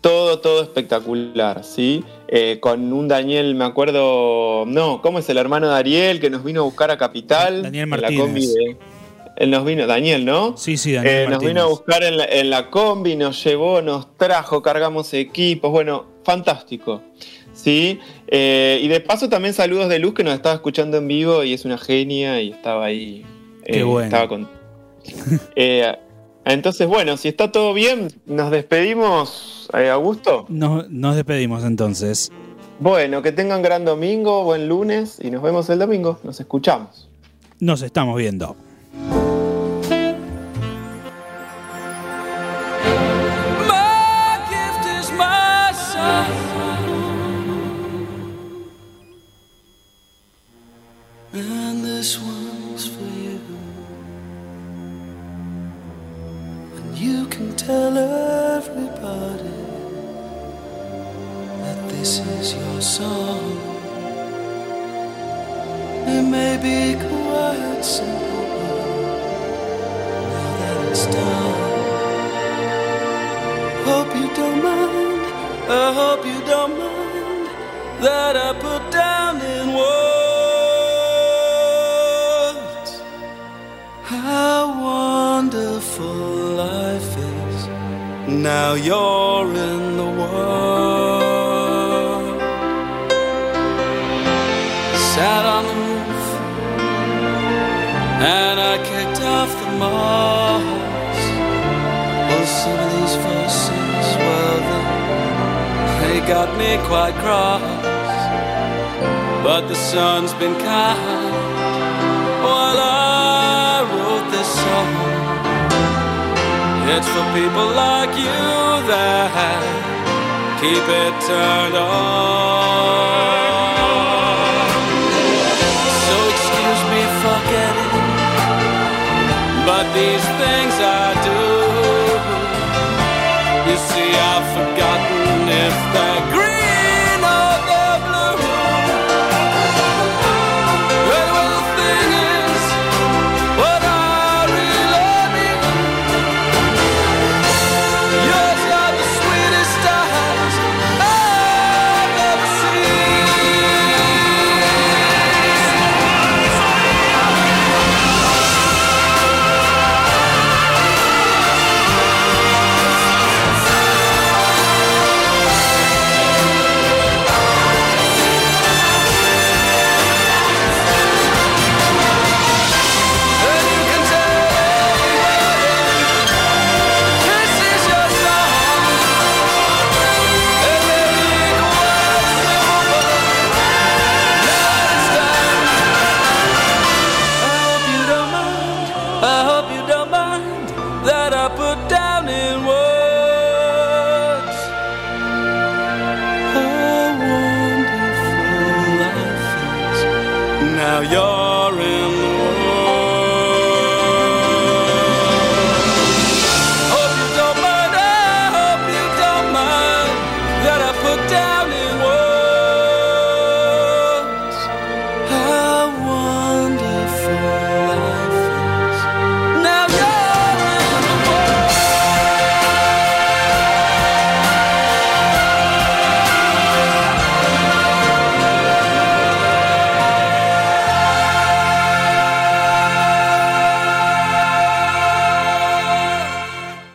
todo, 0.00 0.38
todo 0.40 0.62
espectacular, 0.62 1.62
¿sí? 1.62 2.02
Eh, 2.28 2.58
con 2.60 2.90
un 2.92 3.06
Daniel, 3.06 3.54
me 3.54 3.64
acuerdo, 3.66 4.64
no, 4.66 5.02
¿cómo 5.02 5.18
es 5.18 5.28
el 5.28 5.36
hermano 5.36 5.68
de 5.68 5.74
Ariel 5.76 6.20
que 6.20 6.30
nos 6.30 6.42
vino 6.42 6.62
a 6.62 6.64
buscar 6.64 6.90
a 6.90 6.96
Capital? 6.96 7.62
Daniel 7.64 7.84
En 7.84 7.90
la 7.90 7.96
Martínez. 7.98 8.20
combi 8.24 8.46
de- 8.46 8.76
él 9.36 9.50
nos 9.50 9.64
vino, 9.64 9.86
Daniel, 9.86 10.24
¿no? 10.24 10.56
Sí, 10.56 10.76
sí, 10.76 10.92
Daniel 10.92 11.14
Eh, 11.14 11.20
nos 11.24 11.30
Martínez. 11.32 11.54
vino 11.54 11.62
a 11.62 11.66
buscar 11.68 12.02
en 12.02 12.16
la, 12.16 12.24
en 12.24 12.50
la 12.50 12.70
combi, 12.70 13.14
nos 13.16 13.42
llevó, 13.44 13.82
nos 13.82 14.16
trajo, 14.16 14.62
cargamos 14.62 15.12
equipos, 15.14 15.70
bueno, 15.70 16.06
fantástico. 16.24 17.02
¿Sí? 17.52 17.98
Eh, 18.26 18.80
y 18.82 18.88
de 18.88 19.00
paso 19.00 19.28
también 19.28 19.52
saludos 19.52 19.88
de 19.90 19.98
Luz 19.98 20.14
que 20.14 20.24
nos 20.24 20.32
estaba 20.34 20.54
escuchando 20.54 20.96
en 20.96 21.08
vivo 21.08 21.44
y 21.44 21.52
es 21.52 21.64
una 21.66 21.76
genia 21.76 22.40
y 22.40 22.52
estaba 22.52 22.86
ahí. 22.86 23.24
Eh, 23.70 23.72
Qué 23.72 23.82
bueno. 23.82 24.06
Estaba 24.06 24.28
con... 24.28 24.48
Eh, 25.56 25.96
entonces, 26.44 26.86
bueno, 26.88 27.16
si 27.16 27.28
está 27.28 27.52
todo 27.52 27.72
bien, 27.74 28.08
nos 28.26 28.50
despedimos, 28.50 29.68
eh, 29.74 29.88
Augusto. 29.88 30.46
Nos, 30.48 30.88
nos 30.90 31.16
despedimos 31.16 31.64
entonces. 31.64 32.30
Bueno, 32.78 33.22
que 33.22 33.32
tengan 33.32 33.62
gran 33.62 33.84
domingo, 33.84 34.42
buen 34.44 34.68
lunes 34.68 35.18
y 35.22 35.30
nos 35.30 35.42
vemos 35.42 35.68
el 35.70 35.78
domingo. 35.78 36.18
Nos 36.24 36.40
escuchamos. 36.40 37.08
Nos 37.60 37.82
estamos 37.82 38.16
viendo. 38.16 38.56